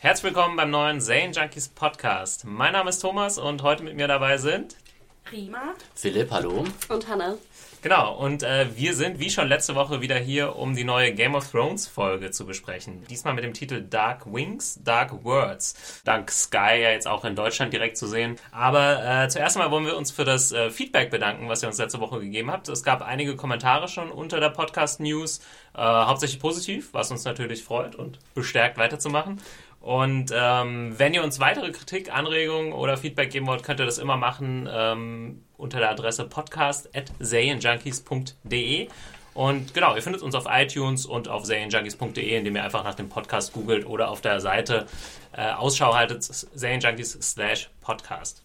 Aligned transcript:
Herzlich 0.00 0.32
willkommen 0.32 0.54
beim 0.54 0.70
neuen 0.70 1.00
Zane 1.00 1.32
Junkies 1.32 1.70
Podcast. 1.70 2.44
Mein 2.44 2.74
Name 2.74 2.88
ist 2.90 3.00
Thomas 3.00 3.36
und 3.36 3.64
heute 3.64 3.82
mit 3.82 3.96
mir 3.96 4.06
dabei 4.06 4.38
sind. 4.38 4.76
Prima. 5.24 5.74
Philipp, 5.96 6.30
hallo. 6.30 6.64
Und 6.88 7.08
Hannah. 7.08 7.34
Genau, 7.82 8.16
und 8.16 8.44
äh, 8.44 8.66
wir 8.76 8.94
sind 8.94 9.18
wie 9.18 9.30
schon 9.30 9.48
letzte 9.48 9.74
Woche 9.74 10.00
wieder 10.00 10.16
hier, 10.16 10.56
um 10.56 10.74
die 10.74 10.84
neue 10.84 11.12
Game 11.12 11.34
of 11.34 11.50
Thrones 11.50 11.86
Folge 11.86 12.30
zu 12.30 12.46
besprechen. 12.46 13.04
Diesmal 13.10 13.34
mit 13.34 13.44
dem 13.44 13.54
Titel 13.54 13.82
Dark 13.82 14.32
Wings, 14.32 14.80
Dark 14.82 15.24
Words. 15.24 16.02
Dank 16.04 16.30
Sky 16.30 16.80
ja 16.80 16.90
jetzt 16.90 17.06
auch 17.06 17.24
in 17.24 17.36
Deutschland 17.36 17.72
direkt 17.72 17.96
zu 17.96 18.06
sehen. 18.06 18.36
Aber 18.52 19.04
äh, 19.04 19.28
zuerst 19.28 19.56
einmal 19.56 19.70
wollen 19.70 19.86
wir 19.86 19.96
uns 19.96 20.10
für 20.10 20.24
das 20.24 20.50
äh, 20.50 20.70
Feedback 20.70 21.10
bedanken, 21.10 21.48
was 21.48 21.62
ihr 21.62 21.68
uns 21.68 21.78
letzte 21.78 22.00
Woche 22.00 22.20
gegeben 22.20 22.50
habt. 22.50 22.68
Es 22.68 22.82
gab 22.82 23.02
einige 23.02 23.36
Kommentare 23.36 23.88
schon 23.88 24.10
unter 24.10 24.40
der 24.40 24.50
Podcast 24.50 24.98
News, 24.98 25.40
äh, 25.74 25.80
hauptsächlich 25.80 26.40
positiv, 26.40 26.94
was 26.94 27.10
uns 27.12 27.24
natürlich 27.24 27.62
freut 27.62 27.94
und 27.94 28.18
bestärkt 28.34 28.78
weiterzumachen. 28.78 29.40
Und 29.80 30.32
ähm, 30.34 30.98
wenn 30.98 31.14
ihr 31.14 31.22
uns 31.22 31.38
weitere 31.40 31.70
Kritik, 31.70 32.12
Anregungen 32.12 32.72
oder 32.72 32.96
Feedback 32.96 33.30
geben 33.30 33.46
wollt, 33.46 33.62
könnt 33.62 33.78
ihr 33.80 33.86
das 33.86 33.98
immer 33.98 34.16
machen 34.16 34.68
ähm, 34.70 35.44
unter 35.56 35.78
der 35.78 35.90
Adresse 35.90 36.24
podcast.serienjunkies.de. 36.24 38.88
Und 39.34 39.72
genau, 39.72 39.94
ihr 39.94 40.02
findet 40.02 40.22
uns 40.22 40.34
auf 40.34 40.46
iTunes 40.48 41.06
und 41.06 41.28
auf 41.28 41.44
serienjunkies.de, 41.44 42.36
indem 42.36 42.56
ihr 42.56 42.64
einfach 42.64 42.82
nach 42.82 42.96
dem 42.96 43.08
Podcast 43.08 43.52
googelt 43.52 43.86
oder 43.86 44.10
auf 44.10 44.20
der 44.20 44.40
Seite 44.40 44.86
äh, 45.32 45.52
Ausschau 45.52 45.94
haltet, 45.94 46.24
serienjunkies 46.24 47.16
slash 47.22 47.70
podcast. 47.80 48.42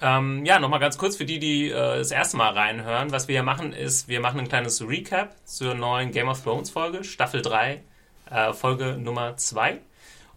Ähm, 0.00 0.44
ja, 0.44 0.60
nochmal 0.60 0.80
ganz 0.80 0.98
kurz 0.98 1.16
für 1.16 1.24
die, 1.24 1.40
die 1.40 1.70
äh, 1.70 1.98
das 1.98 2.12
erste 2.12 2.36
Mal 2.36 2.52
reinhören. 2.52 3.10
Was 3.10 3.26
wir 3.26 3.34
hier 3.34 3.42
machen, 3.42 3.72
ist, 3.72 4.06
wir 4.08 4.20
machen 4.20 4.38
ein 4.40 4.48
kleines 4.48 4.86
Recap 4.86 5.34
zur 5.44 5.74
neuen 5.74 6.12
Game 6.12 6.28
of 6.28 6.40
Thrones 6.42 6.70
Folge, 6.70 7.02
Staffel 7.02 7.42
3, 7.42 7.82
äh, 8.30 8.52
Folge 8.52 8.98
Nummer 8.98 9.36
2. 9.36 9.80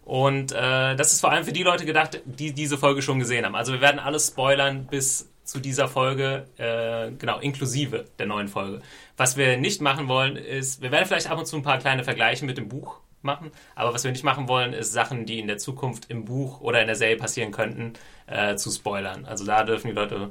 Und 0.06 0.52
äh, 0.52 0.94
das 0.94 1.12
ist 1.12 1.20
vor 1.20 1.32
allem 1.32 1.44
für 1.44 1.52
die 1.52 1.64
Leute 1.64 1.84
gedacht, 1.84 2.22
die 2.24 2.52
diese 2.52 2.78
Folge 2.78 3.02
schon 3.02 3.18
gesehen 3.18 3.44
haben. 3.44 3.56
Also 3.56 3.72
wir 3.72 3.80
werden 3.80 3.98
alles 3.98 4.28
spoilern 4.28 4.86
bis 4.86 5.28
zu 5.42 5.58
dieser 5.58 5.88
Folge, 5.88 6.46
äh, 6.58 7.10
genau, 7.10 7.40
inklusive 7.40 8.04
der 8.16 8.26
neuen 8.26 8.46
Folge. 8.46 8.82
Was 9.16 9.36
wir 9.36 9.56
nicht 9.56 9.80
machen 9.80 10.06
wollen, 10.06 10.36
ist, 10.36 10.80
wir 10.80 10.92
werden 10.92 11.06
vielleicht 11.06 11.28
ab 11.28 11.38
und 11.38 11.46
zu 11.46 11.56
ein 11.56 11.62
paar 11.62 11.78
kleine 11.78 12.04
Vergleiche 12.04 12.44
mit 12.44 12.56
dem 12.56 12.68
Buch 12.68 13.00
machen, 13.22 13.50
aber 13.74 13.92
was 13.92 14.04
wir 14.04 14.12
nicht 14.12 14.22
machen 14.22 14.46
wollen, 14.46 14.74
ist 14.74 14.92
Sachen, 14.92 15.26
die 15.26 15.40
in 15.40 15.48
der 15.48 15.58
Zukunft 15.58 16.08
im 16.08 16.24
Buch 16.24 16.60
oder 16.60 16.80
in 16.80 16.86
der 16.86 16.94
Serie 16.94 17.16
passieren 17.16 17.50
könnten, 17.50 17.94
äh, 18.28 18.54
zu 18.54 18.70
spoilern. 18.70 19.24
Also 19.24 19.44
da 19.44 19.64
dürfen 19.64 19.88
die 19.88 19.94
Leute, 19.94 20.30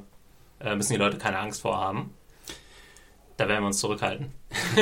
äh, 0.58 0.74
müssen 0.74 0.94
die 0.94 0.98
Leute 0.98 1.18
keine 1.18 1.38
Angst 1.38 1.60
vor 1.60 1.78
haben. 1.78 2.14
Da 3.36 3.48
werden 3.48 3.62
wir 3.62 3.66
uns 3.66 3.78
zurückhalten. 3.78 4.32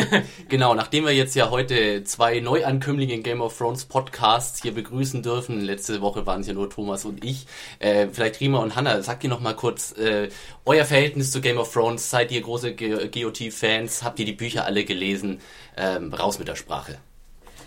Genau, 0.49 0.75
nachdem 0.75 1.05
wir 1.05 1.13
jetzt 1.13 1.35
ja 1.35 1.51
heute 1.51 2.05
zwei 2.05 2.39
Neuankömmlinge 2.39 3.15
in 3.15 3.23
Game 3.25 3.41
of 3.41 3.57
Thrones 3.59 3.87
Podcasts 3.87 4.63
hier 4.63 4.73
begrüßen 4.73 5.23
dürfen, 5.23 5.61
letzte 5.61 6.01
Woche 6.01 6.27
waren 6.27 6.43
es 6.43 6.47
ja 6.47 6.53
nur 6.53 6.71
Thomas 6.71 7.05
und 7.05 7.25
ich, 7.25 7.47
äh, 7.81 8.07
vielleicht 8.13 8.41
Rima 8.41 8.59
und 8.59 8.77
Hanna, 8.77 9.03
sagt 9.03 9.25
ihr 9.25 9.31
noch 9.31 9.41
mal 9.41 9.57
kurz 9.57 9.97
äh, 9.99 10.29
euer 10.65 10.85
Verhältnis 10.85 11.33
zu 11.33 11.41
Game 11.41 11.59
of 11.59 11.73
Thrones, 11.73 12.09
seid 12.11 12.31
ihr 12.31 12.43
große 12.43 12.75
GOT-Fans, 12.75 14.05
habt 14.05 14.21
ihr 14.21 14.27
die 14.27 14.33
Bücher 14.33 14.65
alle 14.65 14.85
gelesen, 14.85 15.41
ähm, 15.77 16.13
raus 16.15 16.39
mit 16.39 16.47
der 16.47 16.57
Sprache. 16.57 16.99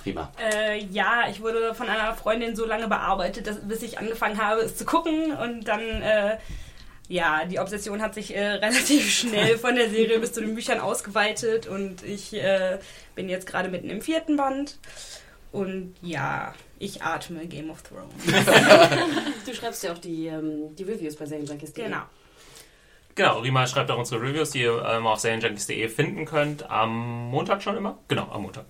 Rima. 0.06 0.32
Äh, 0.40 0.86
ja, 0.86 1.26
ich 1.30 1.42
wurde 1.42 1.76
von 1.76 1.90
einer 1.90 2.16
Freundin 2.16 2.56
so 2.56 2.66
lange 2.66 2.88
bearbeitet, 2.88 3.48
dass, 3.48 3.60
bis 3.68 3.84
ich 3.84 4.00
angefangen 4.00 4.42
habe, 4.42 4.62
es 4.62 4.78
zu 4.78 4.86
gucken. 4.86 5.34
Und 5.34 5.68
dann, 5.68 5.82
äh, 5.82 6.38
ja, 7.08 7.46
die 7.46 7.60
Obsession 7.60 8.02
hat 8.02 8.14
sich 8.14 8.36
äh, 8.36 8.46
relativ 8.54 9.10
schnell 9.12 9.58
von 9.58 9.76
der 9.76 9.90
Serie 9.90 10.20
bis 10.20 10.34
zu 10.34 10.42
den 10.42 10.56
Büchern 10.56 10.80
ausgeweitet. 10.80 11.68
Und 11.68 12.04
ich 12.04 12.34
äh, 12.34 12.80
bin 13.16 13.30
jetzt 13.30 13.48
gerade 13.48 13.70
mitten 13.70 13.90
im 13.90 14.02
vierten 14.02 14.38
Band. 14.38 14.78
Und 15.52 15.96
ja, 16.02 16.54
ich 16.80 17.02
atme 17.02 17.48
Game 17.48 17.70
of 17.70 17.82
Thrones. 17.84 18.14
Du 19.46 19.54
schreibst 19.54 19.82
ja 19.84 19.94
auch 19.94 19.98
die, 19.98 20.28
ähm, 20.28 20.76
die 20.76 20.84
Reviews 20.84 21.16
bei 21.16 21.26
Serienjunkies.de. 21.26 21.86
genau. 21.86 22.02
Genau, 23.16 23.40
Rima 23.40 23.66
schreibt 23.66 23.90
auch 23.90 23.98
unsere 23.98 24.22
Reviews, 24.22 24.52
die 24.52 24.62
ihr 24.62 24.86
ähm, 24.86 25.08
auf 25.08 25.20
serienjunkies.de 25.20 25.88
finden 25.90 26.26
könnt. 26.26 26.70
Am 26.70 27.30
Montag 27.32 27.64
schon 27.64 27.78
immer? 27.78 27.98
Genau, 28.08 28.30
am 28.30 28.44
Montag. 28.44 28.66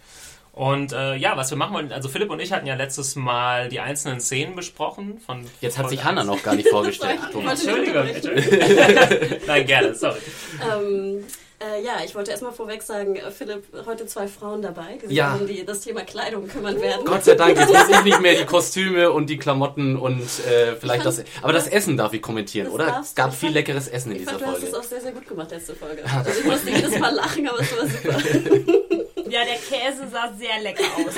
Und 0.58 0.92
äh, 0.92 1.16
ja, 1.16 1.38
was 1.38 1.52
wir 1.52 1.58
machen 1.58 1.74
wollen, 1.76 1.92
also 1.92 2.10
Philipp 2.10 2.32
und 2.32 2.40
ich 2.40 2.52
hatten 2.52 2.66
ja 2.66 2.74
letztes 2.76 3.16
Mal 3.16 3.70
die 3.70 3.80
einzelnen 3.80 4.20
Szenen 4.20 4.56
besprochen. 4.56 5.20
Von 5.24 5.46
Jetzt 5.62 5.78
hat 5.78 5.86
Folge 5.86 5.98
sich 5.98 6.04
Hanna 6.06 6.22
1. 6.22 6.28
noch 6.30 6.42
gar 6.42 6.56
nicht 6.56 6.68
vorgestellt. 6.70 7.20
Thomas. 7.32 7.64
Entschuldigung, 7.64 8.08
Entschuldigung. 8.08 8.60
Nein, 9.48 9.66
gerne, 9.68 9.94
sorry. 9.94 10.18
Ähm, 10.62 11.24
äh, 11.60 11.84
ja, 11.84 11.94
ich 12.06 12.14
wollte 12.16 12.32
erstmal 12.32 12.52
vorweg 12.54 12.82
sagen, 12.84 13.16
äh, 13.16 13.30
Philipp, 13.32 13.64
heute 13.86 14.06
zwei 14.08 14.28
Frauen 14.28 14.62
dabei, 14.64 14.98
die 15.02 15.08
sich 15.08 15.16
Ja. 15.18 15.36
um 15.36 15.46
die, 15.48 15.64
das 15.66 15.82
Thema 15.82 16.02
Kleidung 16.02 16.48
kümmern 16.48 16.80
werden. 16.82 17.04
Gott 17.06 17.24
sei 17.24 17.36
Dank, 17.36 17.58
jetzt 17.58 17.70
muss 17.74 17.90
ich 17.90 18.04
nicht 18.04 18.22
mehr 18.22 18.36
die 18.36 18.46
Kostüme 18.48 19.12
und 19.12 19.28
die 19.28 19.38
Klamotten 19.38 19.96
und 19.96 20.22
äh, 20.48 20.76
vielleicht 20.80 21.06
das. 21.06 21.24
Aber 21.42 21.54
das 21.54 21.68
Essen 21.68 21.98
darf 21.98 22.14
ich 22.14 22.22
kommentieren, 22.22 22.68
oder? 22.70 23.00
Es 23.02 23.14
gab 23.16 23.32
viel 23.34 23.50
fand- 23.50 23.56
leckeres 23.56 23.88
Essen 23.88 24.12
in 24.12 24.18
ich 24.18 24.22
dieser 24.24 24.34
fand, 24.40 24.42
du 24.44 24.48
hast 24.48 24.58
es 24.58 24.70
Folge. 24.70 24.78
auch 24.80 24.84
sehr, 24.90 25.02
sehr 25.02 25.12
gut 25.12 25.28
gemacht, 25.28 25.50
letzte 25.52 25.76
Folge. 25.76 26.04
Also 26.16 26.32
ich 26.40 26.46
musste 26.46 26.70
jedes 26.72 26.98
Mal 27.00 27.14
lachen, 27.14 27.48
aber 27.48 27.60
es 27.60 27.78
war 27.78 27.88
super. 27.88 28.97
Ja, 29.30 29.42
der 29.44 29.56
Käse 29.56 30.08
sah 30.12 30.32
sehr 30.38 30.62
lecker 30.62 30.84
aus. 30.96 31.16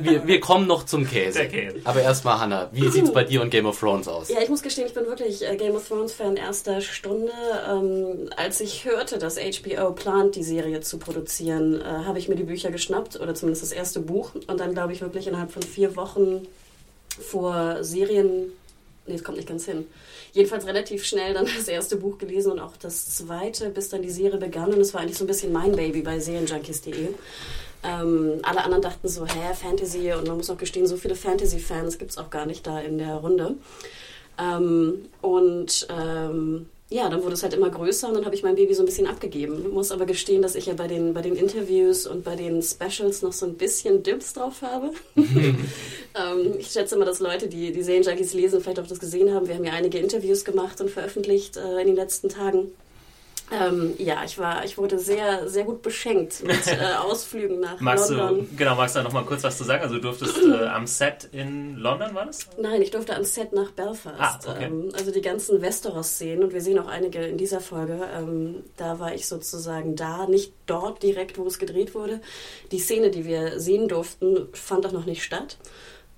Wir, 0.00 0.26
wir 0.26 0.40
kommen 0.40 0.66
noch 0.66 0.84
zum 0.84 1.06
Käse. 1.06 1.40
Der 1.40 1.48
Käse. 1.48 1.80
Aber 1.84 2.02
erstmal, 2.02 2.38
Hanna, 2.40 2.68
wie 2.72 2.88
sieht's 2.88 3.12
bei 3.12 3.24
dir 3.24 3.42
und 3.42 3.50
Game 3.50 3.66
of 3.66 3.78
Thrones 3.78 4.08
aus? 4.08 4.28
Ja, 4.28 4.40
ich 4.40 4.48
muss 4.48 4.62
gestehen, 4.62 4.86
ich 4.86 4.94
bin 4.94 5.06
wirklich 5.06 5.46
äh, 5.46 5.56
Game 5.56 5.74
of 5.74 5.86
Thrones 5.86 6.12
Fan 6.12 6.36
erster 6.36 6.80
Stunde. 6.80 7.32
Ähm, 7.68 8.30
als 8.36 8.60
ich 8.60 8.84
hörte, 8.84 9.18
dass 9.18 9.36
HBO 9.38 9.92
plant, 9.92 10.36
die 10.36 10.42
Serie 10.42 10.80
zu 10.80 10.98
produzieren, 10.98 11.80
äh, 11.80 11.84
habe 11.84 12.18
ich 12.18 12.28
mir 12.28 12.36
die 12.36 12.44
Bücher 12.44 12.70
geschnappt 12.70 13.20
oder 13.20 13.34
zumindest 13.34 13.62
das 13.62 13.72
erste 13.72 14.00
Buch 14.00 14.32
und 14.34 14.60
dann 14.60 14.72
glaube 14.74 14.92
ich 14.92 15.00
wirklich 15.00 15.26
innerhalb 15.26 15.52
von 15.52 15.62
vier 15.62 15.96
Wochen 15.96 16.46
vor 17.20 17.82
Serien, 17.82 18.52
nee, 19.06 19.14
es 19.14 19.24
kommt 19.24 19.36
nicht 19.36 19.48
ganz 19.48 19.64
hin. 19.64 19.86
Jedenfalls 20.32 20.66
relativ 20.66 21.04
schnell 21.04 21.34
dann 21.34 21.46
das 21.56 21.68
erste 21.68 21.96
Buch 21.96 22.18
gelesen 22.18 22.52
und 22.52 22.60
auch 22.60 22.76
das 22.78 23.16
zweite, 23.16 23.70
bis 23.70 23.90
dann 23.90 24.02
die 24.02 24.10
Serie 24.10 24.38
begann 24.38 24.72
und 24.72 24.80
es 24.80 24.94
war 24.94 25.02
eigentlich 25.02 25.18
so 25.18 25.24
ein 25.24 25.28
bisschen 25.28 25.52
mein 25.52 25.76
Baby 25.76 26.02
bei 26.02 26.18
Serienjunkies.de. 26.18 27.08
Ähm, 27.84 28.38
alle 28.42 28.64
anderen 28.64 28.82
dachten 28.82 29.08
so, 29.08 29.26
hä, 29.26 29.54
Fantasy 29.54 30.12
und 30.12 30.28
man 30.28 30.36
muss 30.36 30.50
auch 30.50 30.56
gestehen, 30.56 30.86
so 30.86 30.96
viele 30.96 31.16
Fantasy-Fans 31.16 31.98
gibt 31.98 32.12
es 32.12 32.18
auch 32.18 32.30
gar 32.30 32.46
nicht 32.46 32.66
da 32.66 32.80
in 32.80 32.98
der 32.98 33.16
Runde. 33.16 33.56
Ähm, 34.38 35.06
und 35.20 35.86
ähm, 35.90 36.68
ja, 36.92 37.08
dann 37.08 37.22
wurde 37.22 37.34
es 37.34 37.42
halt 37.42 37.54
immer 37.54 37.70
größer 37.70 38.08
und 38.08 38.14
dann 38.14 38.24
habe 38.26 38.34
ich 38.34 38.42
mein 38.42 38.54
Baby 38.54 38.74
so 38.74 38.82
ein 38.82 38.86
bisschen 38.86 39.06
abgegeben. 39.06 39.70
Muss 39.72 39.90
aber 39.92 40.04
gestehen, 40.04 40.42
dass 40.42 40.54
ich 40.54 40.66
ja 40.66 40.74
bei 40.74 40.86
den, 40.86 41.14
bei 41.14 41.22
den 41.22 41.36
Interviews 41.36 42.06
und 42.06 42.22
bei 42.22 42.36
den 42.36 42.62
Specials 42.62 43.22
noch 43.22 43.32
so 43.32 43.46
ein 43.46 43.54
bisschen 43.54 44.02
Dips 44.02 44.34
drauf 44.34 44.60
habe. 44.60 44.90
ähm, 45.16 45.56
ich 46.58 46.68
schätze 46.68 46.96
mal, 46.96 47.06
dass 47.06 47.20
Leute, 47.20 47.48
die 47.48 47.72
die 47.72 47.82
Serienjunkies 47.82 48.34
lesen, 48.34 48.60
vielleicht 48.60 48.80
auch 48.80 48.86
das 48.86 49.00
gesehen 49.00 49.32
haben. 49.32 49.48
Wir 49.48 49.54
haben 49.54 49.64
ja 49.64 49.72
einige 49.72 49.98
Interviews 49.98 50.44
gemacht 50.44 50.80
und 50.80 50.90
veröffentlicht 50.90 51.56
äh, 51.56 51.80
in 51.80 51.86
den 51.86 51.96
letzten 51.96 52.28
Tagen. 52.28 52.72
Ähm, 53.50 53.94
ja, 53.98 54.22
ich 54.24 54.38
war, 54.38 54.64
ich 54.64 54.78
wurde 54.78 54.98
sehr, 54.98 55.48
sehr 55.48 55.64
gut 55.64 55.82
beschenkt 55.82 56.42
mit 56.42 56.66
äh, 56.66 56.94
Ausflügen 57.02 57.60
nach 57.60 57.80
Magst 57.80 58.10
London. 58.10 58.48
du, 58.50 58.56
genau, 58.56 58.76
magst 58.76 58.94
du 58.94 59.00
da 59.00 59.04
noch 59.04 59.12
mal 59.12 59.24
kurz 59.24 59.42
was 59.42 59.58
zu 59.58 59.64
sagen? 59.64 59.82
Also 59.82 59.96
du 59.96 60.00
durftest 60.00 60.38
äh, 60.42 60.66
am 60.66 60.86
Set 60.86 61.28
in 61.32 61.76
London, 61.76 62.14
war 62.14 62.26
das? 62.26 62.46
Nein, 62.58 62.80
ich 62.80 62.90
durfte 62.90 63.12
ans 63.12 63.34
Set 63.34 63.52
nach 63.52 63.70
Belfast. 63.72 64.16
Ah, 64.18 64.38
okay. 64.46 64.66
ähm, 64.66 64.90
also 64.94 65.10
die 65.10 65.20
ganzen 65.20 65.60
Westeros-Szenen 65.60 66.44
und 66.44 66.52
wir 66.52 66.60
sehen 66.60 66.78
auch 66.78 66.88
einige 66.88 67.18
in 67.26 67.36
dieser 67.36 67.60
Folge. 67.60 68.00
Ähm, 68.16 68.64
da 68.76 68.98
war 68.98 69.14
ich 69.14 69.26
sozusagen 69.26 69.96
da, 69.96 70.26
nicht 70.26 70.52
dort 70.66 71.02
direkt, 71.02 71.38
wo 71.38 71.46
es 71.46 71.58
gedreht 71.58 71.94
wurde. 71.94 72.20
Die 72.70 72.78
Szene, 72.78 73.10
die 73.10 73.24
wir 73.24 73.60
sehen 73.60 73.88
durften, 73.88 74.48
fand 74.52 74.86
auch 74.86 74.92
noch 74.92 75.06
nicht 75.06 75.22
statt. 75.22 75.58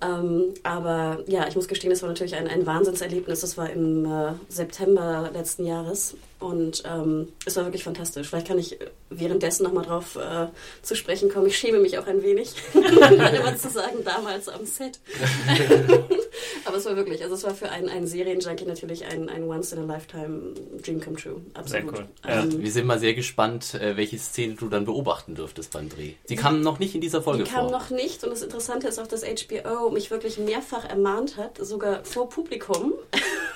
Ähm, 0.04 0.54
aber 0.62 1.20
ja, 1.26 1.46
ich 1.48 1.56
muss 1.56 1.68
gestehen, 1.68 1.92
es 1.92 2.02
war 2.02 2.08
natürlich 2.08 2.34
ein, 2.34 2.48
ein 2.48 2.66
Wahnsinnserlebnis. 2.66 3.40
Das 3.40 3.56
war 3.56 3.70
im 3.70 4.04
äh, 4.04 4.32
September 4.48 5.30
letzten 5.32 5.66
Jahres 5.66 6.16
und 6.44 6.82
ähm, 6.86 7.28
es 7.46 7.56
war 7.56 7.64
wirklich 7.64 7.84
fantastisch. 7.84 8.28
Vielleicht 8.28 8.48
kann 8.48 8.58
ich 8.58 8.78
währenddessen 9.08 9.64
nochmal 9.64 9.84
drauf 9.84 10.16
äh, 10.16 10.48
zu 10.82 10.94
sprechen 10.94 11.30
kommen. 11.30 11.46
Ich 11.46 11.56
schäme 11.56 11.78
mich 11.78 11.96
auch 11.98 12.06
ein 12.06 12.22
wenig, 12.22 12.52
immer 12.74 13.56
zu 13.56 13.70
sagen, 13.70 14.04
damals 14.04 14.48
am 14.48 14.66
Set. 14.66 15.00
aber 16.64 16.76
es 16.76 16.84
war 16.84 16.96
wirklich, 16.96 17.22
also 17.22 17.34
es 17.34 17.44
war 17.44 17.54
für 17.54 17.70
einen, 17.70 17.88
einen 17.88 18.06
Serienjunkie 18.06 18.66
natürlich 18.66 19.04
ein, 19.06 19.28
ein 19.28 19.44
Once-in-a-Lifetime 19.44 20.54
Dream 20.82 21.00
come 21.00 21.16
true. 21.16 21.40
Absolut. 21.54 21.68
Sehr 21.68 21.84
cool. 21.84 22.08
Ja. 22.26 22.42
Ähm, 22.42 22.62
Wir 22.62 22.70
sind 22.70 22.86
mal 22.86 22.98
sehr 22.98 23.14
gespannt, 23.14 23.74
äh, 23.74 23.96
welche 23.96 24.18
Szene 24.18 24.54
du 24.54 24.68
dann 24.68 24.84
beobachten 24.84 25.34
dürftest 25.34 25.72
beim 25.72 25.88
Dreh. 25.88 26.12
Sie 26.26 26.36
kam 26.36 26.60
noch 26.60 26.78
nicht 26.78 26.94
in 26.94 27.00
dieser 27.00 27.22
Folge 27.22 27.44
Die 27.44 27.50
kam 27.50 27.68
vor. 27.68 27.78
noch 27.78 27.90
nicht 27.90 28.22
und 28.24 28.30
das 28.30 28.42
Interessante 28.42 28.88
ist 28.88 28.98
auch, 28.98 29.06
dass 29.06 29.22
HBO 29.22 29.90
mich 29.90 30.10
wirklich 30.10 30.38
mehrfach 30.38 30.84
ermahnt 30.88 31.36
hat, 31.36 31.58
sogar 31.58 32.04
vor 32.04 32.28
Publikum, 32.28 32.92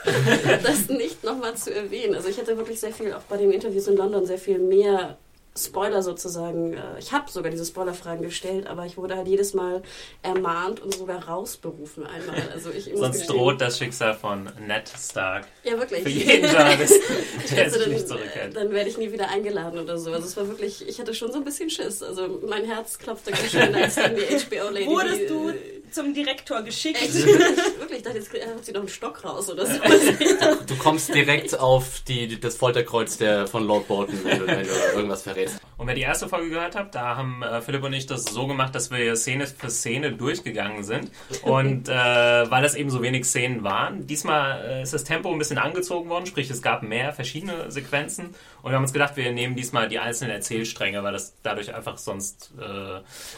das 0.62 0.88
nicht 0.88 1.25
nochmal 1.25 1.56
zu 1.56 1.75
erwähnen. 1.75 2.14
Also 2.14 2.29
ich 2.29 2.38
hatte 2.38 2.56
wirklich 2.56 2.78
sehr 2.81 2.93
viel, 2.93 3.13
auch 3.13 3.23
bei 3.23 3.37
den 3.37 3.51
Interviews 3.53 3.87
in 3.89 3.97
London, 3.97 4.27
sehr 4.27 4.39
viel 4.39 4.59
mehr 4.59 5.17
Spoiler 5.57 6.03
sozusagen. 6.05 6.75
Äh, 6.75 6.81
Ich 7.01 7.11
habe 7.11 7.29
sogar 7.29 7.51
diese 7.51 7.65
Spoilerfragen 7.67 8.23
gestellt, 8.23 8.69
aber 8.69 8.87
ich 8.87 8.97
wurde 8.97 9.17
halt 9.17 9.27
jedes 9.27 9.55
Mal 9.55 9.83
ermahnt 10.23 10.79
und 10.79 10.95
sogar 10.95 11.27
rausberufen 11.29 12.07
einmal. 12.07 12.41
Also 12.55 12.71
ich 12.71 12.89
muss 12.93 13.01
Sonst 13.01 13.23
gestehen- 13.23 13.37
droht 13.37 13.61
das 13.61 13.77
Schicksal 13.77 14.15
von 14.15 14.45
Ned 14.69 14.89
Stark. 14.97 15.47
ja 15.65 15.77
wirklich. 15.77 16.03
Für 16.05 16.09
jeden 16.11 16.45
Journalist, 16.49 17.01
der 17.51 17.65
Also 17.65 17.79
sich 17.81 17.89
nicht 17.89 18.01
dann, 18.03 18.07
zurückhält. 18.19 18.55
dann 18.57 18.71
werde 18.71 18.89
ich 18.89 18.99
nie 18.99 19.11
wieder 19.11 19.31
eingeladen 19.31 19.81
oder 19.81 19.99
so. 19.99 20.13
Also 20.13 20.27
es 20.29 20.37
war 20.37 20.47
wirklich, 20.47 20.87
ich 20.87 21.01
hatte 21.01 21.13
schon 21.13 21.33
so 21.33 21.39
ein 21.39 21.45
bisschen 21.45 21.71
Schiss. 21.71 22.05
Also 22.05 22.41
mein 22.47 22.65
Herz 22.65 22.97
klopfte 22.99 23.33
ganz 23.33 23.51
schön, 23.51 23.75
als 23.75 23.97
dann 23.97 24.15
die 24.15 24.23
HBO-Lady... 24.39 24.87
Wurdest 24.87 25.29
du 25.29 25.53
zum 25.90 26.14
Direktor 26.14 26.62
geschickt? 26.62 27.00
Echt? 27.00 27.14
wirklich, 27.14 27.99
ich 27.99 28.02
dachte, 28.02 28.19
jetzt 28.19 28.32
hat 28.32 28.64
sie 28.64 28.73
noch 28.73 28.81
einen 28.81 28.88
Stock 28.88 29.25
raus 29.25 29.50
oder 29.50 29.67
so. 29.67 29.79
Du 30.67 30.76
kommst 30.76 31.14
direkt 31.14 31.58
auf 31.58 32.02
die, 32.06 32.38
das 32.38 32.56
Folterkreuz 32.56 33.17
der, 33.17 33.46
von 33.46 33.64
Lord 33.64 33.88
Bolton, 33.88 34.19
wenn 34.25 34.38
du, 34.38 34.46
wenn 34.46 34.64
du 34.64 34.73
irgendwas 34.94 35.23
verrätst. 35.23 35.61
Und 35.79 35.87
wer 35.87 35.94
die 35.94 36.02
erste 36.02 36.29
Folge 36.29 36.50
gehört 36.50 36.75
hat, 36.75 36.94
da 36.94 37.17
haben 37.17 37.43
äh, 37.43 37.61
Philipp 37.61 37.85
und 37.85 37.93
ich 37.93 38.06
das 38.06 38.25
so 38.25 38.46
gemacht, 38.46 38.75
dass 38.75 38.90
wir 38.90 39.14
Szene 39.14 39.46
für 39.46 39.70
Szene 39.70 40.12
durchgegangen 40.12 40.82
sind. 40.82 41.11
Und 41.43 41.88
äh, 41.88 41.93
weil 41.93 42.64
es 42.64 42.75
eben 42.75 42.90
so 42.90 43.00
wenig 43.00 43.25
Szenen 43.25 43.62
waren, 43.62 44.06
diesmal 44.06 44.61
äh, 44.64 44.82
ist 44.82 44.93
das 44.93 45.05
Tempo 45.05 45.31
ein 45.31 45.38
bisschen 45.38 45.58
angezogen 45.58 46.11
worden, 46.11 46.26
sprich 46.26 46.50
es 46.50 46.62
gab 46.62 46.82
mehr 46.82 47.12
verschiedene 47.12 47.70
Sequenzen. 47.70 48.35
Und 48.63 48.71
wir 48.71 48.77
haben 48.77 48.83
uns 48.83 48.93
gedacht, 48.93 49.17
wir 49.17 49.33
nehmen 49.33 49.57
diesmal 49.57 49.89
die 49.89 49.99
einzelnen 49.99 50.33
Erzählstränge, 50.33 51.03
weil 51.03 51.13
das 51.13 51.35
dadurch 51.43 51.75
einfach 51.75 51.99
sonst 51.99 52.51
äh, 52.59 52.63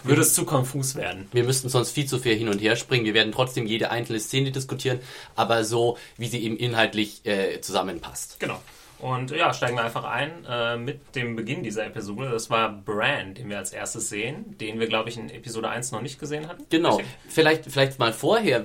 würde 0.04 0.22
es 0.22 0.34
zu 0.34 0.44
konfus 0.44 0.96
werden. 0.96 1.28
Wir 1.32 1.44
müssten 1.44 1.68
sonst 1.68 1.90
viel 1.90 2.06
zu 2.06 2.18
viel 2.18 2.36
hin 2.36 2.48
und 2.48 2.60
her 2.60 2.76
springen. 2.76 3.04
Wir 3.04 3.14
werden 3.14 3.32
trotzdem 3.32 3.66
jede 3.66 3.90
einzelne 3.90 4.20
Szene 4.20 4.50
diskutieren, 4.50 5.00
aber 5.36 5.64
so, 5.64 5.98
wie 6.16 6.26
sie 6.26 6.42
eben 6.42 6.56
inhaltlich 6.56 7.24
äh, 7.26 7.60
zusammenpasst. 7.60 8.40
Genau. 8.40 8.60
Und 9.00 9.30
ja, 9.30 9.54
steigen 9.54 9.76
wir 9.76 9.84
einfach 9.84 10.04
ein 10.04 10.44
äh, 10.48 10.76
mit 10.76 11.16
dem 11.16 11.34
Beginn 11.34 11.62
dieser 11.62 11.86
Episode. 11.86 12.28
Das 12.30 12.50
war 12.50 12.70
Bran, 12.70 13.32
den 13.34 13.48
wir 13.48 13.56
als 13.56 13.72
erstes 13.72 14.10
sehen, 14.10 14.58
den 14.58 14.78
wir, 14.78 14.88
glaube 14.88 15.08
ich, 15.08 15.16
in 15.16 15.30
Episode 15.30 15.70
1 15.70 15.92
noch 15.92 16.02
nicht 16.02 16.20
gesehen 16.20 16.48
hatten. 16.48 16.66
Genau. 16.68 17.00
Vielleicht, 17.28 17.64
vielleicht 17.64 17.98
mal 17.98 18.12
vorher, 18.12 18.62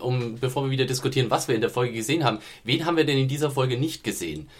um, 0.00 0.38
bevor 0.38 0.64
wir 0.64 0.70
wieder 0.70 0.84
diskutieren, 0.84 1.30
was 1.30 1.48
wir 1.48 1.54
in 1.54 1.62
der 1.62 1.70
Folge 1.70 1.94
gesehen 1.94 2.24
haben. 2.24 2.40
Wen 2.64 2.84
haben 2.84 2.98
wir 2.98 3.04
denn 3.04 3.18
in 3.18 3.28
dieser 3.28 3.50
Folge 3.50 3.78
nicht 3.78 4.04
gesehen? 4.04 4.50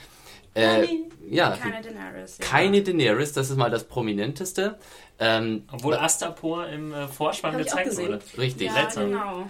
Äh, 0.57 0.87
ja, 1.29 1.57
Keine 1.61 1.83
Daenerys. 1.83 2.39
Ja. 2.39 2.45
keine 2.47 2.83
Daenerys, 2.83 3.33
das 3.33 3.51
ist 3.51 3.57
mal 3.57 3.71
das 3.71 3.85
Prominenteste. 3.85 4.79
Ähm, 5.19 5.65
Obwohl 5.73 5.95
Astapor 5.95 6.67
im 6.69 6.93
äh, 6.93 7.09
Vorspann 7.09 7.57
gezeigt 7.59 7.97
wurde. 7.97 8.21
richtig. 8.39 8.69
Ja, 8.69 8.75
Seltsam. 8.75 9.11
genau. 9.11 9.47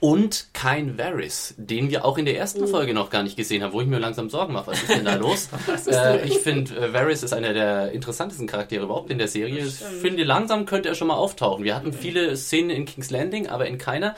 Und 0.00 0.50
kein 0.52 0.96
Varys, 0.96 1.54
den 1.56 1.90
wir 1.90 2.04
auch 2.04 2.18
in 2.18 2.24
der 2.24 2.38
ersten 2.38 2.68
Folge 2.68 2.94
noch 2.94 3.10
gar 3.10 3.24
nicht 3.24 3.36
gesehen 3.36 3.64
haben, 3.64 3.72
wo 3.72 3.80
ich 3.80 3.88
mir 3.88 3.98
langsam 3.98 4.30
Sorgen 4.30 4.52
mache. 4.52 4.68
Was 4.70 4.80
ist 4.82 4.90
denn 4.90 5.04
da 5.04 5.14
los? 5.16 5.48
äh, 5.90 6.24
ich 6.24 6.38
finde, 6.38 6.76
äh, 6.76 6.92
Varys 6.92 7.24
ist 7.24 7.32
einer 7.32 7.52
der 7.52 7.90
interessantesten 7.90 8.46
Charaktere 8.46 8.84
überhaupt 8.84 9.10
in 9.10 9.18
der 9.18 9.26
Serie. 9.26 9.64
Ich 9.66 9.74
finde, 9.74 10.22
langsam 10.22 10.66
könnte 10.66 10.88
er 10.88 10.94
schon 10.94 11.08
mal 11.08 11.16
auftauchen. 11.16 11.64
Wir 11.64 11.74
hatten 11.74 11.92
viele 11.92 12.36
Szenen 12.36 12.70
in 12.70 12.84
King's 12.84 13.10
Landing, 13.10 13.48
aber 13.48 13.66
in 13.66 13.76
keiner 13.78 14.14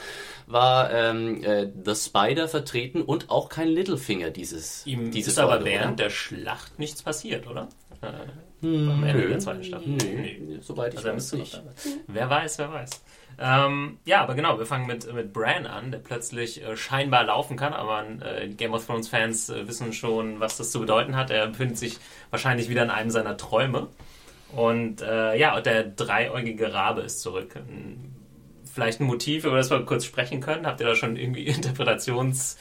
war 0.52 0.92
ähm, 0.92 1.42
äh, 1.44 1.68
The 1.84 1.94
Spider 1.94 2.48
vertreten 2.48 3.02
und 3.02 3.30
auch 3.30 3.48
kein 3.48 3.68
Littlefinger 3.68 4.30
dieses, 4.30 4.86
Ihm 4.86 5.10
diese 5.10 5.30
ist 5.30 5.38
aber 5.38 5.52
Folge, 5.52 5.64
während 5.66 5.92
oder? 5.94 6.04
der 6.04 6.10
Schlacht 6.10 6.78
nichts 6.78 7.02
passiert, 7.02 7.46
oder? 7.46 7.68
Äh, 8.02 8.66
am 8.66 9.04
Ende 9.04 9.28
der 9.28 9.38
zweiten 9.38 9.64
Staffel. 9.64 9.88
Nö, 9.88 10.58
soweit 10.60 10.92
ich 10.94 10.98
Also 10.98 11.12
weiß 11.12 11.32
nicht. 11.34 11.62
Wer 12.06 12.28
weiß, 12.28 12.58
wer 12.58 12.72
weiß. 12.72 12.90
Ähm, 13.38 13.98
ja, 14.04 14.22
aber 14.22 14.34
genau, 14.34 14.58
wir 14.58 14.66
fangen 14.66 14.86
mit, 14.86 15.10
mit 15.14 15.32
Bran 15.32 15.66
an, 15.66 15.90
der 15.92 15.98
plötzlich 15.98 16.62
äh, 16.62 16.76
scheinbar 16.76 17.24
laufen 17.24 17.56
kann, 17.56 17.72
aber 17.72 18.04
äh, 18.20 18.48
Game 18.48 18.74
of 18.74 18.84
Thrones 18.84 19.08
Fans 19.08 19.48
äh, 19.48 19.66
wissen 19.66 19.92
schon, 19.94 20.40
was 20.40 20.58
das 20.58 20.70
zu 20.72 20.80
bedeuten 20.80 21.16
hat. 21.16 21.30
Er 21.30 21.46
befindet 21.46 21.78
sich 21.78 21.96
wahrscheinlich 22.30 22.68
wieder 22.68 22.82
in 22.82 22.90
einem 22.90 23.10
seiner 23.10 23.36
Träume. 23.38 23.88
Und 24.54 25.00
äh, 25.00 25.38
ja, 25.38 25.56
und 25.56 25.64
der 25.64 25.84
dreieugige 25.84 26.74
Rabe 26.74 27.02
ist 27.02 27.20
zurück. 27.20 27.54
Ähm, 27.56 28.12
Vielleicht 28.72 29.00
ein 29.00 29.04
Motiv, 29.06 29.44
über 29.44 29.56
das 29.56 29.70
wir 29.70 29.84
kurz 29.84 30.04
sprechen 30.04 30.40
können. 30.40 30.66
Habt 30.66 30.80
ihr 30.80 30.86
da 30.86 30.94
schon 30.94 31.16
irgendwie 31.16 31.46
Interpretations... 31.46 32.56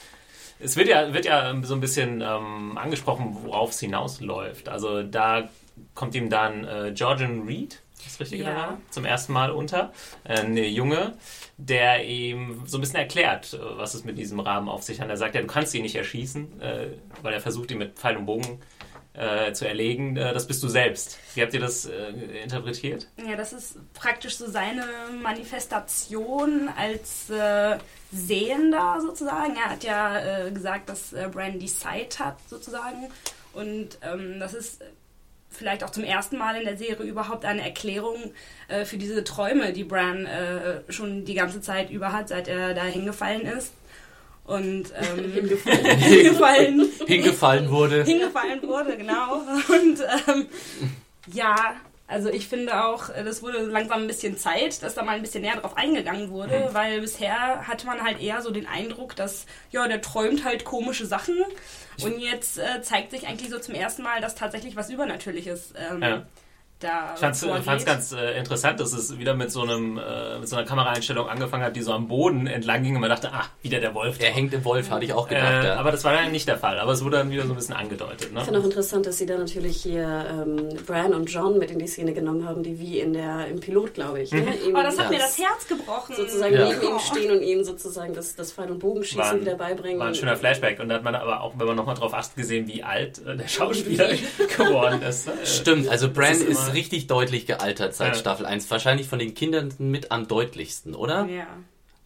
Es 0.62 0.76
wird 0.76 0.88
ja, 0.88 1.14
wird 1.14 1.24
ja 1.24 1.54
so 1.62 1.72
ein 1.72 1.80
bisschen 1.80 2.20
ähm, 2.20 2.76
angesprochen, 2.76 3.34
worauf 3.44 3.70
es 3.70 3.80
hinausläuft. 3.80 4.68
Also 4.68 5.02
da 5.02 5.48
kommt 5.94 6.14
ihm 6.14 6.28
dann 6.28 6.64
äh, 6.64 6.92
Georgian 6.94 7.46
Reed, 7.46 7.80
ist 7.96 8.06
das 8.06 8.20
richtig 8.20 8.40
Ja. 8.40 8.52
Name? 8.52 8.78
zum 8.90 9.06
ersten 9.06 9.32
Mal 9.32 9.52
unter. 9.52 9.90
Äh, 10.24 10.40
Eine 10.40 10.66
Junge, 10.66 11.14
der 11.56 12.04
ihm 12.04 12.62
so 12.66 12.76
ein 12.76 12.82
bisschen 12.82 12.98
erklärt, 12.98 13.54
äh, 13.54 13.58
was 13.78 13.94
es 13.94 14.04
mit 14.04 14.18
diesem 14.18 14.38
Raben 14.38 14.68
auf 14.68 14.82
sich 14.82 15.00
hat. 15.00 15.08
Er 15.08 15.16
sagt 15.16 15.34
ja, 15.34 15.40
du 15.40 15.46
kannst 15.46 15.74
ihn 15.74 15.80
nicht 15.82 15.96
erschießen, 15.96 16.60
äh, 16.60 16.88
weil 17.22 17.32
er 17.32 17.40
versucht, 17.40 17.70
ihn 17.70 17.78
mit 17.78 17.98
Pfeil 17.98 18.18
und 18.18 18.26
Bogen 18.26 18.60
äh, 19.14 19.52
zu 19.52 19.66
erlegen. 19.66 20.16
Äh, 20.16 20.32
das 20.32 20.46
bist 20.46 20.62
du 20.62 20.68
selbst. 20.68 21.18
Wie 21.34 21.42
habt 21.42 21.52
ihr 21.52 21.60
das 21.60 21.86
äh, 21.86 22.10
interpretiert? 22.42 23.08
Ja, 23.16 23.36
das 23.36 23.52
ist 23.52 23.76
praktisch 23.92 24.36
so 24.36 24.48
seine 24.48 24.84
Manifestation 25.20 26.68
als 26.76 27.28
äh, 27.30 27.78
Sehender 28.12 28.98
sozusagen. 29.00 29.56
Er 29.56 29.70
hat 29.70 29.84
ja 29.84 30.46
äh, 30.46 30.50
gesagt, 30.50 30.88
dass 30.88 31.12
äh, 31.12 31.28
Bran 31.30 31.58
die 31.58 31.68
Sight 31.68 32.18
hat 32.18 32.36
sozusagen. 32.48 33.08
Und 33.52 33.98
ähm, 34.02 34.38
das 34.38 34.54
ist 34.54 34.82
vielleicht 35.48 35.82
auch 35.82 35.90
zum 35.90 36.04
ersten 36.04 36.38
Mal 36.38 36.56
in 36.56 36.64
der 36.64 36.76
Serie 36.76 37.04
überhaupt 37.04 37.44
eine 37.44 37.62
Erklärung 37.62 38.32
für 38.84 38.96
diese 38.96 39.24
Träume, 39.24 39.72
die 39.72 39.82
Bran 39.82 40.28
schon 40.88 41.24
die 41.24 41.34
ganze 41.34 41.60
Zeit 41.60 41.90
über 41.90 42.12
hat, 42.12 42.28
seit 42.28 42.46
er 42.46 42.72
da 42.72 42.84
hingefallen 42.84 43.40
ist. 43.40 43.72
Und 44.44 44.92
ähm, 45.00 45.32
hingefallen. 45.98 46.88
Hingefallen 47.06 47.70
wurde. 47.70 48.04
hingefallen 48.04 48.62
wurde, 48.62 48.96
genau. 48.96 49.34
Und 49.68 50.00
ähm, 50.28 50.46
ja, 51.32 51.76
also 52.08 52.28
ich 52.28 52.48
finde 52.48 52.84
auch, 52.84 53.10
das 53.24 53.40
wurde 53.42 53.58
langsam 53.60 54.00
ein 54.02 54.06
bisschen 54.08 54.36
Zeit, 54.36 54.82
dass 54.82 54.94
da 54.96 55.04
mal 55.04 55.14
ein 55.14 55.22
bisschen 55.22 55.42
näher 55.42 55.56
drauf 55.56 55.76
eingegangen 55.76 56.30
wurde, 56.30 56.58
Mhm. 56.70 56.74
weil 56.74 57.00
bisher 57.00 57.68
hatte 57.68 57.86
man 57.86 58.02
halt 58.02 58.20
eher 58.20 58.42
so 58.42 58.50
den 58.50 58.66
Eindruck, 58.66 59.14
dass, 59.14 59.46
ja, 59.70 59.86
der 59.86 60.00
träumt 60.02 60.44
halt 60.44 60.64
komische 60.64 61.06
Sachen. 61.06 61.36
Und 62.02 62.18
jetzt 62.18 62.58
äh, 62.58 62.82
zeigt 62.82 63.12
sich 63.12 63.28
eigentlich 63.28 63.50
so 63.50 63.58
zum 63.60 63.74
ersten 63.74 64.02
Mal, 64.02 64.20
dass 64.20 64.34
tatsächlich 64.34 64.74
was 64.74 64.90
Übernatürliches 64.90 65.74
ähm, 65.92 66.02
Ja. 66.02 66.26
Da 66.80 67.12
Ich 67.14 67.20
fand's, 67.20 67.44
vorgeht. 67.44 67.64
fand's 67.64 67.84
ganz 67.84 68.12
äh, 68.12 68.38
interessant, 68.38 68.80
dass 68.80 68.92
es 68.92 69.18
wieder 69.18 69.34
mit 69.34 69.50
so 69.52 69.62
einem 69.62 69.98
äh, 69.98 70.38
mit 70.38 70.48
so 70.48 70.56
einer 70.56 70.64
Kameraeinstellung 70.66 71.28
angefangen 71.28 71.62
hat, 71.62 71.76
die 71.76 71.82
so 71.82 71.92
am 71.92 72.08
Boden 72.08 72.46
entlang 72.46 72.82
ging 72.82 72.94
und 72.94 73.00
man 73.02 73.10
dachte, 73.10 73.30
ah, 73.32 73.44
wieder 73.62 73.80
der 73.80 73.94
Wolf. 73.94 74.16
Er 74.18 74.26
drauf. 74.28 74.36
hängt 74.36 74.54
im 74.54 74.64
Wolf, 74.64 74.90
hatte 74.90 75.04
ich 75.04 75.12
auch 75.12 75.28
gedacht. 75.28 75.64
äh, 75.64 75.66
ja. 75.68 75.76
Aber 75.76 75.92
das 75.92 76.02
war 76.04 76.12
dann 76.14 76.32
nicht 76.32 76.48
der 76.48 76.58
Fall. 76.58 76.78
Aber 76.80 76.92
es 76.92 77.04
wurde 77.04 77.18
dann 77.18 77.30
wieder 77.30 77.44
so 77.44 77.52
ein 77.52 77.56
bisschen 77.56 77.74
angedeutet. 77.76 78.32
Ne? 78.32 78.38
Ich 78.40 78.44
finde 78.46 78.60
auch 78.60 78.64
interessant, 78.64 79.06
dass 79.06 79.18
sie 79.18 79.26
da 79.26 79.36
natürlich 79.36 79.76
hier 79.82 80.26
ähm, 80.30 80.68
Bran 80.86 81.14
und 81.14 81.26
John 81.30 81.58
mit 81.58 81.70
in 81.70 81.78
die 81.78 81.86
Szene 81.86 82.12
genommen 82.12 82.48
haben, 82.48 82.62
die 82.62 82.78
wie 82.80 82.98
in 82.98 83.12
der, 83.12 83.46
im 83.48 83.60
Pilot, 83.60 83.94
glaube 83.94 84.22
ich. 84.22 84.32
Ne? 84.32 84.40
Ihm 84.66 84.74
Oh, 84.74 84.82
das 84.82 84.98
hat 84.98 85.06
Ja. 85.06 85.10
mir 85.10 85.18
das 85.18 85.38
Herz 85.38 85.68
gebrochen. 85.68 86.14
sozusagen 86.16 86.54
Ja. 86.54 86.68
neben 86.68 86.82
ihm 86.82 86.98
stehen 86.98 87.30
und 87.30 87.42
ihm 87.42 87.62
sozusagen 87.64 88.14
das, 88.14 88.34
das 88.36 88.52
Pfeil- 88.52 88.70
und 88.70 88.78
Bogenschießen 88.78 89.20
War 89.20 89.40
wieder 89.40 89.54
beibringen. 89.54 89.98
War 90.00 90.06
ein 90.08 90.14
schöner 90.14 90.36
Flashback. 90.36 90.80
Und 90.80 90.88
da 90.88 90.94
hat 90.96 91.04
man 91.04 91.14
aber 91.14 91.42
auch, 91.42 91.52
wenn 91.58 91.66
man 91.66 91.76
nochmal 91.76 91.94
drauf 91.94 92.14
acht 92.14 92.34
gesehen, 92.36 92.66
wie 92.66 92.82
alt 92.82 93.18
äh, 93.26 93.36
der 93.36 93.48
Schauspieler 93.48 94.08
geworden 94.56 95.02
ist. 95.02 95.26
ne? 95.26 95.32
Stimmt, 95.44 95.88
also 95.88 96.10
Bran 96.10 96.40
ist 96.40 96.69
ist, 96.70 96.74
immer- 96.74 96.78
richtig 96.78 97.06
deutlich 97.06 97.46
gealtert 97.46 97.94
seit 97.94 98.14
Ja. 98.14 98.14
Staffel 98.14 98.46
1. 98.46 98.70
Wahrscheinlich 98.70 99.06
von 99.06 99.18
den 99.18 99.34
Kindern 99.34 99.72
mit 99.78 100.10
am 100.10 100.26
deutlichkeit, 100.28 100.94
oder? 100.94 101.26
Ja. 101.26 101.46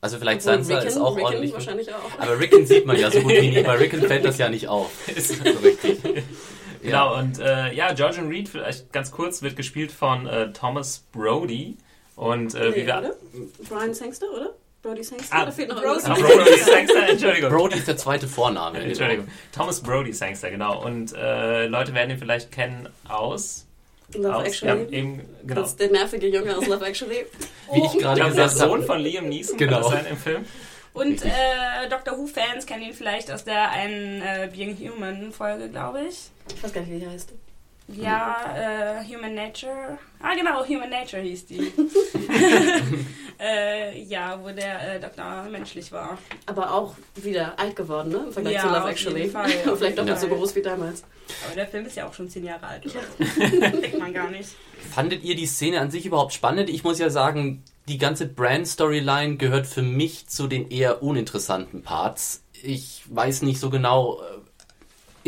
Also 0.00 0.18
vielleicht 0.18 0.40
Obwohl 0.40 0.52
Sansa 0.64 0.74
Rickon- 0.74 0.88
ist 0.88 0.96
auch 0.98 1.16
Rickon 1.16 1.24
ordentlich. 1.24 1.52
wahrscheinlich 1.54 1.94
auch. 1.94 2.18
Aber 2.18 2.38
Rickon 2.38 2.66
sieht 2.66 2.84
man 2.84 2.98
ja 2.98 3.10
so 3.10 3.20
gut 3.20 3.32
wie 3.32 3.50
nie. 3.50 3.62
Bei 3.62 3.76
Rickon 3.76 4.02
fällt 4.02 4.24
das 4.24 4.36
ja 4.38 4.48
nicht 4.50 4.68
auf. 4.68 4.90
Ist- 5.14 5.42
So 5.42 5.50
richtig. 5.62 5.98
Genau, 6.82 7.16
und 7.18 7.38
äh, 7.38 7.72
ja, 7.72 7.94
Georgian 7.94 8.28
Reed, 8.28 8.48
vielleicht 8.50 8.92
ganz 8.92 9.10
kurz, 9.10 9.40
wird 9.40 9.56
gespielt 9.56 9.90
von 9.90 10.26
äh, 10.26 10.52
Thomas 10.52 11.04
Brody. 11.12 11.78
Und 12.16 12.54
äh, 12.54 12.74
wie 12.74 12.80
Nee, 12.80 12.86
wir. 12.86 12.98
oder? 12.98 13.14
Brian 13.70 13.94
Sangster, 13.94 14.26
oder? 14.30 14.50
Brody 14.82 15.02
Sangster? 15.02 15.34
Ah, 15.34 15.46
da 15.46 15.50
fehlt 15.50 15.70
noch 15.70 15.80
Brody. 15.82 16.00
Ah, 16.04 16.12
Brody 16.14 16.58
Sangster, 16.58 17.08
Entschuldigung. 17.08 17.50
Brody 17.50 17.78
ist 17.78 17.88
der 17.88 17.96
zweite 17.96 18.28
Vorname. 18.28 18.80
Entschuldigung. 18.80 19.26
Thomas 19.50 19.80
Brody 19.82 20.12
Sangster, 20.12 20.50
genau. 20.50 20.84
Und 20.84 21.14
äh, 21.14 21.66
Leute 21.66 21.94
werden 21.94 22.10
ihn 22.10 22.18
vielleicht 22.18 22.52
kennen 22.52 22.90
aus. 23.08 23.66
Love 24.14 24.34
aus 24.36 24.46
Actually. 24.46 24.82
Ja, 24.84 24.90
eben, 24.98 25.20
genau. 25.46 25.60
Das 25.60 25.70
ist 25.70 25.80
der 25.80 25.90
nervige 25.90 26.28
Junge 26.28 26.56
aus 26.56 26.66
Love 26.66 26.84
Actually. 26.86 27.26
Wie 27.72 27.78
ich 27.78 27.92
gerade 27.92 28.00
glaube, 28.00 28.18
der 28.20 28.28
gesagt 28.30 28.50
Sohn 28.52 28.70
habe. 28.72 28.82
von 28.84 29.00
Liam 29.00 29.28
Neeson 29.28 29.56
Genau. 29.56 29.72
kann 29.72 29.82
das 29.82 29.92
sein 29.92 30.06
im 30.10 30.16
Film. 30.16 30.44
Und 30.92 31.24
äh, 31.24 31.28
Doctor 31.90 32.16
Who-Fans 32.16 32.66
kennen 32.66 32.82
ihn 32.84 32.92
vielleicht 32.92 33.30
aus 33.32 33.42
der 33.44 33.70
einen 33.70 34.22
äh, 34.22 34.48
Being 34.54 34.76
Human-Folge, 34.78 35.68
glaube 35.68 36.02
ich. 36.08 36.30
Ich 36.56 36.62
weiß 36.62 36.72
gar 36.72 36.82
nicht, 36.82 36.92
wie 36.92 37.00
die 37.00 37.08
heißt. 37.08 37.32
Ja, 37.88 38.36
äh, 38.56 39.04
Human 39.04 39.34
Nature. 39.34 39.98
Ah, 40.20 40.34
genau, 40.34 40.64
Human 40.66 40.88
Nature 40.88 41.20
hieß 41.22 41.46
die. 41.46 41.70
äh, 43.38 44.02
ja, 44.04 44.38
wo 44.42 44.50
der 44.50 44.94
äh, 44.96 45.00
Doktor 45.00 45.44
menschlich 45.50 45.92
war. 45.92 46.16
Aber 46.46 46.72
auch 46.72 46.94
wieder 47.16 47.58
alt 47.58 47.76
geworden, 47.76 48.10
ne? 48.10 48.24
Im 48.26 48.32
Vergleich 48.32 48.54
Ja, 48.54 48.60
zu 48.62 48.66
Love 48.68 48.82
auf 48.84 48.90
Actually. 48.90 49.20
jeden 49.20 49.32
Fall. 49.32 49.50
Vielleicht 49.50 49.98
doppelt 49.98 50.08
Ja. 50.08 50.16
so 50.16 50.28
groß 50.28 50.54
wie 50.56 50.62
damals. 50.62 51.04
Aber 51.46 51.54
der 51.56 51.66
Film 51.66 51.84
ist 51.86 51.96
ja 51.96 52.06
auch 52.08 52.14
schon 52.14 52.28
zehn 52.28 52.44
Jahre 52.44 52.66
alt. 52.66 52.84
Oder? 52.86 53.02
Denkt 53.80 53.98
man 53.98 54.14
gar 54.14 54.30
nicht. 54.30 54.50
Fandet 54.94 55.22
ihr 55.22 55.34
die 55.36 55.46
Szene 55.46 55.80
an 55.80 55.90
sich 55.90 56.06
überhaupt 56.06 56.32
spannend? 56.32 56.70
Ich 56.70 56.84
muss 56.84 56.98
ja 56.98 57.10
sagen, 57.10 57.62
die 57.88 57.98
ganze 57.98 58.26
Brand-Storyline 58.26 59.36
gehört 59.36 59.66
für 59.66 59.82
mich 59.82 60.26
zu 60.26 60.46
den 60.46 60.70
eher 60.70 61.02
uninteressanten 61.02 61.82
Parts. 61.82 62.42
Ich 62.62 63.02
weiß 63.10 63.42
nicht 63.42 63.60
so 63.60 63.68
genau. 63.68 64.20
äh, 64.22 64.24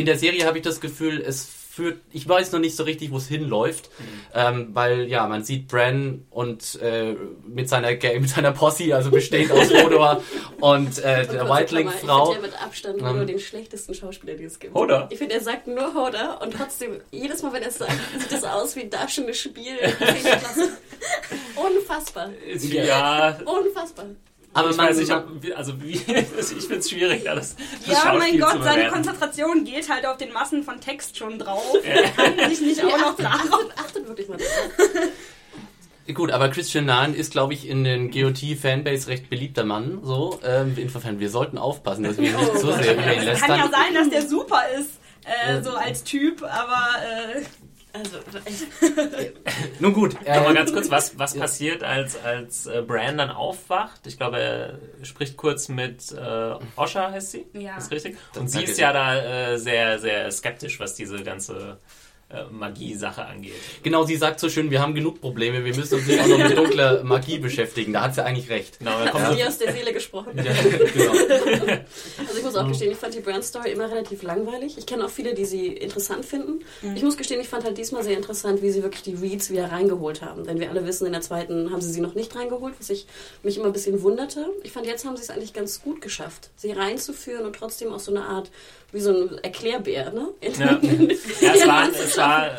In 0.01 0.07
der 0.07 0.19
Serie 0.19 0.47
habe 0.47 0.57
ich 0.59 0.65
das 0.65 0.81
Gefühl, 0.81 1.21
es 1.21 1.47
führt. 1.77 2.01
Ich 2.11 2.27
weiß 2.27 2.53
noch 2.53 2.59
nicht 2.59 2.75
so 2.75 2.85
richtig, 2.85 3.11
wo 3.13 3.19
es 3.19 3.29
hinläuft, 3.29 3.91
ähm, 4.35 4.71
weil 4.73 5.09
ja, 5.09 5.27
man 5.29 5.45
sieht 5.45 5.69
Bran 5.69 6.25
und 6.31 6.81
äh, 6.81 7.15
mit 7.47 7.69
seiner 7.69 7.91
mit 8.19 8.29
seiner 8.31 8.53
Posse, 8.53 8.95
also 8.95 9.11
bestehend 9.11 9.53
aus 9.53 9.71
Hodor 9.83 10.23
und 10.61 10.99
äh, 10.99 11.03
der 11.03 11.27
Kurze 11.27 11.49
Whiteling-Frau. 11.51 12.31
Ich 12.31 12.35
finde 12.37 12.49
mit 12.49 12.63
Abstand 12.63 12.99
Ähm. 13.03 13.17
nur 13.17 13.27
den 13.27 13.39
schlechtesten 13.39 13.95
Schauspieler, 13.95 14.35
den 14.35 14.47
es 14.47 14.59
gibt. 14.59 14.75
Hodor? 14.75 15.09
Ich 15.11 15.19
finde, 15.19 15.35
er 15.35 15.43
sagt 15.43 15.67
nur 15.67 15.93
Hodor 15.95 16.41
und 16.43 16.55
trotzdem, 16.55 17.01
jedes 17.11 17.43
Mal, 17.43 17.53
wenn 17.53 17.63
er 17.63 17.69
es 17.69 17.79
sagt, 17.79 17.93
sieht 18.19 18.33
das 18.33 18.45
aus 18.45 18.75
wie 18.75 18.81
ein 18.81 18.91
darstellendes 18.91 19.39
Spiel. 19.39 19.77
Unfassbar. 21.57 22.31
Ja, 22.59 23.39
Unfassbar. 23.45 24.07
Aber 24.57 24.71
ich 24.71 24.77
man, 24.77 24.89
weiß 24.89 24.99
nicht, 24.99 25.13
ob, 25.13 25.27
also 25.55 25.83
wie, 25.83 25.93
ich 25.97 26.03
finde 26.03 26.77
es 26.77 26.91
schwierig, 26.91 27.25
da 27.25 27.35
das, 27.35 27.57
das 27.87 28.05
Ja, 28.05 28.15
mein 28.15 28.39
Gott, 28.41 28.53
zu 28.53 28.63
seine. 28.63 28.89
Konzentration 28.89 29.65
geht 29.65 29.89
halt 29.91 30.07
auf 30.07 30.17
den 30.17 30.33
Massen 30.33 30.63
von 30.63 30.81
Text 30.81 31.19
schon 31.19 31.39
drauf. 31.39 31.77
Er 31.85 32.05
kann 32.11 32.49
sich 32.49 32.61
nicht 32.61 32.83
auch 32.83 32.99
noch 32.99 33.17
darauf. 33.17 33.51
Achtet, 33.53 33.79
achtet 33.79 34.09
wirklich 34.09 34.29
mal 34.29 34.39
drauf. 34.39 34.49
Gut, 36.15 36.31
aber 36.31 36.49
Christian 36.51 36.85
Nahn 36.85 37.15
ist, 37.15 37.33
glaube 37.33 37.53
ich, 37.53 37.69
in 37.69 37.83
den 37.83 38.13
GOT-Fanbase 38.13 39.09
recht 39.09 39.29
beliebter 39.29 39.65
Mann. 39.65 40.01
So, 40.05 40.39
ähm, 40.45 40.75
insofern, 40.77 41.19
wir 41.19 41.31
sollten 41.31 41.59
aufpassen, 41.59 42.05
dass 42.05 42.17
wir 42.17 42.31
ihn 42.31 42.37
nicht 42.37 42.59
so 42.59 42.73
sehr 42.73 43.33
Es 43.33 43.41
kann 43.41 43.59
ja 43.59 43.69
sein, 43.69 43.93
dass 43.93 44.09
der 44.09 44.23
super 44.27 44.63
ist, 44.79 45.01
äh, 45.25 45.61
so 45.63 45.73
als 45.73 46.05
Typ, 46.05 46.45
aber 46.45 46.89
äh, 47.03 47.43
Also. 47.97 48.19
Nun 49.81 49.93
gut, 49.93 50.15
Nochmal 50.15 50.53
äh, 50.53 50.55
ganz 50.55 50.73
kurz, 50.73 50.91
was, 50.91 51.19
was 51.19 51.35
passiert, 51.35 51.83
als, 51.83 52.23
als 52.23 52.67
äh, 52.67 52.83
Bran 52.87 53.17
dann 53.17 53.31
aufwacht? 53.31 54.07
Ich 54.07 54.17
glaube, 54.17 54.39
er 54.39 54.79
spricht 55.05 55.37
kurz 55.37 55.69
mit 55.69 56.13
äh, 56.13 56.55
Osha, 56.77 57.11
heißt 57.11 57.31
sie? 57.31 57.47
Ja. 57.53 57.77
Ist 57.77 57.91
richtig? 57.91 58.17
Das 58.33 58.41
Und 58.41 58.49
sie 58.49 58.65
ist 58.65 58.79
ja 58.79 58.93
da 58.93 59.53
äh, 59.53 59.59
sehr, 59.59 59.99
sehr 59.99 60.31
skeptisch, 60.31 60.79
was 60.79 60.95
diese 60.95 61.23
ganze 61.23 61.55
äh, 61.55 61.77
Magie-Sache 62.51 63.25
angeht. 63.25 63.53
genau, 63.85 64.05
sie 64.05 64.17
sagt 64.17 64.41
so 64.41 64.49
schön, 64.49 64.71
wir 64.71 64.81
haben 64.81 64.95
genug 64.95 65.21
Probleme, 65.21 65.65
wir 65.65 65.75
müssen 65.75 65.95
uns 65.95 66.07
nicht 66.07 66.21
auch 66.21 66.27
noch 66.27 66.39
mit 66.39 66.57
dunkler 66.57 67.05
Magie 67.05 67.39
beschäftigen. 67.39 67.93
Da 67.93 68.03
hat 68.03 68.17
sie 68.17 68.25
eigentlich 68.25 68.51
recht. 68.51 68.81
Genau, 68.81 68.99
da 68.99 69.11
kommt 69.11 69.37
sie 69.37 69.45
aus 69.45 69.59
der 69.59 69.73
Seele 69.73 69.93
gesprochen. 69.93 70.33
Ja, 70.37 70.53
genau. 70.93 71.13
Also 72.19 72.39
ich 72.39 72.45
muss 72.45 72.57
auch 72.57 72.67
gestehen, 72.67 72.91
ich 72.93 72.99
fand 72.99 73.15
die 73.15 73.21
Brand-Story 73.21 73.71
immer 73.71 73.91
relativ 73.91 74.23
langweilig. 74.23 74.77
Ich 74.79 74.87
kenne 74.87 75.05
auch 75.05 75.11
viele, 75.11 75.35
die 75.35 75.45
sie 75.45 75.69
interessant 75.69 76.25
finden. 76.25 76.65
Mhm. 76.83 76.97
Ich 76.97 77.03
muss 77.03 77.17
gestehen, 77.17 77.41
ich 77.41 77.49
fand 77.49 77.65
halt 77.65 77.79
diesmal 77.79 78.03
sehr 78.03 78.17
interessant, 78.17 78.63
wie 78.63 78.71
sie 78.71 78.83
wirklich 78.83 79.03
die 79.03 79.15
Reads 79.15 79.51
wieder 79.51 79.71
reingeholt 79.71 80.23
haben. 80.23 80.45
Denn 80.45 80.59
wir 80.59 80.71
alle 80.71 80.85
wissen, 80.87 81.07
in 81.07 81.13
der 81.13 81.21
zweiten 81.21 81.71
haben 81.71 81.81
sie 81.81 81.93
sie 81.93 82.01
noch 82.01 82.15
nicht 82.15 82.35
reingeholt, 82.35 82.75
was 82.79 82.91
ich 82.91 83.07
mich 83.43 83.57
immer 83.57 83.67
ein 83.67 83.73
bisschen 83.73 84.03
wunderte. 84.03 84.47
Ich 84.63 84.73
fand, 84.73 84.87
jetzt 84.87 85.05
haben 85.05 85.17
sie 85.17 85.23
es 85.23 85.31
eigentlich 85.31 85.53
ganz 85.53 85.83
gut 85.83 86.01
geschafft, 86.01 86.51
sie 86.57 86.73
reinzuführen 86.73 87.47
und 87.47 87.55
trotzdem 87.57 87.93
auch 87.93 88.01
so 88.01 88.11
eine 88.11 88.25
Art, 88.25 88.51
wie 88.97 89.01
so 89.01 89.11
ein 89.13 89.39
Erklärbär, 89.45 90.11
ne? 90.11 90.29
Ja. 90.59 90.81
Ja, 91.41 91.55
es 91.55 91.67
war, 91.67 91.89
es 91.89 92.17
war, 92.17 92.51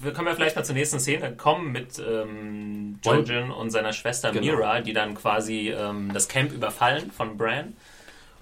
wir 0.00 0.12
können 0.12 0.28
ja 0.28 0.34
vielleicht 0.34 0.56
mal 0.56 0.64
zur 0.64 0.74
nächsten 0.74 0.98
Szene 0.98 1.36
kommen 1.36 1.72
mit 1.72 1.98
ähm, 1.98 2.98
Jojen 3.04 3.50
und 3.50 3.70
seiner 3.70 3.92
Schwester 3.92 4.32
Genau. 4.32 4.44
Mira, 4.56 4.80
die 4.80 4.92
dann 4.92 5.14
quasi 5.14 5.70
ähm, 5.70 6.10
das 6.12 6.26
Camp 6.28 6.52
überfallen 6.52 7.10
von 7.12 7.36
Bran. 7.36 7.74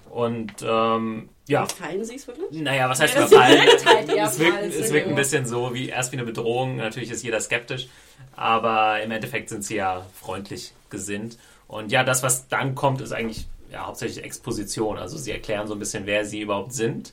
Und 0.09 0.53
ähm, 0.63 1.29
ja, 1.47 1.65
Fallen 1.65 2.05
sie 2.05 2.15
es 2.15 2.27
wirklich? 2.27 2.61
naja, 2.61 2.89
was 2.89 3.01
heißt 3.01 3.15
Ja, 3.15 3.27
überfallen? 3.27 3.67
es 4.07 4.39
wirkt, 4.39 4.63
es 4.63 4.93
wirkt 4.93 5.07
ein 5.07 5.15
bisschen 5.15 5.45
so 5.45 5.73
wie 5.73 5.89
erst 5.89 6.11
wie 6.11 6.17
eine 6.17 6.25
Bedrohung. 6.25 6.77
Natürlich 6.77 7.11
ist 7.11 7.23
jeder 7.23 7.41
skeptisch, 7.41 7.87
aber 8.35 9.01
im 9.01 9.11
Endeffekt 9.11 9.49
sind 9.49 9.63
sie 9.63 9.75
ja 9.75 10.05
freundlich 10.21 10.73
gesinnt. 10.89 11.37
Und 11.67 11.91
ja, 11.91 12.03
das, 12.03 12.23
was 12.23 12.47
dann 12.47 12.75
kommt, 12.75 13.01
ist 13.01 13.11
eigentlich 13.11 13.47
ja, 13.71 13.87
hauptsächlich 13.87 14.23
Exposition. 14.23 14.97
Also 14.97 15.17
sie 15.17 15.31
erklären 15.31 15.67
so 15.67 15.73
ein 15.73 15.79
bisschen, 15.79 16.05
wer 16.05 16.23
sie 16.23 16.41
überhaupt 16.41 16.73
sind 16.73 17.11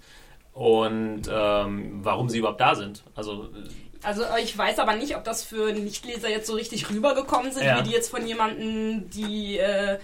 und 0.60 1.22
ähm, 1.32 2.00
warum 2.02 2.28
sie 2.28 2.38
überhaupt 2.38 2.60
da 2.60 2.74
sind. 2.74 3.02
Also 3.14 3.48
Also 4.02 4.22
ich 4.42 4.56
weiß 4.56 4.78
aber 4.78 4.94
nicht, 4.96 5.16
ob 5.16 5.24
das 5.24 5.42
für 5.42 5.72
Nichtleser 5.72 6.28
jetzt 6.28 6.46
so 6.46 6.54
richtig 6.54 6.90
rübergekommen 6.90 7.50
sind, 7.50 7.64
Ja. 7.64 7.78
wie 7.78 7.82
die 7.88 7.92
jetzt 7.94 8.10
von 8.10 8.26
jemandem, 8.26 9.08
die, 9.10 9.56
äh, 9.58 9.98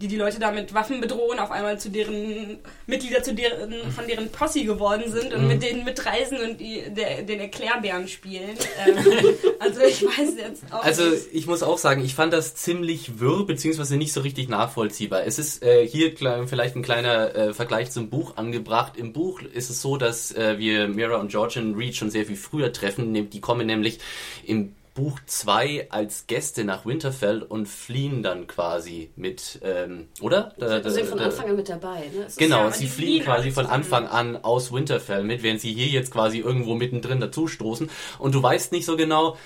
die 0.00 0.08
die 0.08 0.16
Leute 0.16 0.40
da 0.40 0.50
mit 0.50 0.74
Waffen 0.74 1.00
bedrohen, 1.00 1.38
auf 1.38 1.52
einmal 1.52 1.78
zu 1.78 1.88
deren 1.88 2.58
Mitglieder 2.86 3.22
zu 3.22 3.34
deren, 3.34 3.72
von 3.92 4.06
deren 4.08 4.30
Posse 4.30 4.64
geworden 4.64 5.04
sind 5.12 5.32
und 5.32 5.46
mit 5.46 5.62
denen 5.62 5.84
mitreisen 5.84 6.38
und 6.38 6.58
die, 6.58 6.82
der, 6.90 7.22
den 7.22 7.38
Erklärbären 7.38 8.08
spielen. 8.08 8.50
Ähm, 8.84 8.96
also 9.60 9.80
ich 9.82 10.02
weiß 10.04 10.34
jetzt 10.36 10.64
auch 10.72 10.82
Also 10.82 11.04
ich 11.32 11.46
muss 11.46 11.62
auch 11.62 11.78
sagen, 11.78 12.04
ich 12.04 12.16
fand 12.16 12.32
das 12.32 12.56
ziemlich 12.56 13.20
wirr, 13.20 13.46
beziehungsweise 13.46 13.96
nicht 13.96 14.12
so 14.12 14.22
richtig 14.22 14.48
nachvollziehbar. 14.48 15.24
Es 15.24 15.38
ist 15.38 15.62
äh, 15.62 15.86
hier 15.86 16.12
vielleicht 16.16 16.74
ein 16.74 16.82
kleiner 16.82 17.34
äh, 17.36 17.54
Vergleich 17.54 17.92
zum 17.92 18.10
Buch 18.10 18.36
angebracht. 18.36 18.96
Im 18.96 19.12
Buch 19.12 19.40
ist 19.40 19.70
es 19.70 19.80
so, 19.82 19.98
dass 19.98 20.32
äh, 20.32 20.58
wir 20.58 20.88
Mira 20.88 21.16
und 21.18 21.30
Georgian 21.30 21.74
Reed 21.74 21.94
schon 21.94 22.10
sehr 22.10 22.26
viel 22.26 22.36
früher 22.36 22.72
treffen. 22.72 23.12
Nem- 23.12 23.30
Die 23.30 23.40
kommen 23.40 23.68
nämlich 23.68 24.00
im 24.44 24.74
Buch 24.94 25.18
2 25.24 25.86
als 25.90 26.26
Gäste 26.26 26.64
nach 26.64 26.84
Winterfell 26.84 27.42
und 27.42 27.66
fliehen 27.66 28.22
dann 28.22 28.46
quasi 28.46 29.10
mit, 29.16 29.58
ähm, 29.62 30.08
oder? 30.20 30.52
Da- 30.58 30.82
Sie 30.82 30.90
sind 30.90 31.06
von 31.06 31.18
da- 31.18 31.24
Anfang 31.24 31.48
an 31.48 31.56
mit 31.56 31.68
dabei. 31.68 32.00
Ne? 32.14 32.26
Genau, 32.36 32.64
Ja, 32.64 32.70
sie 32.72 32.86
fliehen 32.88 33.24
quasi 33.24 33.50
von. 33.52 33.64
Anfang 33.66 34.06
an 34.06 34.36
aus 34.44 34.70
Winterfell 34.70 35.24
mit, 35.24 35.42
während 35.42 35.60
sie 35.62 35.72
hier 35.72 35.86
jetzt 35.86 36.10
quasi 36.10 36.38
irgendwo 36.40 36.74
mittendrin 36.74 37.20
dazustoßen. 37.20 37.88
Und 38.18 38.34
du 38.34 38.42
weißt 38.42 38.72
nicht 38.72 38.84
so 38.84 38.96
genau, 38.98 39.36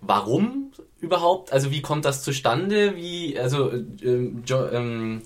warum 0.00 0.72
überhaupt, 1.00 1.52
also 1.52 1.70
wie 1.70 1.82
kommt 1.82 2.04
das 2.04 2.22
zustande, 2.22 2.96
wie, 2.96 3.38
also, 3.38 3.72
ähm, 3.72 4.42
jo, 4.46 4.66
ähm, 4.68 5.22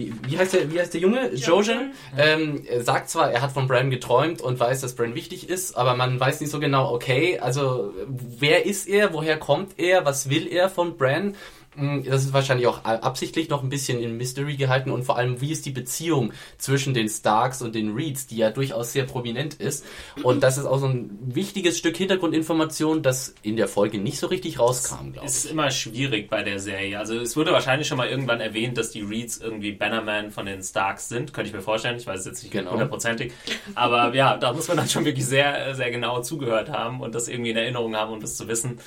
wie, 0.00 0.12
wie, 0.26 0.38
heißt 0.38 0.54
der, 0.54 0.72
wie 0.72 0.80
heißt 0.80 0.94
der 0.94 1.00
Junge? 1.00 1.34
Jojen? 1.34 1.92
Ähm, 2.16 2.64
sagt 2.80 3.10
zwar, 3.10 3.30
er 3.30 3.42
hat 3.42 3.52
von 3.52 3.68
Bran 3.68 3.90
geträumt 3.90 4.40
und 4.40 4.58
weiß, 4.58 4.80
dass 4.80 4.94
Bran 4.94 5.14
wichtig 5.14 5.48
ist, 5.48 5.76
aber 5.76 5.94
man 5.94 6.18
weiß 6.18 6.40
nicht 6.40 6.50
so 6.50 6.58
genau, 6.58 6.92
okay, 6.92 7.38
also 7.38 7.92
wer 8.06 8.64
ist 8.64 8.88
er, 8.88 9.12
woher 9.12 9.38
kommt 9.38 9.78
er, 9.78 10.04
was 10.06 10.30
will 10.30 10.46
er 10.46 10.70
von 10.70 10.96
Bran? 10.96 11.36
Mm, 11.76 12.02
Das 12.04 12.24
ist 12.24 12.32
wahrscheinlich 12.32 12.66
auch 12.66 12.84
absichtlich 12.84 13.48
noch 13.48 13.62
ein 13.62 13.68
bisschen 13.68 14.00
in 14.00 14.16
Mystery 14.16 14.56
gehalten 14.56 14.90
und 14.90 15.04
vor 15.04 15.16
allem, 15.16 15.40
wie 15.40 15.52
ist 15.52 15.66
die 15.66 15.70
Beziehung 15.70 16.32
zwischen 16.58 16.94
den 16.94 17.08
Starks 17.08 17.62
und 17.62 17.74
den 17.76 17.94
Reeds, 17.94 18.26
die 18.26 18.36
ja 18.38 18.50
durchaus 18.50 18.92
sehr 18.92 19.04
prominent 19.04 19.54
ist. 19.54 19.84
Und 20.24 20.42
das 20.42 20.58
ist 20.58 20.64
auch 20.66 20.78
so 20.78 20.86
ein 20.86 21.16
wichtiges 21.22 21.78
Stück 21.78 21.96
Hintergrundinformation, 21.96 23.02
das 23.02 23.34
in 23.42 23.56
der 23.56 23.68
Folge 23.68 23.98
nicht 23.98 24.18
so 24.18 24.26
richtig 24.26 24.58
rauskam, 24.58 25.12
glaube 25.12 25.26
ist 25.26 25.44
ich. 25.44 25.50
immer 25.52 25.70
schwierig 25.70 26.28
bei 26.28 26.42
der 26.42 26.58
Serie. 26.58 26.98
Also 26.98 27.14
es 27.18 27.36
wurde 27.36 27.52
wahrscheinlich 27.52 27.86
schon 27.86 27.98
mal 27.98 28.08
irgendwann 28.08 28.40
erwähnt, 28.40 28.76
dass 28.76 28.90
die 28.90 29.02
Reeds 29.02 29.38
irgendwie 29.38 29.72
Bannerman 29.72 30.32
von 30.32 30.46
den 30.46 30.62
Starks 30.62 31.08
sind. 31.08 31.32
Könnte 31.32 31.50
ich 31.50 31.54
mir 31.54 31.62
vorstellen. 31.62 31.96
Ich 31.98 32.06
weiß 32.06 32.20
es 32.20 32.26
jetzt 32.26 32.42
nicht 32.42 32.52
Genau. 32.52 32.72
hundertprozentig. 32.72 33.32
Aber 33.76 34.12
ja, 34.14 34.36
da 34.36 34.52
muss 34.52 34.66
man 34.68 34.76
dann 34.76 34.88
schon 34.88 35.04
wirklich 35.04 35.24
sehr, 35.26 35.74
sehr 35.76 35.90
genau 35.92 36.20
zugehört 36.22 36.68
haben 36.70 37.00
und 37.00 37.14
das 37.14 37.28
irgendwie 37.28 37.50
in 37.50 37.56
Erinnerung 37.56 37.94
haben, 37.94 38.12
um 38.12 38.20
das 38.20 38.36
zu 38.36 38.48
wissen. 38.48 38.78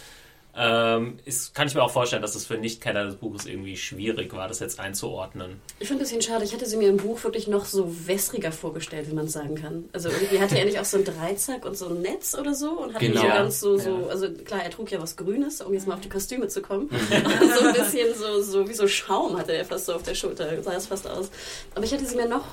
Ähm, 0.56 1.18
ist, 1.26 1.56
kann 1.56 1.68
ich 1.68 1.74
mir 1.74 1.82
auch 1.82 1.90
vorstellen, 1.90 2.22
dass 2.22 2.36
es 2.36 2.46
für 2.46 2.58
Nichtkenner 2.58 3.06
des 3.06 3.16
Buches 3.16 3.48
irgendwie 3.48 3.76
schwierig 3.76 4.34
war, 4.34 4.48
das 4.48 4.60
jetzt 4.60 4.80
einzuordnen. 4.80 5.60
Ich 5.80 5.88
finde 5.88 6.02
ein 6.02 6.06
bisschen 6.06 6.22
schade. 6.22 6.44
Ich 6.46 6.54
hätte 6.54 6.68
sie 6.68 6.78
mir 6.78 6.90
im 6.90 6.98
Buch 6.98 7.24
wirklich 7.24 7.48
noch 7.48 7.66
so 7.66 7.92
wässriger 8.08 8.52
vorgestellt, 8.52 9.10
wie 9.10 9.16
man 9.16 9.28
sagen 9.28 9.56
kann. 9.56 9.86
Also 9.94 10.10
irgendwie 10.10 10.40
hatte 10.40 10.58
er 10.60 10.66
nicht 10.66 10.80
auch 10.80 10.86
so 10.86 10.98
einen 10.98 11.06
Dreizack 11.06 11.66
und 11.66 11.76
so 11.76 11.88
ein 11.88 12.02
Netz 12.02 12.36
oder 12.36 12.54
so 12.54 12.70
und 12.84 12.94
hatte 12.94 13.06
Genau. 13.08 13.22
nicht 13.22 13.30
so 13.32 13.36
ganz 13.36 13.60
so, 13.60 13.78
so, 13.80 13.90
Ja. 14.02 14.08
also 14.08 14.30
klar, 14.32 14.64
er 14.64 14.70
trug 14.70 14.92
ja 14.92 15.02
was 15.02 15.16
Grünes, 15.16 15.60
um 15.62 15.74
jetzt 15.74 15.88
mal 15.88 15.96
auf 15.96 16.02
die 16.02 16.10
Kostüme 16.10 16.48
zu 16.48 16.62
kommen. 16.62 16.88
Mhm. 16.92 17.00
So 17.60 17.66
ein 17.68 17.74
bisschen 17.74 18.14
so, 18.16 18.42
so 18.44 18.70
wie 18.70 18.74
so 18.74 18.88
Schaum 18.88 19.38
hatte 19.38 19.54
er 19.54 19.66
fast 19.66 19.88
so 19.88 19.94
auf 19.94 20.04
der 20.04 20.14
Schulter, 20.16 20.62
sah 20.62 20.74
es 20.74 20.86
fast 20.88 21.08
aus. 21.08 21.30
Aber 21.76 21.84
ich 21.84 21.92
hätte 21.92 22.06
sie 22.06 22.16
mir 22.16 22.28
noch, 22.28 22.46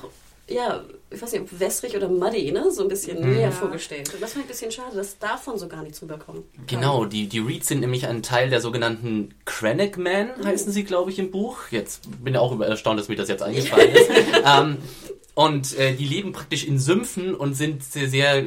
ja, 0.49 0.83
ich 1.09 1.21
weiß 1.21 1.31
nicht, 1.33 1.41
ob 1.41 1.59
wässrig 1.59 1.95
oder 1.95 2.07
muddy, 2.09 2.51
ne, 2.51 2.71
so 2.71 2.83
ein 2.83 2.87
bisschen 2.87 3.21
Mhm. 3.21 3.35
näher 3.35 3.51
vorgestellt. 3.51 4.13
Und 4.13 4.21
das 4.21 4.33
fand 4.33 4.45
ich 4.45 4.49
ein 4.49 4.53
bisschen 4.53 4.71
schade, 4.71 4.95
dass 4.95 5.17
davon 5.19 5.57
so 5.57 5.67
gar 5.67 5.83
nichts 5.83 6.01
rüberkommt. 6.01 6.43
Genau, 6.67 7.05
die, 7.05 7.27
die 7.27 7.39
Reeds 7.39 7.67
sind 7.67 7.79
nämlich 7.81 8.07
ein 8.07 8.21
Teil 8.23 8.49
der 8.49 8.61
sogenannten 8.61 9.33
Krennic 9.45 9.97
Men, 9.97 10.29
heißen 10.43 10.71
sie, 10.71 10.83
glaube 10.83 11.11
ich, 11.11 11.19
im 11.19 11.31
Buch. 11.31 11.57
Jetzt 11.71 12.23
bin 12.23 12.33
ich 12.33 12.39
auch 12.39 12.59
erstaunt, 12.61 12.99
dass 12.99 13.07
mir 13.07 13.15
das 13.15 13.29
jetzt 13.29 13.43
eingefallen 13.43 13.91
ist. 13.93 14.09
ähm, 14.45 14.77
Und 15.33 15.77
äh, 15.79 15.93
die 15.95 16.05
leben 16.05 16.33
praktisch 16.33 16.65
in 16.65 16.77
Sümpfen 16.77 17.33
und 17.33 17.53
sind 17.53 17.81
sehr, 17.83 18.09
sehr 18.09 18.43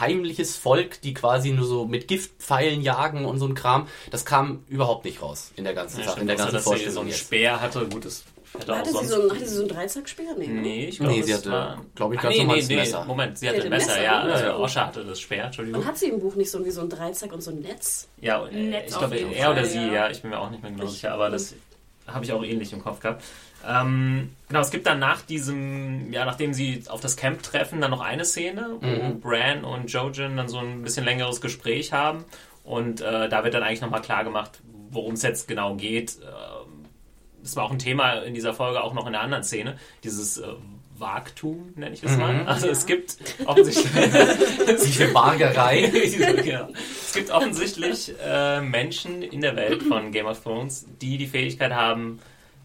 heimliches 0.00 0.56
Volk, 0.56 1.02
die 1.02 1.12
quasi 1.12 1.50
nur 1.50 1.66
so 1.66 1.84
mit 1.84 2.08
Giftpfeilen 2.08 2.80
jagen 2.80 3.26
und 3.26 3.38
so 3.38 3.46
ein 3.46 3.54
Kram. 3.54 3.88
Das 4.10 4.24
kam 4.24 4.64
überhaupt 4.68 5.04
nicht 5.04 5.20
raus 5.20 5.50
in 5.56 5.64
der 5.64 5.74
ganzen 5.74 6.02
Sache, 6.02 6.20
in 6.20 6.26
der 6.26 6.36
ganzen 6.36 6.54
dass 6.54 6.62
sie 6.64 6.70
so 6.70 6.70
Vorstellung 6.70 7.00
einen 7.02 7.08
jetzt. 7.10 7.20
Speer 7.20 7.60
hatte. 7.60 7.86
Gut, 7.86 8.06
das 8.06 8.24
hätte 8.58 8.76
Hatte 8.78 8.90
sie, 8.90 9.06
so, 9.06 9.22
ein- 9.22 9.30
hatte 9.30 9.46
sie 9.46 9.54
so 9.54 9.60
einen 9.62 9.68
Dreizackspeer? 9.68 10.34
Nee. 10.38 10.46
ne? 10.46 10.60
Nee, 10.60 10.84
ich 10.86 10.98
glaube, 10.98 11.12
Nee, 11.12 11.22
sie 11.22 11.34
hatte, 11.34 11.50
war... 11.50 11.84
glaub 11.94 12.12
ich, 12.12 12.18
Ah, 12.18 12.22
ganz 12.22 12.32
nee, 12.34 12.38
nee, 12.40 12.44
normales 12.46 12.68
nee, 12.68 12.76
Messer. 12.76 13.04
Moment, 13.04 13.38
sie 13.38 13.48
hatte 13.48 13.56
hatte 13.58 13.66
ein 13.66 13.70
Messer, 13.70 13.86
Messer, 13.88 14.02
ja. 14.02 14.28
ja. 14.28 14.50
Äh, 14.50 14.52
Osha 14.54 14.86
hatte 14.86 15.04
das 15.04 15.20
Speer, 15.20 15.44
Entschuldigung. 15.46 15.80
Und 15.80 15.86
hat 15.86 15.98
sie 15.98 16.06
im 16.08 16.20
Buch 16.20 16.34
nicht 16.36 16.50
so 16.50 16.64
wie 16.64 16.70
so 16.70 16.80
ein 16.82 16.88
Dreizack 16.88 17.32
und 17.32 17.42
so 17.42 17.50
ein 17.50 17.60
Netz? 17.60 18.08
Ja, 18.20 18.46
äh, 18.46 18.52
Netz 18.62 18.92
ich 18.92 18.98
glaube, 18.98 19.16
er 19.16 19.50
oder 19.50 19.64
sie, 19.64 19.78
ja. 19.78 19.92
ja. 19.92 20.10
ich 20.10 20.22
bin 20.22 20.30
mir 20.30 20.38
auch 20.38 20.50
nicht 20.50 20.62
mehr 20.62 20.72
genau 20.72 20.86
sicher, 20.86 21.12
aber 21.12 21.30
das 21.30 21.54
habe 22.06 22.24
ich 22.24 22.32
auch 22.32 22.44
ähnlich 22.44 22.72
im 22.72 22.82
Kopf 22.82 23.00
gehabt. 23.00 23.24
Ähm, 23.66 24.30
genau, 24.48 24.60
es 24.60 24.70
gibt 24.70 24.86
dann 24.86 24.98
nach 24.98 25.22
diesem, 25.22 26.12
ja, 26.12 26.26
nachdem 26.26 26.52
sie 26.52 26.82
auf 26.88 27.00
das 27.00 27.16
Camp 27.16 27.42
treffen, 27.42 27.80
dann 27.80 27.90
noch 27.90 28.02
eine 28.02 28.24
Szene, 28.26 28.76
wo 28.80 28.86
Mhm. 28.86 29.20
Bran 29.20 29.64
und 29.64 29.90
Jojen 29.90 30.36
dann 30.36 30.48
so 30.48 30.58
ein 30.58 30.82
bisschen 30.82 31.04
längeres 31.06 31.40
Gespräch 31.40 31.92
haben 31.94 32.24
und 32.62 33.00
äh, 33.00 33.28
da 33.30 33.42
wird 33.42 33.54
dann 33.54 33.62
eigentlich 33.62 33.80
nochmal 33.80 34.02
klar 34.02 34.22
gemacht, 34.22 34.60
worum 34.90 35.14
es 35.14 35.22
jetzt 35.22 35.48
genau 35.48 35.76
geht. 35.76 36.18
Das 37.44 37.54
war 37.56 37.64
auch 37.64 37.70
ein 37.70 37.78
Thema 37.78 38.14
in 38.22 38.34
dieser 38.34 38.54
Folge, 38.54 38.82
auch 38.82 38.94
noch 38.94 39.06
in 39.06 39.12
der 39.12 39.20
anderen 39.20 39.44
Szene, 39.44 39.78
dieses 40.02 40.38
äh, 40.38 40.46
Wagtum, 40.98 41.72
nenne 41.76 41.94
ich 41.94 42.00
das 42.00 42.16
mal. 42.16 42.46
Also 42.46 42.68
es 42.68 42.86
gibt 42.86 43.16
offensichtlich 43.46 43.92
Diese 44.84 45.08
Bargerei. 45.08 45.92
genau. 46.42 46.68
Es 47.00 47.12
gibt 47.12 47.30
offensichtlich 47.30 48.12
äh, 48.24 48.60
Menschen 48.60 49.22
in 49.22 49.40
der 49.40 49.56
Welt 49.56 49.82
von 49.82 50.10
Game 50.12 50.26
of 50.26 50.42
Thrones, 50.42 50.86
die 51.00 51.18
die 51.18 51.26
Fähigkeit 51.26 51.72
haben, 51.72 52.20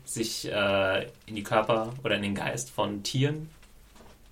sich 0.05 0.49
äh, 0.51 1.07
in 1.25 1.35
die 1.35 1.43
Körper 1.43 1.93
oder 2.03 2.15
in 2.15 2.21
den 2.21 2.35
Geist 2.35 2.69
von 2.69 3.03
Tieren 3.03 3.49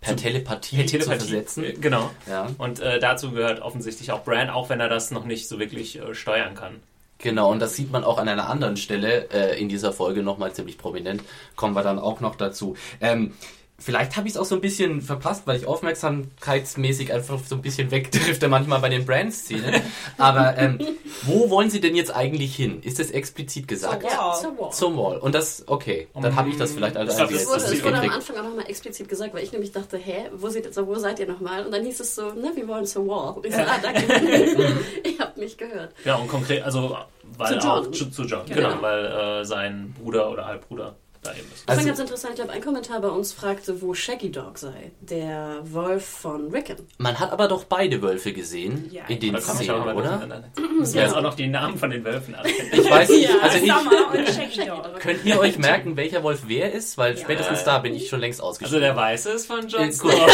per 0.01 0.16
Telepathie, 0.16 0.77
per 0.77 0.86
zu 0.86 0.92
Telepathie 0.92 1.20
versetzen. 1.20 1.63
Äh, 1.63 1.74
Genau. 1.74 2.10
Ja. 2.27 2.50
Und 2.58 2.80
äh, 2.80 3.00
dazu 3.00 3.32
gehört 3.32 3.62
offensichtlich 3.62 4.12
auch 4.12 4.24
Bran, 4.24 4.50
auch 4.50 4.70
wenn 4.70 4.80
er 4.80 4.89
das 4.89 5.12
noch 5.12 5.25
nicht 5.25 5.48
so 5.48 5.60
wirklich 5.60 6.00
äh, 6.00 6.13
steuern 6.13 6.56
kann. 6.56 6.75
Genau, 7.20 7.52
und 7.52 7.60
das 7.60 7.76
sieht 7.76 7.92
man 7.92 8.04
auch 8.04 8.20
an 8.20 8.28
einer 8.28 8.50
anderen 8.50 8.78
Stelle 8.78 9.30
äh, 9.32 9.60
in 9.60 9.70
dieser 9.70 9.92
Folge 9.92 10.22
nochmal 10.22 10.54
ziemlich 10.54 10.78
prominent. 10.78 11.24
Kommen 11.56 11.76
wir 11.76 11.84
dann 11.84 11.98
auch 12.00 12.20
noch 12.20 12.36
dazu. 12.36 12.76
Ähm, 13.02 13.34
vielleicht 13.80 14.18
habe 14.18 14.28
ich 14.28 14.34
es 14.34 14.40
auch 14.40 14.46
so 14.46 14.56
ein 14.56 14.62
bisschen 14.62 15.02
verpasst, 15.02 15.44
weil 15.46 15.58
ich 15.58 15.68
aufmerksamkeitsmäßig 15.68 17.14
einfach 17.14 17.40
so 17.46 17.56
ein 17.56 17.62
bisschen 17.62 17.92
wegdrifte 17.92 18.48
manchmal 18.48 18.80
bei 18.80 18.90
den 18.90 19.06
Brand-Szenen. 19.06 19.82
Aber 20.18 20.58
ähm, 20.58 20.80
wo 21.24 21.50
wollen 21.50 21.70
sie 21.70 21.80
denn 21.80 21.96
jetzt 21.96 22.14
eigentlich 22.16 22.56
hin? 22.56 22.82
Ist 22.82 23.00
das 23.00 23.12
explizit 23.12 23.68
gesagt? 23.68 24.04
Ja. 24.04 24.34
Zur 24.34 24.58
Wall. 24.58 24.72
Zum 24.72 24.98
Wall. 24.98 25.18
Und 25.18 25.36
das, 25.36 25.64
okay, 25.68 26.08
dann 26.20 26.36
habe 26.36 26.50
ich 26.50 26.58
das 26.58 26.74
vielleicht 26.74 26.98
als 26.98 27.16
einziger 27.18 27.40
Es 27.40 27.48
wurde, 27.48 27.64
es 27.64 27.84
wurde 27.84 27.98
am. 28.00 28.10
Anfang 28.10 28.38
auch 28.38 28.44
nochmal 28.44 28.66
explizit 28.68 29.08
gesagt, 29.10 29.34
weil 29.34 29.44
ich 29.44 29.52
nämlich 29.52 29.72
dachte, 29.72 29.98
hä, 29.98 30.30
wo 30.34 30.50
seid, 30.50 30.66
ihr, 30.66 30.88
wo 30.88 30.96
seid 30.96 31.20
ihr 31.20 31.28
nochmal? 31.28 31.66
Und 31.66 31.72
dann 31.72 31.84
hieß 31.84 32.00
es 32.00 32.16
so, 32.16 32.32
ne, 32.34 32.52
wir 32.56 32.68
wollen 32.68 32.86
zur 32.86 33.08
Wall. 33.08 33.34
Und 33.34 33.46
ich 33.46 33.54
so, 33.54 33.62
ah, 33.62 33.78
danke. 33.82 34.04
ich 35.04 35.20
hab 35.20 35.38
mich 35.38 35.58
gehört. 35.58 35.94
Ja, 36.04 36.16
und 36.16 36.28
konkret, 36.28 36.64
also 36.64 36.98
weil 37.38 37.60
Zu 37.60 37.68
Jon. 37.68 37.88
auch 37.88 37.92
zu, 37.92 38.10
zu 38.10 38.24
John, 38.24 38.46
Genau. 38.48 38.70
genau, 38.70 38.82
weil 38.82 39.06
äh, 39.06 39.46
sein 39.46 39.94
Bruder 40.00 40.32
oder 40.32 40.46
Halbbruder 40.46 40.96
da 41.24 41.32
eben 41.32 41.42
ist. 41.54 41.64
Das 41.66 41.68
war 41.68 41.76
Also- 41.78 41.88
ganz 41.88 42.00
interessant. 42.00 42.34
Ich 42.34 42.40
glaube, 42.40 42.52
ein 42.54 42.62
Kommentar 42.62 43.02
bei 43.02 43.10
uns 43.10 43.32
fragte, 43.34 43.82
wo 43.82 43.94
Shaggy 43.94 44.32
Dog 44.32 44.58
sei. 44.58 44.92
Der 45.02 45.60
Wolf 45.64 46.06
von 46.06 46.52
Rickon. 46.52 46.78
Man 46.98 47.20
hat 47.20 47.32
aber 47.32 47.48
doch 47.48 47.64
beide 47.66 48.02
Wölfe 48.02 48.34
gesehen 48.34 48.90
Ja, 48.92 49.04
in 49.08 49.20
den 49.20 49.38
Szenen, 49.42 49.82
oder? 49.82 50.22
Müssen 50.80 50.94
wir 50.96 51.02
jetzt 51.04 51.16
auch 51.16 51.22
noch 51.22 51.34
die 51.36 51.48
Namen 51.48 51.78
von 51.78 51.90
den 51.90 52.04
Wölfen 52.04 52.36
abkennen. 52.36 52.58
Ich 52.72 52.90
weiß 52.90 53.10
nicht, 53.10 53.30
also 53.42 53.58
ich, 53.58 53.72
könnt 55.00 55.26
ihr 55.26 55.40
euch 55.40 55.58
merken, 55.58 55.96
welcher 55.98 56.24
Wolf 56.24 56.44
wer 56.48 56.72
ist? 56.74 56.98
Weil 56.98 57.18
spätestens 57.18 57.64
da 57.64 57.80
bin 57.80 57.94
ich 57.94 58.10
schon 58.10 58.20
längst 58.20 58.40
Also 58.40 58.50
ausgeschrieben. 58.52 58.82
der 58.82 58.96
Weiße 58.96 59.32
ist 59.32 59.46
von 59.48 59.68
Jon 59.68 59.90
Äh, 59.90 59.92
Snow. 59.92 60.14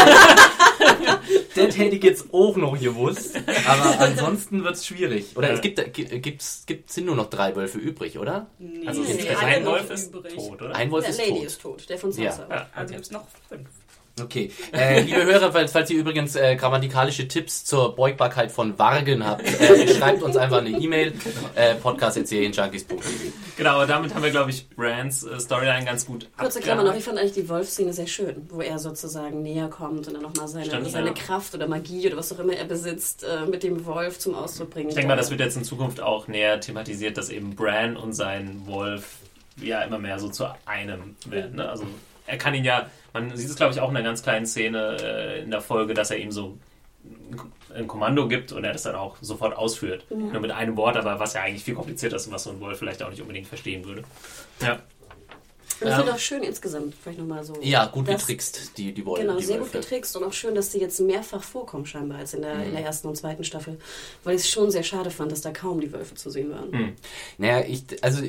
Das 1.56 1.78
hätte 1.78 1.96
ich 1.96 2.04
jetzt 2.04 2.34
auch 2.34 2.56
noch 2.58 2.78
gewusst. 2.80 3.40
Aber 3.68 4.00
ansonsten 4.00 4.64
wird 4.64 4.76
es 4.76 4.86
schwierig. 4.88 5.28
Oder 5.36 5.50
Ja. 5.50 5.54
es 5.54 5.62
gibt, 5.62 5.94
gibt's, 5.94 6.64
gibt, 6.66 6.92
sind 6.92 7.06
nur 7.06 7.16
noch 7.16 7.30
drei 7.30 7.56
Wölfe 7.56 7.78
übrig, 7.78 8.18
oder? 8.18 8.48
Also 8.86 9.02
Nee, 9.04 9.14
nee, 9.14 9.22
der 9.24 9.38
alle 9.40 9.48
ein 9.48 9.66
Wolf 9.66 9.90
ist 9.92 10.14
übrig. 10.14 10.34
tot, 10.36 10.62
oder? 10.62 10.73
Ein 10.74 10.92
Wolf 10.92 11.04
Der 11.06 11.12
ist 11.12 11.20
Lady 11.20 11.32
tot. 11.40 11.44
ist 11.46 11.62
tot. 11.62 11.90
Der 11.90 11.98
von 11.98 12.12
Ja. 12.12 12.32
Sansa. 12.32 12.48
Ja, 12.50 12.56
Also 12.74 12.84
okay. 12.84 12.94
gibt 12.94 13.06
es 13.06 13.12
noch 13.12 13.26
fünf. 13.50 13.68
Okay. 14.22 14.52
Äh, 14.72 15.02
liebe 15.02 15.26
Hörer, 15.26 15.52
falls, 15.52 15.72
falls 15.72 15.90
ihr 15.90 15.98
übrigens 16.00 16.36
äh, 16.36 16.56
grammatikalische 16.56 17.28
Tipps 17.28 17.66
zur 17.66 17.96
Beugbarkeit 17.96 18.52
von 18.52 18.78
Wargen 18.78 19.26
habt, 19.26 19.42
äh, 19.60 19.88
schreibt 19.96 20.22
uns 20.22 20.38
einfach 20.38 20.60
eine 20.60 20.70
E-Mail. 20.70 21.14
Äh, 21.56 21.74
podcast.serienjunkies.de 21.76 22.98
Genau, 23.58 23.72
aber 23.72 23.88
damit 23.88 24.14
haben 24.14 24.22
wir, 24.22 24.30
glaube 24.30 24.52
ich, 24.52 24.70
Brands 24.70 25.24
äh, 25.24 25.40
Storyline 25.40 25.86
ganz 25.86 26.06
gut 26.06 26.28
Kurze 26.38 26.60
Klammer 26.60 26.84
noch, 26.84 26.96
ich 26.96 27.04
fand 27.04 27.18
eigentlich 27.18 27.34
die 27.34 27.50
Wolf-Szene 27.50 27.92
sehr 27.92 28.06
schön, 28.06 28.48
wo 28.50 28.62
er 28.62 28.78
sozusagen 28.78 29.42
näher 29.42 29.68
kommt 29.68 30.08
und 30.08 30.14
dann 30.14 30.22
nochmal 30.22 30.48
seine, 30.48 30.66
Stimmt, 30.66 30.92
seine 30.92 31.08
ja. 31.08 31.14
Kraft 31.14 31.56
oder 31.56 31.68
Magie 31.68 32.06
oder 32.08 32.18
was 32.18 32.32
auch 32.34 32.40
immer 32.40 32.54
er 32.54 32.66
besitzt, 32.66 33.24
äh, 33.24 33.48
mit 33.48 33.64
dem 33.64 33.84
Wolf 33.88 34.20
zum 34.20 34.36
Ausdruck 34.36 34.70
bringen 34.70 34.90
Ich 34.90 34.96
denke 34.96 35.08
mal, 35.08 35.18
das 35.18 35.32
wird 35.32 35.40
jetzt 35.40 35.58
in 35.58 35.64
Zukunft 35.64 36.00
auch 36.02 36.28
näher 36.28 36.60
thematisiert, 36.60 37.18
dass 37.18 37.30
eben 37.30 37.56
Bran 37.56 37.98
und 37.98 38.14
sein 38.14 38.62
Wolf 38.68 39.06
ja 39.58 39.82
immer 39.82 40.00
mehr 40.00 40.20
so 40.20 40.30
zu 40.30 40.46
einem 40.66 41.16
werden. 41.26 41.56
Ne? 41.56 41.70
Also 41.70 41.86
er 42.26 42.38
kann 42.38 42.54
ihn 42.54 42.64
ja, 42.64 42.90
man 43.14 43.36
sieht 43.36 43.50
es 43.50 43.56
glaube 43.56 43.74
ich 43.74 43.80
auch 43.80 43.90
in 43.90 43.98
einer 43.98 44.06
ganz 44.06 44.24
kleinen 44.24 44.46
Szene 44.46 44.98
äh, 45.02 45.42
in 45.44 45.52
der 45.52 45.62
Folge, 45.62 45.94
dass 45.94 46.12
er 46.12 46.18
ihm 46.18 46.32
so 46.32 46.58
ein 47.76 47.88
Kommando 47.88 48.28
gibt 48.28 48.52
und 48.52 48.64
er 48.64 48.72
das 48.72 48.84
dann 48.84 48.96
auch 48.96 49.18
sofort 49.22 49.56
ausführt. 49.58 50.06
Nur 50.10 50.40
mit 50.40 50.52
einem 50.52 50.78
Wort, 50.78 50.96
aber 50.96 51.20
was 51.20 51.34
ja 51.34 51.42
eigentlich 51.42 51.64
viel 51.64 51.76
komplizierter 51.76 52.16
ist 52.16 52.28
und 52.28 52.34
was 52.34 52.44
so 52.44 52.52
ein 52.52 52.60
Wolf 52.60 52.80
vielleicht 52.80 53.04
auch 53.04 53.10
nicht 53.10 53.22
unbedingt 53.22 53.48
verstehen 53.48 53.84
würde. 53.84 54.04
Ja. 54.62 54.80
Und 55.84 55.90
ich 55.90 55.94
Ja. 55.94 55.98
finde 56.00 56.14
auch 56.14 56.20
schön 56.20 56.44
insgesamt, 56.44 56.94
vielleicht 57.02 57.20
nochmal 57.20 57.44
so. 57.44 57.54
Ja, 57.62 57.86
gut 57.88 58.08
dass- 58.08 58.22
getrickst, 58.22 58.78
die, 58.78 58.94
die, 58.94 59.06
Wolf, 59.06 59.20
Genau, 59.22 59.38
die 59.38 59.44
sehr 59.44 59.58
gut 59.58 59.74
Wölfe. 59.74 59.80
getrickst 59.88 60.16
und 60.18 60.24
auch 60.24 60.34
schön, 60.34 60.56
dass 60.56 60.70
die 60.70 60.80
jetzt 60.80 61.00
mehrfach 61.00 61.44
vorkommen 61.44 61.86
scheinbar 61.86 62.20
als 62.20 62.34
in 62.34 62.42
der, 62.42 62.54
in 62.54 62.70
Mhm. 62.70 62.76
der 62.76 62.86
ersten 62.86 63.08
und 63.08 63.16
zweiten 63.18 63.44
Staffel. 63.44 63.78
Weil 64.24 64.36
ich 64.36 64.42
es 64.44 64.50
schon 64.50 64.72
sehr 64.72 64.84
schade 64.84 65.12
fand, 65.12 65.32
dass 65.32 65.42
da 65.42 65.52
kaum 65.52 65.82
die 65.82 65.92
Wölfe 65.92 66.16
zu 66.16 66.30
sehen 66.30 66.52
waren. 66.52 66.72
Mhm. 66.72 66.94
Naja, 67.38 67.66
ich, 67.68 67.84
also 68.02 68.22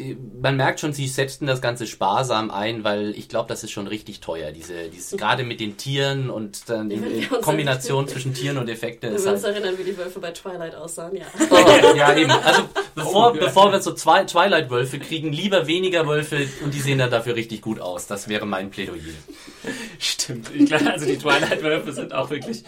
man 0.43 0.57
merkt 0.57 0.81
schon, 0.81 0.93
sie 0.93 1.07
setzten 1.07 1.47
das 1.47 1.61
Ganze 1.63 1.87
sparsam 1.87 2.51
ein, 2.51 2.85
weil 2.85 3.11
ich 3.17 3.29
glaube, 3.29 3.49
das 3.49 3.63
ist 3.65 3.71
schon 3.71 3.87
richtig 3.87 4.21
teuer. 4.21 4.51
Diese, 4.51 4.89
diese 4.89 5.17
gerade 5.17 5.45
mit 5.45 5.61
den 5.61 5.77
Tieren 5.77 6.31
und 6.31 6.69
dann 6.69 6.89
die 6.91 7.27
Kombination 7.43 8.09
zwischen 8.09 8.35
Tieren 8.35 8.59
und 8.59 8.69
Effekten 8.69 9.11
Wenn 9.11 9.17
ist 9.17 9.25
wir 9.25 9.33
uns 9.33 9.45
halt. 9.45 9.55
erinnern, 9.57 9.79
wie 9.79 9.85
die 9.85 9.97
Wölfe 9.97 10.19
bei 10.21 10.31
Twilight 10.33 10.75
aussahen, 10.75 11.17
ja. 11.17 11.25
Oh, 11.51 11.97
ja, 11.97 12.17
eben. 12.17 12.31
Also 12.31 12.63
bevor, 12.95 13.33
Oh, 13.33 13.35
ja. 13.37 13.45
bevor 13.45 13.71
wir 13.73 13.81
so 13.81 13.93
Twilight-Wölfe 13.93 14.99
kriegen, 14.99 15.33
lieber 15.33 15.67
weniger 15.67 16.07
Wölfe 16.07 16.49
und 16.65 16.73
die 16.75 16.81
sehen 16.81 16.99
dann 16.99 17.11
dafür 17.11 17.35
richtig 17.37 17.44
gut 17.61 17.81
aus. 17.81 18.07
Das 18.07 18.29
wäre 18.29 18.47
mein 18.47 18.71
Plädoyer. 18.71 19.01
Stimmt. 19.99 20.51
Ich 20.55 20.67
glaube, 20.67 20.91
also 20.93 21.07
die 21.07 21.19
Twilight-Wölfe 21.19 21.93
sind 21.93 22.13
auch 22.13 22.31
wirklich 22.31 22.65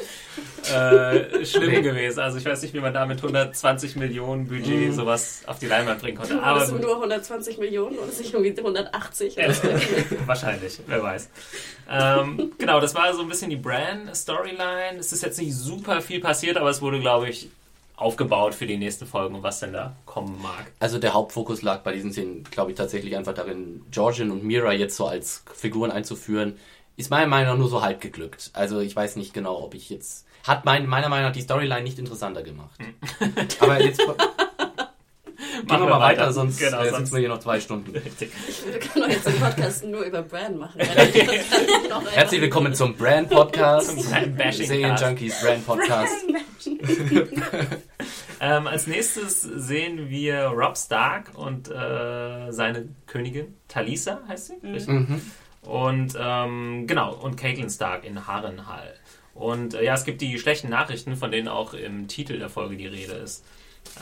äh, 0.73 1.45
schlimm 1.45 1.71
Nee. 1.71 1.81
gewesen. 1.83 2.21
Also 2.21 2.39
ich 2.39 2.45
weiß 2.45 2.63
nicht, 2.63 2.75
wie 2.75 2.81
man 2.81 2.93
da 2.95 3.07
mit 3.07 3.19
120 3.19 3.97
Millionen 3.97 4.47
Budget 4.49 4.95
sowas 4.95 5.43
auf 5.47 5.59
die 5.59 5.67
Leinwand 5.67 6.01
bringen 6.01 6.17
konnte. 6.17 6.43
Aber 6.43 6.67
gut. 6.67 6.81
nur 6.81 6.95
120 6.95 7.59
Millionen 7.59 7.99
oder 7.99 8.07
nicht 8.07 8.33
irgendwie 8.33 8.57
180? 8.59 9.37
Ja, 9.37 9.49
wahrscheinlich, 10.27 10.79
wer 10.87 11.03
weiß. 11.03 11.29
Ähm, 11.91 12.53
genau, 12.59 12.81
das 12.81 12.95
war 12.95 13.13
so 13.15 13.23
ein 13.23 13.29
bisschen 13.29 13.51
die 13.51 13.57
Bran-Storyline. 13.57 14.99
Es 14.99 15.13
ist 15.13 15.23
jetzt 15.23 15.39
nicht 15.39 15.55
super 15.55 16.01
viel 16.01 16.21
passiert, 16.21 16.57
aber 16.57 16.71
es 16.71 16.81
wurde, 16.83 17.01
glaube 17.01 17.29
ich, 17.29 17.49
aufgebaut 17.97 18.55
für 18.55 18.67
die 18.67 18.77
nächsten 18.77 19.07
Folgen 19.07 19.35
und 19.35 19.43
was 19.43 19.61
denn 19.61 19.73
da 19.73 19.97
kommen 20.05 20.41
mag. 20.43 20.73
Also 20.79 20.99
der 20.99 21.15
Hauptfokus 21.15 21.63
lag 21.63 21.83
bei 21.83 21.93
diesen 21.93 22.13
Szenen, 22.13 22.45
glaube 22.45 22.71
ich, 22.71 22.77
tatsächlich 22.77 23.17
einfach 23.17 23.35
darin, 23.35 23.83
Georgian 23.91 24.31
und 24.31 24.45
Mira 24.45 24.73
jetzt 24.73 24.97
so 24.97 25.07
als 25.07 25.45
Figuren 25.55 25.91
einzuführen. 25.91 26.57
Ist 26.97 27.11
meiner 27.11 27.27
Meinung 27.27 27.55
nach 27.55 27.59
nur 27.59 27.69
so 27.69 27.83
halb 27.83 28.01
geglückt. 28.01 28.51
Also 28.53 28.81
ich 28.81 28.95
weiß 28.95 29.17
nicht 29.17 29.35
genau, 29.35 29.63
ob 29.63 29.75
ich 29.75 29.91
jetzt... 29.91 30.27
Hat 30.45 30.65
mein, 30.65 30.87
meiner 30.87 31.09
Meinung 31.09 31.27
nach 31.27 31.35
die 31.35 31.41
Storyline 31.41 31.83
nicht 31.83 31.99
interessanter 31.99 32.43
gemacht. 32.43 32.79
Aber 33.61 33.83
jetzt... 33.83 34.01
Gehen 35.65 35.69
wir 35.69 35.79
mal 35.87 36.01
weiter, 36.01 36.33
sonst 36.33 36.59
Genau, 36.59 36.81
äh, 36.83 36.91
sonst 36.91 36.99
sitzen 36.99 37.13
wir 37.15 37.21
hier 37.21 37.29
noch 37.29 37.39
zwei 37.39 37.61
Stunden. 37.61 37.91
richtig. 37.97 38.31
Wir 38.71 38.79
können 38.79 39.05
doch 39.07 39.09
jetzt 39.09 39.27
den 39.27 39.41
Podcast 39.41 39.85
nur 39.85 40.03
über 40.03 40.23
Brand 40.23 40.59
machen. 40.59 40.81
Herzlich 42.13 42.41
willkommen 42.41 42.75
zum 42.75 42.95
Brand 42.95 43.31
Podcast. 43.31 43.89
Zum 43.89 44.11
Brand-Bashing-Cast. 44.11 44.69
Serienjunkies 44.69 45.41
Brand 45.41 45.67
Podcast. 45.67 46.15
Ähm, 48.41 48.67
als 48.67 48.87
nächstes 48.87 49.41
sehen 49.43 50.11
wir 50.11 50.49
Rob 50.49 50.77
Stark 50.77 51.31
und 51.35 51.69
äh, 51.71 52.51
seine 52.53 52.89
Königin 53.07 53.55
Talisa, 53.69 54.21
heißt 54.29 54.47
sie? 54.49 54.67
Richtig? 54.67 54.89
Mhm. 54.89 55.23
Und 55.63 56.15
ähm, 56.21 56.87
genau, 56.87 57.15
und 57.15 57.37
Caitlin 57.37 57.71
Stark 57.71 58.05
in 58.05 58.27
Harrenhal. 58.27 58.95
Und 59.35 59.75
äh, 59.75 59.85
ja, 59.85 59.95
es 59.95 60.05
gibt 60.05 60.21
die 60.21 60.39
schlechten 60.39 60.69
Nachrichten, 60.69 61.17
von 61.17 61.31
denen 61.31 61.49
auch 61.49 61.73
im 61.75 62.09
Titel 62.09 62.39
der 62.39 62.49
Folge 62.51 62.77
die 62.77 62.87
Rede 62.87 63.13
ist. 63.15 63.45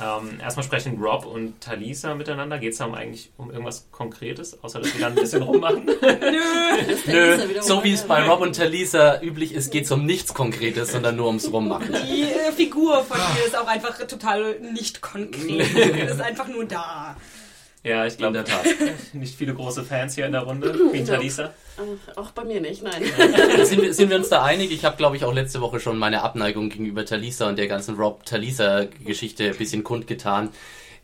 Ähm, 0.03 0.41
erstmal 0.41 0.65
sprechen 0.65 0.99
Rob 1.01 1.25
und 1.25 1.61
Talisa 1.61 2.15
miteinander. 2.15 2.59
Geht 2.59 2.73
es 2.73 2.79
da 2.79 2.87
um 2.87 2.95
eigentlich 2.95 3.31
um 3.37 3.51
irgendwas 3.51 3.87
Konkretes, 3.93 4.63
außer 4.63 4.81
dass 4.81 4.93
sie 4.93 4.99
dann 4.99 5.13
ein 5.13 5.21
bisschen 5.21 5.43
rummachen? 5.45 5.87
Nö, 5.87 7.61
so 7.61 7.85
wie 7.85 7.93
es 7.93 8.03
bei 8.03 8.27
Rob 8.27 8.41
und 8.41 8.57
Talisa 8.57 9.21
üblich 9.21 9.55
ist, 9.55 9.71
geht 9.71 9.85
es 9.85 9.93
um 9.93 10.05
nichts 10.05 10.35
Konkretes, 10.35 10.93
sondern 10.93 11.17
nur 11.17 11.27
ums 11.29 11.53
Rummachen. 11.53 11.93
Die 11.93 12.23
äh, 12.23 12.53
Figur 12.53 13.05
von 13.05 13.19
ihr 13.39 13.47
ist 13.47 13.57
auch 13.57 13.69
einfach 13.69 13.99
total 14.07 14.59
nicht 14.61 15.01
konkret. 15.01 15.75
ist 16.11 16.21
einfach 16.21 16.49
nur 16.49 16.65
da. 16.65 17.17
Ja, 17.85 18.07
ich 18.07 18.17
glaube, 18.17 18.39
In 18.39 18.45
der 18.45 18.53
Tat. 18.53 18.65
nicht 19.13 19.37
viele 19.37 19.55
große 19.55 19.85
Fans 19.85 20.15
hier 20.15 20.25
in 20.25 20.33
der 20.33 20.41
Runde. 20.43 20.73
Queen 20.91 21.05
Talisa. 21.05 21.53
Ach, 21.77 22.17
auch 22.17 22.31
bei 22.31 22.45
mir 22.45 22.61
nicht, 22.61 22.83
nein. 22.83 23.03
sind, 23.65 23.83
wir, 23.83 23.93
sind 23.93 24.09
wir 24.09 24.17
uns 24.17 24.31
da 24.31 24.43
einig? 24.43 24.73
Ich 24.73 24.85
habe, 24.85 24.97
glaube 24.97 25.17
ich, 25.17 25.25
auch 25.25 25.35
letzte 25.35 25.61
Woche 25.61 25.81
schon 25.81 25.99
meine 25.99 26.23
Abneigung 26.23 26.71
gegenüber 26.71 27.05
Talisa 27.05 27.49
und 27.49 27.59
der 27.59 27.67
ganzen 27.67 27.97
Rob 27.97 28.25
Talisa-Geschichte 28.25 29.51
ein 29.51 29.57
bisschen 29.57 29.85
kundgetan. 29.85 30.49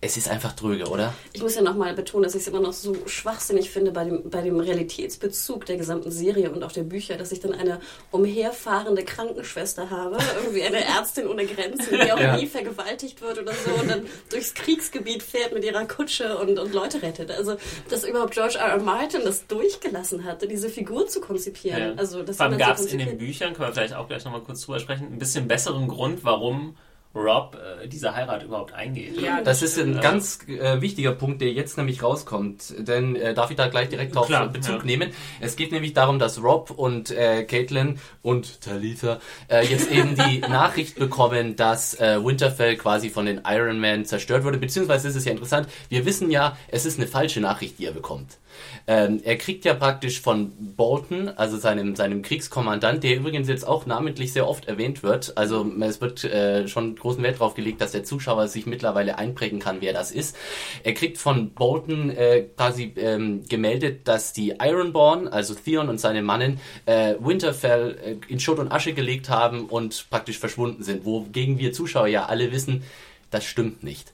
Es 0.02 0.16
ist 0.16 0.30
einfach 0.30 0.54
dröge, 0.54 0.86
oder? 0.88 1.12
Ich 1.34 1.42
muss 1.42 1.56
ja 1.56 1.60
nochmal 1.60 1.92
betonen, 1.94 2.22
dass 2.24 2.34
ich 2.34 2.40
es 2.40 2.48
immer 2.48 2.60
noch 2.60 2.72
so 2.72 2.96
schwachsinnig 3.06 3.68
finde 3.68 3.92
bei 3.92 4.04
dem, 4.04 4.30
bei 4.30 4.40
dem 4.40 4.58
Realitätsbezug 4.58 5.66
der 5.66 5.76
gesamten 5.76 6.10
Serie 6.10 6.50
und 6.50 6.62
auch 6.64 6.72
der 6.72 6.84
Bücher, 6.84 7.16
dass 7.18 7.32
ich 7.32 7.40
dann 7.40 7.52
eine 7.52 7.80
umherfahrende 8.10 9.04
Krankenschwester 9.04 9.90
habe, 9.90 10.16
irgendwie 10.38 10.62
eine 10.62 10.82
Ärztin 10.84 11.26
ohne 11.26 11.44
Grenzen, 11.44 11.98
die 12.02 12.12
auch 12.12 12.18
Ja. 12.18 12.36
nie 12.38 12.46
vergewaltigt 12.46 13.20
wird 13.20 13.40
oder 13.40 13.52
so 13.52 13.72
und 13.78 13.90
dann 13.90 14.06
durchs 14.30 14.54
Kriegsgebiet 14.54 15.22
fährt 15.22 15.52
mit 15.52 15.64
ihrer 15.64 15.86
Kutsche 15.86 16.38
und, 16.38 16.58
und 16.58 16.72
Leute 16.72 17.02
rettet. 17.02 17.30
Also, 17.30 17.56
dass 17.90 18.04
überhaupt 18.04 18.32
George 18.32 18.56
R. 18.58 18.68
R. 18.68 18.78
Martin 18.82 19.20
das 19.24 19.46
durchgelassen 19.48 20.24
hatte, 20.24 20.48
diese 20.48 20.70
Figur 20.70 21.08
zu 21.08 21.20
konzipieren. 21.20 21.98
Also, 21.98 22.22
das 22.22 22.38
Vor 22.38 22.46
allem 22.46 22.54
jemand 22.58 22.78
gab 22.78 22.78
es 22.86 22.90
in 22.90 22.98
den. 23.00 23.18
Büchern, 23.18 23.52
können 23.52 23.68
wir 23.68 23.74
vielleicht 23.74 23.94
auch 23.94 24.08
gleich 24.08 24.24
nochmal 24.24 24.40
kurz 24.40 24.62
drüber 24.62 24.78
sprechen, 24.80 25.08
ein 25.12 25.18
bisschen 25.18 25.46
besseren 25.46 25.88
Grund, 25.88 26.24
warum 26.24 26.76
Rob 27.14 27.56
äh, 27.82 27.88
diese 27.88 28.14
Heirat 28.14 28.44
überhaupt 28.44 28.72
eingeht. 28.72 29.20
Ja, 29.20 29.40
Das 29.42 29.62
ist 29.62 29.78
ein 29.78 29.94
Ja. 29.94 30.00
ganz 30.00 30.38
äh, 30.46 30.80
wichtiger 30.80 31.10
Punkt, 31.12 31.40
der 31.40 31.52
jetzt 31.52 31.76
nämlich 31.76 32.02
rauskommt. 32.04 32.72
Denn 32.78 33.16
äh, 33.16 33.34
darf 33.34 33.50
ich 33.50 33.56
da 33.56 33.66
gleich 33.66 33.88
direkt 33.88 34.14
darauf 34.14 34.28
Klar, 34.28 34.46
Bezug 34.48 34.78
ja. 34.78 34.84
nehmen? 34.84 35.10
Es 35.40 35.56
geht 35.56 35.72
nämlich 35.72 35.92
darum, 35.92 36.20
dass 36.20 36.40
Rob 36.42 36.70
und 36.70 37.10
äh, 37.10 37.42
Caitlin 37.44 37.98
und 38.22 38.60
Talitha 38.60 39.18
äh, 39.48 39.66
jetzt 39.66 39.90
eben 39.90 40.14
die 40.14 40.38
Nachricht 40.48 40.96
bekommen, 41.00 41.56
dass 41.56 41.98
äh, 41.98 42.24
Winterfell 42.24 42.76
quasi 42.76 43.10
von 43.10 43.26
den 43.26 43.40
Iron 43.44 43.80
Man 43.80 44.04
zerstört 44.04 44.44
wurde. 44.44 44.58
Beziehungsweise 44.58 45.08
ist 45.08 45.16
es 45.16 45.24
ja 45.24 45.32
interessant, 45.32 45.68
wir 45.88 46.04
wissen 46.06 46.30
ja, 46.30 46.56
es 46.68 46.86
ist 46.86 46.98
eine 46.98 47.08
falsche 47.08 47.40
Nachricht, 47.40 47.78
die 47.80 47.86
er 47.86 47.92
bekommt. 47.92 48.38
Ähm, 48.86 49.20
er 49.24 49.36
kriegt 49.36 49.64
ja 49.64 49.74
praktisch 49.74 50.20
von 50.20 50.52
Bolton, 50.76 51.28
also 51.28 51.56
seinem, 51.56 51.96
seinem 51.96 52.22
Kriegskommandant, 52.22 53.04
der 53.04 53.16
übrigens 53.16 53.48
jetzt 53.48 53.66
auch 53.66 53.86
namentlich 53.86 54.32
sehr 54.32 54.48
oft 54.48 54.66
erwähnt 54.66 55.02
wird. 55.02 55.36
Also 55.36 55.70
es 55.80 56.00
wird 56.00 56.24
äh, 56.24 56.68
schon 56.68 56.96
großen 56.96 57.22
Wert 57.22 57.40
drauf 57.40 57.54
gelegt, 57.54 57.80
dass 57.80 57.92
der 57.92 58.04
Zuschauer 58.04 58.48
sich 58.48 58.66
mittlerweile 58.66 59.18
einprägen 59.18 59.58
kann, 59.58 59.78
wer 59.80 59.92
das 59.92 60.10
ist. 60.10 60.36
Er 60.82 60.94
kriegt 60.94 61.18
von 61.18 61.50
Bolton 61.50 62.10
äh, 62.10 62.46
quasi 62.56 62.92
ähm, 62.96 63.44
gemeldet, 63.48 64.08
dass 64.08 64.32
die 64.32 64.54
Ironborn, 64.60 65.28
also 65.28 65.54
Theon 65.54 65.88
und 65.88 65.98
seine 65.98 66.22
Mannen, 66.22 66.60
äh, 66.86 67.14
Winterfell 67.20 67.98
äh, 68.04 68.32
in 68.32 68.40
Schutt 68.40 68.58
und 68.58 68.72
Asche 68.72 68.92
gelegt 68.92 69.28
haben 69.28 69.66
und 69.66 70.06
praktisch 70.10 70.38
verschwunden 70.38 70.82
sind. 70.82 71.04
Wogegen 71.04 71.58
wir 71.58 71.72
Zuschauer 71.72 72.06
ja 72.06 72.26
alle 72.26 72.52
wissen, 72.52 72.82
das 73.30 73.44
stimmt 73.44 73.82
nicht. 73.82 74.12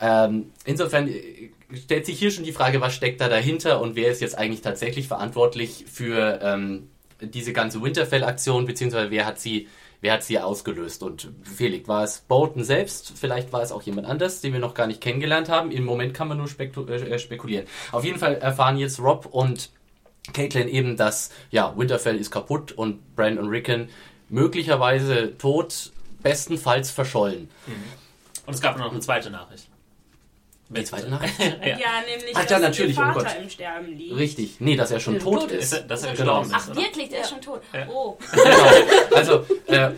Ähm, 0.00 0.50
insofern 0.64 1.08
äh, 1.08 1.50
stellt 1.76 2.06
sich 2.06 2.18
hier 2.18 2.30
schon 2.30 2.44
die 2.44 2.52
Frage, 2.52 2.80
was 2.80 2.94
steckt 2.94 3.20
da 3.20 3.28
dahinter 3.28 3.80
und 3.80 3.96
wer 3.96 4.10
ist 4.10 4.20
jetzt 4.20 4.36
eigentlich 4.36 4.60
tatsächlich 4.62 5.08
verantwortlich 5.08 5.84
für 5.90 6.40
ähm, 6.42 6.90
diese 7.20 7.52
ganze 7.52 7.82
Winterfell-Aktion, 7.82 8.66
beziehungsweise 8.66 9.10
wer 9.10 9.26
hat 9.26 9.38
sie, 9.40 9.68
wer 10.00 10.14
hat 10.14 10.24
sie 10.24 10.38
ausgelöst? 10.38 11.02
Und 11.02 11.30
Felix, 11.42 11.88
war 11.88 12.04
es 12.04 12.20
Bolton 12.20 12.64
selbst? 12.64 13.12
Vielleicht 13.16 13.52
war 13.52 13.62
es 13.62 13.72
auch 13.72 13.82
jemand 13.82 14.06
anders, 14.06 14.40
den 14.40 14.52
wir 14.52 14.60
noch 14.60 14.74
gar 14.74 14.86
nicht 14.86 15.00
kennengelernt 15.00 15.48
haben. 15.48 15.70
Im 15.70 15.84
Moment 15.84 16.14
kann 16.14 16.28
man 16.28 16.38
nur 16.38 16.46
spektu- 16.46 16.88
äh, 16.88 17.18
spekulieren. 17.18 17.66
Auf 17.92 18.04
jeden 18.04 18.18
Fall 18.18 18.34
erfahren 18.34 18.76
jetzt 18.76 19.00
Rob 19.00 19.26
und 19.26 19.70
Caitlin 20.32 20.68
eben, 20.68 20.96
dass 20.96 21.30
ja, 21.50 21.74
Winterfell 21.76 22.16
ist 22.16 22.30
kaputt 22.30 22.72
und 22.72 23.14
Bran 23.14 23.38
und 23.38 23.48
Rickon 23.48 23.88
möglicherweise 24.28 25.36
tot, 25.36 25.92
bestenfalls 26.22 26.90
verschollen. 26.90 27.48
Und 28.46 28.54
es 28.54 28.60
gab 28.60 28.78
noch 28.78 28.90
eine 28.90 29.00
zweite 29.00 29.30
Nachricht. 29.30 29.68
Die 30.70 30.82
zweite 30.82 31.08
Nachricht? 31.10 31.38
ja. 31.38 31.46
Ja, 31.66 31.76
nämlich, 32.08 32.34
Ach 32.34 32.42
dass 32.42 32.50
ja, 32.50 32.58
natürlich, 32.58 32.96
ihr 32.96 33.02
oh 33.02 33.12
Vater 33.12 33.24
Gott. 33.34 33.42
im 33.42 33.50
Sterben 33.50 33.86
liegt. 33.96 34.16
Richtig. 34.16 34.56
Nee, 34.60 34.76
dass 34.76 34.90
er 34.90 34.98
schon 34.98 35.18
tot, 35.18 35.40
tot 35.42 35.50
ist. 35.50 35.72
Ist 35.74 35.86
dass 35.90 36.02
er 36.04 36.14
Genau. 36.14 36.40
gestorben 36.40 36.46
ist. 36.46 36.54
Ach, 36.56 36.70
oder? 36.70 36.80
wirklich? 36.82 37.08
Der 37.10 37.20
ist 37.20 37.30
schon 37.30 37.40
tot. 37.40 37.60
Oh. 37.92 38.16
Genau. 38.32 39.16
Also 39.16 39.46
äh, 39.66 39.90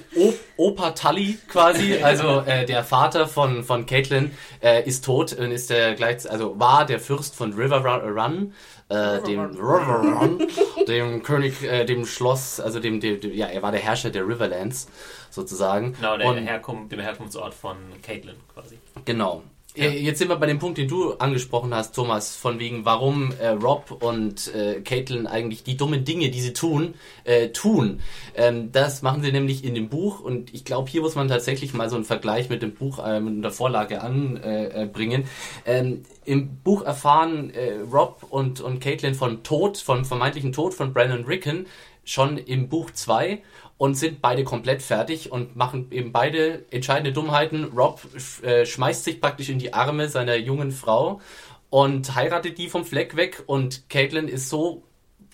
Opa 0.56 0.90
Tully 0.90 1.38
quasi, 1.48 1.98
also 2.02 2.40
äh, 2.46 2.66
der 2.66 2.82
Vater 2.84 3.26
von 3.28 3.62
von 3.64 3.86
Caitlin 3.86 4.32
äh, 4.62 4.82
ist 4.86 5.04
tot 5.04 5.32
und 5.32 5.50
ist 5.52 5.70
der 5.70 5.94
gleich, 5.94 6.28
also 6.30 6.58
war 6.58 6.84
der 6.84 6.98
Fürst 7.00 7.34
von 7.36 7.52
River 7.54 7.82
Run, 7.84 8.52
äh, 8.88 9.20
dem 9.22 9.40
River 9.56 10.00
Run, 10.20 10.46
dem 10.88 11.22
König, 11.22 11.62
äh, 11.62 11.84
dem 11.84 12.04
Schloss, 12.06 12.60
also 12.60 12.80
dem, 12.80 13.00
dem, 13.00 13.20
dem, 13.20 13.32
ja, 13.34 13.46
er 13.46 13.62
war 13.62 13.70
der 13.72 13.80
Herrscher 13.80 14.10
der 14.10 14.26
Riverlands 14.26 14.88
sozusagen. 15.30 15.92
Genau, 15.94 16.16
der 16.16 16.26
Und- 16.26 16.38
Herkunft, 16.38 16.92
dem 16.92 17.00
Herkunftsort 17.00 17.54
von 17.54 17.76
Caitlin 18.02 18.36
quasi. 18.52 18.78
Genau. 19.04 19.42
Äh, 19.76 19.98
Jetzt 19.98 20.18
sind 20.18 20.28
wir 20.28 20.36
bei 20.36 20.46
dem 20.46 20.58
Punkt, 20.58 20.78
den 20.78 20.88
du 20.88 21.12
angesprochen 21.14 21.74
hast, 21.74 21.94
Thomas, 21.94 22.34
von 22.34 22.58
wegen, 22.58 22.84
warum 22.84 23.32
äh, 23.40 23.48
Rob 23.48 24.02
und 24.02 24.54
äh, 24.54 24.80
Caitlin 24.80 25.26
eigentlich 25.26 25.64
die 25.64 25.76
dummen 25.76 26.04
Dinge, 26.04 26.30
die 26.30 26.40
sie 26.40 26.52
tun, 26.52 26.94
äh, 27.24 27.48
tun. 27.48 28.00
Ähm, 28.34 28.72
das 28.72 29.02
machen 29.02 29.22
sie 29.22 29.32
nämlich 29.32 29.64
in 29.64 29.74
dem 29.74 29.88
Buch 29.88 30.20
und 30.20 30.54
ich 30.54 30.64
glaube, 30.64 30.90
hier 30.90 31.02
muss 31.02 31.14
man 31.14 31.28
tatsächlich 31.28 31.74
mal 31.74 31.90
so 31.90 31.96
einen 31.96 32.04
Vergleich 32.04 32.48
mit 32.48 32.62
dem 32.62 32.74
Buch, 32.74 33.04
äh, 33.04 33.20
mit 33.20 33.44
der 33.44 33.50
Vorlage 33.50 34.00
anbringen. 34.00 35.24
Äh, 35.66 35.72
äh, 35.72 35.78
ähm, 35.78 36.02
Im 36.24 36.56
Buch 36.62 36.82
erfahren 36.82 37.52
Rob 37.92 38.26
und, 38.30 38.60
und 38.60 38.80
Caitlin 38.80 39.14
von 39.14 39.42
Tod, 39.42 39.78
vom 39.78 40.04
vermeintlichen 40.04 40.52
Tod 40.52 40.74
von 40.74 40.92
Brandon 40.92 41.24
Rickon 41.24 41.66
schon 42.04 42.38
im 42.38 42.68
Buch 42.68 42.90
2 42.92 43.42
und 43.78 43.94
sind 43.94 44.22
beide 44.22 44.42
komplett 44.44 44.80
fertig 44.82 45.30
und 45.32 45.54
machen 45.56 45.88
eben 45.90 46.12
beide 46.12 46.64
entscheidende 46.70 47.12
Dummheiten. 47.12 47.64
Rob 47.76 48.00
äh, 48.42 48.64
schmeißt 48.64 49.04
sich 49.04 49.20
praktisch 49.20 49.48
in 49.50 49.58
die 49.58 49.74
Arme 49.74 50.08
seiner 50.08 50.36
jungen 50.36 50.70
Frau 50.72 51.20
und 51.68 52.14
heiratet 52.14 52.56
die 52.58 52.68
vom 52.68 52.84
Fleck 52.84 53.16
weg 53.16 53.42
und 53.46 53.88
Caitlin 53.90 54.28
ist 54.28 54.48
so 54.48 54.82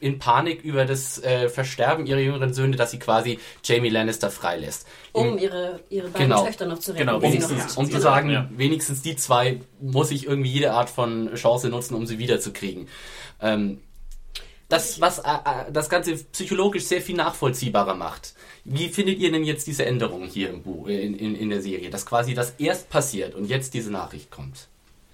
in 0.00 0.18
Panik 0.18 0.64
über 0.64 0.84
das 0.84 1.22
äh, 1.22 1.48
Versterben 1.48 2.06
ihrer 2.06 2.18
jüngeren 2.18 2.52
Söhne, 2.52 2.74
dass 2.74 2.90
sie 2.90 2.98
quasi 2.98 3.38
Jamie 3.62 3.88
Lannister 3.90 4.30
freilässt. 4.30 4.88
Um 5.12 5.28
Im- 5.34 5.38
ihre, 5.38 5.78
ihre 5.90 6.08
beiden 6.08 6.28
Genau. 6.30 6.44
Töchter 6.44 6.66
noch 6.66 6.80
zu 6.80 6.90
retten. 6.90 7.06
Genau, 7.06 7.22
wenigstens- 7.22 7.76
noch 7.76 7.84
um 7.84 7.88
zu 7.88 8.00
sagen, 8.00 8.30
Ja. 8.30 8.50
wenigstens 8.56 9.02
die 9.02 9.14
zwei 9.14 9.60
muss 9.80 10.10
ich 10.10 10.26
irgendwie 10.26 10.50
jede 10.50 10.72
Art 10.72 10.90
von 10.90 11.32
Chance 11.36 11.68
nutzen, 11.68 11.94
um 11.94 12.06
sie 12.06 12.18
wiederzukriegen. 12.18 12.88
Ähm, 13.40 13.78
das, 14.72 15.00
was 15.00 15.18
äh, 15.18 15.30
äh, 15.30 15.70
das 15.70 15.90
Ganze 15.90 16.16
psychologisch 16.16 16.84
sehr 16.84 17.02
viel 17.02 17.16
nachvollziehbarer 17.16 17.94
macht. 17.94 18.34
Wie 18.64 18.88
findet 18.88 19.18
ihr 19.18 19.30
denn 19.30 19.44
jetzt 19.44 19.66
diese 19.66 19.84
Änderung 19.84 20.24
hier 20.24 20.48
im 20.48 20.62
Buch, 20.62 20.88
äh, 20.88 21.04
in, 21.04 21.14
in, 21.14 21.34
in 21.36 21.50
der 21.50 21.60
Serie, 21.60 21.90
dass 21.90 22.06
quasi 22.06 22.32
das 22.32 22.54
erst 22.58 22.88
passiert 22.88 23.34
und 23.34 23.44
jetzt 23.44 23.74
diese 23.74 23.90
Nachricht 23.90 24.30
kommt? 24.30 24.68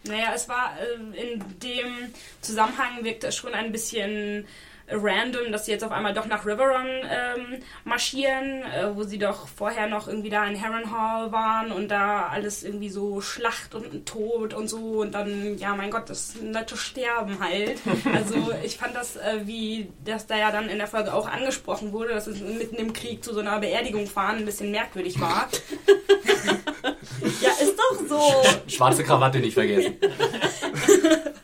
Naja, 0.05 0.33
es 0.33 0.49
war 0.49 0.77
äh, 0.79 1.33
in 1.33 1.41
dem 1.59 2.13
Zusammenhang 2.41 3.03
wirkt 3.03 3.25
es 3.25 3.35
schon 3.35 3.53
ein 3.53 3.73
bisschen 3.73 4.47
random, 4.91 5.53
dass 5.53 5.67
sie 5.67 5.73
jetzt 5.73 5.85
auf 5.85 5.93
einmal 5.93 6.15
doch 6.15 6.27
nach 6.27 6.47
Riverrun 6.47 6.87
ähm, 6.87 7.63
marschieren, 7.85 8.63
äh, 8.63 8.95
wo 8.95 9.03
sie 9.03 9.19
doch 9.19 9.49
vorher 9.49 9.87
noch 9.87 10.09
irgendwie 10.09 10.31
da 10.31 10.45
in 10.47 10.61
Harrenhal 10.61 11.33
waren 11.33 11.73
und 11.73 11.89
da 11.89 12.27
alles 12.29 12.63
irgendwie 12.65 12.89
so 12.89 13.21
Schlacht 13.21 13.75
und 13.75 14.07
Tod 14.07 14.55
und 14.55 14.69
so 14.69 15.01
und 15.01 15.13
dann, 15.13 15.59
ja 15.59 15.75
mein 15.75 15.91
Gott, 15.91 16.09
das 16.09 16.37
nette 16.41 16.77
Sterben 16.77 17.39
halt. 17.41 17.79
Also 18.15 18.53
ich 18.65 18.77
fand 18.79 18.95
das, 18.95 19.17
äh, 19.17 19.41
wie 19.45 19.91
das 20.05 20.27
da 20.27 20.37
ja 20.37 20.51
dann 20.51 20.69
in 20.69 20.79
der 20.79 20.87
Folge 20.87 21.13
auch 21.13 21.29
angesprochen 21.29 21.93
wurde, 21.93 22.15
dass 22.15 22.27
es 22.27 22.41
mitten 22.41 22.77
im 22.77 22.93
Krieg 22.93 23.23
zu 23.23 23.35
so 23.35 23.41
einer 23.41 23.59
Beerdigung 23.59 24.07
fahren 24.07 24.37
ein 24.37 24.45
bisschen 24.45 24.71
merkwürdig 24.71 25.21
war. 25.21 25.49
ja, 27.41 27.51
ist 27.51 27.77
doch 27.77 28.09
so. 28.09 28.43
Schwarze 28.67 29.05
Krawatte 29.05 29.39
nicht 29.41 29.55
vergessen. 29.55 29.97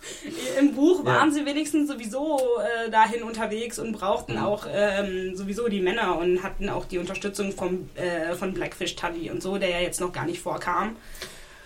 Im 0.59 0.75
Buch 0.75 1.01
Ja. 1.05 1.07
waren 1.15 1.33
sie 1.33 1.45
wenigstens 1.47 1.89
sowieso 1.91 2.39
äh, 2.87 2.91
dahin 2.91 3.23
unterwegs 3.23 3.79
und 3.79 3.93
brauchten 3.93 4.39
auch 4.39 4.67
ähm, 4.73 5.35
sowieso 5.37 5.69
die 5.69 5.81
Männer 5.81 6.19
und 6.19 6.43
hatten 6.43 6.69
auch 6.69 6.85
die 6.85 6.99
Unterstützung 6.99 7.53
vom, 7.53 7.89
äh, 7.95 8.35
von 8.35 8.53
Blackfish 8.55 8.97
Tully 8.97 9.31
und 9.31 9.43
so, 9.43 9.59
der 9.59 9.71
ja 9.71 9.81
jetzt 9.81 10.01
noch 10.01 10.13
gar 10.13 10.27
nicht 10.27 10.41
vorkam. 10.41 10.97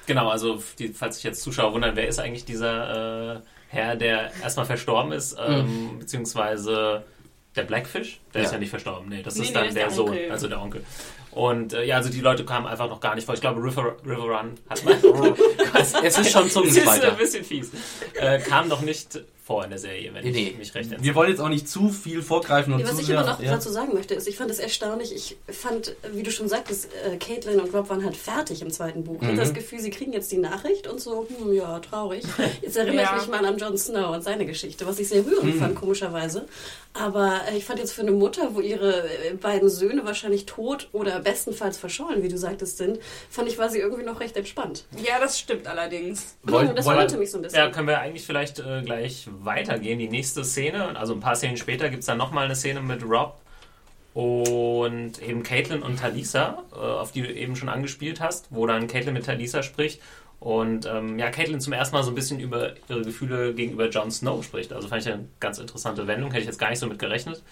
Genau, 0.07 0.29
also 0.29 0.63
die, 0.79 0.89
falls 0.89 1.17
sich 1.17 1.25
jetzt 1.25 1.43
Zuschauer 1.43 1.75
wundern, 1.75 1.95
wer 1.95 2.09
ist 2.09 2.19
eigentlich 2.19 2.45
dieser 2.47 3.37
äh, 3.37 3.41
Herr, 3.69 3.97
der 3.97 4.31
erstmal 4.43 4.65
verstorben 4.65 5.13
ist, 5.13 5.37
ähm, 5.39 5.99
beziehungsweise 5.99 7.05
der 7.57 7.63
Blackfish? 7.65 8.21
Der 8.33 8.43
ist 8.43 8.49
Ja. 8.49 8.53
ja 8.55 8.59
nicht 8.61 8.71
verstorben, 8.71 9.09
nee, 9.11 9.23
das 9.23 9.35
Nee, 9.37 9.43
ist 9.43 9.49
nee, 9.49 9.55
dann 9.55 9.65
der, 9.75 9.85
der 9.85 9.91
Sohn, 9.91 10.09
Onkel. 10.11 10.31
also 10.31 10.49
der 10.49 10.63
Onkel. 10.63 10.85
Und 11.33 11.73
äh, 11.73 11.85
ja, 11.85 11.97
also 11.97 12.11
die 12.11 12.21
Leute 12.21 12.45
kamen 12.45 12.67
einfach 12.67 12.89
noch 12.89 13.01
gar 13.01 13.15
nicht 13.15 13.25
vor. 13.25 13.35
Ich 13.35 13.41
glaube, 13.41 13.63
River, 13.63 13.97
River 14.05 14.39
Run 14.39 14.55
hat 14.69 14.85
man. 14.85 14.95
Es, 15.75 15.95
es 16.03 16.19
ist 16.19 16.33
schon 16.33 16.47
Es 16.47 16.77
ist 16.77 17.05
ein 17.05 17.17
bisschen 17.17 17.45
fies. 17.45 17.71
Äh, 18.15 18.39
kam 18.41 18.69
noch 18.69 18.81
nicht 18.81 19.21
vor 19.49 19.65
in 19.65 19.71
der 19.71 19.79
Serie, 19.79 20.13
wenn 20.13 20.23
Nee, 20.31 20.49
ich 20.51 20.59
mich 20.59 20.75
recht 20.75 20.85
entsinne. 20.93 21.03
wir 21.03 21.15
wollen 21.15 21.31
jetzt 21.31 21.41
auch 21.41 21.49
nicht 21.49 21.67
zu 21.67 21.89
viel 21.89 22.21
vorgreifen 22.21 22.75
und 22.75 22.81
Ja, 22.81 22.87
was 22.87 22.97
zu 22.97 23.01
ich 23.01 23.07
sehr, 23.07 23.19
aber 23.19 23.31
noch 23.31 23.41
ja. 23.43 23.51
dazu 23.53 23.71
sagen 23.71 23.95
möchte, 23.95 24.13
ist, 24.13 24.29
ich 24.29 24.37
fand 24.37 24.51
es 24.51 24.59
erstaunlich. 24.59 25.15
Ich 25.15 25.39
fand, 25.49 25.97
wie 26.13 26.23
du 26.23 26.31
schon 26.31 26.49
sagtest, 26.51 26.91
äh, 27.11 27.17
Caitlin 27.17 27.59
und 27.59 27.73
Rob 27.73 27.89
waren 27.89 28.05
halt 28.05 28.15
fertig 28.15 28.61
im 28.61 28.71
zweiten 28.71 29.05
Buch. 29.05 29.17
Ich 29.17 29.23
Mhm. 29.23 29.27
hatte 29.29 29.39
das 29.39 29.55
Gefühl, 29.55 29.81
sie 29.81 29.89
kriegen 29.89 30.13
jetzt 30.13 30.31
die 30.31 30.37
Nachricht 30.37 30.87
und 30.87 31.01
so, 31.01 31.27
hm, 31.39 31.51
ja, 31.55 31.79
traurig. 31.81 32.25
Jetzt 32.61 32.77
erinnere 32.77 33.05
Ja. 33.05 33.17
ich 33.17 33.23
mich 33.23 33.31
mal 33.31 33.43
an 33.47 33.57
Jon 33.57 33.79
Snow 33.79 34.15
und 34.15 34.23
seine 34.23 34.45
Geschichte, 34.45 34.87
was 34.87 34.99
ich 34.99 35.09
sehr 35.09 35.25
rührend 35.25 35.55
Mhm. 35.55 35.59
fand, 35.61 35.75
komischerweise. 35.77 36.47
Aber 36.93 37.41
äh, 37.51 37.57
ich 37.57 37.65
fand 37.65 37.79
jetzt 37.79 37.93
für 37.93 38.03
eine 38.03 38.11
Mutter, 38.11 38.55
wo 38.55 38.61
ihre 38.61 39.05
äh, 39.09 39.35
beiden 39.41 39.71
Söhne 39.71 40.05
wahrscheinlich 40.05 40.45
tot 40.45 40.89
oder 40.93 41.21
bestenfalls 41.21 41.79
verschollen, 41.79 42.23
wie 42.23 42.29
du 42.29 42.37
sagtest, 42.37 42.77
sind, 42.77 42.99
fand 43.31 43.49
ich, 43.49 43.57
war 43.57 43.71
sie 43.71 43.79
irgendwie 43.79 44.03
noch 44.05 44.21
recht 44.21 44.37
entspannt. 44.37 44.85
Ja, 45.03 45.19
das 45.21 45.39
stimmt 45.39 45.67
allerdings. 45.67 46.37
Wollen- 46.43 46.75
das 46.77 46.85
wollen- 46.85 46.97
verwirrte 46.97 47.17
mich 47.17 47.31
so 47.31 47.39
ein 47.39 47.43
bisschen. 47.43 47.59
Ja, 47.61 47.71
können 47.71 47.89
wir 47.89 47.99
eigentlich 48.01 48.27
vielleicht 48.27 48.59
äh, 48.59 48.83
gleich 48.85 49.27
weitergehen. 49.45 49.99
Die 49.99 50.09
nächste 50.09 50.45
Szene, 50.45 50.99
also 50.99 51.15
ein 51.15 51.21
paar 51.21 51.37
Szenen 51.37 51.57
später, 51.57 51.89
gibt 51.89 52.01
es 52.01 52.07
dann 52.07 52.19
nochmal 52.19 52.45
eine 52.45 52.57
Szene 52.57 52.81
mit 52.81 53.03
Rob 53.03 53.41
und 54.15 55.23
eben 55.23 55.43
Caitlin 55.43 55.83
und 55.83 55.99
Talisa, 55.99 56.65
äh, 56.73 56.77
auf 56.77 57.13
die 57.13 57.23
du 57.23 57.33
eben 57.33 57.57
schon 57.57 57.69
angespielt 57.69 58.21
hast, 58.21 58.49
wo 58.51 58.67
dann 58.67 58.89
Caitlin 58.89 59.15
mit 59.15 59.27
Talisa 59.27 59.63
spricht 59.63 60.01
und 60.41 60.87
ähm, 60.87 61.19
ja, 61.19 61.31
Caitlin 61.31 61.61
zum 61.61 61.73
ersten 61.73 61.97
Mal 61.97 62.03
so 62.05 62.11
ein 62.11 62.15
bisschen 62.15 62.39
über 62.39 62.73
ihre 62.89 63.03
Gefühle 63.03 63.55
gegenüber 63.55 63.89
Jon 63.89 64.11
Snow 64.11 64.45
spricht. 64.45 64.73
Also 64.73 64.89
fand 64.89 65.03
ich 65.03 65.13
eine 65.13 65.29
ganz 65.41 65.59
interessante 65.59 66.07
Wendung, 66.07 66.31
hätte 66.31 66.43
ich 66.43 66.47
jetzt 66.47 66.59
gar 66.59 66.71
nicht 66.71 66.79
so 66.79 66.87
mit 66.87 66.99
gerechnet. 66.99 67.43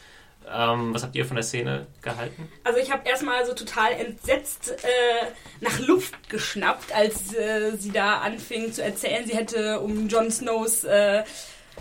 Ähm, 0.49 0.95
was 0.95 1.03
habt 1.03 1.17
ihr 1.17 1.25
von 1.25 1.35
der 1.35 1.43
Szene 1.43 1.89
gehalten? 2.03 2.49
Also 2.63 2.79
ich 2.79 2.93
habe 2.93 3.09
erstmal 3.09 3.45
so 3.45 3.53
total 3.53 3.93
entsetzt 3.93 4.71
äh, 4.71 5.27
nach 5.61 5.81
Luft 5.81 6.31
geschnappt, 6.31 6.95
als 6.95 7.35
äh, 7.35 7.77
sie 7.77 7.91
da 7.91 8.19
anfing 8.19 8.73
zu 8.73 8.85
erzählen, 8.85 9.27
sie 9.27 9.37
hätte 9.37 9.81
um 9.81 10.07
Jon 10.07 10.31
Snows 10.31 10.85
äh, 10.85 11.25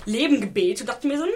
Leben 0.05 0.41
gebetet 0.41 0.81
und 0.81 0.89
dachte 0.89 1.07
mir 1.07 1.17
so, 1.17 1.25
nee, 1.25 1.31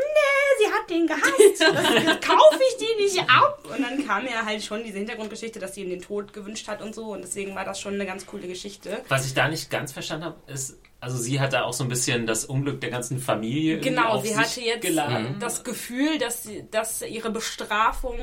sie 0.60 0.72
hat 0.72 0.90
den 0.90 1.08
gehasst, 1.08 1.62
das 2.06 2.22
kaufe 2.22 2.60
ich 2.70 2.78
die 2.78 3.04
nicht 3.04 3.20
ab. 3.30 3.66
Und 3.72 3.82
dann 3.82 4.06
kam 4.06 4.26
ja 4.26 4.46
halt 4.46 4.64
schon 4.64 4.84
diese 4.84 4.98
Hintergrundgeschichte, 4.98 5.60
dass 5.60 5.76
sie 5.76 5.84
ihm 5.84 5.90
den 5.90 6.02
Tod 6.02 6.34
gewünscht 6.34 6.68
hat 6.68 6.82
und 6.82 6.94
so 6.94 7.14
und 7.14 7.22
deswegen 7.22 7.56
war 7.56 7.66
das 7.66 7.80
schon 7.80 7.94
eine 7.94 8.06
ganz 8.06 8.26
coole 8.26 8.48
Geschichte. 8.48 9.02
Was 9.08 9.26
ich 9.26 9.34
da 9.34 9.48
nicht 9.48 9.70
ganz 9.70 9.92
verstanden 9.92 10.26
habe, 10.26 10.38
ist, 10.52 10.78
also 11.00 11.18
sie 11.18 11.40
hat 11.40 11.54
da 11.54 11.64
auch 11.64 11.74
so 11.74 11.84
ein 11.84 11.90
bisschen 11.90 12.28
das 12.28 12.46
Unglück 12.46 12.82
der 12.82 12.90
ganzen 12.90 13.20
Familie. 13.20 13.80
Genau, 13.80 14.22
sie 14.22 14.36
hatte 14.36 14.62
jetzt 14.62 14.82
geladen. 14.82 15.38
das 15.40 15.64
Gefühl, 15.64 16.18
dass, 16.18 16.44
sie, 16.44 16.66
dass 16.70 17.02
ihre 17.02 17.32
Bestrafung 17.32 18.18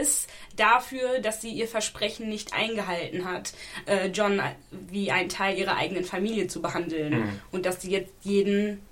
ist 0.00 0.28
dafür, 0.56 1.20
dass 1.20 1.40
sie 1.40 1.50
ihr 1.50 1.66
Versprechen 1.66 2.28
nicht 2.28 2.52
eingehalten 2.52 3.24
hat, 3.24 3.52
äh, 3.86 4.08
John 4.08 4.40
wie 4.70 5.10
einen 5.10 5.28
Teil 5.28 5.56
ihrer 5.56 5.76
eigenen 5.76 6.04
Familie 6.04 6.46
zu 6.46 6.60
behandeln. 6.60 7.40
Und 7.52 7.64
dass 7.64 7.80
sie 7.80 7.90
jetzt 7.90 8.12
jeden 8.22 8.82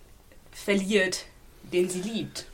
verliert, 0.64 1.24
den 1.72 1.88
sie 1.88 2.00
liebt. 2.00 2.46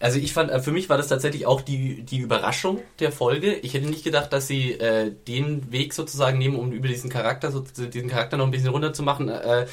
Also 0.00 0.18
ich 0.20 0.32
fand, 0.32 0.50
äh, 0.50 0.60
für 0.60 0.70
mich 0.70 0.88
war 0.88 0.96
das 0.96 1.08
tatsächlich 1.08 1.44
auch 1.46 1.60
die, 1.60 2.02
die 2.02 2.18
Überraschung 2.18 2.80
der 3.00 3.10
Folge. 3.10 3.54
Ich 3.54 3.74
hätte 3.74 3.86
nicht 3.88 4.04
gedacht, 4.04 4.32
dass 4.32 4.46
sie 4.46 4.72
äh, 4.74 5.12
den 5.26 5.72
Weg 5.72 5.92
sozusagen 5.92 6.38
nehmen, 6.38 6.56
um 6.56 6.70
über 6.72 6.86
diesen 6.88 7.10
Charakter, 7.10 7.50
so, 7.50 7.60
diesen 7.60 8.08
Charakter 8.08 8.36
noch 8.36 8.44
ein 8.44 8.52
bisschen 8.52 8.68
runterzumachen. 8.68 9.28
Äh, 9.28 9.66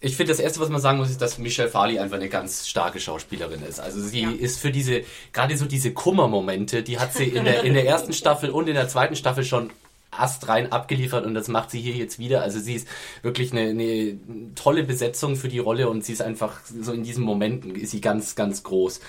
ich 0.00 0.16
finde, 0.16 0.32
das 0.32 0.40
Erste, 0.40 0.60
was 0.60 0.70
man 0.70 0.80
sagen 0.80 0.96
muss, 0.98 1.10
ist, 1.10 1.20
dass 1.20 1.38
Michelle 1.38 1.68
Farley 1.68 1.98
einfach 1.98 2.16
eine 2.16 2.28
ganz 2.30 2.68
starke 2.68 3.00
Schauspielerin 3.00 3.62
ist. 3.62 3.80
Also 3.80 4.00
sie 4.00 4.22
Ja. 4.22 4.30
ist 4.30 4.58
für 4.60 4.70
diese, 4.70 5.02
gerade 5.32 5.56
so 5.58 5.66
diese 5.66 5.92
Kummermomente, 5.92 6.82
die 6.82 6.98
hat 6.98 7.12
sie 7.12 7.24
in 7.24 7.44
der, 7.44 7.64
in 7.64 7.74
der 7.74 7.84
ersten 7.84 8.12
Staffel 8.14 8.48
und 8.50 8.68
in 8.68 8.74
der 8.74 8.88
zweiten 8.88 9.16
Staffel 9.16 9.44
schon 9.44 9.70
astrein 10.10 10.72
abgeliefert 10.72 11.26
und 11.26 11.34
das 11.34 11.48
macht 11.48 11.70
sie 11.70 11.80
hier 11.80 11.94
jetzt 11.94 12.18
wieder. 12.18 12.42
Also 12.42 12.58
sie 12.58 12.74
ist 12.74 12.88
wirklich 13.22 13.52
eine, 13.52 13.70
eine 13.70 14.18
tolle 14.54 14.84
Besetzung 14.84 15.36
für 15.36 15.48
die 15.48 15.58
Rolle 15.58 15.88
und 15.88 16.04
sie 16.04 16.12
ist 16.12 16.22
einfach 16.22 16.60
so 16.64 16.92
in 16.92 17.02
diesen 17.02 17.24
Momenten 17.24 17.74
ist 17.74 17.90
sie 17.90 18.00
ganz, 18.00 18.34
ganz 18.34 18.62
groß. 18.62 19.00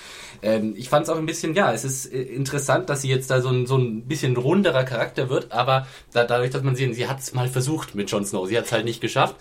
Ähm, 0.41 0.73
ich 0.77 0.89
fand 0.89 1.03
es 1.03 1.09
auch 1.09 1.17
ein 1.17 1.25
bisschen, 1.25 1.53
ja, 1.53 1.73
es 1.73 1.83
ist 1.83 2.05
äh, 2.07 2.21
interessant, 2.21 2.89
dass 2.89 3.01
sie 3.01 3.09
jetzt 3.09 3.31
da 3.31 3.41
so 3.41 3.49
ein, 3.49 3.65
so 3.65 3.77
ein 3.77 4.03
bisschen 4.03 4.35
runderer 4.37 4.83
Charakter 4.83 5.29
wird, 5.29 5.51
aber 5.51 5.87
da, 6.11 6.25
dadurch, 6.25 6.51
dass 6.51 6.63
man 6.63 6.75
sehen, 6.75 6.93
sie 6.93 7.07
hat 7.07 7.19
es 7.19 7.33
mal 7.33 7.47
versucht 7.47 7.95
mit 7.95 8.11
Jon 8.11 8.25
Snow, 8.25 8.47
sie 8.47 8.57
hat 8.57 8.65
es 8.65 8.71
halt 8.71 8.85
nicht 8.85 9.01
geschafft. 9.01 9.35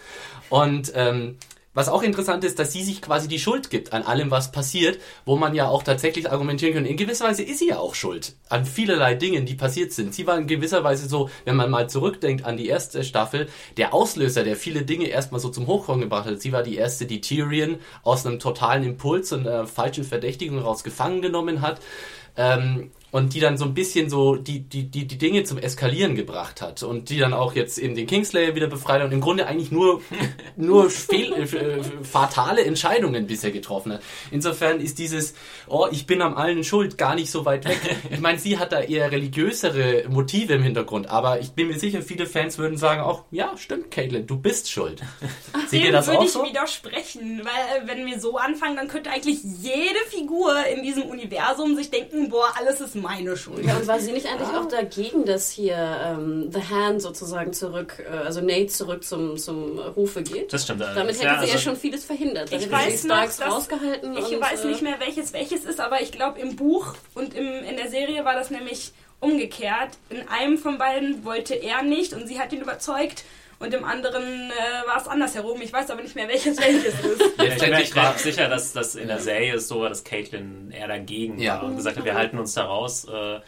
Und 0.50 0.92
ähm, 0.94 1.36
was 1.78 1.88
auch 1.88 2.02
interessant 2.02 2.42
ist, 2.42 2.58
dass 2.58 2.72
sie 2.72 2.82
sich 2.82 3.00
quasi 3.00 3.28
die 3.28 3.38
Schuld 3.38 3.70
gibt 3.70 3.92
an 3.92 4.02
allem, 4.02 4.32
was 4.32 4.50
passiert, 4.50 4.98
wo 5.24 5.36
man 5.36 5.54
ja 5.54 5.68
auch 5.68 5.84
tatsächlich 5.84 6.28
argumentieren 6.28 6.74
kann. 6.74 6.84
In 6.84 6.96
gewisser 6.96 7.26
Weise 7.26 7.44
ist 7.44 7.60
sie 7.60 7.68
ja 7.68 7.78
auch 7.78 7.94
schuld 7.94 8.34
an 8.48 8.64
vielerlei 8.64 9.14
Dingen, 9.14 9.46
die 9.46 9.54
passiert 9.54 9.92
sind. 9.92 10.12
Sie 10.12 10.26
war 10.26 10.36
in 10.36 10.48
gewisser 10.48 10.82
Weise 10.82 11.08
so, 11.08 11.30
wenn 11.44 11.54
man 11.54 11.70
mal 11.70 11.88
zurückdenkt 11.88 12.44
an 12.44 12.56
die 12.56 12.66
erste 12.66 13.04
Staffel, 13.04 13.48
der 13.76 13.94
Auslöser, 13.94 14.42
der 14.42 14.56
viele 14.56 14.82
Dinge 14.82 15.06
erstmal 15.06 15.40
so 15.40 15.50
zum 15.50 15.68
Hochkommen 15.68 16.00
gebracht 16.00 16.26
hat. 16.26 16.42
Sie 16.42 16.50
war 16.50 16.64
die 16.64 16.74
erste, 16.74 17.06
die 17.06 17.20
Tyrion 17.20 17.76
aus 18.02 18.26
einem 18.26 18.40
totalen 18.40 18.82
Impuls 18.82 19.30
und 19.30 19.46
einer 19.46 19.68
falschen 19.68 20.02
Verdächtigung 20.02 20.58
raus 20.58 20.82
gefangen 20.82 21.22
genommen 21.22 21.60
hat. 21.60 21.80
Ähm, 22.36 22.90
und 23.10 23.34
die 23.34 23.40
dann 23.40 23.56
so 23.56 23.64
ein 23.64 23.74
bisschen 23.74 24.10
so 24.10 24.36
die, 24.36 24.60
die, 24.60 24.90
die, 24.90 25.06
die 25.06 25.18
Dinge 25.18 25.44
zum 25.44 25.58
Eskalieren 25.58 26.14
gebracht 26.14 26.60
hat 26.60 26.82
und 26.82 27.08
die 27.08 27.18
dann 27.18 27.32
auch 27.32 27.54
jetzt 27.54 27.78
in 27.78 27.94
den 27.94 28.06
Kingslayer 28.06 28.54
wieder 28.54 28.66
befreit 28.66 29.02
und 29.02 29.12
im 29.12 29.20
Grunde 29.20 29.46
eigentlich 29.46 29.70
nur, 29.70 30.02
nur 30.56 30.90
fehl, 30.90 31.32
äh, 31.32 31.82
fatale 32.04 32.64
Entscheidungen 32.64 33.26
bisher 33.26 33.50
getroffen 33.50 33.94
hat. 33.94 34.02
Insofern 34.30 34.80
ist 34.80 34.98
dieses, 34.98 35.34
oh, 35.66 35.86
ich 35.90 36.06
bin 36.06 36.20
am 36.20 36.36
allen 36.36 36.64
schuld, 36.64 36.98
gar 36.98 37.14
nicht 37.14 37.30
so 37.30 37.44
weit 37.44 37.64
weg. 37.66 37.78
Ich 38.10 38.20
meine, 38.20 38.38
sie 38.38 38.58
hat 38.58 38.72
da 38.72 38.80
eher 38.80 39.12
religiösere 39.12 40.04
Motive 40.08 40.54
im 40.54 40.62
Hintergrund, 40.62 41.08
aber 41.08 41.40
ich 41.40 41.50
bin 41.50 41.68
mir 41.68 41.78
sicher, 41.78 42.02
viele 42.02 42.26
Fans 42.26 42.58
würden 42.58 42.76
sagen 42.76 43.00
auch, 43.00 43.24
ja, 43.30 43.56
stimmt, 43.56 43.90
Caitlin, 43.90 44.26
du 44.26 44.38
bist 44.38 44.70
schuld. 44.70 45.02
Seht 45.68 45.84
ihr 45.84 45.92
das 45.92 46.06
würde 46.06 46.20
auch 46.20 46.24
ich 46.24 46.32
so? 46.32 46.44
widersprechen, 46.44 47.42
weil 47.44 47.82
äh, 47.82 47.86
wenn 47.86 48.06
wir 48.06 48.18
so 48.18 48.36
anfangen, 48.36 48.76
dann 48.76 48.88
könnte 48.88 49.10
eigentlich 49.10 49.38
jede 49.42 49.98
Figur 50.08 50.54
in 50.66 50.82
diesem 50.82 51.04
Universum 51.04 51.76
sich 51.76 51.90
denken, 51.90 52.28
boah, 52.28 52.52
alles 52.58 52.80
ist 52.80 52.96
meine 53.00 53.36
Schuld. 53.36 53.64
Ja, 53.64 53.76
und 53.76 53.86
war 53.86 53.98
sie 54.00 54.12
nicht 54.12 54.26
eigentlich 54.30 54.48
auch 54.48 54.68
dagegen, 54.68 55.24
dass 55.24 55.50
hier 55.50 55.76
ähm, 56.04 56.50
The 56.52 56.62
Hand 56.62 57.02
sozusagen 57.02 57.52
zurück, 57.52 58.04
äh, 58.04 58.16
also 58.16 58.40
Nate 58.40 58.66
zurück 58.68 59.04
zum, 59.04 59.36
zum 59.38 59.78
Rufe 59.78 60.22
geht? 60.22 60.52
Das 60.52 60.64
stimmt. 60.64 60.80
Damit 60.80 61.14
hätte 61.16 61.24
Ja, 61.24 61.40
sie 61.40 61.46
ja 61.46 61.52
also- 61.52 61.58
schon 61.58 61.76
vieles 61.76 62.04
verhindert. 62.04 62.52
Ich 62.52 62.70
weiß 62.70 63.02
sie 63.02 63.08
noch, 63.08 63.16
dass- 63.24 63.40
rausgehalten. 63.40 64.16
Ich 64.16 64.26
und, 64.34 64.40
weiß 64.40 64.64
äh, 64.64 64.68
nicht 64.68 64.82
mehr, 64.82 64.96
welches 64.98 65.32
welches 65.32 65.64
ist, 65.64 65.80
aber 65.80 66.00
ich 66.02 66.12
glaube 66.12 66.40
im 66.40 66.56
Buch 66.56 66.94
und 67.14 67.34
im, 67.34 67.46
in 67.46 67.76
der 67.76 67.88
Serie 67.90 68.24
war 68.24 68.34
das 68.34 68.50
nämlich 68.50 68.92
umgekehrt. 69.20 69.90
In 70.10 70.28
einem 70.28 70.58
von 70.58 70.78
beiden 70.78 71.24
wollte 71.24 71.54
er 71.54 71.82
nicht 71.82 72.12
und 72.12 72.26
sie 72.26 72.38
hat 72.38 72.52
ihn 72.52 72.60
überzeugt 72.60 73.24
und 73.60 73.74
im 73.74 73.84
anderen 73.84 74.50
äh, 74.50 74.86
war 74.88 75.00
es 75.00 75.08
andersherum. 75.08 75.60
Ich 75.62 75.72
weiß 75.72 75.90
aber 75.90 76.02
nicht 76.02 76.14
mehr, 76.14 76.28
welches 76.28 76.58
welches 76.58 76.94
ist. 76.94 77.20
Ja, 77.38 77.44
ich 77.44 77.50
Letztendlich 77.50 77.94
war 77.96 78.04
war, 78.04 78.18
sicher, 78.18 78.48
dass 78.48 78.72
das 78.72 78.94
in 78.94 79.08
der 79.08 79.20
Serie 79.20 79.54
ist 79.54 79.68
so 79.68 79.80
war, 79.80 79.88
dass 79.88 80.04
Caitlin 80.04 80.70
eher 80.70 80.88
dagegen 80.88 81.38
Ja. 81.38 81.56
war 81.56 81.64
und 81.64 81.76
gesagt 81.76 81.96
hat, 81.96 82.04
wir 82.04 82.14
halten 82.14 82.38
uns 82.38 82.54
da 82.54 82.64
raus. 82.64 83.04
Äh, 83.04 83.40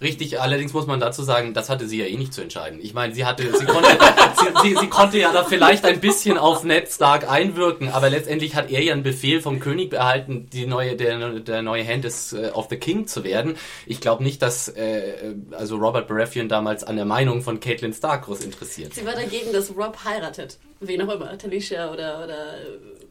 Richtig, 0.00 0.40
allerdings 0.40 0.72
muss 0.72 0.86
man 0.86 1.00
dazu 1.00 1.22
sagen, 1.22 1.54
das 1.54 1.68
hatte 1.68 1.86
sie 1.88 1.98
ja 1.98 2.06
eh 2.06 2.16
nicht 2.16 2.32
zu 2.34 2.40
entscheiden. 2.42 2.78
Ich 2.82 2.94
meine, 2.94 3.14
sie 3.14 3.24
hatte, 3.24 3.42
sie 3.56 3.64
konnte, 3.66 3.88
sie, 4.62 4.68
sie, 4.68 4.76
sie 4.76 4.86
konnte 4.88 5.18
ja 5.18 5.32
da 5.32 5.44
vielleicht 5.44 5.84
ein 5.84 6.00
bisschen 6.00 6.38
auf 6.38 6.64
Ned 6.64 6.88
Stark 6.88 7.28
einwirken, 7.30 7.88
aber 7.90 8.10
letztendlich 8.10 8.54
hat 8.54 8.70
er 8.70 8.82
ja 8.82 8.92
einen 8.92 9.02
Befehl 9.02 9.40
vom 9.40 9.60
König 9.60 9.92
erhalten, 9.92 10.48
die 10.52 10.66
neue, 10.66 10.96
der, 10.96 11.40
der 11.40 11.62
neue 11.62 11.86
Hand 11.86 12.04
des, 12.04 12.32
äh, 12.32 12.50
of 12.52 12.66
the 12.70 12.76
King 12.76 13.06
zu 13.06 13.24
werden. 13.24 13.56
Ich 13.86 14.00
glaube 14.00 14.22
nicht, 14.22 14.42
dass 14.42 14.68
äh, 14.68 15.34
also 15.52 15.76
Robert 15.76 16.08
Baratheon 16.08 16.48
damals 16.48 16.84
an 16.84 16.96
der 16.96 17.04
Meinung 17.04 17.42
von 17.42 17.60
Caitlin 17.60 17.92
Stark 17.92 18.24
groß 18.24 18.40
interessiert. 18.44 18.94
Sie 18.94 19.04
war 19.04 19.14
dagegen, 19.14 19.35
dass 19.52 19.76
Rob 19.76 19.96
heiratet. 20.04 20.58
Wen 20.80 21.02
auch 21.02 21.14
immer. 21.14 21.36
Talisha 21.38 21.92
oder, 21.92 22.22
oder 22.24 22.54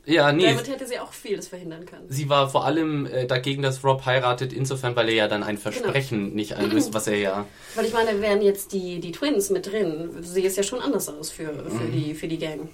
Ja, 0.05 0.31
nee. 0.31 0.45
damit 0.45 0.67
hätte 0.67 0.85
sie 0.85 0.99
auch 0.99 1.11
vieles 1.13 1.47
verhindern 1.47 1.85
können. 1.85 2.05
Sie 2.09 2.29
war 2.29 2.49
vor 2.49 2.65
allem 2.65 3.07
äh, 3.07 3.25
dagegen, 3.25 3.61
dass 3.63 3.83
Rob 3.83 4.05
heiratet, 4.05 4.53
insofern, 4.53 4.95
weil 4.95 5.09
er 5.09 5.15
ja 5.15 5.27
dann 5.27 5.41
ein 5.43 5.57
Versprechen 5.57 6.35
nicht 6.35 6.53
einlöst, 6.53 6.93
was 6.93 7.07
er 7.07 7.17
ja 7.17 7.45
Weil 7.75 7.85
ich 7.85 7.93
meine, 7.93 8.21
wären 8.21 8.41
jetzt 8.41 8.71
die, 8.71 8.99
die 8.99 9.11
Twins 9.11 9.49
mit 9.49 9.65
drin, 9.65 10.11
sehe 10.21 10.45
es 10.45 10.55
ja 10.55 10.63
schon 10.63 10.79
anders 10.79 11.09
aus 11.09 11.31
für, 11.31 11.47
für, 11.69 11.87
die, 11.91 12.13
für 12.13 12.27
die 12.27 12.37
Gang 12.37 12.69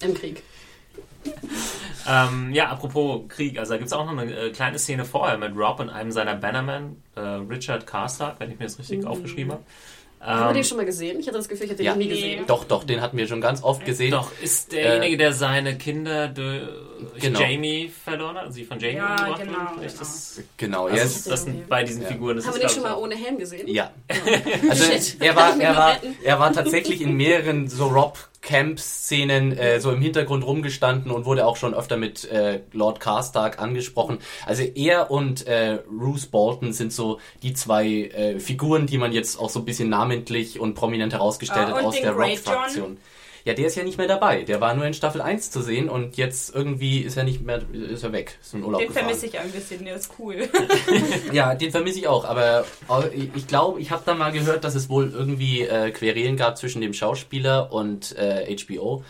im 0.00 0.14
Krieg. 0.14 0.42
ähm, 2.08 2.52
ja, 2.52 2.68
apropos 2.68 3.22
Krieg, 3.28 3.58
also 3.58 3.72
da 3.72 3.78
gibt 3.78 3.88
es 3.88 3.92
auch 3.92 4.04
noch 4.04 4.16
eine 4.16 4.32
äh, 4.32 4.50
kleine 4.50 4.78
Szene 4.78 5.04
vorher 5.04 5.38
mit 5.38 5.56
Rob 5.56 5.80
und 5.80 5.90
einem 5.90 6.12
seiner 6.12 6.34
Bannermen, 6.36 7.02
äh, 7.16 7.20
Richard 7.20 7.86
Karstark, 7.86 8.38
wenn 8.38 8.50
ich 8.50 8.58
mir 8.58 8.64
das 8.64 8.78
richtig 8.78 9.04
aufgeschrieben 9.06 9.52
habe. 9.52 9.62
Haben 10.20 10.40
wir 10.40 10.48
Ähm, 10.48 10.54
den 10.54 10.64
schon 10.64 10.76
mal 10.78 10.86
gesehen? 10.86 11.20
Ich 11.20 11.26
hatte 11.26 11.36
das 11.36 11.48
Gefühl, 11.48 11.66
ich 11.66 11.72
hätte 11.72 11.82
Ja. 11.82 11.92
den 11.92 11.98
nie 11.98 12.08
gesehen. 12.08 12.44
Doch, 12.46 12.64
doch, 12.64 12.84
den 12.84 13.00
hatten 13.00 13.16
wir 13.16 13.26
schon 13.28 13.40
ganz 13.40 13.62
oft 13.62 13.84
gesehen. 13.84 14.10
Doch, 14.12 14.30
ist 14.42 14.72
derjenige, 14.72 15.14
Äh, 15.14 15.18
der 15.18 15.32
seine 15.32 15.76
Kinder 15.78 16.28
Genau. 17.20 17.40
Jamie 17.40 17.88
verloren 17.88 18.36
hat, 18.36 18.44
also 18.44 18.54
sie 18.54 18.64
von 18.64 18.78
Jamie 18.78 18.96
Ja, 18.96 19.16
umgebracht 19.16 19.40
genau. 19.42 19.58
Vielleicht 19.78 19.94
genau. 19.94 19.98
Das, 19.98 20.40
Genau, 20.56 20.84
also 20.84 20.96
er 20.96 21.02
das, 21.04 21.16
ist, 21.16 21.30
das 21.30 21.42
sind 21.44 21.68
bei 21.68 21.84
diesen 21.84 22.02
Ja. 22.02 22.08
Figuren. 22.08 22.36
Das 22.36 22.46
Haben 22.46 22.54
ist, 22.54 22.60
wir 22.62 22.68
den 22.68 22.74
schon 22.74 22.82
mal 22.82 22.94
ohne 22.94 23.14
Helm 23.14 23.38
gesehen? 23.38 23.68
ja. 23.68 23.90
Also 24.70 24.84
er 25.20 25.36
war, 25.36 25.60
er 25.60 25.76
war, 25.76 25.96
er 26.22 26.38
war 26.40 26.52
tatsächlich 26.52 27.00
in 27.00 27.14
mehreren 27.14 27.68
so 27.68 27.86
Rob 27.86 28.18
Camp 28.42 28.78
Szenen 28.78 29.56
äh, 29.58 29.80
so 29.80 29.90
im 29.90 30.00
Hintergrund 30.00 30.46
rumgestanden 30.46 31.10
und 31.10 31.24
wurde 31.24 31.46
auch 31.46 31.56
schon 31.56 31.74
öfter 31.74 31.96
mit 31.96 32.24
äh, 32.30 32.60
Lord 32.72 33.00
Karstark 33.00 33.58
angesprochen. 33.60 34.18
Also 34.46 34.62
er 34.62 35.10
und 35.10 35.46
äh, 35.48 35.80
Bruce 35.90 36.26
Bolton 36.26 36.72
sind 36.72 36.92
so 36.92 37.18
die 37.42 37.54
zwei 37.54 37.86
äh, 37.86 38.38
Figuren, 38.38 38.86
die 38.86 38.98
man 38.98 39.12
jetzt 39.12 39.40
auch 39.40 39.50
so 39.50 39.58
ein 39.58 39.64
bisschen 39.64 39.88
namentlich 39.88 40.60
und 40.60 40.74
prominent 40.74 41.12
herausgestellt 41.12 41.68
Ah, 41.70 41.76
hat 41.78 41.84
aus 41.84 42.00
der 42.00 42.12
Greyjohn? 42.12 42.98
Ja, 43.46 43.54
der 43.54 43.68
ist 43.68 43.76
ja 43.76 43.84
nicht 43.84 43.96
mehr 43.96 44.08
dabei. 44.08 44.42
Der 44.42 44.60
war 44.60 44.74
nur 44.74 44.84
in 44.86 44.92
Staffel 44.92 45.20
1 45.20 45.52
zu 45.52 45.62
sehen 45.62 45.88
und 45.88 46.16
jetzt 46.16 46.52
irgendwie 46.52 46.98
ist 46.98 47.16
er 47.16 47.22
nicht 47.22 47.42
mehr, 47.42 47.60
ist 47.72 48.02
er 48.02 48.10
weg. 48.10 48.36
Ist 48.42 48.54
in 48.54 48.64
Urlaub 48.64 48.80
Den 48.80 48.88
gefahren. 48.88 49.04
vermisse 49.04 49.26
ich 49.26 49.38
ein 49.38 49.52
bisschen, 49.52 49.84
der 49.84 49.94
ist 49.94 50.10
cool. 50.18 50.48
Ja, 51.32 51.54
den 51.54 51.70
vermisse 51.70 52.00
ich 52.00 52.08
auch, 52.08 52.24
aber 52.24 52.64
ich 53.34 53.46
glaube, 53.46 53.80
ich 53.80 53.92
habe 53.92 54.02
da 54.04 54.14
mal 54.14 54.32
gehört, 54.32 54.64
dass 54.64 54.74
es 54.74 54.88
wohl 54.88 55.12
irgendwie 55.14 55.60
äh, 55.62 55.92
Querelen 55.92 56.36
gab 56.36 56.58
zwischen 56.58 56.80
dem 56.80 56.92
Schauspieler 56.92 57.72
und 57.72 58.16
äh, 58.16 58.52
HBO 58.56 59.04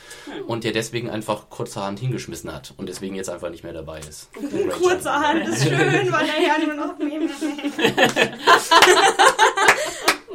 und 0.46 0.64
der 0.64 0.72
deswegen 0.72 1.09
einfach 1.09 1.49
kurzerhand 1.49 1.99
hingeschmissen 1.99 2.53
hat 2.53 2.75
und 2.77 2.90
deswegen 2.90 3.14
jetzt 3.14 3.31
einfach 3.31 3.49
nicht 3.49 3.64
mehr 3.64 3.72
dabei 3.72 4.01
ist. 4.01 4.29
Kurzerhand 4.83 5.49
ist 5.49 5.62
schön, 5.62 6.12
weil 6.12 6.29
er 6.29 6.42
ja 6.42 6.59
nur 6.62 6.75
noch 6.75 6.94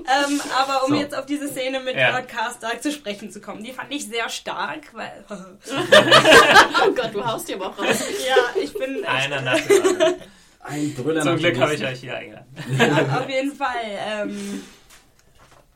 ähm, 0.07 0.41
aber 0.57 0.83
um 0.85 0.91
So. 0.91 0.95
jetzt 0.99 1.15
auf 1.15 1.25
diese 1.25 1.47
Szene 1.47 1.79
mit 1.79 1.95
Ja. 1.95 2.11
Lord 2.11 2.27
Karstark 2.27 2.81
zu 2.83 2.91
sprechen 2.91 3.31
zu 3.31 3.41
kommen, 3.41 3.63
die 3.63 3.71
fand 3.73 3.91
ich 3.93 4.07
sehr 4.07 4.29
stark, 4.29 4.93
weil 4.93 5.23
Oh 5.29 6.91
Gott, 6.93 7.13
du 7.13 7.25
haust 7.25 7.47
dir 7.47 7.55
aber 7.55 7.67
auch 7.67 7.77
raus. 7.77 7.99
ja, 8.27 8.61
ich 8.61 8.73
bin 8.73 9.03
Einer 9.05 9.41
nach 9.41 9.59
dem 9.59 9.81
anderen. 9.87 10.15
Ein 10.63 10.93
Brüller 10.93 11.23
Zum 11.23 11.37
Glück 11.37 11.59
habe 11.59 11.73
ich 11.73 11.83
euch 11.83 11.99
hier 12.01 12.15
eingeladen. 12.15 12.45
auf 13.15 13.27
jeden 13.29 13.51
Fall 13.55 13.75
ähm, 14.07 14.63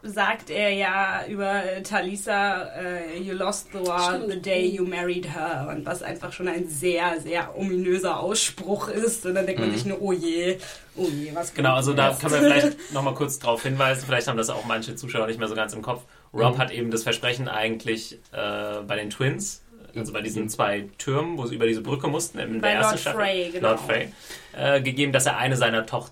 sagt 0.06 0.50
er 0.50 0.70
ja 0.72 1.26
über 1.28 1.64
äh, 1.64 1.82
Talisa, 1.82 2.64
äh, 2.78 3.20
you 3.20 3.34
lost 3.34 3.70
the 3.74 3.80
war 3.86 4.20
the 4.28 4.40
day 4.40 4.66
you 4.66 4.86
married 4.86 5.28
her. 5.34 5.68
Und 5.70 5.86
was 5.86 6.04
einfach 6.04 6.32
schon 6.32 6.48
ein 6.48 6.68
sehr, 6.68 7.20
sehr 7.22 7.58
ominöser 7.58 8.20
Ausspruch 8.20 8.88
ist. 8.88 9.26
Und 9.26 9.36
dann 9.36 9.46
denkt 9.46 9.62
man 9.62 9.72
sich 9.72 9.86
nur, 9.86 10.02
oh 10.02 10.12
je, 10.14 10.58
oh 10.96 11.08
je, 11.08 11.34
was 11.34 11.54
Genau, 11.54 11.74
also 11.74 11.94
da 11.94 12.12
kann 12.20 12.32
man 12.32 12.42
vielleicht 12.42 12.78
nochmal 12.94 13.14
kurz 13.14 13.40
drauf 13.40 13.64
hinweisen, 13.64 14.04
vielleicht 14.06 14.28
haben 14.28 14.38
das 14.38 14.50
auch 14.50 14.66
manche 14.66 14.96
Zuschauer 14.96 15.28
nicht 15.28 15.40
mehr 15.40 15.48
so 15.48 15.56
ganz 15.56 15.74
im 15.74 15.82
Kopf. 15.82 16.04
Rob 16.34 16.58
hat 16.58 16.72
eben 16.72 16.92
das 16.92 17.04
Versprechen 17.04 17.48
eigentlich 17.48 18.20
äh, 18.32 18.82
bei 18.86 18.96
den 18.98 19.10
Twins, 19.10 19.64
also 19.96 20.12
bei 20.12 20.22
diesen 20.22 20.50
zwei 20.50 20.90
Türmen, 20.98 21.38
wo 21.38 21.46
sie 21.46 21.56
über 21.56 21.66
diese 21.66 21.82
Brücke 21.82 22.08
mussten, 22.08 22.40
in 22.40 22.62
Bei 22.62 22.70
der 22.70 22.78
ersten 22.78 22.92
Lord 22.92 23.00
Staffel, 23.00 23.20
Frey, 23.20 23.50
genau. 23.52 23.70
Lord 23.70 23.80
Frey, 23.80 24.10
äh, 24.54 24.82
gegeben, 24.82 25.14
dass 25.14 25.26
er 25.26 25.38
eine 25.38 25.56
seiner 25.56 25.86
Toch 25.86 26.10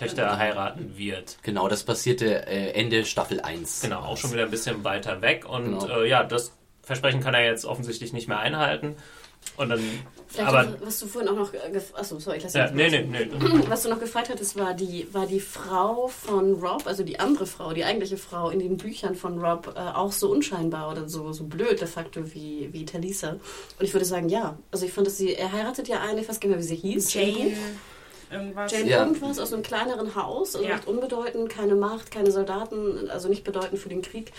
Töchter 0.00 0.38
heiraten 0.38 0.96
wird. 0.96 1.38
Genau, 1.42 1.68
das 1.68 1.84
passierte 1.84 2.46
äh, 2.46 2.70
Ende 2.72 3.04
Staffel 3.04 3.40
1. 3.40 3.82
Genau, 3.82 4.00
auch 4.00 4.16
schon 4.16 4.32
wieder 4.32 4.44
ein 4.44 4.50
bisschen 4.50 4.82
weiter 4.84 5.20
weg 5.22 5.46
und 5.48 5.78
Genau. 5.80 6.00
äh, 6.00 6.08
ja, 6.08 6.24
das 6.24 6.52
Versprechen 6.82 7.20
kann 7.20 7.34
er 7.34 7.44
jetzt 7.44 7.64
offensichtlich 7.64 8.12
nicht 8.12 8.26
mehr 8.28 8.38
einhalten. 8.38 8.96
Und 9.56 9.70
dann, 9.70 9.80
Vielleicht 10.28 10.48
aber, 10.48 10.60
auch, 10.68 10.86
was 10.86 11.00
du 11.00 11.06
vorhin 11.06 11.30
auch 11.30 11.36
noch. 11.36 11.52
Achso, 11.94 12.18
sorry, 12.18 12.36
ich 12.36 12.42
lasse 12.42 12.58
ja, 12.58 12.70
nee, 12.70 12.90
nee, 12.90 13.02
nee. 13.04 13.28
Was 13.68 13.82
du 13.84 13.88
noch 13.88 13.98
gefragt 13.98 14.28
hattest, 14.28 14.58
war 14.58 14.74
die, 14.74 15.08
war 15.12 15.26
die 15.26 15.40
Frau 15.40 16.08
von 16.08 16.54
Rob, 16.54 16.86
also 16.86 17.02
die 17.04 17.18
andere 17.18 17.46
Frau, 17.46 17.72
die 17.72 17.84
eigentliche 17.84 18.18
Frau 18.18 18.50
in 18.50 18.58
den 18.58 18.76
Büchern 18.76 19.14
von 19.14 19.42
Rob, 19.42 19.72
äh, 19.76 19.80
auch 19.80 20.12
so 20.12 20.30
unscheinbar 20.30 20.90
oder 20.92 21.08
so, 21.08 21.32
so 21.32 21.44
blöd 21.44 21.80
de 21.80 21.88
facto 21.88 22.34
wie, 22.34 22.68
wie 22.72 22.84
Talisa. 22.84 23.30
Und 23.30 23.40
ich 23.80 23.94
würde 23.94 24.04
sagen, 24.04 24.28
ja. 24.28 24.58
Also 24.70 24.84
ich 24.84 24.92
fand, 24.92 25.06
dass 25.06 25.16
sie, 25.16 25.34
er 25.34 25.52
heiratet 25.52 25.88
ja 25.88 26.00
eine, 26.00 26.20
ich 26.20 26.28
weiß 26.28 26.38
gar 26.38 26.48
nicht 26.48 26.56
mehr, 26.58 26.64
wie 26.64 26.68
sie 26.68 26.76
hieß. 26.76 27.14
Jane, 27.14 27.52
irgendwas. 28.30 28.72
Jane 28.72 28.88
Ja. 28.90 29.00
irgendwas 29.04 29.38
aus 29.38 29.52
einem 29.52 29.62
kleineren 29.62 30.14
Haus, 30.14 30.54
also 30.54 30.66
Ja. 30.66 30.74
recht 30.76 30.86
unbedeutend, 30.88 31.48
keine 31.50 31.74
Macht, 31.74 32.10
keine 32.10 32.30
Soldaten, 32.30 33.10
also 33.10 33.28
nicht 33.28 33.44
bedeutend 33.44 33.78
für 33.80 33.88
den 33.88 34.02
Krieg. 34.02 34.32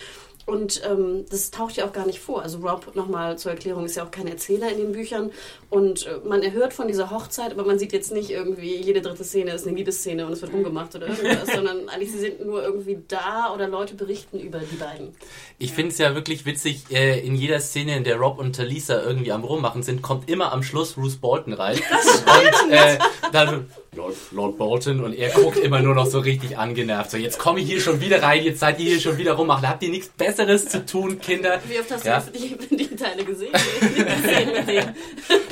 Und 0.47 0.82
ähm, 0.89 1.25
das 1.30 1.51
taucht 1.51 1.75
ja 1.77 1.86
auch 1.86 1.93
gar 1.93 2.08
nicht 2.08 2.19
vor. 2.19 2.41
Also 2.41 2.58
Rob, 2.67 2.95
nochmal 2.95 3.38
zur 3.38 3.51
Erklärung, 3.51 3.86
ist 3.86 3.95
ja 3.95 4.04
auch 4.04 4.10
kein 4.10 4.25
Erzähler 4.27 4.71
in 4.71 4.77
den 4.80 4.91
Büchern. 4.91 5.30
Und 5.69 6.08
äh, 6.08 6.17
man 6.27 6.41
erhört 6.41 6.73
von 6.73 6.88
dieser 6.88 7.12
Hochzeit, 7.12 7.51
aber 7.51 7.63
man 7.63 7.77
sieht 7.77 7.93
jetzt 7.93 8.12
nicht 8.12 8.32
irgendwie, 8.32 8.75
jede 8.75 9.01
dritte 9.04 9.23
Szene 9.23 9.51
ist 9.54 9.67
eine 9.67 9.77
Liebesszene 9.77 10.25
und 10.25 10.34
es 10.34 10.41
wird 10.41 10.51
rumgemacht 10.51 10.95
oder 10.95 11.10
irgendwas, 11.10 11.47
sondern 11.56 11.88
eigentlich 11.89 12.12
sie 12.12 12.17
sind 12.17 12.43
nur 12.43 12.63
irgendwie 12.63 12.97
da 13.08 13.54
oder 13.54 13.67
Leute 13.67 13.93
berichten 13.93 14.39
über 14.39 14.58
die 14.58 14.77
beiden. 14.77 15.15
Ich 15.60 15.73
finde 15.73 15.91
es 15.91 15.99
ja 15.99 16.15
wirklich 16.15 16.43
witzig, 16.47 16.86
äh, 16.89 17.19
in 17.19 17.36
jeder 17.36 17.60
Szene, 17.60 17.95
in 17.95 18.04
der 18.04 18.17
Rob 18.17 18.39
und 18.39 18.56
Talisa 18.56 18.99
irgendwie 18.99 19.32
am 19.32 19.43
Rummachen 19.43 19.84
sind, 19.84 20.01
kommt 20.01 20.27
immer 20.27 20.51
am 20.51 20.63
Schluss 20.63 20.93
Bruce 20.93 21.17
Bolton 21.17 21.54
rein. 21.54 21.77
und 21.77 22.71
äh, 22.71 22.97
dann 23.32 23.67
Lord, 23.93 24.15
Lord 24.32 24.58
Bolton 24.58 25.01
und 25.04 25.13
er 25.13 25.32
guckt 25.32 25.58
immer 25.58 25.82
nur 25.82 25.93
noch 25.93 26.06
so 26.06 26.19
richtig 26.19 26.58
angenervt. 26.58 27.12
So, 27.12 27.17
jetzt 27.17 27.38
komme 27.38 27.60
ich 27.60 27.65
hier 27.67 27.82
schon 27.82 27.99
wieder 27.99 28.23
rein, 28.23 28.41
jetzt 28.41 28.62
seid 28.62 28.80
ihr 28.80 28.91
hier 28.91 29.01
schon 29.01 29.17
wieder 29.17 29.34
rummachen. 29.34 29.67
Habt 29.67 29.84
ihr 29.84 29.89
nichts 29.89 30.08
Besseres 30.08 30.69
zu 30.69 30.86
tun, 30.86 31.19
Kinder? 31.19 31.60
Wie 31.67 31.77
oft 31.77 31.91
hast 31.91 32.06
Ja. 32.06 32.21
du 32.21 32.32
die, 32.32 32.56
die 32.77 32.95
Teile 32.95 33.25
gesehen? 33.25 33.51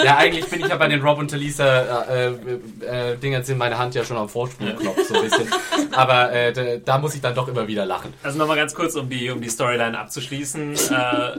Ja, 0.04 0.16
eigentlich 0.18 0.46
bin 0.46 0.62
ich 0.62 0.68
ja 0.70 0.78
bei 0.78 0.88
den 0.88 1.02
Rob 1.02 1.20
und 1.20 1.30
Talisa 1.30 2.04
äh, 2.06 2.28
äh, 2.28 3.12
äh, 3.12 3.18
Dingern 3.18 3.44
sind 3.44 3.58
meine 3.58 3.78
Hand 3.78 3.96
ja 3.96 4.06
schon 4.06 4.16
am 4.16 4.30
Vorsprungknopf 4.30 5.06
so 5.10 5.16
ein 5.16 5.24
bisschen. 5.24 5.48
Aber 5.92 6.32
äh, 6.32 6.54
da, 6.54 6.78
da 6.78 6.98
muss 6.98 7.16
ich 7.16 7.22
dann 7.22 7.36
doch 7.36 7.50
immer 7.50 7.68
wieder 7.68 7.86
lachen. 7.86 8.14
Also 8.24 8.38
nochmal 8.38 8.56
ganz 8.56 8.74
kurz, 8.74 8.96
um 8.96 9.10
die, 9.10 9.30
um 9.30 9.42
die 9.42 9.50
Storyline 9.50 9.98
abzuschließen. 10.00 10.76
Äh, 10.92 11.38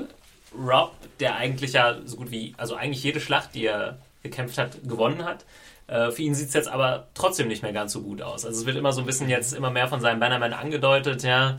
Rob, 0.59 0.93
der 1.21 1.37
eigentlich 1.37 1.73
ja 1.73 1.97
so 2.05 2.17
gut 2.17 2.31
wie, 2.31 2.53
also 2.59 2.75
eigentlich 2.75 3.03
jede 3.03 3.21
Schlacht, 3.21 3.55
die 3.55 3.65
er 3.67 3.99
gekämpft 4.23 4.59
hat, 4.59 4.77
gewonnen 4.87 5.25
hat. 5.25 5.45
Äh, 5.91 6.11
für 6.13 6.23
ihn 6.23 6.35
sieht 6.35 6.49
es 6.49 6.55
jetzt 6.55 6.69
aber 6.69 7.09
trotzdem 7.15 7.49
nicht 7.49 7.63
mehr 7.63 7.73
ganz 7.73 7.93
so 7.93 8.01
gut 8.03 8.23
aus. 8.23 8.45
Also 8.47 8.61
es 8.61 8.67
wird 8.67 8.77
immer 8.77 8.93
so 8.93 9.01
ein 9.01 9.07
bisschen 9.07 9.29
jetzt 9.29 9.53
immer 9.55 9.71
mehr 9.71 9.89
von 9.89 10.01
seinem 10.01 10.21
Bannerman 10.21 10.53
angedeutet, 10.53 11.23
ja. 11.25 11.59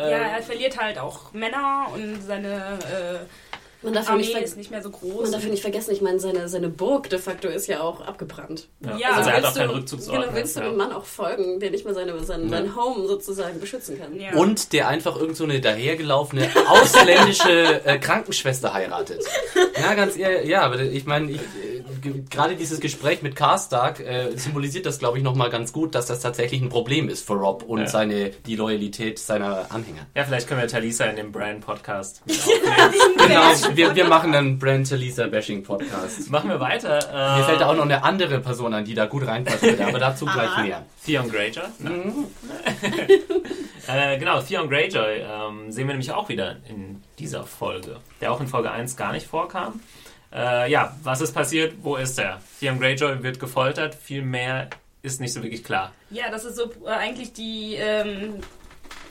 Ja, 0.00 0.06
er 0.08 0.42
verliert 0.42 0.78
halt 0.80 0.98
auch 0.98 1.32
Männer 1.34 1.86
und 1.92 2.22
seine 2.26 2.78
Man 3.82 3.92
äh, 3.92 3.94
darf, 3.94 4.08
Armee 4.08 4.22
nicht 4.22 4.34
ist 4.38 4.56
nicht 4.56 4.70
mehr 4.70 4.82
so 4.82 4.88
man 4.88 4.98
groß. 5.00 5.30
darf 5.30 5.44
ja 5.44 5.50
nicht 5.50 5.60
vergessen, 5.60 5.92
ich 5.92 6.00
meine, 6.00 6.18
seine, 6.18 6.48
seine 6.48 6.70
Burg 6.70 7.10
de 7.10 7.18
facto 7.18 7.46
ist 7.48 7.66
ja 7.66 7.82
auch 7.82 8.00
abgebrannt. 8.00 8.68
ja. 8.80 8.96
Ja, 8.96 9.10
also 9.12 9.28
er 9.28 9.36
hat 9.36 9.42
willst 9.42 9.52
auch 9.54 9.60
keinen 9.60 9.68
du- 9.68 9.74
Rückzugsort 9.74 10.16
Genau, 10.16 10.26
mehr. 10.32 10.34
willst 10.40 10.56
du 10.56 10.60
ja. 10.60 10.66
einem 10.68 10.76
Mann 10.78 10.92
auch 10.92 11.04
folgen, 11.04 11.60
der 11.60 11.70
nicht 11.72 11.84
mal 11.84 11.92
seine, 11.94 12.18
sein, 12.24 12.48
sein 12.48 12.74
Home 12.74 13.06
sozusagen 13.06 13.60
beschützen 13.60 13.98
kann? 14.00 14.18
Ja. 14.18 14.32
Und 14.34 14.72
der 14.72 14.88
einfach 14.88 15.16
irgend 15.20 15.36
so 15.36 15.44
eine 15.44 15.60
dahergelaufene 15.60 16.48
ausländische 16.68 17.84
äh, 17.84 17.98
Krankenschwester 17.98 18.72
heiratet. 18.72 19.24
Ja, 19.78 19.92
ganz 19.94 20.16
ehrlich, 20.16 20.48
ja, 20.48 20.62
aber 20.62 20.80
ich 20.80 21.04
meine, 21.04 21.30
ich, 21.30 21.38
äh, 21.38 21.75
gerade 22.30 22.56
dieses 22.56 22.80
Gespräch 22.80 23.22
mit 23.22 23.36
Karstark 23.36 24.00
äh, 24.00 24.36
symbolisiert 24.36 24.86
das, 24.86 24.98
glaube 24.98 25.18
ich, 25.18 25.24
nochmal 25.24 25.50
ganz 25.50 25.72
gut, 25.72 25.94
dass 25.94 26.06
das 26.06 26.20
tatsächlich 26.20 26.60
ein 26.62 26.68
Problem 26.68 27.08
ist 27.08 27.26
für 27.26 27.34
Rob 27.34 27.62
und 27.62 27.80
Ja. 27.80 27.86
seine, 27.86 28.30
die 28.30 28.56
Loyalität 28.56 29.18
seiner 29.18 29.66
Anhänger. 29.70 30.06
Ja, 30.14 30.24
vielleicht 30.24 30.48
können 30.48 30.60
wir 30.60 30.68
Talisa 30.68 31.04
in 31.06 31.16
dem 31.16 31.32
Brand-Podcast. 31.32 32.22
Genau, 33.26 33.42
wir, 33.74 33.94
wir 33.94 34.04
machen 34.06 34.34
einen 34.34 34.58
Brand 34.58 34.88
Lisa 34.90 35.26
Bashing 35.26 35.62
Podcast. 35.64 36.30
Machen 36.30 36.48
wir 36.50 36.60
weiter. 36.60 36.98
Äh, 37.12 37.38
Mir 37.38 37.44
fällt 37.44 37.60
da 37.60 37.68
auch 37.68 37.74
noch 37.74 37.84
eine 37.84 38.04
andere 38.04 38.38
Person 38.40 38.72
an, 38.72 38.84
die 38.84 38.94
da 38.94 39.06
gut 39.06 39.26
reinpassen 39.26 39.70
würde, 39.70 39.86
aber 39.88 39.98
dazu 39.98 40.26
gleich 40.26 40.56
mehr. 40.58 40.84
Theon 41.04 41.28
Greyjoy. 41.30 41.64
Nein. 41.80 42.12
äh, 43.88 44.18
genau, 44.18 44.40
Theon 44.42 44.68
Greyjoy 44.68 45.18
ähm, 45.20 45.72
sehen 45.72 45.86
wir 45.86 45.94
nämlich 45.94 46.12
auch 46.12 46.28
wieder 46.28 46.56
in 46.68 47.02
dieser 47.18 47.44
Folge, 47.44 47.96
der 48.20 48.32
auch 48.32 48.40
in 48.40 48.46
Folge 48.46 48.70
1 48.70 48.96
gar 48.96 49.12
nicht 49.12 49.26
vorkam. 49.26 49.80
Äh, 50.32 50.70
ja, 50.70 50.96
was 51.02 51.20
ist 51.20 51.32
passiert? 51.32 51.74
Wo 51.82 51.96
ist 51.96 52.18
er? 52.18 52.40
Theon 52.60 52.78
Greyjoy 52.78 53.22
wird 53.22 53.38
gefoltert, 53.40 53.94
viel 53.94 54.22
mehr 54.22 54.68
ist 55.02 55.20
nicht 55.20 55.32
so 55.32 55.42
wirklich 55.42 55.62
klar. 55.62 55.92
Ja, 56.10 56.30
das 56.30 56.44
ist 56.44 56.56
so 56.56 56.70
äh, 56.84 56.88
eigentlich 56.88 57.32
die 57.32 57.76
ähm, 57.76 58.40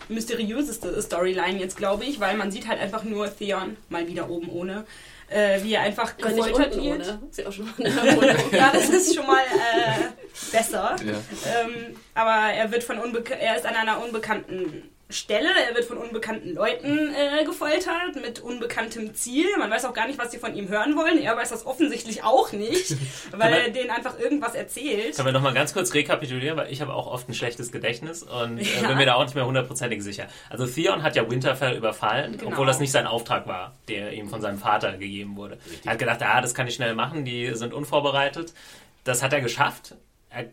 mysteriöseste 0.09 1.01
Storyline 1.01 1.59
jetzt, 1.59 1.77
glaube 1.77 2.03
ich, 2.03 2.19
weil 2.19 2.35
man 2.35 2.51
sieht 2.51 2.67
halt 2.67 2.79
einfach 2.79 3.03
nur 3.03 3.33
Theon 3.35 3.77
mal 3.89 4.07
wieder 4.07 4.29
oben 4.29 4.49
ohne, 4.49 4.85
äh, 5.29 5.61
wie 5.63 5.73
er 5.73 5.81
einfach 5.81 6.17
gefoltert 6.17 6.75
wird. 6.75 6.77
ohne. 6.77 7.19
Ist 7.29 7.37
ja 7.37 7.47
auch 7.47 7.51
schon 7.51 7.65
mal 7.65 7.73
eine 7.85 8.09
Erholung. 8.09 8.35
Ja, 8.51 8.71
das 8.73 8.89
ist 8.89 9.15
schon 9.15 9.25
mal 9.25 9.41
äh, 9.41 10.51
besser. 10.51 10.95
Ja. 11.03 11.13
Ähm, 11.13 11.95
aber 12.13 12.53
er 12.53 12.71
wird 12.71 12.83
von 12.83 12.99
unbeka 12.99 13.33
er 13.33 13.55
ist 13.55 13.65
an 13.65 13.75
einer 13.75 14.03
unbekannten 14.03 14.83
Stelle, 15.07 15.49
er 15.69 15.75
wird 15.75 15.85
von 15.85 15.97
unbekannten 15.97 16.55
Leuten 16.55 17.13
äh, 17.13 17.43
gefoltert, 17.45 18.15
mit 18.19 18.39
unbekanntem 18.39 19.13
Ziel. 19.13 19.45
Man 19.59 19.69
weiß 19.69 19.85
auch 19.85 19.93
gar 19.93 20.07
nicht, 20.07 20.17
was 20.17 20.31
sie 20.31 20.39
von 20.39 20.55
ihm 20.55 20.67
hören 20.67 20.95
wollen. 20.97 21.19
Er 21.21 21.37
weiß 21.37 21.49
das 21.51 21.65
offensichtlich 21.67 22.23
auch 22.23 22.51
nicht, 22.53 22.95
weil 23.31 23.53
er 23.53 23.69
denen 23.69 23.91
einfach 23.91 24.17
irgendwas 24.19 24.55
erzählt. 24.55 25.15
Können 25.15 25.27
wir 25.27 25.31
nochmal 25.33 25.53
ganz 25.53 25.73
kurz 25.73 25.93
rekapitulieren, 25.93 26.57
weil 26.57 26.71
ich 26.71 26.81
habe 26.81 26.91
auch 26.93 27.05
oft 27.05 27.29
ein 27.29 27.35
schlechtes 27.35 27.71
Gedächtnis 27.71 28.23
und 28.23 28.57
äh, 28.57 28.63
Ja. 28.81 28.87
bin 28.87 28.97
mir 28.97 29.05
da 29.05 29.13
auch 29.13 29.23
nicht 29.23 29.35
mehr 29.35 29.45
hundertprozentig 29.45 30.01
sicher. 30.01 30.27
Also 30.49 30.65
Theon 30.65 31.03
hat 31.03 31.15
ja 31.15 31.29
Winterfell 31.29 31.77
überfallen, 31.77 32.37
Genau. 32.37 32.51
obwohl 32.51 32.65
das 32.65 32.79
nicht 32.79 32.91
sein 32.91 33.05
Auftrag 33.05 33.45
war, 33.47 33.75
der 33.87 34.11
ihm 34.13 34.27
von 34.27 34.41
seinem 34.41 34.57
Vater 34.57 34.93
gegeben 34.97 35.35
wurde. 35.35 35.59
Er 35.83 35.91
hat 35.91 35.99
gedacht, 35.99 36.21
ah, 36.23 36.41
das 36.41 36.55
kann 36.55 36.67
ich 36.67 36.73
schnell 36.73 36.95
machen, 36.95 37.25
die 37.25 37.53
sind 37.53 37.73
unvorbereitet. 37.75 38.53
Das 39.03 39.21
hat 39.21 39.33
er 39.33 39.41
geschafft. 39.41 39.93
Er 40.31 40.45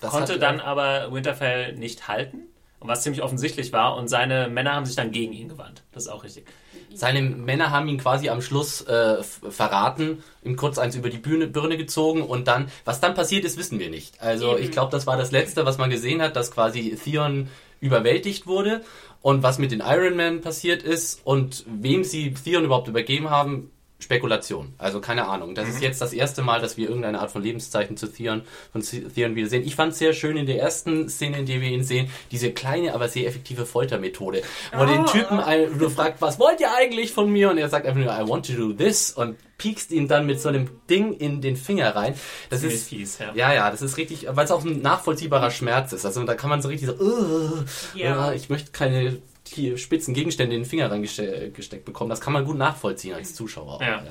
Das 0.00 0.10
konnte 0.10 0.40
dann 0.40 0.58
aber 0.58 1.12
Winterfell 1.12 1.74
nicht 1.74 2.08
halten. 2.08 2.48
Und 2.84 2.90
was 2.90 3.00
ziemlich 3.02 3.22
offensichtlich 3.22 3.72
war, 3.72 3.96
und 3.96 4.08
seine 4.08 4.46
Männer 4.48 4.74
haben 4.74 4.84
sich 4.84 4.94
dann 4.94 5.10
gegen 5.10 5.32
ihn 5.32 5.48
gewandt. 5.48 5.82
Das 5.92 6.02
ist 6.02 6.10
auch 6.10 6.22
richtig. 6.22 6.44
Seine 6.92 7.22
Männer 7.22 7.70
haben 7.70 7.88
ihn 7.88 7.96
quasi 7.96 8.28
am 8.28 8.42
Schluss 8.42 8.82
äh, 8.82 9.22
verraten, 9.22 10.22
ihm 10.42 10.56
kurz 10.56 10.76
eins 10.76 10.94
über 10.94 11.08
die 11.08 11.16
Bühne, 11.16 11.46
Birne 11.46 11.78
gezogen 11.78 12.20
und 12.20 12.46
dann, 12.46 12.70
was 12.84 13.00
dann 13.00 13.14
passiert 13.14 13.46
ist, 13.46 13.56
wissen 13.56 13.78
wir 13.78 13.88
nicht. 13.88 14.20
Also 14.20 14.58
ich 14.58 14.70
glaube, 14.70 14.92
das 14.92 15.06
war 15.06 15.16
das 15.16 15.32
Letzte, 15.32 15.64
was 15.64 15.78
man 15.78 15.88
gesehen 15.88 16.20
hat, 16.20 16.36
dass 16.36 16.50
quasi 16.50 16.94
Theon 17.02 17.48
überwältigt 17.80 18.46
wurde 18.46 18.82
und 19.22 19.42
was 19.42 19.56
mit 19.56 19.72
den 19.72 19.80
Iron 19.80 20.14
Man 20.14 20.42
passiert 20.42 20.82
ist 20.82 21.22
und 21.24 21.64
wem 21.66 22.04
sie 22.04 22.34
Theon 22.34 22.66
überhaupt 22.66 22.88
übergeben 22.88 23.30
haben, 23.30 23.70
Spekulation. 24.04 24.74
Also 24.76 25.00
keine 25.00 25.26
Ahnung. 25.26 25.54
Das 25.54 25.66
ist 25.66 25.80
jetzt 25.80 26.00
das 26.00 26.12
erste 26.12 26.42
Mal, 26.42 26.60
dass 26.60 26.76
wir 26.76 26.88
irgendeine 26.88 27.20
Art 27.20 27.30
von 27.30 27.42
Lebenszeichen 27.42 27.96
zu 27.96 28.06
Theon, 28.06 28.42
von 28.70 28.82
Theon 28.82 29.34
wieder 29.34 29.48
sehen. 29.48 29.64
Ich 29.64 29.74
fand 29.74 29.92
es 29.92 29.98
sehr 29.98 30.12
schön 30.12 30.36
in 30.36 30.44
der 30.44 30.60
ersten 30.60 31.08
Szene, 31.08 31.38
in 31.38 31.46
der 31.46 31.62
wir 31.62 31.70
ihn 31.70 31.84
sehen, 31.84 32.10
diese 32.30 32.52
kleine, 32.52 32.94
aber 32.94 33.08
sehr 33.08 33.26
effektive 33.26 33.64
Foltermethode. 33.64 34.42
Wo 34.74 34.82
oh. 34.82 34.86
den 34.86 35.06
Typen 35.06 35.40
du 35.78 35.88
fragst, 35.88 36.20
was 36.20 36.38
wollt 36.38 36.60
ihr 36.60 36.74
eigentlich 36.74 37.12
von 37.12 37.32
mir? 37.32 37.50
Und 37.50 37.56
er 37.56 37.70
sagt 37.70 37.86
einfach 37.86 38.00
nur, 38.00 38.12
I 38.12 38.28
want 38.28 38.46
to 38.46 38.52
do 38.52 38.72
this 38.74 39.10
und 39.10 39.36
piekst 39.56 39.90
ihn 39.90 40.06
dann 40.06 40.26
mit 40.26 40.40
so 40.40 40.50
einem 40.50 40.68
Ding 40.90 41.14
in 41.14 41.40
den 41.40 41.56
Finger 41.56 41.96
rein. 41.96 42.14
Das 42.50 42.60
Ziemlich 42.60 42.78
ist 42.78 42.88
fies, 42.88 43.18
ja. 43.18 43.32
ja, 43.34 43.54
ja, 43.54 43.70
das 43.70 43.80
ist 43.80 43.96
richtig, 43.96 44.26
weil 44.28 44.44
es 44.44 44.50
auch 44.50 44.64
ein 44.64 44.82
nachvollziehbarer 44.82 45.50
Schmerz 45.50 45.92
ist. 45.92 46.04
Also 46.04 46.22
da 46.24 46.34
kann 46.34 46.50
man 46.50 46.60
so 46.60 46.68
richtig 46.68 46.88
so, 46.88 46.94
uh, 46.94 47.64
Ja. 47.94 48.28
uh, 48.28 48.32
ich 48.32 48.50
möchte 48.50 48.72
keine 48.72 49.22
die 49.48 49.76
spitzen 49.78 50.14
Gegenstände 50.14 50.54
in 50.56 50.62
den 50.62 50.68
Finger 50.68 50.90
reingesteckt 50.90 51.84
bekommen. 51.84 52.10
Das 52.10 52.20
kann 52.20 52.32
man 52.32 52.44
gut 52.44 52.56
nachvollziehen 52.56 53.14
als 53.14 53.34
Zuschauer. 53.34 53.74
auch, 53.74 53.80
Ja. 53.80 54.02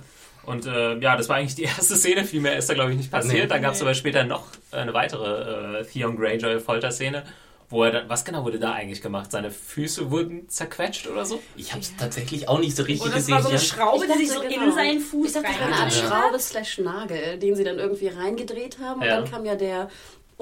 Und 0.46 0.66
äh, 0.66 0.98
ja, 1.00 1.16
das 1.16 1.30
war 1.30 1.38
eigentlich 1.38 1.56
die 1.56 1.64
erste 1.64 1.96
Szene. 1.96 2.26
Viel 2.26 2.42
mehr 2.42 2.58
ist 2.58 2.70
da, 2.70 2.74
glaube 2.74 2.92
ich, 2.92 2.98
nicht 2.98 3.10
passiert. 3.12 3.34
Nee. 3.44 3.48
Dann 3.48 3.62
gab 3.62 3.74
es 3.74 3.82
aber 3.82 3.94
später 3.94 4.26
noch 4.26 4.46
eine 4.72 4.94
weitere 4.94 5.80
äh, 5.80 5.86
Theon 5.86 6.18
Greyjoy-Folterszene, 6.18 7.24
wo 7.70 7.84
er 7.86 7.92
dann, 7.92 8.10
was 8.10 8.26
genau 8.26 8.44
wurde 8.44 8.60
da 8.60 8.74
eigentlich 8.74 9.02
gemacht? 9.02 9.32
Seine 9.32 9.52
Füße 9.52 10.12
wurden 10.12 10.50
zerquetscht 10.50 11.08
oder 11.08 11.26
so? 11.26 11.42
Ich 11.56 11.72
habe 11.72 11.82
es 11.82 11.96
tatsächlich 11.96 12.50
auch 12.50 12.60
nicht 12.60 12.76
so 12.76 12.84
richtig 12.84 13.06
Und 13.06 13.12
das 13.16 13.26
gesehen. 13.28 13.36
war 13.36 13.42
so 13.42 13.50
eine. 13.50 13.60
Schraube, 13.60 14.06
die 14.06 14.26
sich 14.26 14.32
so 14.32 14.42
genau. 14.42 14.66
in 14.66 14.72
seinen 14.74 15.00
Fuß 15.00 15.28
Ich 15.28 15.34
dachte, 15.34 15.48
das 15.48 15.60
war 15.60 15.66
eine 15.68 15.76
Art 15.76 15.84
rein. 15.84 15.92
Schraube 15.92 16.40
slash 16.40 16.78
Nagel, 16.80 17.40
den 17.40 17.56
sie 17.56 17.64
dann 17.64 17.80
irgendwie 17.80 18.08
reingedreht 18.10 18.80
haben. 18.80 19.00
Und 19.00 19.08
Ja. 19.08 19.22
dann 19.22 19.32
kam 19.32 19.46
ja 19.46 19.56
der 19.56 19.90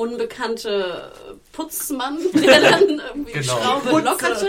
unbekannte 0.02 1.12
Putzmann, 1.52 2.18
der 2.34 2.62
dann 2.62 3.02
irgendwie 3.08 3.32
Genau. 3.34 3.42
die 3.42 3.44
Schraube 3.44 4.02
lockerte 4.02 4.48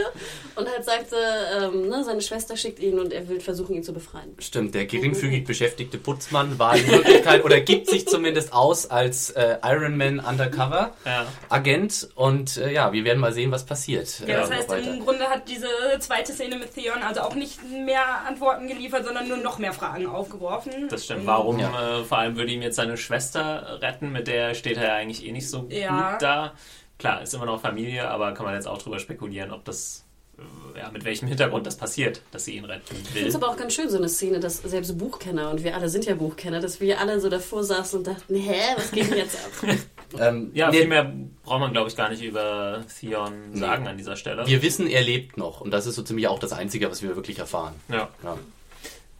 und 0.54 0.68
halt 0.68 0.84
sagte, 0.84 1.16
ähm, 1.60 1.88
ne, 1.88 2.04
seine 2.04 2.20
Schwester 2.20 2.56
schickt 2.56 2.78
ihn 2.80 2.98
und 2.98 3.12
er 3.12 3.28
will 3.28 3.40
versuchen, 3.40 3.74
ihn 3.74 3.82
zu 3.82 3.92
befreien. 3.92 4.34
Stimmt, 4.38 4.74
der 4.74 4.86
geringfügig 4.86 5.44
beschäftigte 5.44 5.98
Putzmann 5.98 6.58
war 6.58 6.76
in 6.76 6.86
Wirklichkeit 6.86 7.44
oder 7.44 7.60
gibt 7.60 7.88
sich 7.88 8.06
zumindest 8.06 8.52
aus 8.52 8.90
als 8.90 9.30
äh, 9.30 9.56
Iron 9.64 9.96
Man 9.96 10.20
Undercover 10.20 10.92
Ja. 11.04 11.26
Agent 11.48 12.08
und 12.14 12.56
äh, 12.58 12.72
ja, 12.72 12.92
wir 12.92 13.04
werden 13.04 13.18
mal 13.18 13.32
sehen, 13.32 13.50
was 13.50 13.64
passiert. 13.64 14.20
Ja, 14.26 14.40
das 14.40 14.50
äh, 14.50 14.54
heißt, 14.54 14.68
weiter. 14.68 14.90
im 14.92 15.00
Grunde 15.04 15.24
hat 15.24 15.48
diese 15.48 15.66
zweite 16.00 16.32
Szene 16.32 16.56
mit 16.56 16.74
Theon 16.74 17.02
also 17.02 17.20
auch 17.22 17.34
nicht 17.34 17.58
mehr 17.68 18.04
Antworten 18.28 18.68
geliefert, 18.68 19.04
sondern 19.06 19.28
nur 19.28 19.38
noch 19.38 19.58
mehr 19.58 19.72
Fragen 19.72 20.06
aufgeworfen. 20.06 20.88
Das 20.88 21.04
stimmt. 21.04 21.26
Warum? 21.26 21.58
Ja. 21.58 22.00
Äh, 22.00 22.04
vor 22.04 22.18
allem 22.18 22.36
würde 22.36 22.52
ihm 22.52 22.62
jetzt 22.62 22.76
seine 22.76 22.96
Schwester 22.96 23.78
retten, 23.80 24.12
mit 24.12 24.26
der 24.28 24.54
steht 24.54 24.76
er 24.76 24.84
ja 24.84 24.94
eigentlich 24.94 25.24
eh 25.26 25.32
nicht 25.32 25.41
so 25.50 25.66
Ja. 25.70 26.12
gut 26.12 26.22
da. 26.22 26.52
Klar, 26.98 27.22
ist 27.22 27.34
immer 27.34 27.46
noch 27.46 27.60
Familie, 27.60 28.08
aber 28.08 28.32
kann 28.32 28.46
man 28.46 28.54
jetzt 28.54 28.68
auch 28.68 28.78
drüber 28.78 28.98
spekulieren, 29.00 29.50
ob 29.50 29.64
das, 29.64 30.04
äh, 30.38 30.78
ja, 30.78 30.90
mit 30.92 31.04
welchem 31.04 31.26
Hintergrund 31.26 31.66
das 31.66 31.76
passiert, 31.76 32.22
dass 32.30 32.44
sie 32.44 32.56
ihn 32.56 32.64
retten 32.64 32.84
Ich 32.92 33.08
finde 33.08 33.20
will. 33.22 33.26
es 33.26 33.34
aber 33.34 33.48
auch 33.48 33.56
ganz 33.56 33.74
schön, 33.74 33.88
so 33.90 33.98
eine 33.98 34.08
Szene, 34.08 34.38
dass 34.38 34.58
selbst 34.58 34.96
Buchkenner, 34.98 35.50
und 35.50 35.64
wir 35.64 35.74
alle 35.76 35.88
sind 35.88 36.04
ja 36.04 36.14
Buchkenner, 36.14 36.60
dass 36.60 36.80
wir 36.80 37.00
alle 37.00 37.18
so 37.20 37.28
davor 37.28 37.64
saßen 37.64 37.98
und 37.98 38.06
dachten, 38.06 38.36
hä, 38.36 38.54
was 38.76 38.90
geht 38.92 39.10
denn 39.10 39.18
jetzt 39.18 39.36
ab? 39.36 39.70
Ähm, 40.20 40.50
Ja, 40.52 40.70
nee, 40.70 40.80
viel 40.80 40.88
mehr 40.88 41.10
braucht 41.42 41.60
man, 41.60 41.72
glaube 41.72 41.88
ich, 41.88 41.96
gar 41.96 42.10
nicht 42.10 42.22
über 42.22 42.84
Theon 43.00 43.56
sagen 43.56 43.88
an 43.88 43.96
dieser 43.96 44.14
Stelle. 44.14 44.46
wir 44.46 44.60
wissen, 44.60 44.86
er 44.86 45.00
lebt 45.00 45.38
noch 45.38 45.62
und 45.62 45.70
das 45.70 45.86
ist 45.86 45.94
so 45.94 46.02
ziemlich 46.02 46.28
auch 46.28 46.38
das 46.38 46.52
Einzige, 46.52 46.90
was 46.90 47.00
wir 47.02 47.16
wirklich 47.16 47.38
erfahren. 47.38 47.72
ja, 47.88 48.10
Ja. 48.22 48.36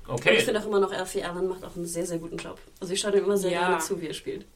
Und 0.07 0.15
okay. 0.15 0.35
ich 0.37 0.45
finde 0.45 0.61
auch 0.61 0.67
immer 0.67 0.81
noch, 0.81 0.93
Alfie 0.93 1.23
Allen 1.23 1.49
macht 1.49 1.65
auch 1.65 1.77
einen 1.77 1.87
sehr, 1.87 2.05
sehr 2.05 2.19
guten 2.19 2.37
Job. 2.37 2.59
Also 2.81 2.93
ich 2.93 3.01
schaue 3.01 3.17
ihm 3.17 3.25
immer 3.25 3.37
sehr 3.37 3.53
Ja. 3.53 3.61
gerne 3.69 3.79
zu, 3.79 4.01
wie 4.01 4.09
er 4.09 4.15
spielt. 4.15 4.47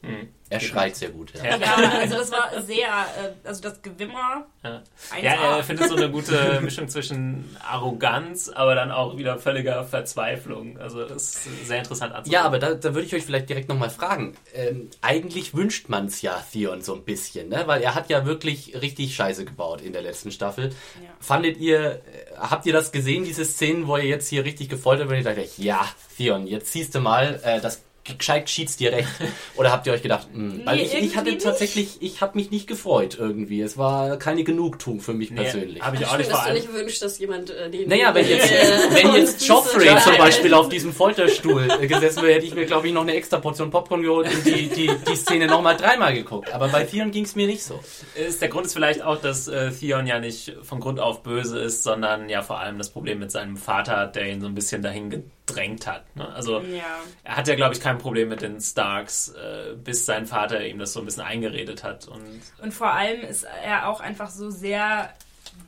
Er 0.49 0.61
schreit 0.61 0.97
sehr 0.97 1.11
gut. 1.11 1.33
Ja. 1.35 1.57
Ja. 1.57 1.75
Also 2.01 2.17
das 2.19 2.31
war 2.31 2.63
sehr, 2.63 2.87
äh, 2.87 3.49
also 3.49 3.63
das 3.63 3.83
Gewimmer. 3.83 4.47
Ja. 4.63 4.83
1A. 5.13 5.23
Ja, 5.23 5.57
er 5.57 5.65
findet 5.65 5.89
so 5.89 5.97
eine 5.97 6.11
gute 6.11 6.61
Mischung 6.63 6.89
zwischen 6.89 7.57
Arroganz, 7.61 8.49
aber 8.49 8.75
dann 8.75 8.91
auch 8.93 9.17
wieder 9.17 9.39
völliger 9.39 9.85
Verzweiflung. 9.85 10.79
Also 10.79 11.05
das 11.05 11.35
ist 11.47 11.67
sehr 11.67 11.79
interessant 11.79 12.13
anzusehen. 12.15 12.35
Ja, 12.35 12.45
aber 12.45 12.59
da, 12.59 12.75
da 12.75 12.95
würde 12.95 13.07
ich 13.07 13.15
euch 13.15 13.25
vielleicht 13.25 13.49
direkt 13.49 13.69
nochmal 13.69 13.91
fragen. 13.91 14.37
Ähm, 14.55 14.91
eigentlich 15.01 15.55
wünscht 15.55 15.89
man 15.89 16.07
es 16.07 16.23
ja 16.23 16.41
Theon 16.53 16.83
so 16.83 16.95
ein 16.95 17.03
bisschen, 17.05 17.49
ne? 17.49 17.65
weil 17.67 17.83
er 17.83 17.95
hat 17.95 18.09
ja 18.09 18.25
wirklich 18.27 18.81
richtig 18.81 19.15
Scheiße 19.17 19.45
gebaut 19.45 19.81
in 19.81 19.93
der 19.93 20.03
letzten 20.03 20.31
Staffel. 20.31 20.69
Ja. 20.69 21.09
Fandet 21.21 21.57
ihr, 21.59 21.81
äh, 21.81 22.01
habt 22.37 22.67
ihr 22.67 22.73
das 22.73 22.93
gesehen, 22.93 23.25
diese 23.25 23.45
Szenen, 23.45 23.87
wo 23.87 23.97
er 23.97 24.05
jetzt 24.05 24.29
hier 24.29 24.45
richtig 24.45 24.69
gefoltert 24.69 25.09
wird? 25.09 25.19
Dachtet, 25.37 25.59
ja, 25.59 25.87
Theon, 26.17 26.47
jetzt 26.47 26.73
siehst 26.73 26.95
du 26.95 27.01
mal, 27.01 27.41
äh, 27.45 27.61
das 27.61 27.83
gescheit 28.19 28.47
cheats 28.47 28.77
dir 28.77 28.93
recht. 28.93 29.09
Oder 29.57 29.73
habt 29.73 29.87
ihr 29.87 29.93
euch 29.93 30.03
gedacht, 30.03 30.29
mh, 30.33 30.65
weil 30.65 30.77
Nee, 30.77 30.83
ich, 30.83 30.95
ich 30.95 31.17
hatte 31.17 31.37
tatsächlich, 31.39 31.97
ich 32.01 32.21
habe 32.21 32.37
mich 32.39 32.51
nicht 32.51 32.67
gefreut 32.67 33.17
irgendwie. 33.19 33.61
Es 33.63 33.77
war 33.79 34.17
keine 34.19 34.45
Genugtuung 34.45 35.01
für 35.01 35.13
mich 35.15 35.31
Nee, 35.31 35.43
persönlich. 35.43 35.83
habe 35.83 35.97
ich 35.97 36.05
auch 36.07 36.11
Schön, 36.11 36.19
nicht 36.19 36.31
vor 36.31 36.39
dass 36.39 36.49
du 36.49 36.55
nicht 36.55 36.73
wünschst, 36.73 37.03
dass 37.03 37.19
jemand 37.19 37.51
äh, 37.51 37.71
den... 37.71 37.89
Naja, 37.89 38.15
wenn 38.15 38.29
jetzt, 38.29 38.51
wenn 38.93 39.15
jetzt 39.15 39.47
Joffrey 39.47 39.89
zum 40.03 40.17
Beispiel 40.19 40.55
auf 40.55 40.69
diesem 40.69 40.93
Folterstuhl 40.93 41.69
äh, 41.81 41.87
gesessen 41.87 42.23
wäre, 42.23 42.35
hätte 42.35 42.47
ich 42.47 42.55
mir, 42.55 42.67
glaube 42.67 42.87
ich, 42.89 42.93
noch 42.95 43.03
eine 43.03 43.15
extra 43.15 43.39
Portion 43.39 43.71
Popcorn 43.71 44.03
geholt 44.03 44.29
und 44.33 44.45
die, 44.47 44.69
die, 44.69 44.91
die 45.09 45.17
Szene 45.17 45.47
nochmal 45.47 45.77
dreimal 45.77 46.15
geguckt. 46.15 46.53
Aber 46.53 46.69
bei 46.69 46.85
Theon 46.85 47.11
ging 47.11 47.25
es 47.25 47.35
mir 47.37 47.47
nicht 47.47 47.63
so. 47.65 47.81
Ist, 48.15 48.41
der 48.43 48.49
Grund 48.49 48.67
ist 48.67 48.73
vielleicht 48.73 49.03
auch, 49.03 49.21
dass 49.21 49.49
äh, 49.49 49.71
Theon 49.73 50.07
ja 50.07 50.19
nicht 50.21 50.55
von 50.63 50.81
Grund 50.81 51.01
auf 51.01 51.23
böse 51.23 51.59
ist, 51.59 51.83
sondern 51.83 52.29
ja 52.29 52.43
vor 52.43 52.61
allem 52.61 52.79
das 52.79 52.91
Problem 52.91 53.19
mit 53.19 53.31
seinem 53.31 53.57
Vater 53.57 53.97
hat, 53.97 54.17
der 54.17 54.31
ihn 54.31 54.41
so 54.41 54.47
ein 54.47 54.55
bisschen 54.55 54.83
dahin 54.83 55.31
gedrängt 55.47 55.87
hat. 55.87 56.05
Ne? 56.17 56.29
Also 56.35 56.61
Ja. 56.61 56.99
er 57.25 57.37
hat 57.37 57.49
ja, 57.49 57.55
glaube 57.55 57.75
ich, 57.75 57.81
kein 57.81 57.99
Problem 57.99 58.29
mit 58.29 58.43
den 58.43 58.61
Starks, 58.61 59.29
äh, 59.29 59.75
bis 59.75 60.05
sein 60.05 60.27
Vater 60.27 60.65
ihm 60.67 60.79
das 60.79 60.93
so 60.93 61.01
ein 61.01 61.07
bisschen 61.07 61.23
eingeredet 61.23 61.85
hat. 61.85 62.09
Und 62.09 62.43
Und 62.63 62.75
vor 62.75 62.91
allem 62.91 63.21
ist 63.23 63.47
er 63.65 63.89
auch 63.89 64.01
einfach 64.01 64.31
so 64.31 64.51
sehr 64.51 65.11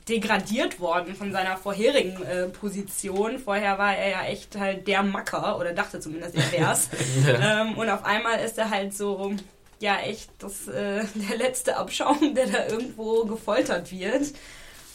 degradiert 0.07 0.79
worden 0.79 1.15
von 1.15 1.31
seiner 1.31 1.57
vorherigen 1.57 2.21
äh, 2.23 2.47
Position. 2.47 3.39
Vorher 3.39 3.77
war 3.77 3.95
er 3.95 4.09
ja 4.09 4.23
echt 4.25 4.57
halt 4.57 4.87
der 4.87 5.01
Macker 5.03 5.57
oder 5.57 5.73
dachte 5.73 5.99
zumindest, 5.99 6.35
er 6.35 6.51
wär's. 6.51 6.89
ähm, 7.41 7.77
und 7.77 7.89
auf 7.89 8.03
einmal 8.05 8.39
ist 8.39 8.57
er 8.57 8.69
halt 8.69 8.93
so, 8.93 9.33
ja 9.79 9.97
echt 9.99 10.29
das, 10.39 10.67
äh, 10.67 11.03
der 11.15 11.37
letzte 11.37 11.77
Abschaum, 11.77 12.35
der 12.35 12.47
da 12.47 12.67
irgendwo 12.67 13.25
gefoltert 13.25 13.91
wird. 13.91 14.33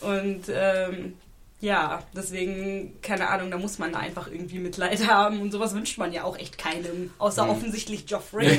Und 0.01 0.43
ähm, 0.49 1.17
ja, 1.65 2.03
deswegen, 2.15 3.01
keine 3.01 3.29
Ahnung, 3.31 3.51
da 3.51 3.57
muss 3.57 3.79
man 3.79 3.91
da 3.91 3.99
einfach 3.99 4.31
irgendwie 4.31 4.59
Mitleid 4.59 5.09
haben 5.09 5.41
und 5.41 5.51
sowas 5.51 5.75
wünscht 5.75 5.97
man 5.97 6.13
ja 6.13 6.25
auch 6.25 6.39
echt 6.39 6.59
keinem, 6.59 7.11
außer 7.19 7.49
offensichtlich 7.49 8.05
Joffrey. 8.09 8.45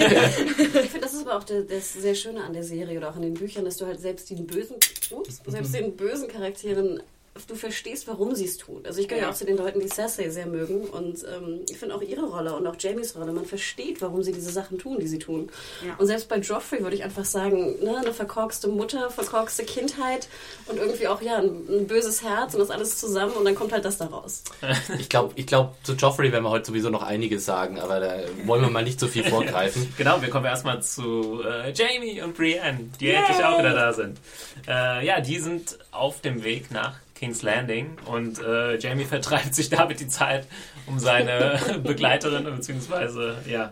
Ich 0.85 0.91
finde, 0.91 1.01
das 1.01 1.13
ist 1.13 1.27
aber 1.27 1.37
auch 1.37 1.43
der, 1.43 1.61
das 1.61 1.93
sehr 1.93 2.15
Schöne 2.15 2.43
an 2.43 2.53
der 2.53 2.63
Serie 2.63 2.97
oder 2.97 3.09
auch 3.11 3.15
an 3.15 3.21
den 3.21 3.35
Büchern, 3.35 3.63
dass 3.65 3.77
du 3.77 3.85
halt 3.85 3.99
selbst 3.99 4.29
den 4.29 4.47
bösen, 4.47 4.77
ups, 5.11 5.41
selbst 5.45 5.73
den 5.75 5.95
bösen 5.95 6.27
Charakteren, 6.27 7.01
du 7.47 7.55
verstehst, 7.55 8.07
warum 8.07 8.33
sie 8.33 8.45
es 8.45 8.57
tun. 8.57 8.81
Also 8.85 9.01
ich 9.01 9.07
gehöre 9.07 9.23
ja. 9.23 9.29
Auch 9.29 9.35
zu 9.35 9.45
den 9.45 9.57
Leuten, 9.57 9.81
die 9.81 9.89
Cersei 9.89 10.29
sehr 10.29 10.45
mögen 10.45 10.85
und 10.85 11.23
ähm, 11.23 11.61
ich 11.69 11.77
finde 11.77 11.95
auch 11.95 12.01
ihre 12.01 12.23
Rolle 12.25 12.55
und 12.55 12.65
auch 12.65 12.75
Jamies 12.79 13.15
Rolle, 13.15 13.33
man 13.33 13.45
versteht, 13.45 14.01
warum 14.01 14.23
sie 14.23 14.31
diese 14.31 14.51
Sachen 14.51 14.77
tun, 14.77 14.99
die 14.99 15.07
sie 15.07 15.19
tun. 15.19 15.49
Ja. 15.85 15.95
Und 15.97 16.07
selbst 16.07 16.29
bei 16.29 16.37
Joffrey 16.37 16.81
würde 16.81 16.95
ich 16.95 17.03
einfach 17.03 17.25
sagen, 17.25 17.83
ne, 17.83 17.97
eine 17.97 18.13
verkorkste 18.13 18.69
Mutter, 18.69 19.09
verkorkste 19.09 19.65
Kindheit 19.65 20.29
und 20.67 20.77
irgendwie 20.77 21.07
auch 21.07 21.21
ja 21.21 21.37
ein, 21.37 21.65
ein 21.69 21.87
böses 21.87 22.23
Herz 22.23 22.53
und 22.53 22.61
das 22.61 22.69
alles 22.69 22.97
zusammen 22.97 23.33
und 23.33 23.43
dann 23.43 23.55
kommt 23.55 23.73
halt 23.73 23.83
das 23.83 23.97
da 23.97 24.05
raus. 24.05 24.43
Ich 24.97 25.09
glaube, 25.09 25.33
ich 25.35 25.45
glaub, 25.45 25.75
zu 25.83 25.93
Joffrey 25.93 26.31
werden 26.31 26.43
wir 26.43 26.49
heute 26.49 26.67
sowieso 26.67 26.89
noch 26.89 27.03
einiges 27.03 27.45
sagen, 27.45 27.79
aber 27.79 27.99
da 27.99 28.17
wollen 28.45 28.61
wir 28.61 28.69
mal 28.69 28.83
nicht 28.83 28.99
so 28.99 29.07
viel 29.07 29.23
vorgreifen. 29.29 29.93
genau, 29.97 30.21
wir 30.21 30.29
kommen 30.29 30.45
erstmal 30.45 30.81
zu 30.81 31.41
äh, 31.43 31.71
Jamie 31.73 32.21
und 32.21 32.35
Brienne, 32.35 32.89
die 32.99 33.09
endlich 33.09 33.43
auch 33.43 33.59
wieder 33.59 33.73
da 33.73 33.93
sind. 33.93 34.19
Äh, 34.67 35.05
ja, 35.05 35.19
die 35.19 35.39
sind 35.39 35.77
auf 35.91 36.21
dem 36.21 36.43
Weg 36.43 36.71
nach 36.71 36.95
King's 37.15 37.41
Landing 37.41 37.97
und 38.05 38.39
äh, 38.43 38.77
Jamie 38.77 39.05
vertreibt 39.05 39.55
sich 39.55 39.69
damit 39.69 39.99
die 39.99 40.07
Zeit, 40.07 40.47
um 40.85 40.99
seine 40.99 41.59
Begleiterin 41.83 42.43
bzw. 42.43 43.33
ja, 43.49 43.71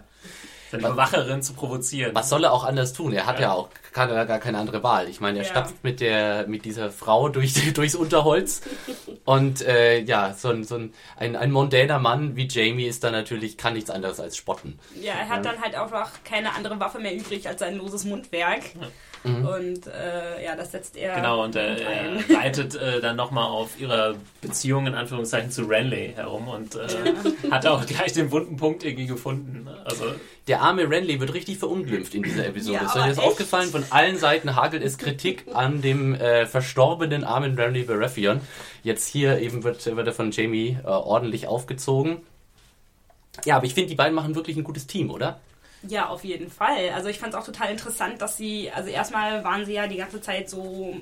seine 0.71 0.87
Bewacherin 0.87 1.43
zu 1.43 1.53
provozieren. 1.53 2.15
Was 2.15 2.29
soll 2.29 2.45
er 2.45 2.51
auch 2.53 2.63
anders 2.63 2.93
tun? 2.93 3.13
Er 3.13 3.25
hat 3.27 3.35
ja, 3.39 3.47
Ja. 3.49 3.53
auch 3.53 3.69
kann, 3.91 4.09
er 4.09 4.25
gar 4.25 4.39
keine 4.39 4.57
andere 4.57 4.81
Wahl. 4.81 5.07
Ich 5.07 5.19
meine, 5.19 5.37
er 5.39 5.43
Ja. 5.45 5.51
stapft 5.51 5.83
mit 5.83 5.99
der 5.99 6.47
mit 6.47 6.65
dieser 6.65 6.89
Frau 6.89 7.29
durch, 7.29 7.53
durchs 7.73 7.93
Unterholz 7.93 8.61
und 9.25 9.61
äh, 9.61 9.99
ja, 9.99 10.33
so 10.33 10.49
ein, 10.49 10.63
so 10.63 10.75
ein, 10.75 10.93
ein, 11.17 11.35
ein 11.35 11.51
mondäner 11.51 11.99
Mann 11.99 12.35
wie 12.35 12.47
Jamie 12.47 12.85
ist 12.87 13.03
da 13.03 13.11
natürlich, 13.11 13.55
kann 13.57 13.73
nichts 13.73 13.91
anderes 13.91 14.19
als 14.19 14.35
spotten. 14.35 14.79
Ja, 14.99 15.13
er 15.13 15.29
hat 15.29 15.45
dann 15.45 15.61
halt 15.61 15.75
einfach 15.75 16.09
keine 16.23 16.55
andere 16.55 16.79
Waffe 16.79 16.97
mehr 16.99 17.13
übrig 17.15 17.47
als 17.47 17.59
sein 17.59 17.75
loses 17.77 18.03
Mundwerk. 18.05 18.63
Und 19.23 19.87
äh, 19.87 20.43
ja, 20.43 20.55
das 20.55 20.71
setzt 20.71 20.97
er. 20.97 21.15
Genau, 21.15 21.43
und 21.43 21.55
äh, 21.55 21.59
ein. 21.59 22.23
er 22.29 22.37
reitet 22.37 22.75
äh, 22.75 22.99
dann 22.99 23.15
nochmal 23.15 23.45
auf 23.45 23.79
ihrer 23.79 24.15
Beziehung 24.41 24.87
in 24.87 24.95
Anführungszeichen 24.95 25.49
zu 25.49 25.63
Renly 25.63 26.13
herum 26.15 26.49
und 26.49 26.75
äh, 26.75 27.49
hat 27.51 27.65
auch 27.65 27.85
gleich 27.85 28.11
den 28.13 28.31
wunden 28.31 28.57
Punkt 28.57 28.83
irgendwie 28.83 29.07
gefunden. 29.07 29.67
Also 29.85 30.05
Der 30.47 30.61
arme 30.61 30.89
Renly 30.89 31.19
wird 31.21 31.33
richtig 31.33 31.57
verunglimpft 31.57 32.13
in 32.15 32.23
dieser 32.23 32.45
Episode. 32.45 32.79
Ja, 32.79 32.85
ist 32.85 32.95
euch 32.95 33.07
das 33.07 33.17
echt? 33.17 33.27
aufgefallen? 33.27 33.69
Von 33.69 33.85
allen 33.91 34.17
Seiten 34.17 34.55
hagelt 34.55 34.83
es 34.83 34.97
Kritik 34.97 35.45
an 35.53 35.81
dem 35.81 36.15
äh, 36.15 36.45
verstorbenen 36.45 37.23
armen 37.23 37.55
Renly 37.55 37.83
Baratheon. 37.83 38.41
Jetzt 38.83 39.07
hier 39.07 39.39
eben 39.39 39.63
wird, 39.63 39.85
wird 39.85 40.07
er 40.07 40.13
von 40.13 40.31
Jamie 40.31 40.77
äh, 40.83 40.87
ordentlich 40.87 41.47
aufgezogen. 41.47 42.17
Ja, 43.45 43.55
aber 43.55 43.65
ich 43.65 43.73
finde, 43.73 43.89
die 43.89 43.95
beiden 43.95 44.13
machen 44.13 44.35
wirklich 44.35 44.57
ein 44.57 44.63
gutes 44.63 44.85
Team, 44.85 45.09
oder? 45.09 45.39
Ja, 45.87 46.07
auf 46.07 46.23
jeden 46.23 46.49
Fall. 46.49 46.91
Also 46.95 47.09
ich 47.09 47.19
fand 47.19 47.33
es 47.33 47.39
auch 47.39 47.45
total 47.45 47.71
interessant, 47.71 48.21
dass 48.21 48.37
sie, 48.37 48.71
also 48.71 48.89
erstmal 48.89 49.43
waren 49.43 49.65
sie 49.65 49.73
ja 49.73 49.87
die 49.87 49.97
ganze 49.97 50.21
Zeit 50.21 50.49
so 50.49 50.95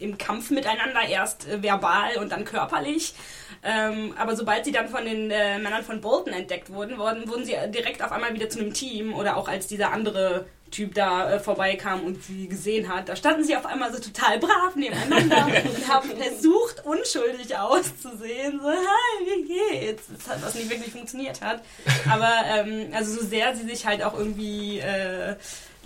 im 0.00 0.18
Kampf 0.18 0.50
miteinander, 0.50 1.02
erst 1.08 1.48
äh, 1.48 1.62
verbal 1.62 2.16
und 2.18 2.32
dann 2.32 2.44
körperlich. 2.44 3.14
Ähm, 3.62 4.12
aber 4.18 4.34
sobald 4.34 4.64
sie 4.64 4.72
dann 4.72 4.88
von 4.88 5.04
den 5.04 5.30
äh, 5.30 5.58
Männern 5.58 5.84
von 5.84 6.00
Bolton 6.00 6.32
entdeckt 6.32 6.70
wurden, 6.70 6.98
wurden, 6.98 7.28
wurden 7.28 7.44
sie 7.44 7.54
direkt 7.68 8.02
auf 8.02 8.10
einmal 8.10 8.34
wieder 8.34 8.48
zu 8.48 8.60
einem 8.60 8.74
Team 8.74 9.14
oder 9.14 9.36
auch 9.36 9.48
als 9.48 9.68
dieser 9.68 9.92
andere 9.92 10.46
Typ 10.74 10.92
da 10.94 11.30
äh, 11.30 11.38
vorbeikam 11.38 12.00
und 12.04 12.24
sie 12.24 12.48
gesehen 12.48 12.92
hat, 12.92 13.08
da 13.08 13.14
standen 13.14 13.44
sie 13.44 13.56
auf 13.56 13.64
einmal 13.64 13.92
so 13.92 14.00
total 14.00 14.40
brav 14.40 14.74
nebeneinander 14.74 15.46
und 15.64 15.88
haben 15.88 16.10
versucht, 16.16 16.84
unschuldig 16.84 17.56
auszusehen. 17.56 18.60
So, 18.60 18.68
hi, 18.68 19.24
wie 19.24 19.44
geht's? 19.44 20.02
Das 20.12 20.28
hat, 20.28 20.44
was 20.44 20.56
nicht 20.56 20.68
wirklich 20.68 20.92
funktioniert 20.92 21.40
hat. 21.42 21.62
Aber 22.10 22.32
ähm, 22.48 22.88
also 22.92 23.20
so 23.20 23.24
sehr 23.24 23.54
sie 23.54 23.68
sich 23.68 23.86
halt 23.86 24.02
auch 24.02 24.18
irgendwie 24.18 24.80
äh, 24.80 25.36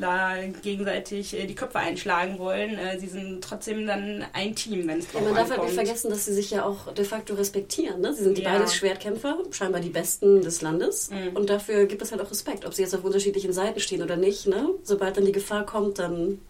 da 0.00 0.34
gegenseitig 0.62 1.34
äh, 1.38 1.46
die 1.46 1.54
Köpfe 1.54 1.78
einschlagen 1.78 2.38
wollen, 2.38 2.78
äh, 2.78 2.98
sie 2.98 3.06
sind 3.06 3.42
trotzdem 3.42 3.86
dann 3.86 4.24
ein 4.32 4.54
Team, 4.54 4.88
wenn 4.88 4.98
es 4.98 5.06
Ja, 5.12 5.20
man 5.20 5.34
darf 5.34 5.50
halt 5.50 5.62
nicht 5.62 5.74
vergessen, 5.74 6.10
dass 6.10 6.24
sie 6.24 6.32
sich 6.32 6.50
ja 6.50 6.64
auch 6.64 6.92
de 6.92 7.04
facto 7.04 7.34
respektieren. 7.34 8.00
Ne? 8.00 8.14
Sie 8.14 8.24
sind 8.24 8.38
Ja. 8.38 8.52
beides 8.52 8.74
Schwertkämpfer, 8.74 9.38
scheinbar 9.50 9.80
die 9.80 9.90
Besten 9.90 10.42
des 10.42 10.62
Landes. 10.62 11.10
Mhm. 11.10 11.36
Und 11.36 11.50
dafür 11.50 11.86
gibt 11.86 12.02
es 12.02 12.10
halt 12.12 12.20
auch 12.20 12.30
Respekt, 12.30 12.64
ob 12.64 12.74
sie 12.74 12.82
jetzt 12.82 12.94
auf 12.94 13.04
unterschiedlichen 13.04 13.52
Seiten 13.52 13.80
stehen 13.80 14.02
oder 14.02 14.16
nicht. 14.16 14.46
Ne? 14.46 14.68
Sobald 14.82 15.16
dann 15.16 15.24
die 15.24 15.32
Gefahr 15.32 15.64
kommt, 15.66 15.98
dann 15.98 16.40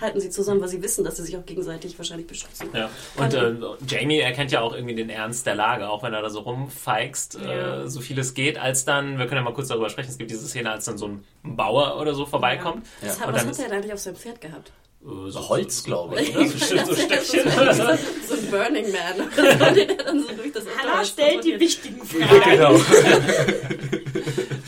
halten 0.00 0.20
sie 0.20 0.30
zusammen, 0.30 0.60
weil 0.60 0.68
sie 0.68 0.82
wissen, 0.82 1.04
dass 1.04 1.16
sie 1.16 1.22
sich 1.24 1.36
auch 1.36 1.44
gegenseitig 1.46 1.96
wahrscheinlich 1.98 2.26
beschützen. 2.26 2.68
Ja. 2.74 2.88
Und 3.16 3.34
äh, 3.34 3.54
Jamie 3.88 4.18
erkennt 4.20 4.52
ja 4.52 4.60
auch 4.60 4.74
irgendwie 4.74 4.94
den 4.94 5.10
Ernst 5.10 5.46
der 5.46 5.54
Lage, 5.54 5.88
auch 5.88 6.02
wenn 6.02 6.12
er 6.14 6.22
da 6.22 6.30
so 6.30 6.40
rumfeigst, 6.40 7.38
Ja. 7.44 7.82
äh, 7.84 7.88
so 7.88 8.00
viel 8.00 8.18
es 8.18 8.34
geht, 8.34 8.58
als 8.58 8.84
dann, 8.84 9.18
wir 9.18 9.26
können 9.26 9.38
ja 9.38 9.42
mal 9.42 9.54
kurz 9.54 9.68
darüber 9.68 9.88
sprechen, 9.90 10.10
es 10.10 10.18
gibt 10.18 10.30
diese 10.30 10.46
Szene, 10.46 10.70
als 10.70 10.84
dann 10.84 10.98
so 10.98 11.06
ein 11.08 11.24
Bauer 11.42 12.00
oder 12.00 12.14
so 12.14 12.26
vorbeikommt. 12.26 12.86
Was, 13.00 13.16
Und 13.18 13.32
was 13.32 13.42
dann 13.42 13.48
hat 13.50 13.58
er 13.58 13.64
denn 13.64 13.72
eigentlich 13.78 13.92
auf 13.92 13.98
seinem 14.00 14.16
Pferd 14.16 14.40
gehabt? 14.40 14.72
äh, 15.02 15.30
So 15.30 15.48
Holz, 15.48 15.84
glaube 15.84 16.20
ich. 16.20 16.36
oder? 16.36 16.46
So, 16.46 16.76
so 16.86 16.94
Stöckchen 16.94 17.50
so, 17.50 17.60
oder 17.60 17.74
so. 17.74 17.82
so 18.28 18.34
ein 18.34 18.50
Burning 18.50 18.86
Man. 18.92 19.30
so, 19.36 19.74
den 19.74 19.96
dann 19.98 20.22
so 20.22 20.28
durch 20.34 20.52
das 20.52 20.64
Hannah 20.76 21.04
stellt 21.04 21.44
die 21.44 21.58
wichtigen 21.60 22.04
Fragen. 22.04 22.50
Genau. 22.50 22.74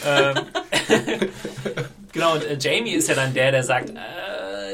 ähm, 0.07 0.37
genau, 2.13 2.35
und 2.35 2.45
äh, 2.45 2.57
Jamie 2.61 2.93
ist 2.95 3.09
ja 3.09 3.15
dann 3.15 3.35
der, 3.35 3.51
der 3.53 3.63
sagt, 3.65 3.91
äh, 3.91 3.95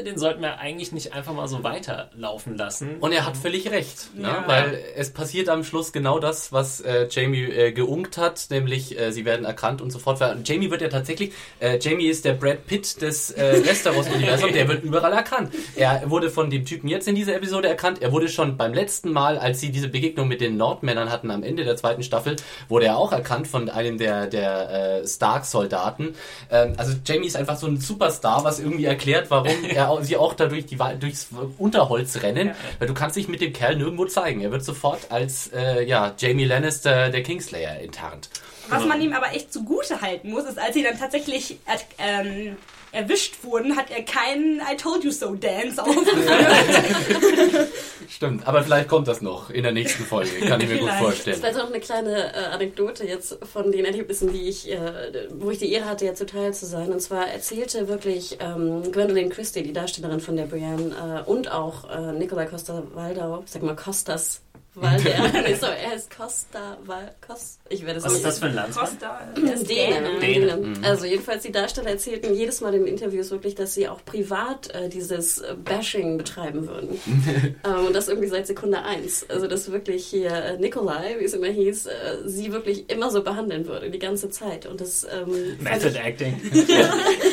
den 0.05 0.17
sollten 0.17 0.41
wir 0.41 0.59
eigentlich 0.59 0.91
nicht 0.91 1.13
einfach 1.13 1.33
mal 1.33 1.47
so 1.47 1.63
weiterlaufen 1.63 2.57
lassen. 2.57 2.97
Und 2.99 3.11
er 3.11 3.25
hat 3.25 3.35
völlig 3.37 3.69
recht, 3.71 4.15
ne? 4.15 4.27
Ja. 4.27 4.43
weil 4.47 4.79
es 4.95 5.11
passiert 5.11 5.49
am 5.49 5.63
Schluss 5.63 5.91
genau 5.91 6.19
das, 6.19 6.51
was 6.53 6.81
äh, 6.81 7.07
Jamie 7.09 7.43
äh, 7.43 7.71
geunkt 7.71 8.17
hat, 8.17 8.47
nämlich 8.49 8.99
äh, 8.99 9.11
sie 9.11 9.25
werden 9.25 9.45
erkannt 9.45 9.81
und 9.81 9.91
sofort. 9.91 10.17
ver- 10.19 10.31
Und 10.31 10.47
Jamie 10.47 10.69
wird 10.71 10.81
ja 10.81 10.87
tatsächlich, 10.89 11.33
äh, 11.59 11.77
Jamie 11.79 12.07
ist 12.07 12.23
der 12.25 12.33
Brad 12.33 12.65
Pitt 12.67 13.01
des 13.01 13.31
äh, 13.31 13.61
Westeros-Universums, 13.65 14.53
der 14.53 14.67
wird 14.67 14.83
überall 14.83 15.13
erkannt. 15.13 15.53
Er 15.75 16.09
wurde 16.09 16.29
von 16.29 16.49
dem 16.49 16.65
Typen 16.65 16.87
jetzt 16.87 17.07
in 17.07 17.15
dieser 17.15 17.35
Episode 17.35 17.67
erkannt, 17.67 18.01
er 18.01 18.11
wurde 18.11 18.29
schon 18.29 18.57
beim 18.57 18.73
letzten 18.73 19.11
Mal, 19.11 19.37
als 19.37 19.59
sie 19.59 19.71
diese 19.71 19.87
Begegnung 19.89 20.27
mit 20.27 20.41
den 20.41 20.57
Nordmännern 20.57 21.11
hatten 21.11 21.31
am 21.31 21.43
Ende 21.43 21.63
der 21.63 21.75
zweiten 21.77 22.03
Staffel, 22.03 22.35
wurde 22.69 22.85
er 22.85 22.97
auch 22.97 23.11
erkannt 23.11 23.47
von 23.47 23.69
einem 23.69 23.97
der, 23.97 24.27
der 24.27 25.01
äh, 25.01 25.07
Stark-Soldaten. 25.07 26.15
Ähm, 26.51 26.73
also 26.77 26.93
Jamie 27.05 27.27
ist 27.27 27.35
einfach 27.35 27.57
so 27.57 27.67
ein 27.67 27.77
Superstar, 27.79 28.43
was 28.43 28.59
irgendwie 28.59 28.85
erklärt, 28.85 29.29
warum 29.29 29.63
er 29.69 29.89
auch, 29.89 29.94
sie 30.03 30.17
auch 30.17 30.33
dadurch 30.33 30.65
die, 30.65 30.77
durchs 30.99 31.29
Unterholz 31.57 32.21
rennen, 32.21 32.51
weil 32.79 32.87
du 32.87 32.93
kannst 32.93 33.15
dich 33.15 33.27
mit 33.27 33.41
dem 33.41 33.53
Kerl 33.53 33.75
nirgendwo 33.75 34.05
zeigen. 34.05 34.41
Er 34.41 34.51
wird 34.51 34.63
sofort 34.63 35.11
als 35.11 35.51
äh, 35.53 35.83
ja, 35.83 36.13
Jamie 36.17 36.45
Lannister, 36.45 37.09
der 37.09 37.23
Kingslayer, 37.23 37.79
enttarnt. 37.79 38.29
Was 38.69 38.85
man 38.85 38.99
ihm 39.01 39.13
aber 39.13 39.33
echt 39.33 39.53
zugute 39.53 40.01
halten 40.01 40.31
muss, 40.31 40.45
ist, 40.45 40.57
als 40.57 40.73
sie 40.73 40.83
dann 40.83 40.97
tatsächlich 40.97 41.59
äh, 41.65 41.77
ähm, 41.99 42.57
erwischt 42.95 43.43
wurden, 43.43 43.75
hat 43.75 43.91
er 43.91 44.03
keinen 44.03 44.59
I 44.59 44.75
told 44.77 45.03
you 45.03 45.11
so 45.11 45.35
Dance 45.35 45.81
aufgeführt. 45.81 47.67
Stimmt, 48.09 48.47
aber 48.47 48.63
vielleicht 48.63 48.87
kommt 48.87 49.07
das 49.07 49.21
noch 49.21 49.49
in 49.49 49.63
der 49.63 49.71
nächsten 49.71 50.03
Folge, 50.03 50.31
kann 50.47 50.61
ich 50.61 50.69
mir 50.69 50.77
gut 50.77 50.87
Vielleicht. 50.87 51.03
vorstellen. 51.03 51.37
Vielleicht 51.37 51.59
auch 51.59 51.69
eine 51.69 51.79
kleine 51.79 52.33
äh, 52.33 52.37
Anekdote 52.53 53.05
jetzt 53.05 53.37
von 53.45 53.71
den 53.71 53.85
Erlebnissen, 53.85 54.31
die 54.31 54.47
ich, 54.47 54.71
äh, 54.71 55.27
wo 55.33 55.51
ich 55.51 55.59
die 55.59 55.71
Ehre 55.71 55.85
hatte, 55.85 56.05
jetzt 56.05 56.19
zuteil 56.19 56.53
zu 56.53 56.65
sein. 56.65 56.91
Und 56.91 57.01
zwar 57.01 57.27
erzählte 57.27 57.87
wirklich 57.87 58.37
ähm, 58.39 58.91
Gwendolyn 58.91 59.29
Christie, 59.29 59.63
die 59.63 59.73
Darstellerin 59.73 60.19
von 60.19 60.35
der 60.35 60.45
Brienne, 60.45 61.23
äh, 61.25 61.29
und 61.29 61.51
auch 61.51 61.89
äh, 61.89 62.13
Nikolai 62.13 62.45
Costa-Waldau, 62.45 63.43
ich 63.45 63.51
sag 63.51 63.63
mal 63.63 63.75
Costas 63.75 64.41
Waldau, 64.75 65.39
nee, 65.45 65.55
sorry, 65.55 65.75
er 65.83 65.95
ist 65.95 66.15
Costa 66.15 66.77
Val 66.85 67.15
Cos, 67.25 67.59
ich 67.69 67.85
werde 67.85 67.99
es 67.99 68.05
Was 68.05 68.13
ist 68.13 68.25
das 68.25 68.39
für 68.39 68.47
ein 68.47 68.55
Landsmann? 68.55 68.85
Costa, 68.85 69.21
das 69.33 69.61
ist 69.61 69.69
Däne. 69.69 70.19
Däne. 70.19 70.57
Däne. 70.57 70.87
Also 70.87 71.05
jedenfalls 71.05 71.43
die 71.43 71.51
Darsteller 71.51 71.91
erzählten 71.91 72.33
jedes 72.33 72.61
Mal 72.61 72.73
in 72.75 72.85
Interviews 72.85 73.31
wirklich, 73.31 73.55
dass 73.55 73.73
sie 73.73 73.87
auch 73.87 74.03
privat 74.03 74.73
äh, 74.73 74.89
dieses 74.89 75.39
äh, 75.39 75.55
Bashing 75.55 76.17
betreiben 76.17 76.67
würden. 76.67 76.99
ähm, 77.63 77.85
und 77.87 77.95
das 77.95 78.09
irgendwie 78.09 78.27
seit 78.27 78.47
Sekunde 78.47 78.83
eins. 78.83 79.25
Also 79.29 79.47
dass 79.47 79.71
wirklich 79.71 80.05
hier 80.05 80.31
äh, 80.31 80.57
Nikolai, 80.57 81.15
wie 81.19 81.25
es 81.25 81.33
immer 81.33 81.47
hieß, 81.47 81.85
äh, 81.85 81.91
sie 82.25 82.51
wirklich 82.51 82.89
immer 82.89 83.11
so 83.11 83.23
behandeln 83.23 83.67
würde, 83.67 83.89
die 83.89 83.99
ganze 83.99 84.29
Zeit. 84.29 84.65
Und 84.65 84.81
das 84.81 85.05
ähm, 85.05 85.57
Method 85.59 85.97
Acting. 85.97 86.39
ja, 86.67 86.89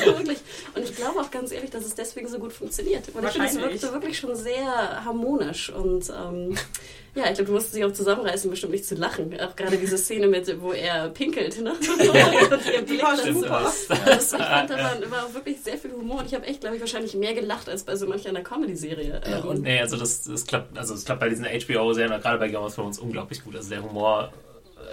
wirklich. 0.06 0.38
Und 0.74 0.84
ich 0.84 0.94
glaube 0.94 1.20
auch 1.20 1.30
ganz 1.30 1.50
ehrlich, 1.50 1.70
dass 1.70 1.84
es 1.84 1.94
deswegen 1.94 2.28
so 2.28 2.38
gut 2.38 2.52
funktioniert. 2.52 3.12
Weil 3.14 3.24
ich 3.24 3.30
finde, 3.32 3.48
es 3.48 3.58
wirkte 3.58 3.92
wirklich 3.92 4.18
schon 4.18 4.36
sehr 4.36 5.04
harmonisch. 5.04 5.70
Und 5.70 6.10
ähm, 6.10 6.56
ja, 7.14 7.31
ich 7.32 7.38
glaube, 7.38 7.48
du 7.48 7.54
musst 7.54 7.74
dich 7.74 7.84
auch 7.84 7.92
zusammenreißen, 7.92 8.50
bestimmt 8.50 8.72
nicht 8.72 8.84
zu 8.84 8.94
lachen. 8.94 9.38
Auch 9.40 9.56
gerade 9.56 9.76
diese 9.76 9.98
Szene 9.98 10.28
mit, 10.28 10.60
wo 10.60 10.72
er 10.72 11.08
pinkelt. 11.08 11.60
Ne? 11.60 11.72
und 11.72 12.86
Blick 12.86 13.02
war 13.02 13.16
super. 13.16 13.72
Das, 14.04 14.32
ich 14.32 14.38
fand, 14.38 14.70
da 14.70 14.76
war, 14.76 15.10
war 15.10 15.34
wirklich 15.34 15.60
sehr 15.60 15.78
viel 15.78 15.92
Humor. 15.92 16.20
Und 16.20 16.26
ich 16.26 16.34
habe 16.34 16.46
echt, 16.46 16.60
glaube 16.60 16.76
ich, 16.76 16.80
wahrscheinlich 16.80 17.14
mehr 17.14 17.34
gelacht 17.34 17.68
als 17.68 17.84
bei 17.84 17.96
so 17.96 18.06
manch 18.06 18.28
einer 18.28 18.42
Comedy-Serie. 18.42 19.20
Ähm, 19.24 19.48
Und 19.48 19.62
nee, 19.62 19.80
also 19.80 19.96
das, 19.96 20.24
das 20.24 20.46
klappt, 20.46 20.76
also 20.76 20.94
es 20.94 21.04
klappt 21.04 21.20
bei 21.20 21.28
diesen 21.28 21.44
HBO-Serien, 21.44 22.20
gerade 22.20 22.38
bei 22.38 22.48
Game 22.48 22.62
of 22.62 22.74
Thrones, 22.74 22.98
unglaublich 22.98 23.42
gut. 23.44 23.56
Also 23.56 23.70
der 23.70 23.82
Humor, 23.82 24.32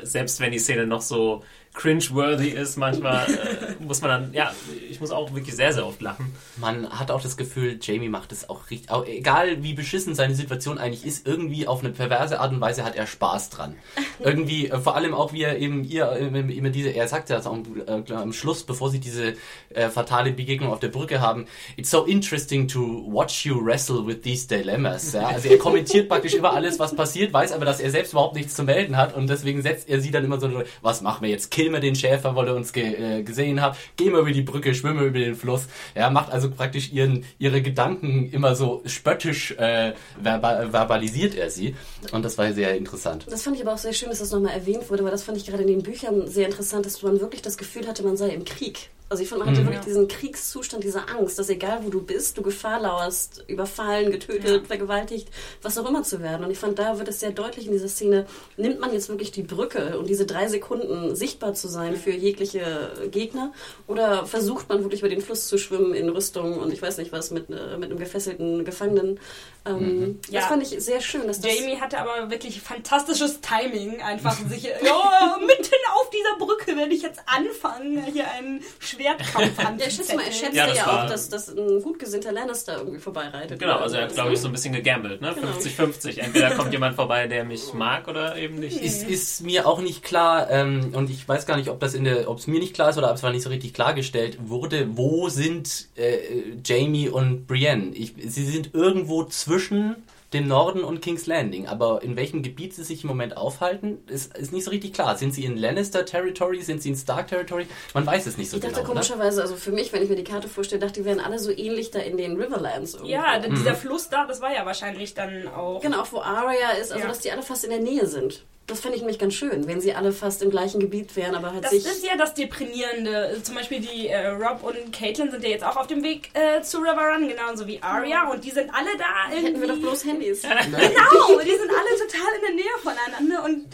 äh, 0.01 0.05
selbst 0.05 0.39
wenn 0.39 0.51
die 0.51 0.59
Szene 0.59 0.87
noch 0.87 1.01
so 1.01 1.43
cringe-worthy 1.73 2.49
ist, 2.49 2.77
manchmal 2.77 3.25
äh, 3.27 3.83
muss 3.83 4.01
man 4.01 4.09
dann, 4.09 4.33
ja, 4.33 4.51
ich 4.89 4.99
muss 4.99 5.11
auch 5.11 5.33
wirklich 5.33 5.55
sehr, 5.55 5.71
sehr 5.71 5.85
oft 5.85 6.01
lachen. 6.01 6.33
Man 6.57 6.89
hat 6.89 7.11
auch 7.11 7.21
das 7.21 7.37
Gefühl, 7.37 7.79
Jamie 7.81 8.09
macht 8.09 8.31
es 8.31 8.49
auch 8.49 8.69
richtig, 8.69 8.91
auch, 8.91 9.05
egal 9.05 9.63
wie 9.63 9.73
beschissen 9.73 10.15
seine 10.15 10.35
Situation 10.35 10.77
eigentlich 10.77 11.05
ist, 11.05 11.27
irgendwie 11.27 11.67
auf 11.67 11.79
eine 11.81 11.91
perverse 11.91 12.39
Art 12.39 12.51
und 12.51 12.59
Weise 12.59 12.83
hat 12.83 12.95
er 12.95 13.07
Spaß 13.07 13.49
dran. 13.49 13.75
irgendwie, 14.19 14.67
äh, 14.67 14.79
vor 14.79 14.95
allem 14.95 15.13
auch 15.13 15.31
wie 15.31 15.43
er 15.43 15.57
eben 15.57 15.83
ihr, 15.83 16.11
äh, 16.11 16.27
immer 16.27 16.69
diese, 16.69 16.89
er 16.89 17.07
sagt 17.07 17.29
ja 17.29 17.37
das 17.37 17.47
auch 17.47 17.57
äh, 17.87 18.13
am 18.13 18.33
Schluss, 18.33 18.63
bevor 18.63 18.89
sie 18.89 18.99
diese 18.99 19.35
äh, 19.69 19.89
fatale 19.89 20.31
Begegnung 20.31 20.73
auf 20.73 20.79
der 20.79 20.89
Brücke 20.89 21.21
haben, 21.21 21.45
it's 21.77 21.91
so 21.91 22.03
interesting 22.03 22.67
to 22.67 23.05
watch 23.09 23.45
you 23.45 23.63
wrestle 23.63 24.05
with 24.05 24.21
these 24.21 24.47
dilemmas. 24.47 25.13
Ja? 25.13 25.27
Also 25.27 25.47
er 25.47 25.57
kommentiert 25.57 26.09
praktisch 26.09 26.33
immer 26.33 26.53
alles, 26.53 26.79
was 26.79 26.95
passiert, 26.95 27.31
weiß 27.31 27.53
aber, 27.53 27.65
dass 27.65 27.79
er 27.79 27.91
selbst 27.91 28.11
überhaupt 28.13 28.35
nichts 28.35 28.55
zu 28.55 28.63
melden 28.63 28.97
hat 28.97 29.15
und 29.15 29.29
deswegen 29.29 29.61
setzt 29.61 29.87
er 29.87 30.01
sie 30.01 30.11
dann 30.11 30.25
immer 30.25 30.39
so, 30.39 30.49
was 30.81 31.01
machen 31.01 31.21
wir 31.21 31.29
jetzt? 31.29 31.51
Killen 31.51 31.68
wir 31.73 31.79
den 31.79 31.95
Schäfer, 31.95 32.35
weil 32.35 32.47
er 32.47 32.55
uns 32.55 32.73
ge 32.73 33.19
äh, 33.19 33.23
gesehen 33.23 33.61
hat? 33.61 33.77
Gehen 33.95 34.13
wir 34.13 34.19
über 34.19 34.31
die 34.31 34.41
Brücke, 34.41 34.73
schwimmen 34.73 34.99
wir 34.99 35.07
über 35.07 35.19
den 35.19 35.35
Fluss. 35.35 35.67
Ja, 35.95 36.09
macht 36.09 36.31
also 36.31 36.49
praktisch 36.49 36.91
ihren, 36.91 37.25
ihre 37.37 37.61
Gedanken 37.61 38.29
immer 38.31 38.55
so 38.55 38.81
spöttisch 38.85 39.51
äh, 39.51 39.93
verba 40.21 40.71
verbalisiert 40.71 41.35
er 41.35 41.49
sie 41.49 41.75
und 42.11 42.23
das 42.23 42.37
war 42.37 42.51
sehr 42.53 42.75
interessant. 42.75 43.25
Das 43.29 43.43
fand 43.43 43.55
ich 43.55 43.61
aber 43.61 43.73
auch 43.73 43.77
sehr 43.77 43.93
schön, 43.93 44.09
dass 44.09 44.19
das 44.19 44.31
nochmal 44.31 44.53
erwähnt 44.53 44.89
wurde, 44.89 45.03
weil 45.03 45.11
das 45.11 45.23
fand 45.23 45.37
ich 45.37 45.45
gerade 45.45 45.63
in 45.63 45.69
den 45.69 45.83
Büchern 45.83 46.27
sehr 46.27 46.45
interessant, 46.45 46.85
dass 46.85 47.01
man 47.01 47.19
wirklich 47.19 47.41
das 47.41 47.57
Gefühl 47.57 47.87
hatte, 47.87 48.03
man 48.03 48.17
sei 48.17 48.29
im 48.29 48.45
Krieg. 48.45 48.89
Also 49.09 49.23
ich 49.23 49.29
fand, 49.29 49.39
man 49.43 49.49
hatte 49.49 49.65
wirklich 49.65 49.85
diesen 49.85 50.07
Kriegszustand, 50.07 50.83
diese 50.83 51.07
Angst, 51.07 51.39
dass 51.39 51.49
egal 51.49 51.79
wo 51.83 51.89
du 51.89 52.01
bist, 52.01 52.37
du 52.37 52.43
Gefahr 52.43 52.79
lauerst, 52.79 53.43
überfallen, 53.47 54.11
getötet, 54.11 54.67
vergewaltigt, 54.67 55.29
was 55.63 55.77
auch 55.79 55.89
immer 55.89 56.03
zu 56.03 56.21
werden. 56.21 56.45
Und 56.45 56.51
ich 56.51 56.59
fand, 56.59 56.77
da 56.77 56.97
wird 56.99 57.07
es 57.07 57.19
sehr 57.19 57.31
deutlich 57.31 57.65
in 57.65 57.71
dieser 57.71 57.87
Szene, 57.87 58.27
nimmt 58.55 58.79
man 58.79 58.93
jetzt 58.93 59.09
wirklich 59.09 59.31
die 59.31 59.41
Brücke 59.41 59.97
und 59.97 60.07
diese 60.09 60.25
drei 60.27 60.47
Sekunden 60.47 61.15
sichtbar 61.15 61.55
zu 61.55 61.67
sein 61.67 61.95
für 61.95 62.11
jegliche 62.11 62.91
Gegner 63.09 63.51
oder 63.87 64.27
versucht 64.27 64.69
man 64.69 64.83
wirklich 64.83 65.01
über 65.01 65.09
den 65.09 65.21
Fluss 65.21 65.47
zu 65.47 65.57
schwimmen 65.57 65.93
in 65.95 66.09
Rüstung 66.09 66.59
und 66.59 66.71
ich 66.71 66.81
weiß 66.81 66.97
nicht 66.97 67.11
was 67.11 67.31
mit, 67.31 67.49
äh, 67.49 67.77
mit 67.77 67.89
einem 67.89 67.97
gefesselten 67.97 68.63
Gefangenen. 68.63 69.19
Ähm, 69.65 70.19
Ja. 70.29 70.41
Das 70.41 70.49
fand 70.49 70.61
ich 70.63 70.69
sehr 70.83 71.01
schön. 71.01 71.25
Dass 71.27 71.41
das 71.41 71.57
Jamie 71.59 71.77
hatte 71.81 71.97
aber 71.97 72.29
wirklich 72.29 72.61
fantastisches 72.61 73.41
Timing, 73.41 74.01
einfach 74.01 74.37
sich, 74.47 74.63
ja, 74.63 75.37
mitten 75.39 75.75
auf 75.95 76.09
dieser 76.11 76.45
Brücke 76.45 76.75
werde 76.77 76.93
ich 76.93 77.01
jetzt 77.01 77.21
anfangen, 77.25 78.03
hier 78.05 78.29
einen 78.31 78.63
Schwertkampf 78.99 79.57
Ja, 79.79 79.87
ich 79.87 79.95
schätze 79.95 80.15
mal, 80.15 80.25
er 80.25 80.31
schätzte 80.31 80.57
Ja, 80.57 80.73
ja, 80.73 81.03
auch, 81.03 81.09
dass, 81.09 81.29
dass 81.29 81.49
ein 81.49 81.81
gut 81.81 81.99
gesinnter 81.99 82.31
Lannister 82.31 82.77
irgendwie 82.77 82.99
vorbeireitet. 82.99 83.59
Genau, 83.59 83.77
also 83.77 83.95
er 83.95 84.03
hat, 84.03 84.13
glaube 84.13 84.33
ich, 84.33 84.39
so. 84.39 84.47
ein 84.47 84.51
bisschen 84.51 84.73
gegambelt, 84.73 85.21
ne? 85.21 85.33
Genau. 85.33 85.47
50-50. 85.47 86.19
Entweder 86.19 86.51
kommt 86.51 86.71
jemand 86.71 86.95
vorbei, 86.95 87.27
der 87.27 87.43
mich 87.45 87.73
mag 87.73 88.07
oder 88.07 88.35
eben 88.35 88.59
nicht. 88.59 88.81
Ist, 88.81 89.07
ist 89.07 89.41
mir 89.41 89.67
auch 89.67 89.81
nicht 89.81 90.03
klar, 90.03 90.49
ähm, 90.49 90.91
und 90.93 91.09
ich 91.09 91.27
weiß 91.27 91.45
gar 91.45 91.57
nicht, 91.57 91.69
ob 91.69 91.79
das 91.79 91.93
in 91.93 92.03
der, 92.03 92.29
ob 92.29 92.39
es 92.39 92.47
mir 92.47 92.59
nicht 92.59 92.73
klar 92.73 92.89
ist 92.89 92.97
oder 92.97 93.09
ob 93.09 93.15
es 93.15 93.23
war 93.23 93.31
nicht 93.31 93.43
so 93.43 93.49
richtig 93.49 93.73
klargestellt 93.73 94.37
wurde, 94.41 94.87
wo 94.97 95.29
sind 95.29 95.87
äh, 95.95 96.17
Jamie 96.65 97.09
und 97.09 97.47
Brienne? 97.47 97.91
Ich, 97.93 98.13
sie 98.27 98.45
sind 98.45 98.73
irgendwo 98.73 99.23
zwischen 99.25 99.95
den 100.33 100.47
Norden 100.47 100.83
und 100.83 101.01
King's 101.01 101.25
Landing. 101.25 101.67
Aber 101.67 102.03
in 102.03 102.15
welchem 102.15 102.43
Gebiet 102.43 102.73
sie 102.75 102.83
sich 102.83 103.03
im 103.03 103.07
Moment 103.07 103.35
aufhalten, 103.35 103.99
ist, 104.07 104.37
ist 104.37 104.51
nicht 104.53 104.63
so 104.63 104.71
richtig 104.71 104.93
klar. 104.93 105.17
Sind 105.17 105.33
sie 105.33 105.43
in 105.45 105.57
Lannister 105.57 106.05
Territory? 106.05 106.61
Sind 106.61 106.81
sie 106.83 106.89
in 106.89 106.95
Stark 106.95 107.27
Territory? 107.27 107.65
Man 107.93 108.05
weiß 108.05 108.27
es 108.27 108.37
nicht 108.37 108.49
so 108.49 108.57
Ich 108.57 108.61
dachte 108.61 108.75
genau. 108.75 108.87
ne? 108.87 108.93
komischerweise, 108.93 109.41
also 109.41 109.55
für 109.55 109.71
mich, 109.71 109.91
wenn 109.91 110.03
ich 110.03 110.09
mir 110.09 110.15
die 110.15 110.23
Karte 110.23 110.47
vorstelle, 110.47 110.79
dachte 110.81 110.99
ich, 110.99 111.03
die 111.03 111.09
wären 111.09 111.19
alle 111.19 111.39
so 111.39 111.51
ähnlich 111.51 111.89
da 111.91 111.99
in 111.99 112.17
den 112.17 112.35
Riverlands. 112.39 112.93
Irgendwo. 112.93 113.11
Ja, 113.11 113.39
d- 113.39 113.49
Mhm. 113.49 113.55
dieser 113.55 113.75
Fluss 113.75 114.09
da, 114.09 114.25
das 114.25 114.39
war 114.41 114.53
ja 114.53 114.65
wahrscheinlich 114.65 115.13
dann 115.15 115.47
auch. 115.47 115.81
Genau, 115.81 116.01
auch 116.01 116.11
wo 116.11 116.19
Arya 116.19 116.71
ist, 116.81 116.91
also 116.91 117.03
Ja. 117.03 117.07
dass 117.09 117.19
die 117.19 117.31
alle 117.31 117.41
fast 117.41 117.63
in 117.63 117.71
der 117.71 117.79
Nähe 117.81 118.05
sind. 118.05 118.45
Das 118.69 118.79
fände 118.81 118.95
ich 118.95 119.01
nämlich 119.01 119.19
ganz 119.19 119.33
schön, 119.33 119.67
wenn 119.67 119.81
sie 119.81 119.93
alle 119.93 120.11
fast 120.11 120.41
im 120.43 120.51
gleichen 120.51 120.79
Gebiet 120.79 121.15
wären, 121.15 121.35
aber 121.35 121.51
halt 121.53 121.63
Das 121.63 121.71
sich... 121.71 121.85
ist 121.85 122.05
ja 122.05 122.15
das 122.17 122.33
Deprimierende. 122.35 123.39
Zum 123.43 123.55
Beispiel 123.55 123.79
die 123.81 124.07
äh, 124.07 124.27
Rob 124.27 124.63
und 124.63 124.93
Caitlin 124.93 125.31
sind 125.31 125.43
ja 125.43 125.49
jetzt 125.49 125.63
auch 125.63 125.75
auf 125.77 125.87
dem 125.87 126.03
Weg 126.03 126.29
äh, 126.33 126.61
zu 126.61 126.77
River 126.79 127.13
Run, 127.15 127.27
genauso 127.27 127.65
wie 127.67 127.81
Arya. 127.81 128.29
Und 128.31 128.43
die 128.43 128.51
sind 128.51 128.69
alle 128.73 128.89
da 128.97 129.31
irgendwie. 129.33 129.47
Hätten 129.47 129.61
wir 129.61 129.67
doch 129.69 129.79
bloß 129.79 130.05
Handys. 130.05 130.41
Genau, 130.69 131.39
die 131.41 131.49
sind 131.49 131.69
alle 131.69 131.97
total 131.97 132.35
in 132.35 132.41
der 132.47 132.55
Nähe 132.55 132.75
voneinander 132.81 133.43
und 133.45 133.65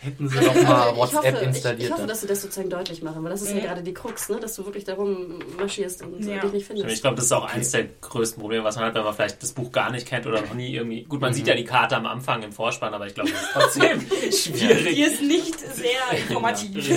Hätten 0.00 0.28
sie 0.28 0.38
doch 0.38 0.54
mal 0.54 0.72
Also 0.82 0.90
ich 0.92 0.96
WhatsApp 0.98 1.34
hoffe, 1.34 1.44
installiert. 1.44 1.80
Ich, 1.80 1.86
ich 1.86 1.92
hoffe, 1.92 2.06
dass 2.06 2.20
sie 2.20 2.26
das 2.26 2.42
sozusagen 2.42 2.70
deutlich 2.70 3.02
machen, 3.02 3.22
weil 3.22 3.30
das 3.30 3.42
ist 3.42 3.52
ja, 3.52 3.60
gerade 3.60 3.82
die 3.82 3.92
Krux, 3.94 4.28
ne? 4.28 4.40
dass 4.40 4.54
du 4.54 4.64
wirklich 4.64 4.84
darum 4.84 5.38
marschierst 5.58 6.02
und 6.02 6.24
Ja. 6.24 6.40
dich 6.40 6.52
nicht 6.52 6.66
findest. 6.66 6.88
Ich 6.90 7.00
glaube, 7.02 7.16
das 7.16 7.26
ist 7.26 7.32
auch 7.32 7.44
eins 7.44 7.70
der 7.70 7.84
größten 8.00 8.40
Probleme, 8.40 8.64
was 8.64 8.76
man 8.76 8.86
hat, 8.86 8.94
wenn 8.94 9.04
man 9.04 9.14
vielleicht 9.14 9.42
das 9.42 9.52
Buch 9.52 9.70
gar 9.72 9.90
nicht 9.90 10.06
kennt 10.06 10.26
oder 10.26 10.40
noch 10.40 10.54
nie 10.54 10.74
irgendwie. 10.74 11.04
Gut, 11.04 11.20
man 11.20 11.34
sieht 11.34 11.46
ja 11.46 11.54
die 11.54 11.64
Karte 11.64 11.96
am 11.96 12.06
Anfang 12.06 12.42
im 12.42 12.52
Vorspann, 12.52 12.94
aber 12.94 13.06
ich 13.06 13.14
glaube, 13.14 13.30
das 13.30 13.42
ist 13.42 13.50
trotzdem 13.52 14.06
schwierig. 14.30 14.94
die 14.94 15.02
ist 15.02 15.22
nicht 15.22 15.58
sehr 15.58 16.18
informativ. 16.18 16.90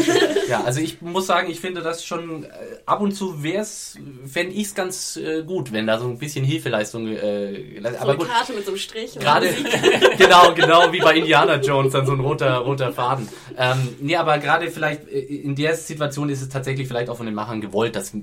Ja, 0.49 0.63
also 0.63 0.79
ich 0.79 1.01
muss 1.01 1.27
sagen, 1.27 1.49
ich 1.49 1.59
finde 1.59 1.81
das 1.81 2.05
schon 2.05 2.43
äh, 2.43 2.47
ab 2.85 3.01
und 3.01 3.13
zu 3.13 3.43
wär's, 3.43 3.95
fände 4.25 4.53
ich 4.53 4.67
es 4.67 4.75
ganz 4.75 5.17
äh, 5.17 5.43
gut, 5.43 5.71
wenn 5.71 5.87
da 5.87 5.99
so 5.99 6.07
ein 6.07 6.17
bisschen 6.17 6.45
Hilfeleistung. 6.45 7.07
Äh, 7.07 7.81
so 7.81 7.87
aber 7.87 8.09
eine 8.11 8.17
gut, 8.17 8.29
Karte 8.29 8.53
mit 8.53 8.65
so 8.65 8.71
einem 8.71 8.79
Strich. 8.79 9.17
gerade 9.17 9.49
genau, 10.17 10.53
genau 10.53 10.91
wie 10.91 10.99
bei 10.99 11.15
Indiana 11.15 11.55
Jones 11.55 11.93
dann 11.93 12.05
so 12.05 12.13
ein 12.13 12.19
roter 12.19 12.57
roter 12.57 12.91
Faden. 12.91 13.27
Ähm, 13.57 13.95
nee, 13.99 14.15
aber 14.15 14.37
gerade 14.39 14.69
vielleicht 14.69 15.07
äh, 15.07 15.19
in 15.19 15.55
der 15.55 15.75
Situation 15.75 16.29
ist 16.29 16.41
es 16.41 16.49
tatsächlich 16.49 16.87
vielleicht 16.87 17.09
auch 17.09 17.17
von 17.17 17.25
den 17.25 17.35
Machern 17.35 17.61
gewollt, 17.61 17.95
dass 17.95 18.13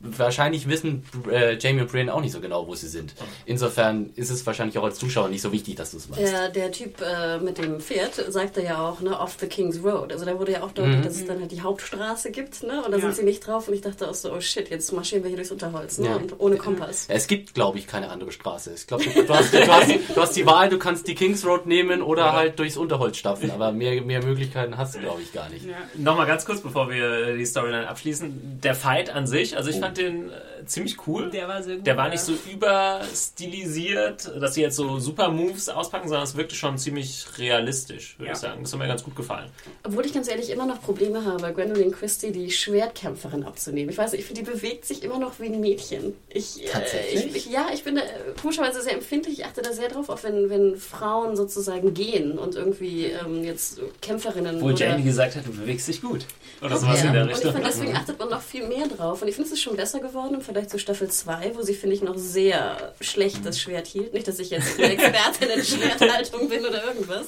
wahrscheinlich 0.00 0.68
wissen 0.68 1.04
äh, 1.30 1.56
Jamie 1.58 1.82
und 1.82 1.90
Brian 1.90 2.08
auch 2.08 2.20
nicht 2.20 2.32
so 2.32 2.40
genau, 2.40 2.66
wo 2.66 2.74
sie 2.74 2.88
sind. 2.88 3.14
Insofern 3.46 4.10
ist 4.16 4.30
es 4.30 4.44
wahrscheinlich 4.46 4.78
auch 4.78 4.84
als 4.84 4.98
Zuschauer 4.98 5.28
nicht 5.28 5.42
so 5.42 5.52
wichtig, 5.52 5.76
dass 5.76 5.92
du 5.92 5.96
es 5.98 6.10
weißt. 6.10 6.20
Der, 6.20 6.48
der 6.48 6.72
Typ 6.72 7.00
äh, 7.00 7.38
mit 7.38 7.58
dem 7.58 7.80
Pferd 7.80 8.19
sagte 8.28 8.62
ja 8.62 8.78
auch, 8.88 9.00
ne, 9.00 9.18
off 9.18 9.36
the 9.40 9.46
King's 9.46 9.82
Road. 9.82 10.12
Also 10.12 10.24
da 10.24 10.38
wurde 10.38 10.52
ja 10.52 10.62
auch 10.62 10.72
deutlich, 10.72 10.98
Mhm. 10.98 11.02
dass 11.02 11.14
es 11.16 11.26
dann 11.26 11.40
halt 11.40 11.52
die 11.52 11.60
Hauptstraße 11.62 12.30
gibt, 12.30 12.62
ne? 12.62 12.82
Und 12.84 12.90
da 12.92 12.96
Ja. 12.98 13.02
sind 13.02 13.16
sie 13.16 13.22
nicht 13.24 13.46
drauf 13.46 13.68
und 13.68 13.74
ich 13.74 13.80
dachte 13.80 14.08
auch 14.08 14.14
so, 14.14 14.32
oh 14.32 14.40
shit, 14.40 14.68
jetzt 14.70 14.92
marschieren 14.92 15.22
wir 15.22 15.28
hier 15.28 15.36
durchs 15.36 15.50
Unterholz, 15.50 15.98
ne? 15.98 16.08
Ja. 16.08 16.16
Und 16.16 16.34
ohne 16.38 16.56
Kompass. 16.56 17.06
Es 17.08 17.26
gibt, 17.26 17.54
glaube 17.54 17.78
ich, 17.78 17.86
keine 17.86 18.10
andere 18.10 18.32
Straße. 18.32 18.72
Ich 18.74 18.86
glaube, 18.86 19.04
du, 19.04 19.10
du, 19.24 19.34
hast, 19.34 19.52
du, 19.54 19.66
hast, 19.66 19.90
du 20.14 20.20
hast 20.20 20.36
die 20.36 20.46
Wahl, 20.46 20.68
du 20.68 20.78
kannst 20.78 21.06
die 21.08 21.14
Kings 21.14 21.44
Road 21.46 21.66
nehmen 21.66 22.02
oder 22.02 22.32
halt 22.32 22.58
durchs 22.58 22.76
Unterholz 22.76 23.16
stapfen, 23.16 23.50
aber 23.50 23.72
mehr, 23.72 24.00
mehr 24.02 24.22
Möglichkeiten 24.24 24.76
hast 24.78 24.94
du, 24.94 25.00
glaube 25.00 25.22
ich, 25.22 25.32
gar 25.32 25.48
nicht. 25.48 25.66
Nochmal 25.96 26.26
ganz 26.26 26.44
kurz, 26.44 26.60
bevor 26.60 26.90
wir 26.90 27.36
die 27.36 27.46
Storyline 27.46 27.88
abschließen. 27.88 28.60
Der 28.62 28.74
Fight 28.74 29.10
an 29.10 29.26
sich, 29.26 29.56
also 29.56 29.70
ich 29.70 29.78
fand 29.80 29.98
den 29.98 30.30
äh, 30.30 30.32
ziemlich 30.66 31.06
cool. 31.06 31.30
Der 31.30 31.48
war 31.48 31.62
sehr 31.62 31.76
gut. 31.76 31.86
Der 31.86 31.96
war 31.96 32.08
nicht 32.08 32.20
so 32.22 32.32
überstilisiert, 32.52 34.30
dass 34.40 34.54
sie 34.54 34.62
jetzt 34.62 34.76
so 34.76 34.98
super 34.98 35.28
Moves 35.30 35.68
auspacken, 35.68 36.08
sondern 36.08 36.24
es 36.24 36.36
wirkte 36.36 36.54
schon 36.54 36.78
ziemlich 36.78 37.26
realistisch, 37.38 38.09
würde 38.18 38.26
Ja. 38.28 38.32
ich 38.32 38.38
sagen. 38.38 38.62
Das 38.62 38.72
hat 38.72 38.78
mir 38.78 38.86
ganz 38.88 39.02
gut 39.02 39.16
gefallen. 39.16 39.50
Obwohl 39.84 40.04
ich 40.06 40.12
ganz 40.12 40.28
ehrlich 40.28 40.50
immer 40.50 40.66
noch 40.66 40.80
Probleme 40.82 41.24
habe, 41.24 41.52
Gwendolyn 41.52 41.90
Christie 41.92 42.32
die 42.32 42.50
Schwertkämpferin 42.50 43.44
abzunehmen. 43.44 43.90
Ich 43.90 43.98
weiß 43.98 44.12
nicht, 44.12 44.20
ich 44.22 44.26
finde, 44.26 44.42
die 44.42 44.50
bewegt 44.50 44.84
sich 44.84 45.02
immer 45.02 45.18
noch 45.18 45.38
wie 45.40 45.46
ein 45.46 45.60
Mädchen. 45.60 46.14
Ich, 46.28 46.62
äh, 46.64 46.68
Tatsächlich? 46.68 47.26
ich, 47.26 47.36
ich, 47.36 47.46
ja, 47.52 47.68
ich 47.72 47.84
bin 47.84 47.96
da, 47.96 48.02
äh, 48.02 48.06
komischerweise 48.40 48.80
sehr 48.82 48.94
empfindlich. 48.94 49.38
Ich 49.40 49.44
achte 49.46 49.62
da 49.62 49.72
sehr 49.72 49.88
drauf, 49.88 50.08
auch 50.08 50.22
wenn, 50.22 50.50
wenn 50.50 50.76
Frauen 50.76 51.36
sozusagen 51.36 51.94
gehen 51.94 52.38
und 52.38 52.54
irgendwie 52.54 53.06
ähm, 53.06 53.44
jetzt 53.44 53.80
Kämpferinnen 54.00 54.60
oder 54.62 54.74
Jamie 54.74 55.04
gesagt 55.04 55.36
hat, 55.36 55.46
du 55.46 55.52
bewegst 55.52 55.88
dich 55.88 56.00
gut. 56.02 56.26
Oder 56.62 56.76
Okay, 56.76 56.84
sowas 56.84 57.04
in 57.04 57.12
der 57.12 57.22
Und 57.22 57.28
ich 57.30 57.36
Richtung. 57.36 57.52
finde, 57.52 57.68
deswegen 57.68 57.96
achtet 57.96 58.18
man 58.18 58.28
noch 58.28 58.42
viel 58.42 58.66
mehr 58.66 58.86
drauf. 58.86 59.22
Und 59.22 59.28
ich 59.28 59.34
finde, 59.34 59.48
es 59.48 59.54
ist 59.54 59.62
schon 59.62 59.76
besser 59.76 60.00
geworden 60.00 60.34
im 60.34 60.40
Vergleich 60.42 60.68
zu 60.68 60.78
Staffel 60.78 61.08
2, 61.10 61.52
wo 61.54 61.62
sie, 61.62 61.74
finde 61.74 61.96
ich, 61.96 62.02
noch 62.02 62.18
sehr 62.18 62.92
schlecht 63.00 63.44
das 63.44 63.58
Schwert 63.58 63.86
hielt. 63.86 64.12
Nicht, 64.12 64.28
dass 64.28 64.38
ich 64.38 64.50
jetzt 64.50 64.78
eine 64.78 64.92
Expertin 64.92 65.48
in 65.50 65.64
Schwerthaltung 65.64 66.48
bin 66.48 66.64
oder 66.66 66.84
irgendwas. 66.84 67.26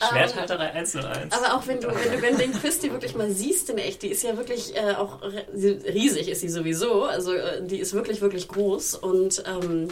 Schwerthalterei 0.00 0.72
101. 0.72 1.32
Aber 1.32 1.54
auch 1.54 1.66
wenn 1.66 1.80
du, 1.80 1.88
wenn 1.88 2.12
du 2.12 2.18
Gwendolyn 2.18 2.52
Christie 2.52 2.90
wirklich 2.92 3.14
mal 3.14 3.30
siehst 3.30 3.70
in 3.70 3.78
echt, 3.78 4.02
die 4.02 4.08
ist 4.08 4.22
ja 4.22 4.36
wirklich 4.36 4.76
äh, 4.76 4.94
auch 4.94 5.20
riesig 5.22 6.28
ist 6.28 6.40
sie 6.40 6.48
sowieso. 6.48 7.04
Also 7.04 7.32
äh, 7.32 7.62
die 7.66 7.78
ist 7.78 7.92
wirklich, 7.94 8.20
wirklich 8.20 8.48
groß. 8.48 8.94
Und 8.94 9.42
ähm, 9.46 9.88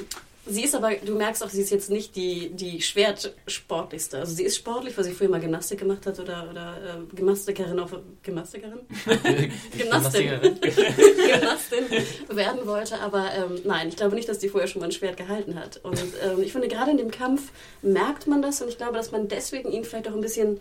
sie 0.46 0.64
ist 0.64 0.74
aber, 0.74 0.94
du 0.94 1.14
merkst 1.14 1.42
auch, 1.42 1.48
sie 1.48 1.62
ist 1.62 1.70
jetzt 1.70 1.90
nicht 1.90 2.16
die, 2.16 2.50
die 2.50 2.80
Schwertsportlichste. 2.80 4.18
Also 4.18 4.34
sie 4.34 4.44
ist 4.44 4.56
sportlich, 4.56 4.96
weil 4.96 5.04
sie 5.04 5.12
früher 5.12 5.28
mal 5.28 5.40
Gymnastik 5.40 5.80
gemacht 5.80 6.06
hat 6.06 6.18
oder, 6.18 6.48
oder 6.50 6.76
äh, 6.76 7.14
Gymnastikerin 7.14 7.78
auf 7.78 7.94
Gymnastikerin? 8.22 8.80
Gymnastin. 9.76 10.40
Gymnastin 10.60 11.84
werden 12.28 12.66
wollte, 12.66 13.00
aber 13.00 13.30
ähm, 13.34 13.60
nein, 13.64 13.88
ich 13.88 13.96
glaube 13.96 14.14
nicht, 14.14 14.28
dass 14.28 14.38
die 14.38 14.48
vorher 14.48 14.68
schon 14.68 14.80
mal 14.80 14.86
ein 14.86 14.92
Schwert 14.92 15.16
gehalten 15.16 15.56
hat. 15.56 15.80
Und 15.82 15.98
ähm, 16.24 16.42
ich 16.42 16.52
finde, 16.52 16.68
gerade 16.68 16.90
in 16.90 16.96
dem 16.96 17.10
Kampf 17.10 17.50
merkt 17.82 18.26
man 18.26 18.42
das 18.42 18.62
und 18.62 18.68
ich 18.68 18.76
glaube, 18.76 18.94
dass 18.94 19.12
man 19.12 19.28
deswegen 19.28 19.70
ihn 19.72 19.84
vielleicht 19.84 20.08
auch 20.08 20.14
ein 20.14 20.20
bisschen 20.20 20.60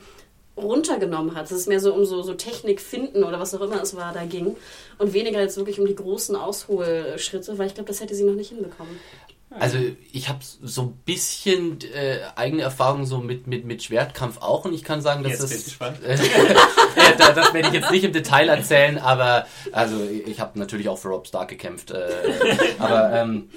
runtergenommen 0.58 1.36
hat. 1.36 1.46
Dass 1.46 1.52
es 1.52 1.68
mehr 1.68 1.80
so 1.80 1.94
um 1.94 2.06
so, 2.06 2.22
so 2.22 2.34
Technik 2.34 2.80
finden 2.80 3.24
oder 3.24 3.40
was 3.40 3.54
auch 3.54 3.62
immer 3.62 3.82
es 3.82 3.96
war, 3.96 4.14
da 4.14 4.26
ging. 4.26 4.56
Und 4.98 5.14
weniger 5.14 5.42
jetzt 5.42 5.58
wirklich 5.58 5.80
um 5.80 5.86
die 5.86 5.96
großen 5.96 6.36
Ausholschritte, 6.36 7.58
weil 7.58 7.68
ich 7.68 7.74
glaube, 7.74 7.88
das 7.88 8.00
hätte 8.00 8.16
sie 8.16 8.24
noch 8.24 8.36
nicht 8.36 8.50
hinbekommen. 8.50 9.00
Also 9.60 9.78
ich 10.12 10.28
habe 10.30 10.40
so 10.42 10.82
ein 10.84 10.92
bisschen 11.06 11.80
äh, 11.94 12.20
eigene 12.36 12.62
Erfahrung 12.64 13.06
so 13.06 13.20
mit, 13.20 13.48
mit, 13.48 13.66
mit 13.66 13.84
Schwertkampf 13.84 14.38
auch 14.42 14.66
und 14.66 14.74
ich 14.74 14.84
kann 14.84 15.02
sagen, 15.02 15.24
dass 15.24 15.32
Jetzt 15.34 15.44
das... 15.44 15.50
bin 15.52 15.60
ich 15.60 15.66
gespannt. 15.66 15.98
ja, 16.98 17.12
da- 17.18 17.32
das 17.34 17.54
werde 17.54 17.70
ich 17.70 17.74
jetzt 17.74 17.92
nicht 17.92 18.04
im 18.04 18.12
Detail 18.14 18.50
erzählen, 18.50 18.98
aber 18.98 19.48
also 19.72 19.96
ich 20.26 20.40
habe 20.40 20.60
natürlich 20.60 20.90
auch 20.90 20.98
für 20.98 21.08
Rob 21.10 21.28
Stark 21.28 21.50
gekämpft. 21.50 21.92
Äh, 21.92 22.08
aber 22.80 23.14
ähm, 23.14 23.50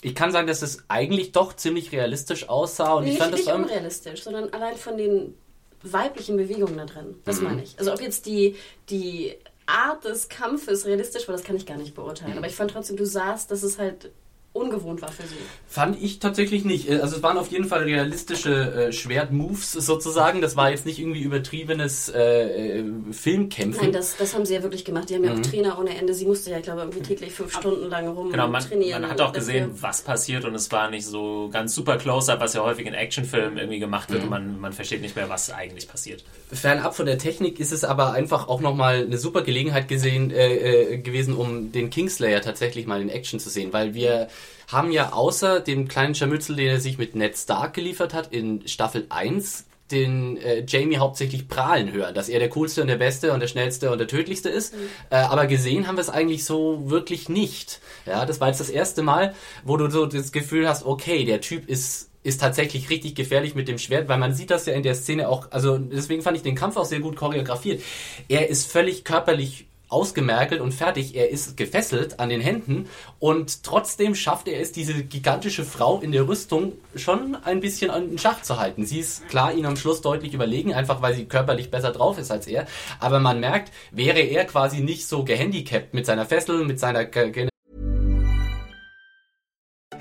ich 0.00 0.14
kann 0.14 0.32
sagen, 0.32 0.46
dass 0.46 0.62
es 0.62 0.84
eigentlich 0.88 1.32
doch 1.32 1.54
ziemlich 1.54 1.92
realistisch 1.92 2.48
aussah 2.48 2.94
und 2.94 3.04
Nee, 3.04 3.10
ich 3.10 3.14
nicht, 3.14 3.22
fand 3.22 3.32
das 3.34 3.40
nicht 3.40 3.48
war, 3.48 3.56
unrealistisch, 3.56 4.22
sondern 4.22 4.52
allein 4.52 4.76
von 4.76 4.96
den 4.96 5.34
weiblichen 5.82 6.36
Bewegungen 6.36 6.76
da 6.76 6.86
drin. 6.86 7.16
Das 7.24 7.38
Mhm. 7.38 7.44
meine 7.44 7.62
ich. 7.62 7.78
Also 7.78 7.92
ob 7.92 8.00
jetzt 8.00 8.26
die, 8.26 8.56
die 8.88 9.34
Art 9.66 10.04
des 10.04 10.28
Kampfes 10.28 10.86
realistisch 10.86 11.28
war, 11.28 11.34
das 11.36 11.44
kann 11.44 11.56
ich 11.56 11.66
gar 11.66 11.76
nicht 11.76 11.94
beurteilen. 11.94 12.36
Aber 12.38 12.46
ich 12.46 12.54
fand 12.56 12.70
trotzdem, 12.72 12.96
du 12.96 13.04
sahst, 13.06 13.50
dass 13.50 13.62
es 13.62 13.78
halt 13.78 14.10
ungewohnt 14.52 15.00
war 15.02 15.10
für 15.10 15.22
sie. 15.26 15.34
Fand 15.66 16.02
ich 16.02 16.18
tatsächlich 16.18 16.64
nicht. 16.64 16.88
Äh, 16.90 17.00
Also 17.00 17.16
es 17.16 17.22
waren 17.22 17.38
auf 17.38 17.48
jeden 17.50 17.64
Fall 17.64 17.84
realistische 17.84 18.88
äh, 18.88 18.92
Schwertmoves 18.92 19.72
sozusagen. 19.72 20.40
Das 20.42 20.56
war 20.56 20.70
jetzt 20.70 20.84
nicht 20.86 20.98
irgendwie 20.98 21.22
übertriebenes 21.22 22.10
äh, 22.10 22.80
äh, 22.80 22.84
Filmkämpfen. 23.12 23.82
Nein, 23.84 23.92
das, 23.92 24.16
das 24.16 24.34
haben 24.34 24.44
sie 24.44 24.54
ja 24.54 24.62
wirklich 24.62 24.84
gemacht. 24.84 25.08
Die 25.10 25.14
haben 25.14 25.24
ja 25.24 25.32
auch 25.34 25.40
Trainer 25.40 25.78
ohne 25.78 25.96
Ende. 25.96 26.12
Sie 26.14 26.26
musste 26.26 26.50
ja, 26.50 26.58
ich 26.58 26.64
glaube, 26.64 26.80
irgendwie 26.82 27.00
täglich 27.00 27.32
fünf 27.32 27.56
Stunden 27.56 27.88
lang 27.88 28.08
rum 28.08 28.30
Genau, 28.30 28.48
man, 28.48 28.62
trainieren. 28.62 29.02
man 29.02 29.10
hat 29.10 29.20
auch 29.20 29.32
dafür. 29.32 29.40
gesehen, 29.40 29.70
was 29.80 30.02
passiert 30.02 30.44
und 30.44 30.54
es 30.54 30.70
war 30.70 30.90
nicht 30.90 31.06
so 31.06 31.48
ganz 31.52 31.74
super 31.74 31.96
close-up, 31.96 32.40
was 32.40 32.54
ja 32.54 32.62
häufig 32.62 32.86
in 32.86 32.94
Actionfilmen 32.94 33.56
irgendwie 33.58 33.78
gemacht 33.78 34.10
wird 34.10 34.22
und 34.24 34.30
man, 34.30 34.60
man 34.60 34.72
versteht 34.72 35.00
nicht 35.00 35.16
mehr, 35.16 35.28
was 35.28 35.50
eigentlich 35.50 35.88
passiert. 35.88 36.24
Fernab 36.52 36.94
von 36.94 37.06
der 37.06 37.18
Technik 37.18 37.58
ist 37.58 37.72
es 37.72 37.84
aber 37.84 38.12
einfach 38.12 38.48
auch 38.48 38.60
nochmal 38.60 39.04
eine 39.06 39.16
super 39.18 39.42
Gelegenheit 39.42 39.88
gesehen, 39.88 40.30
äh, 40.30 40.92
äh, 40.94 40.98
gewesen, 40.98 41.34
um 41.34 41.72
den 41.72 41.88
Kingslayer 41.90 42.40
tatsächlich 42.42 42.86
mal 42.86 43.00
in 43.00 43.08
Action 43.08 43.40
zu 43.40 43.48
sehen, 43.48 43.72
weil 43.72 43.94
wir 43.94 44.28
haben 44.72 44.90
ja 44.90 45.12
außer 45.12 45.60
dem 45.60 45.88
kleinen 45.88 46.14
Scharmützel, 46.14 46.56
den 46.56 46.68
er 46.68 46.80
sich 46.80 46.98
mit 46.98 47.14
Ned 47.14 47.36
Stark 47.36 47.74
geliefert 47.74 48.14
hat 48.14 48.32
in 48.32 48.66
Staffel 48.66 49.06
1, 49.10 49.66
den 49.90 50.38
äh, 50.38 50.64
Jamie 50.66 50.96
hauptsächlich 50.96 51.48
prahlen 51.48 51.92
hören, 51.92 52.14
dass 52.14 52.28
er 52.28 52.38
der 52.38 52.48
coolste 52.48 52.80
und 52.80 52.88
der 52.88 52.96
beste 52.96 53.32
und 53.32 53.40
der 53.40 53.46
schnellste 53.46 53.92
und 53.92 53.98
der 53.98 54.08
tödlichste 54.08 54.48
ist. 54.48 54.74
Äh, 55.10 55.16
aber 55.16 55.46
gesehen 55.46 55.86
haben 55.86 55.96
wir 55.96 56.00
es 56.00 56.10
eigentlich 56.10 56.44
so 56.44 56.90
wirklich 56.90 57.28
nicht. 57.28 57.80
Ja, 58.06 58.24
das 58.24 58.40
war 58.40 58.48
jetzt 58.48 58.60
das 58.60 58.70
erste 58.70 59.02
Mal, 59.02 59.34
wo 59.64 59.76
du 59.76 59.90
so 59.90 60.06
das 60.06 60.32
Gefühl 60.32 60.68
hast, 60.68 60.84
okay, 60.86 61.24
der 61.24 61.40
Typ 61.40 61.68
ist 61.68 62.08
ist 62.24 62.40
tatsächlich 62.40 62.88
richtig 62.88 63.16
gefährlich 63.16 63.56
mit 63.56 63.66
dem 63.66 63.78
Schwert, 63.78 64.08
weil 64.08 64.18
man 64.18 64.32
sieht 64.32 64.50
das 64.50 64.66
ja 64.66 64.74
in 64.74 64.84
der 64.84 64.94
Szene 64.94 65.28
auch, 65.28 65.50
also 65.50 65.76
deswegen 65.76 66.22
fand 66.22 66.36
ich 66.36 66.44
den 66.44 66.54
Kampf 66.54 66.76
auch 66.76 66.84
sehr 66.84 67.00
gut 67.00 67.16
choreografiert. 67.16 67.82
Er 68.28 68.48
ist 68.48 68.70
völlig 68.70 69.04
körperlich 69.04 69.66
ausgemergelt 69.92 70.60
und 70.60 70.72
fertig. 70.72 71.14
Er 71.14 71.30
ist 71.30 71.56
gefesselt 71.56 72.18
an 72.18 72.28
den 72.28 72.40
Händen 72.40 72.88
und 73.18 73.62
trotzdem 73.62 74.14
schafft 74.14 74.48
er 74.48 74.60
es, 74.60 74.72
diese 74.72 75.04
gigantische 75.04 75.64
Frau 75.64 76.00
in 76.00 76.12
der 76.12 76.26
Rüstung 76.26 76.72
schon 76.96 77.36
ein 77.44 77.60
bisschen 77.60 77.90
an 77.90 78.08
den 78.08 78.18
Schach 78.18 78.42
zu 78.42 78.58
halten. 78.58 78.86
Sie 78.86 79.00
ist 79.00 79.28
klar 79.28 79.52
ihm 79.52 79.66
am 79.66 79.76
Schluss 79.76 80.00
deutlich 80.00 80.34
überlegen, 80.34 80.74
einfach 80.74 81.02
weil 81.02 81.14
sie 81.14 81.26
körperlich 81.26 81.70
besser 81.70 81.92
drauf 81.92 82.18
ist 82.18 82.30
als 82.30 82.46
er. 82.46 82.66
Aber 83.00 83.20
man 83.20 83.40
merkt, 83.40 83.72
wäre 83.90 84.20
er 84.20 84.44
quasi 84.44 84.80
nicht 84.80 85.06
so 85.06 85.24
gehandicapt 85.24 85.94
mit 85.94 86.06
seiner 86.06 86.26
Fessel, 86.26 86.64
mit 86.64 86.80
seiner 86.80 87.06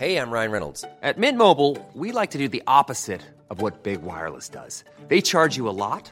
Hey, 0.02 0.18
I'm 0.18 0.32
Ryan 0.32 0.52
Reynolds. 0.52 0.84
At 1.04 1.20
Mint 1.20 1.38
Mobile, 1.38 1.78
we 1.94 2.12
like 2.12 2.32
to 2.32 2.40
do 2.40 2.48
the 2.48 2.64
opposite 2.66 3.22
of 3.52 3.62
what 3.62 3.84
Big 3.84 4.02
Wireless 4.02 4.50
does. 4.50 4.84
They 5.10 5.22
charge 5.22 5.58
you 5.58 5.70
a 5.70 5.78
lot, 5.78 6.12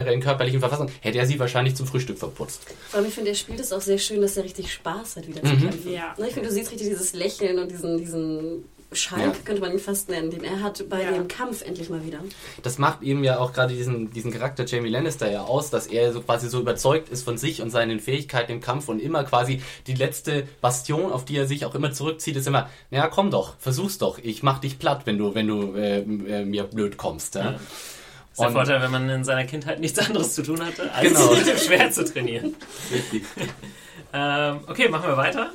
in 0.00 0.20
körperlichen 0.20 0.60
Verfassung, 0.60 0.90
hätte 1.00 1.18
er 1.18 1.26
sie 1.26 1.38
wahrscheinlich 1.38 1.76
zum 1.76 1.86
Frühstück 1.86 2.18
verputzt. 2.18 2.62
Vor 2.88 2.98
allem, 2.98 3.08
ich 3.08 3.14
finde, 3.14 3.30
er 3.30 3.36
spielt 3.36 3.60
es 3.60 3.72
auch 3.74 3.80
sehr 3.82 3.98
schön, 3.98 4.22
dass 4.22 4.36
er 4.38 4.44
richtig 4.44 4.72
Spaß 4.72 5.16
hat, 5.16 5.26
wieder 5.28 5.42
zu 5.42 5.54
kämpfen. 5.54 5.92
Ja. 5.92 6.14
Ne, 6.18 6.28
Ich 6.28 6.34
finde, 6.34 6.48
du 6.48 6.54
siehst 6.54 6.70
richtig 6.70 6.88
dieses 6.88 7.12
Lächeln 7.12 7.58
und 7.58 7.70
diesen, 7.70 7.98
diesen 7.98 8.64
Schalk, 8.92 9.20
Ja. 9.22 9.32
könnte 9.44 9.60
man 9.60 9.70
ihn 9.72 9.78
fast 9.78 10.08
nennen, 10.08 10.30
den 10.30 10.44
er 10.44 10.62
hat 10.62 10.88
bei 10.88 11.02
Ja. 11.02 11.12
dem 11.12 11.28
Kampf 11.28 11.60
endlich 11.62 11.90
mal 11.90 12.04
wieder. 12.06 12.20
Das 12.62 12.78
macht 12.78 13.02
eben 13.02 13.22
ja 13.22 13.38
auch 13.38 13.52
gerade 13.52 13.74
diesen, 13.74 14.10
diesen 14.10 14.32
Charakter 14.32 14.64
Jamie 14.64 14.88
Lannister 14.88 15.30
ja 15.30 15.42
aus, 15.44 15.68
dass 15.68 15.86
er 15.86 16.10
so 16.14 16.22
quasi 16.22 16.48
so 16.48 16.60
überzeugt 16.60 17.10
ist 17.10 17.22
von 17.22 17.36
sich 17.36 17.60
und 17.60 17.68
seinen 17.70 18.00
Fähigkeiten 18.00 18.50
im 18.52 18.60
Kampf 18.62 18.88
und 18.88 18.98
immer 18.98 19.24
quasi 19.24 19.60
die 19.86 19.94
letzte 19.94 20.48
Bastion, 20.62 21.12
auf 21.12 21.26
die 21.26 21.36
er 21.36 21.46
sich 21.46 21.66
auch 21.66 21.74
immer 21.74 21.92
zurückzieht, 21.92 22.36
ist 22.36 22.46
immer, 22.46 22.70
naja, 22.90 23.08
komm 23.08 23.30
doch, 23.30 23.56
versuch's 23.58 23.98
doch, 23.98 24.18
ich 24.22 24.42
mach 24.42 24.58
dich 24.58 24.78
platt, 24.78 25.02
wenn 25.04 25.18
du, 25.18 25.34
wenn 25.34 25.46
du 25.48 25.74
äh, 25.74 25.98
äh, 26.00 26.44
mir 26.46 26.64
blöd 26.64 26.96
kommst. 26.96 27.34
Ja? 27.34 27.58
Das 28.36 28.38
ist 28.38 28.44
der 28.44 28.50
Vorteil, 28.52 28.80
wenn 28.82 28.90
man 28.90 29.08
in 29.10 29.24
seiner 29.24 29.44
Kindheit 29.44 29.78
nichts 29.80 29.98
anderes 29.98 30.34
zu 30.34 30.42
tun 30.42 30.64
hatte, 30.64 30.90
als 30.92 31.06
Genau. 31.08 31.34
mit 31.34 31.46
dem 31.46 31.58
Schwert 31.58 31.92
zu 31.94 32.04
trainieren. 32.04 32.54
Richtig. 32.92 33.22
Ähm, 34.14 34.60
okay, 34.66 34.90
machen 34.90 35.08
wir 35.08 35.16
weiter. 35.16 35.48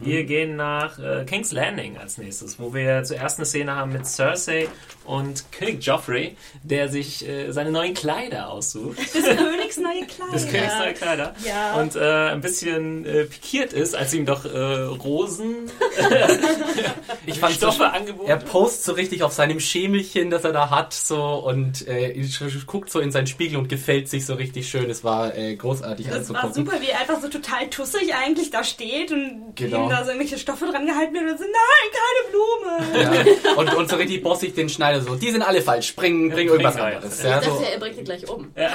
Wir 0.00 0.24
gehen 0.24 0.56
nach 0.56 0.98
äh, 0.98 1.24
King's 1.24 1.52
Landing 1.52 1.96
als 1.98 2.18
nächstes, 2.18 2.58
wo 2.58 2.74
wir 2.74 3.04
zuerst 3.04 3.38
eine 3.38 3.46
Szene 3.46 3.76
haben 3.76 3.92
mit 3.92 4.06
Cersei 4.06 4.68
und 5.04 5.44
König 5.52 5.84
Joffrey, 5.86 6.36
der 6.62 6.88
sich 6.88 7.26
äh, 7.28 7.52
seine 7.52 7.70
neuen 7.70 7.94
Kleider 7.94 8.50
aussucht. 8.50 8.98
Des 8.98 9.12
Königs 9.36 9.76
neue 9.76 10.04
Kleider. 10.06 10.32
Das 10.32 10.48
Königs 10.48 10.78
neue 10.78 10.94
Kleider. 10.94 11.34
Ja. 11.46 11.74
Und 11.80 11.94
äh, 11.94 12.00
ein 12.30 12.40
bisschen 12.40 13.06
äh, 13.06 13.24
pikiert 13.24 13.72
ist, 13.72 13.94
als 13.94 14.12
ihm 14.14 14.26
doch 14.26 14.44
äh, 14.44 14.58
Rosen 14.58 15.70
Ich 17.26 17.38
fand 17.38 17.52
so, 17.54 17.70
Stoffe 17.70 17.90
angeboten 17.90 18.28
er 18.28 18.36
post 18.36 18.84
so 18.84 18.92
richtig 18.92 19.22
auf 19.22 19.32
seinem 19.32 19.60
Schemelchen, 19.60 20.30
das 20.30 20.44
er 20.44 20.52
da 20.52 20.70
hat, 20.70 20.92
so 20.92 21.22
und 21.22 21.86
äh, 21.86 22.20
guckt 22.66 22.90
so 22.90 23.00
in 23.00 23.12
seinen 23.12 23.26
Spiegel 23.26 23.58
und 23.58 23.68
gefällt 23.68 24.08
sich 24.08 24.26
so 24.26 24.34
richtig 24.34 24.68
schön. 24.68 24.90
Es 24.90 25.04
war 25.04 25.36
äh, 25.36 25.54
großartig 25.56 26.06
Das 26.08 26.32
war 26.32 26.44
anzugucken. 26.44 26.72
super, 26.72 26.82
wie 26.84 26.90
er 26.90 27.00
einfach 27.00 27.20
so 27.20 27.28
total 27.28 27.68
tussig 27.70 28.14
eigentlich 28.14 28.50
da 28.50 28.64
steht 28.64 29.12
und 29.12 29.54
Genau. 29.54 29.83
Ihm 29.84 29.90
da 29.90 30.04
so 30.04 30.10
irgendwelche 30.10 30.38
Stoffe 30.38 30.66
dran 30.66 30.86
gehalten 30.86 31.14
werden 31.14 31.30
und 31.30 31.38
so, 31.38 31.44
nein, 31.44 31.88
keine 31.92 33.22
Blume. 33.22 33.34
Ja. 33.44 33.52
Und, 33.56 33.74
und 33.74 33.90
so 33.90 33.96
richtig 33.96 34.22
bossig 34.22 34.54
den 34.54 34.68
Schneider 34.68 35.00
so, 35.00 35.14
die 35.14 35.30
sind 35.30 35.42
alle 35.42 35.62
falsch, 35.62 35.94
bring, 35.94 36.30
bring 36.30 36.48
irgendwas 36.48 36.76
anderes. 36.76 37.22
Ja, 37.22 37.38
Ich 37.40 37.44
so, 37.46 37.50
dachte, 37.58 37.72
er 37.72 37.78
bringt 37.78 37.98
ihn 37.98 38.04
gleich 38.04 38.28
um. 38.28 38.50
ja, 38.56 38.70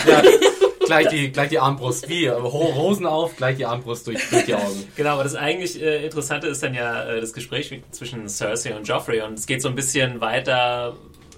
gleich, 0.85 1.07
die, 1.09 1.31
gleich 1.31 1.49
die 1.49 1.59
Armbrust, 1.59 2.09
wie, 2.09 2.29
Ho- 2.29 2.75
Hosen 2.75 3.05
auf, 3.05 3.35
gleich 3.35 3.57
die 3.57 3.65
Armbrust 3.65 4.07
durch, 4.07 4.29
durch 4.29 4.45
die 4.45 4.55
Augen. 4.55 4.87
Genau, 4.95 5.11
aber 5.11 5.23
das 5.23 5.35
eigentlich 5.35 5.81
äh, 5.81 6.05
Interessante 6.05 6.47
ist 6.47 6.63
dann 6.63 6.73
ja 6.73 7.03
äh, 7.09 7.21
das 7.21 7.33
Gespräch 7.33 7.71
zwischen 7.91 8.27
Cersei 8.27 8.75
und 8.75 8.87
Joffrey 8.87 9.21
und 9.21 9.37
es 9.37 9.45
geht 9.45 9.61
so 9.61 9.69
ein 9.69 9.75
bisschen 9.75 10.21
weiter 10.21 10.95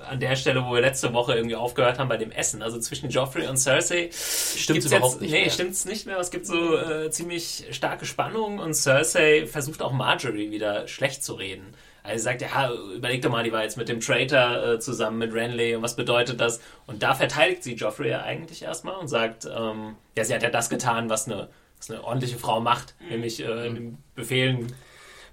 an 0.09 0.19
der 0.19 0.35
Stelle, 0.35 0.65
wo 0.65 0.73
wir 0.73 0.81
letzte 0.81 1.13
Woche 1.13 1.33
irgendwie 1.35 1.55
aufgehört 1.55 1.99
haben 1.99 2.09
bei 2.09 2.17
dem 2.17 2.31
Essen. 2.31 2.61
Also 2.61 2.79
zwischen 2.79 3.09
Joffrey 3.09 3.47
und 3.47 3.57
Cersei 3.57 4.09
Stimmt's 4.11 4.67
gibt's 4.67 4.85
überhaupt 4.87 5.13
jetzt, 5.13 5.21
nicht 5.21 5.31
Nee, 5.31 5.41
mehr. 5.41 5.49
stimmt's 5.49 5.85
nicht 5.85 6.05
mehr. 6.05 6.19
Es 6.19 6.31
gibt 6.31 6.45
so 6.45 6.77
äh, 6.77 7.09
ziemlich 7.11 7.65
starke 7.71 8.05
Spannungen 8.05 8.59
und 8.59 8.73
Cersei 8.73 9.45
versucht 9.47 9.81
auch 9.81 9.91
Marjorie 9.91 10.51
wieder 10.51 10.87
schlecht 10.87 11.23
zu 11.23 11.33
reden. 11.35 11.73
Also 12.03 12.17
sie 12.17 12.23
sagt, 12.23 12.41
ja, 12.41 12.71
überleg 12.95 13.21
doch 13.21 13.29
mal, 13.29 13.43
die 13.43 13.51
war 13.51 13.61
jetzt 13.63 13.77
mit 13.77 13.87
dem 13.87 13.99
Traitor 13.99 14.63
äh, 14.73 14.79
zusammen 14.79 15.19
mit 15.19 15.33
Renly 15.33 15.75
und 15.75 15.83
was 15.83 15.95
bedeutet 15.95 16.41
das? 16.41 16.59
Und 16.87 17.03
da 17.03 17.13
verteidigt 17.13 17.63
sie 17.63 17.75
Joffrey 17.75 18.09
ja 18.09 18.23
eigentlich 18.23 18.63
erstmal 18.63 18.95
und 18.95 19.07
sagt, 19.07 19.45
ähm, 19.45 19.95
ja, 20.17 20.23
sie 20.23 20.33
hat 20.33 20.41
ja 20.41 20.49
das 20.49 20.69
getan, 20.69 21.09
was 21.11 21.27
eine, 21.27 21.49
was 21.77 21.91
eine 21.91 22.03
ordentliche 22.03 22.39
Frau 22.39 22.59
macht, 22.59 22.95
nämlich 23.07 23.39
äh, 23.39 23.45
den 23.69 23.99
Befehlen 24.15 24.73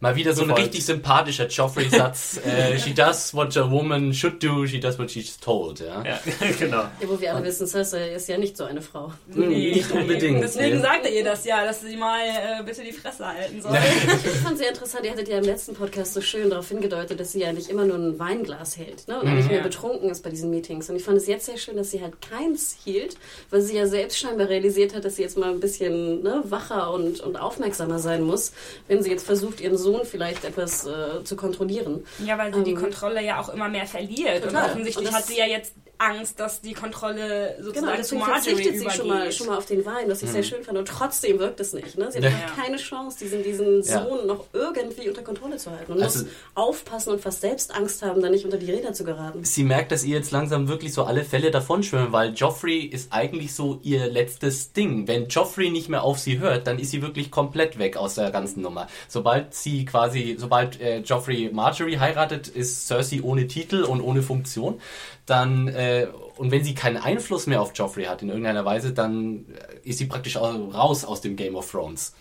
Mal 0.00 0.14
wieder 0.14 0.32
so 0.32 0.44
ein 0.44 0.50
richtig 0.52 0.86
sympathischer 0.86 1.48
Joffrey-Satz. 1.48 2.40
äh, 2.46 2.78
she 2.78 2.94
does 2.94 3.34
what 3.34 3.56
a 3.56 3.68
woman 3.68 4.14
should 4.14 4.40
do, 4.40 4.64
she 4.64 4.78
does 4.78 4.96
what 4.96 5.10
she's 5.10 5.36
told. 5.38 5.80
Ja? 5.80 6.04
Ja, 6.04 6.20
genau. 6.58 6.82
Ja, 7.00 7.08
wo 7.08 7.20
wir 7.20 7.34
alle 7.34 7.46
wissen, 7.46 7.66
Cersei 7.66 8.14
ist 8.14 8.28
ja 8.28 8.38
nicht 8.38 8.56
so 8.56 8.64
eine 8.64 8.80
Frau. 8.80 9.12
Hm, 9.32 9.48
Nicht 9.48 9.90
unbedingt. 9.90 10.40
Deswegen 10.40 10.76
nee. 10.76 10.82
sagt 10.82 11.04
er 11.04 11.12
ihr 11.12 11.24
das 11.24 11.44
ja, 11.44 11.64
dass 11.64 11.80
sie 11.80 11.96
mal 11.96 12.20
äh, 12.20 12.62
bitte 12.64 12.82
die 12.84 12.92
Fresse 12.92 13.26
halten 13.26 13.60
soll. 13.60 13.76
Ich 14.24 14.40
fand 14.40 14.58
sehr 14.58 14.68
interessant, 14.68 15.04
ihr 15.04 15.10
hattet 15.10 15.28
ja 15.28 15.38
im 15.38 15.44
letzten 15.44 15.74
Podcast 15.74 16.14
so 16.14 16.20
schön 16.20 16.48
darauf 16.50 16.68
hingedeutet, 16.68 17.18
dass 17.18 17.32
sie 17.32 17.40
ja 17.40 17.52
nicht 17.52 17.68
immer 17.68 17.84
nur 17.84 17.96
ein 17.96 18.18
Weinglas 18.20 18.76
hält 18.76 19.08
ne? 19.08 19.20
und 19.20 19.34
nicht 19.34 19.50
mehr 19.50 19.62
betrunken 19.62 20.10
ist 20.10 20.22
bei 20.22 20.30
diesen 20.30 20.50
Meetings. 20.50 20.88
Und 20.88 20.96
ich 20.96 21.02
fand 21.02 21.16
es 21.16 21.26
jetzt 21.26 21.46
sehr 21.46 21.56
schön, 21.56 21.76
dass 21.76 21.90
sie 21.90 22.02
halt 22.02 22.20
keins 22.20 22.76
hielt, 22.84 23.16
weil 23.50 23.62
sie 23.62 23.76
ja 23.76 23.88
selbst 23.88 24.18
scheinbar 24.18 24.48
realisiert 24.48 24.94
hat, 24.94 25.04
dass 25.04 25.16
sie 25.16 25.22
jetzt 25.22 25.36
mal 25.36 25.50
ein 25.50 25.60
bisschen 25.60 26.22
ne, 26.22 26.42
wacher 26.44 26.92
und, 26.92 27.18
und 27.18 27.36
aufmerksamer 27.36 27.98
sein 27.98 28.22
muss, 28.22 28.52
wenn 28.86 29.02
sie 29.02 29.10
jetzt 29.10 29.26
versucht, 29.26 29.60
ihren 29.60 29.76
Sohn 29.76 29.87
vielleicht 30.04 30.44
etwas 30.44 30.86
äh, 30.86 31.24
zu 31.24 31.36
kontrollieren. 31.36 32.04
Ja, 32.24 32.38
weil 32.38 32.52
sie 32.54 32.62
die 32.64 32.72
Ähm, 32.72 32.80
Kontrolle 32.80 33.22
ja 33.24 33.40
auch 33.40 33.48
immer 33.48 33.68
mehr 33.68 33.86
verliert. 33.86 34.44
Total. 34.44 34.64
Und 34.64 34.70
offensichtlich 34.70 35.08
Und 35.08 35.14
hat 35.14 35.24
sie 35.26 35.38
ja 35.38 35.46
jetzt 35.46 35.74
Angst, 35.98 36.38
dass 36.40 36.60
die 36.60 36.72
Kontrolle 36.74 37.54
Genau, 37.58 37.66
sozusagen 37.68 37.96
zu 38.04 38.14
deswegen 38.16 38.20
Marjorie 38.20 38.40
verzichtet 38.54 38.78
sie 38.80 38.90
schon 38.96 39.08
mal, 39.08 39.32
schon 39.32 39.46
mal 39.48 39.58
auf 39.58 39.66
den 39.66 39.84
Wein, 39.84 40.04
was 40.08 40.22
ich 40.22 40.30
sehr 40.30 40.42
schön 40.42 40.62
fand. 40.62 40.78
Und 40.78 40.88
trotzdem 40.88 41.38
wirkt 41.38 41.58
es 41.60 41.72
nicht. 41.72 41.98
Ne? 41.98 42.10
Sie 42.10 42.18
hat 42.18 42.24
Ja. 42.24 42.30
keine 42.62 42.76
Chance, 42.76 43.18
diesen, 43.20 43.42
diesen 43.42 43.82
Ja. 43.82 44.04
Sohn 44.04 44.26
noch 44.26 44.44
irgendwie 44.52 45.08
unter 45.08 45.22
Kontrolle 45.22 45.56
zu 45.56 45.70
halten. 45.70 45.92
Und 45.92 46.02
Also- 46.02 46.20
muss 46.24 46.28
aufpassen 46.54 47.10
und 47.10 47.20
fast 47.20 47.40
selbst 47.40 47.74
Angst 47.74 48.02
haben, 48.02 48.22
da 48.22 48.30
nicht 48.30 48.44
unter 48.44 48.56
die 48.58 48.70
Räder 48.70 48.92
zu 48.92 49.04
geraten. 49.04 49.44
Sie 49.44 49.64
merkt, 49.64 49.90
dass 49.92 50.04
ihr 50.04 50.16
jetzt 50.16 50.30
langsam 50.30 50.68
wirklich 50.68 50.92
so 50.92 51.04
alle 51.04 51.24
Fälle 51.24 51.50
davonschwimmen, 51.50 52.12
weil 52.12 52.32
Joffrey 52.34 52.80
ist 52.80 53.12
eigentlich 53.12 53.52
so 53.54 53.80
ihr 53.82 54.06
letztes 54.08 54.72
Ding. 54.72 55.08
Wenn 55.08 55.28
Joffrey 55.28 55.70
nicht 55.70 55.88
mehr 55.88 56.02
auf 56.04 56.18
sie 56.18 56.38
hört, 56.38 56.66
dann 56.66 56.78
ist 56.78 56.90
sie 56.92 57.02
wirklich 57.02 57.30
komplett 57.30 57.78
weg 57.78 57.96
aus 57.96 58.14
der 58.14 58.30
ganzen 58.30 58.62
Nummer. 58.62 58.86
Sobald 59.08 59.54
sie 59.54 59.84
quasi, 59.84 60.36
sobald 60.38 60.80
äh, 60.80 60.98
Joffrey 61.00 61.50
Marjorie 61.52 61.98
heiratet, 61.98 62.48
ist 62.48 62.86
Cersei 62.86 63.20
ohne 63.22 63.46
Titel 63.48 63.82
und 63.82 64.00
ohne 64.00 64.22
Funktion. 64.22 64.80
Dann, 65.26 65.68
äh, 65.68 65.87
und 66.36 66.50
wenn 66.50 66.62
sie 66.64 66.74
keinen 66.74 66.96
Einfluss 66.96 67.46
mehr 67.46 67.60
auf 67.60 67.72
Joffrey 67.74 68.04
hat 68.04 68.22
in 68.22 68.28
irgendeiner 68.28 68.64
Weise, 68.64 68.92
dann 68.92 69.46
äh, 69.84 69.88
ist 69.88 69.98
sie 69.98 70.06
praktisch 70.06 70.36
au- 70.36 70.70
raus 70.70 71.04
aus 71.04 71.20
dem 71.20 71.36
Game 71.36 71.56
of 71.56 71.70
Thrones. 71.70 72.14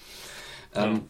Ähm, 0.75 1.01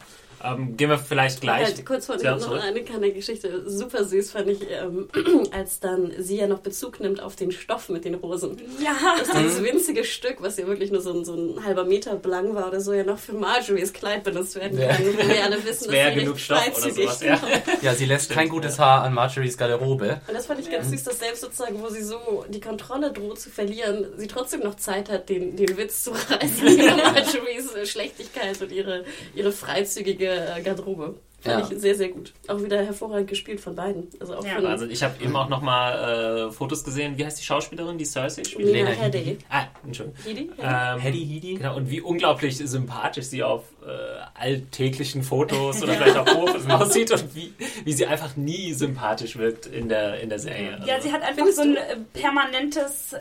Ähm, 0.43 0.77
gehen 0.77 0.89
wir 0.89 0.99
vielleicht 0.99 1.41
gleich. 1.41 1.65
Halt, 1.65 1.85
kurz 1.85 2.05
vor 2.05 2.21
Ja, 2.21 2.35
noch 2.35 2.51
eine 2.51 2.83
kleine 2.83 3.11
Geschichte. 3.11 3.69
Super 3.69 4.03
süß 4.03 4.31
fand 4.31 4.49
ich, 4.49 4.59
ähm, 4.69 5.09
als 5.51 5.79
dann 5.79 6.13
sie 6.19 6.37
ja 6.37 6.47
noch 6.47 6.59
Bezug 6.59 6.99
nimmt 6.99 7.21
auf 7.21 7.35
den 7.35 7.51
Stoff 7.51 7.89
mit 7.89 8.05
den 8.05 8.15
Rosen. 8.15 8.61
Ja, 8.83 8.95
Dass 9.17 9.31
dieses 9.31 9.63
winzige 9.63 10.03
Stück, 10.03 10.37
was 10.41 10.57
ja 10.57 10.67
wirklich 10.67 10.91
nur 10.91 11.01
so 11.01 11.11
ein, 11.11 11.25
so 11.25 11.33
ein 11.33 11.65
halber 11.65 11.85
Meter 11.85 12.19
lang 12.23 12.53
war 12.53 12.67
oder 12.67 12.81
so, 12.81 12.93
ja 12.93 13.03
noch 13.03 13.17
für 13.17 13.33
Marjorie's 13.33 13.93
Kleid 13.93 14.23
benutzt 14.23 14.55
werden 14.55 14.79
Ja. 14.79 14.89
kann. 14.89 15.05
Wo 15.05 15.17
wir 15.17 15.43
alle 15.43 15.63
wissen, 15.65 15.91
wäre 15.91 16.13
sie 16.13 16.19
genug 16.19 16.39
Stoff 16.39 16.83
oder 16.83 16.91
sowas. 16.91 17.21
Ja. 17.21 17.39
ja, 17.81 17.95
sie 17.95 18.05
lässt 18.05 18.29
kein 18.29 18.49
gutes 18.49 18.77
Haar 18.79 19.03
an 19.03 19.13
Marjories 19.13 19.57
Garderobe. 19.57 20.21
Und 20.27 20.33
das 20.35 20.45
fand 20.45 20.59
ich 20.59 20.69
ganz 20.69 20.89
süß, 20.89 21.03
dass 21.03 21.19
selbst 21.19 21.41
sozusagen, 21.41 21.81
wo 21.81 21.89
sie 21.89 22.03
so 22.03 22.45
die 22.49 22.59
Kontrolle 22.59 23.11
droht 23.11 23.39
zu 23.39 23.49
verlieren, 23.49 24.05
sie 24.17 24.27
trotzdem 24.27 24.61
noch 24.61 24.75
Zeit 24.75 25.09
hat, 25.09 25.29
den, 25.29 25.55
den 25.55 25.77
Witz 25.77 26.03
zu 26.03 26.11
reißen 26.11 26.67
über 26.77 26.95
Marjorie's 26.95 27.89
Schlechtigkeit 27.89 28.61
und 28.61 28.71
ihre, 28.71 29.03
ihre 29.35 29.51
freizügige 29.51 30.26
äh, 30.27 30.61
Garderobe. 30.61 31.15
Fand 31.39 31.69
Ja. 31.69 31.75
ich 31.75 31.79
sehr, 31.81 31.93
sehr 31.93 32.09
gut. 32.09 32.33
Auch 32.47 32.59
wieder 32.63 32.83
hervorragend 32.83 33.29
gespielt 33.29 33.59
von 33.61 33.75
beiden. 33.75 34.07
Also 34.19 34.37
auch 34.37 34.43
Ja, 34.43 34.55
von 34.55 34.65
Also 34.65 34.87
ich 34.87 35.03
habe 35.03 35.23
eben 35.23 35.35
auch 35.35 35.49
nochmal 35.49 36.47
äh, 36.47 36.51
Fotos 36.51 36.83
gesehen. 36.83 37.15
Wie 37.15 37.23
heißt 37.23 37.39
die 37.39 37.43
Schauspielerin, 37.45 37.95
die 37.99 38.05
Cersei 38.05 38.43
spielt? 38.43 38.67
Lena 38.69 38.89
Lena 38.89 39.01
Headey. 39.03 39.37
Ah, 39.47 39.65
Entschuldigung. 39.85 40.17
Headey? 40.25 40.49
Ähm, 40.59 40.99
Hedy 40.99 41.25
Hedy? 41.27 41.53
Genau, 41.55 41.75
und 41.77 41.91
wie 41.91 42.01
unglaublich 42.01 42.57
sympathisch 42.57 43.25
sie 43.25 43.43
auf 43.43 43.65
äh, 43.85 43.87
alltäglichen 44.33 45.21
Fotos 45.21 45.83
oder 45.83 45.93
vielleicht 45.93 46.17
auch 46.17 46.27
Fotos 46.27 46.65
aussieht 46.69 47.11
und 47.11 47.35
wie, 47.35 47.53
wie 47.85 47.93
sie 47.93 48.07
einfach 48.07 48.35
nie 48.35 48.73
sympathisch 48.73 49.37
wirkt 49.37 49.67
in 49.67 49.89
der, 49.89 50.19
in 50.19 50.29
der 50.29 50.39
Serie. 50.39 50.79
ja, 50.87 50.95
Also, 50.95 51.07
sie 51.07 51.13
hat 51.13 51.21
einfach 51.21 51.35
Findest 51.35 51.57
so 51.57 51.61
ein 51.63 51.75
du? 51.75 51.79
äh, 51.79 51.97
permanentes 52.19 53.13
äh, 53.13 53.19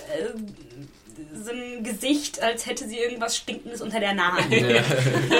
so 1.35 1.51
ein 1.51 1.83
Gesicht, 1.85 2.43
als 2.43 2.67
hätte 2.67 2.87
sie 2.89 2.99
irgendwas 2.99 3.37
Stinkendes 3.37 3.81
unter 3.81 4.01
der 4.01 4.14
Nase. 4.14 4.43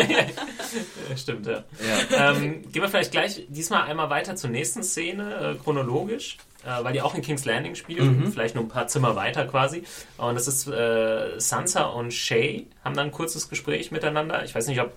Ja. 0.09 1.17
stimmt, 1.17 1.47
ja. 1.47 1.65
Ja. 2.11 2.33
ähm, 2.33 2.63
gehen 2.73 2.83
wir 2.83 2.89
vielleicht 2.89 3.13
gleich 3.13 3.47
diesmal 3.49 3.83
einmal 3.83 4.11
weiter 4.11 4.37
zur 4.37 4.51
nächsten 4.51 4.83
Szene, 4.83 5.55
äh, 5.59 5.63
chronologisch, 5.63 6.37
äh, 6.65 6.83
weil 6.85 6.93
die 6.93 7.03
auch 7.03 7.15
in 7.15 7.23
King's 7.23 7.45
Landing 7.45 7.75
spielt, 7.75 8.01
Mhm. 8.03 8.33
vielleicht 8.33 8.55
nur 8.55 8.65
ein 8.65 8.69
paar 8.69 8.89
Zimmer 8.89 9.17
weiter 9.17 9.47
quasi. 9.47 9.85
Und 10.19 10.35
das 10.35 10.49
ist 10.49 10.67
äh, 10.69 11.39
Sansa 11.39 11.85
und 11.85 12.13
Shay 12.13 12.67
haben 12.85 12.95
dann 12.97 13.07
ein 13.09 13.13
kurzes 13.13 13.49
Gespräch 13.49 13.91
miteinander. 13.91 14.45
Ich 14.45 14.55
weiß 14.55 14.67
nicht, 14.69 14.81
ob 14.81 14.93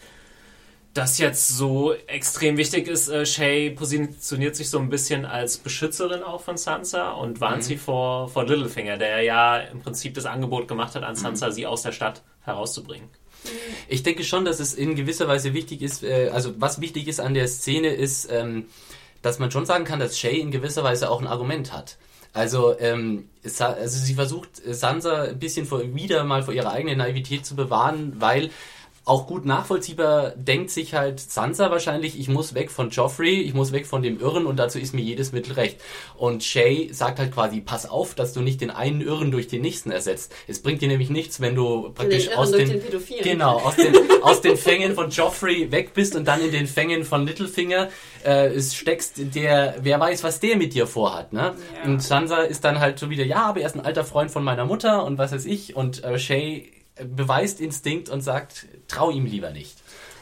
das 0.94 1.18
jetzt 1.20 1.48
so 1.50 1.94
extrem 2.08 2.58
wichtig 2.58 2.88
ist. 2.88 3.10
Äh, 3.10 3.26
Shay 3.26 3.70
positioniert 3.70 4.56
sich 4.56 4.70
so 4.70 4.80
ein 4.80 4.90
bisschen 4.90 5.26
als 5.26 5.58
Beschützerin 5.58 6.24
auch 6.24 6.42
von 6.42 6.58
Sansa 6.58 7.12
und 7.12 7.40
warnt 7.42 7.58
Mhm. 7.58 7.62
sie 7.62 7.78
vor, 7.78 8.28
vor 8.30 8.46
Littlefinger, 8.46 8.98
der 8.98 9.22
ja 9.22 9.58
im 9.58 9.82
Prinzip 9.82 10.16
das 10.16 10.26
Angebot 10.26 10.68
gemacht 10.68 10.96
hat, 10.96 11.04
an 11.04 11.14
Mhm. 11.14 11.18
Sansa 11.20 11.52
sie 11.52 11.68
aus 11.68 11.84
der 11.84 11.92
Stadt 11.92 12.24
herauszubringen. 12.42 13.10
Ich 13.88 14.04
denke 14.04 14.24
schon, 14.24 14.44
dass 14.46 14.60
es 14.60 14.74
in 14.74 14.96
gewisser 14.96 15.28
Weise 15.28 15.54
wichtig 15.54 15.82
ist, 15.82 16.04
äh, 16.04 16.30
also 16.34 16.54
was 16.60 16.82
wichtig 16.82 17.08
ist 17.08 17.20
an 17.20 17.34
der 17.34 17.48
Szene 17.48 17.90
ist, 17.90 18.30
ähm, 18.32 18.66
dass 19.22 19.40
man 19.40 19.52
schon 19.52 19.66
sagen 19.66 19.86
kann, 19.86 20.00
dass 20.00 20.18
Shay 20.20 20.40
in 20.40 20.52
gewisser 20.52 20.84
Weise 20.84 21.10
auch 21.10 21.22
ein 21.22 21.28
Argument 21.28 21.72
hat. 21.72 21.98
Also, 22.34 22.78
ähm, 22.80 23.30
also 23.44 23.88
sie 23.88 24.14
versucht 24.14 24.50
Sansa 24.66 25.24
ein 25.24 25.40
bisschen 25.40 25.66
vor, 25.66 25.82
wieder 25.96 26.24
mal 26.24 26.44
vor 26.44 26.54
ihrer 26.54 26.72
eigenen 26.72 27.00
Naivität 27.00 27.46
zu 27.46 27.56
bewahren, 27.56 28.14
weil 28.20 28.50
auch 29.10 29.26
gut 29.26 29.43
nachvollziehbar 29.43 30.34
denkt 30.36 30.70
sich 30.70 30.93
halt 30.93 31.20
Sansa 31.20 31.72
wahrscheinlich, 31.72 32.20
ich 32.20 32.30
muss 32.30 32.53
weg 32.53 32.70
von 32.70 32.91
Joffrey, 32.91 33.41
ich 33.41 33.55
muss 33.55 33.72
weg 33.72 33.88
von 33.88 34.03
dem 34.03 34.20
Irren 34.20 34.45
und 34.45 34.57
dazu 34.57 34.78
ist 34.78 34.93
mir 34.93 35.01
jedes 35.01 35.32
Mittel 35.32 35.53
recht. 35.53 35.82
Und 36.16 36.43
Shay 36.43 36.89
sagt 36.93 37.18
halt 37.18 37.34
quasi, 37.34 37.60
pass 37.60 37.89
auf, 37.89 38.14
dass 38.14 38.34
du 38.34 38.41
nicht 38.41 38.62
den 38.62 38.70
einen 38.70 39.01
Irren 39.01 39.32
durch 39.32 39.47
den 39.47 39.62
nächsten 39.62 39.89
ersetzt. 39.89 40.34
Es 40.47 40.62
bringt 40.62 40.84
dir 40.84 40.88
nämlich 40.88 41.10
nichts, 41.10 41.41
wenn 41.41 41.55
du 41.55 41.89
praktisch 41.89 42.28
Irren 42.28 42.38
aus 42.38 42.51
den, 42.51 42.70
den 42.70 43.24
genau, 43.24 43.57
aus 43.57 43.76
den, 43.76 43.95
aus 44.22 44.41
den 44.41 44.57
Fängen 44.57 44.93
von 44.93 45.10
Joffrey 45.10 45.72
weg 45.72 45.95
bist 45.95 46.16
und 46.16 46.28
dann 46.28 46.41
in 46.41 46.51
den 46.51 46.68
Fängen 46.68 47.03
von 47.03 47.26
Littlefinger 47.26 47.89
äh, 48.24 48.47
es 48.49 48.76
steckst, 48.76 49.34
der, 49.34 49.78
wer 49.82 49.99
weiß, 49.99 50.24
was 50.24 50.39
der 50.39 50.55
mit 50.55 50.76
dir 50.76 50.86
vorhat, 50.86 51.34
ne? 51.34 51.55
Ja. 51.76 51.89
Und 51.89 52.03
Sansa 52.03 52.41
ist 52.41 52.64
dann 52.64 52.80
halt 52.80 52.99
so 52.99 53.10
wieder, 53.10 53.26
ja, 53.26 53.47
aber 53.47 53.62
er 53.62 53.68
ist 53.68 53.76
ein 53.76 53.86
alter 53.86 54.03
Freund 54.03 54.30
von 54.30 54.43
meiner 54.43 54.66
Mutter 54.66 55.03
und 55.03 55.18
was 55.18 55.32
weiß 55.32 55.45
ich 55.45 55.76
und 55.76 56.03
äh, 56.03 56.20
Shay 56.20 56.70
beweist 57.04 57.60
Instinkt 57.60 58.10
und 58.10 58.22
sagt, 58.22 58.66
trau 58.88 59.10
ihm 59.12 59.26
lieber 59.26 59.52
nicht. 59.52 59.78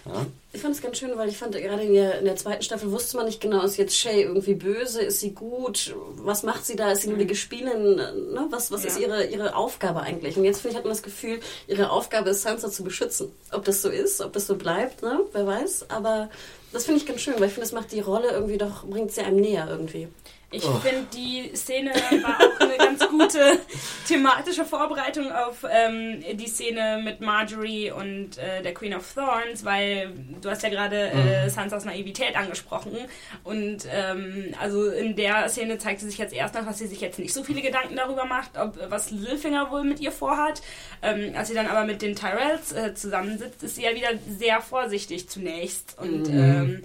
Ja? 0.05 0.25
Ich 0.53 0.61
fand 0.61 0.73
es 0.73 0.82
ganz 0.82 0.97
schön, 0.97 1.11
weil 1.17 1.28
ich 1.30 1.38
fand, 1.38 1.53
gerade 1.53 1.84
in 1.84 1.93
der, 1.93 2.19
in 2.19 2.25
der 2.25 2.36
zweiten 2.38 2.63
Staffel 2.63 2.91
wusste 2.91 3.17
man 3.17 3.25
nicht 3.25 3.41
genau, 3.41 3.61
ist 3.63 3.78
jetzt 3.78 3.95
Shay 3.95 4.21
irgendwie 4.23 4.53
böse, 4.53 5.01
ist 5.01 5.19
sie 5.19 5.32
gut, 5.34 5.93
was 6.15 6.43
macht 6.43 6.65
sie 6.65 6.75
da, 6.75 6.91
ist 6.91 7.01
sie 7.01 7.09
nur 7.09 7.17
die 7.17 7.28
Gespielin, 7.28 7.95
ne? 7.95 8.47
was, 8.49 8.71
was 8.71 8.84
Ja. 8.84 8.89
ist 8.89 8.99
ihre, 8.99 9.25
ihre 9.25 9.55
Aufgabe 9.55 10.01
eigentlich? 10.01 10.38
Und 10.38 10.45
jetzt 10.45 10.61
finde 10.61 10.71
ich, 10.71 10.78
hat 10.78 10.86
man 10.86 10.93
das 10.93 11.03
Gefühl, 11.03 11.39
ihre 11.67 11.91
Aufgabe 11.91 12.30
ist, 12.30 12.41
Sansa 12.41 12.71
zu 12.71 12.84
beschützen. 12.84 13.32
Ob 13.51 13.65
das 13.65 13.82
so 13.82 13.89
ist, 13.89 14.21
ob 14.21 14.34
das 14.34 14.47
so 14.47 14.55
bleibt, 14.55 15.01
ne? 15.03 15.19
wer 15.34 15.45
weiß, 15.45 15.89
aber 15.89 16.30
das 16.71 16.86
finde 16.86 17.01
ich 17.01 17.05
ganz 17.05 17.21
schön, 17.21 17.34
weil 17.38 17.47
ich 17.47 17.53
finde, 17.53 17.69
das 17.69 17.73
macht 17.73 17.91
die 17.91 17.99
Rolle 17.99 18.30
irgendwie 18.32 18.57
doch, 18.57 18.86
bringt 18.86 19.11
sie 19.11 19.21
einem 19.21 19.41
näher 19.41 19.67
irgendwie. 19.69 20.07
Ich 20.50 20.64
Oh. 20.64 20.76
finde, 20.80 21.08
die 21.14 21.52
Szene 21.56 21.91
war 22.24 22.38
auch 22.39 22.60
eine 22.62 22.78
ganz 22.78 23.06
gute 23.10 23.60
thematische 24.08 24.64
Vorbereitung 24.64 25.30
auf 25.30 25.66
ähm, 25.70 26.24
die 26.38 26.48
Szene 26.48 27.02
mit 27.04 27.20
Marjorie 27.20 27.91
und 27.91 28.38
äh, 28.38 28.62
der 28.64 28.74
Queen 28.74 28.95
of 28.95 29.14
Thorns, 29.14 29.66
weil 29.66 30.14
du 30.41 30.50
hast 30.50 30.64
ja 30.64 30.70
gerade 30.70 31.12
Mhm. 31.14 31.28
äh, 31.28 31.50
Sansas 31.50 31.84
Naivität 31.84 32.38
angesprochen 32.38 32.95
und 33.43 33.80
ähm, 33.91 34.56
also 34.62 34.89
in 34.89 35.18
der 35.18 35.50
Szene 35.50 35.80
zeigt 35.80 36.00
sie 36.00 36.06
sich 36.08 36.18
jetzt 36.18 36.34
erst 36.34 36.56
noch, 36.56 36.66
dass 36.66 36.78
sie 36.78 36.88
sich 36.88 37.02
jetzt 37.02 37.20
nicht 37.20 37.34
so 37.34 37.43
viele 37.43 37.62
Gedanken 37.62 37.98
darüber 37.98 38.24
macht, 38.24 38.52
ob 38.58 38.78
was 38.89 39.12
Littlefinger 39.12 39.70
wohl 39.70 39.84
mit 39.84 40.00
ihr 40.00 40.14
vorhat. 40.14 40.62
Ähm, 41.02 41.34
als 41.36 41.50
sie 41.50 41.56
dann 41.56 41.68
aber 41.68 41.84
mit 41.84 42.02
den 42.02 42.16
Tyrells 42.16 42.72
äh, 42.72 42.93
zusammensitzt, 42.95 43.64
ist 43.64 43.76
sie 43.76 43.84
ja 43.84 43.93
wieder 43.93 44.12
sehr 44.39 44.62
vorsichtig 44.62 45.28
zunächst 45.30 45.98
und 46.00 46.24
bewahrt 46.24 46.84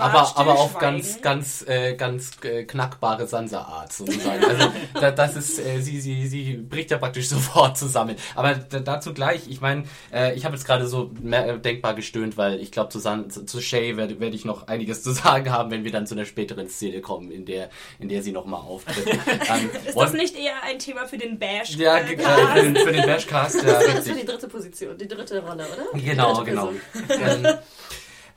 Aber, 0.00 0.32
aber 0.36 0.56
Stillschweigen. 0.56 0.80
ganz, 0.80 1.20
ganz, 1.20 1.64
äh, 1.68 1.94
ganz 2.14 2.30
äh, 2.44 2.64
knackbare 2.64 3.26
Sansa-Art 3.26 3.92
sozusagen. 3.92 4.44
Also 4.44 4.72
da, 5.00 5.10
das 5.10 5.36
ist, 5.36 5.58
äh, 5.58 5.80
sie, 5.80 6.00
sie, 6.00 6.26
sie 6.26 6.54
bricht 6.56 6.90
ja 6.90 6.98
praktisch 6.98 7.28
sofort 7.34 7.76
zusammen. 7.76 8.16
Aber 8.34 8.54
da, 8.54 8.80
dazu 8.80 9.12
gleich, 9.12 9.48
ich 9.48 9.60
meine, 9.60 9.84
äh, 10.12 10.34
ich 10.34 10.44
habe 10.44 10.54
jetzt 10.54 10.64
gerade 10.64 10.86
so 10.86 11.10
mehr, 11.20 11.46
äh, 11.48 11.58
denkbar 11.58 11.94
gestöhnt, 11.94 12.36
weil 12.36 12.60
ich 12.60 12.70
glaube, 12.70 12.90
zu, 12.90 12.98
San- 12.98 13.30
zu, 13.30 13.60
Shay 13.60 13.96
werde 13.96 14.20
werd 14.20 14.34
ich 14.34 14.44
noch 14.44 14.68
einiges 14.68 15.02
zu 15.02 15.12
sagen 15.24 15.50
haben, 15.50 15.70
wenn 15.70 15.84
wir 15.84 15.92
dann 15.92 16.06
zu 16.06 16.14
einer 16.14 16.24
späteren 16.24 16.68
Szene 16.68 17.00
kommen, 17.00 17.30
in 17.30 17.44
der, 17.46 17.70
in 17.98 18.08
der 18.08 18.22
sie 18.22 18.32
nochmal 18.32 18.60
auftritt. 18.60 19.06
Ähm, 19.06 19.70
Ist 19.86 19.96
das 19.96 20.12
nicht 20.12 20.36
eher 20.36 20.62
ein 20.64 20.78
Thema 20.78 21.06
für 21.06 21.18
den 21.18 21.38
Bash? 21.38 21.76
Ja, 21.76 21.98
äh, 21.98 22.04
für 22.16 22.62
den, 22.62 22.76
für 22.76 22.92
den 22.92 23.06
Bashcast, 23.06 23.56
ja, 23.56 23.62
Das 23.62 23.86
wäre 23.86 23.98
richtig. 23.98 24.20
die 24.20 24.26
dritte 24.26 24.48
Position, 24.48 24.96
die 24.98 25.08
dritte 25.08 25.40
Rolle, 25.42 25.64
oder? 25.66 25.98
Genau, 26.00 26.34
dritte 26.34 26.50
genau. 26.50 26.72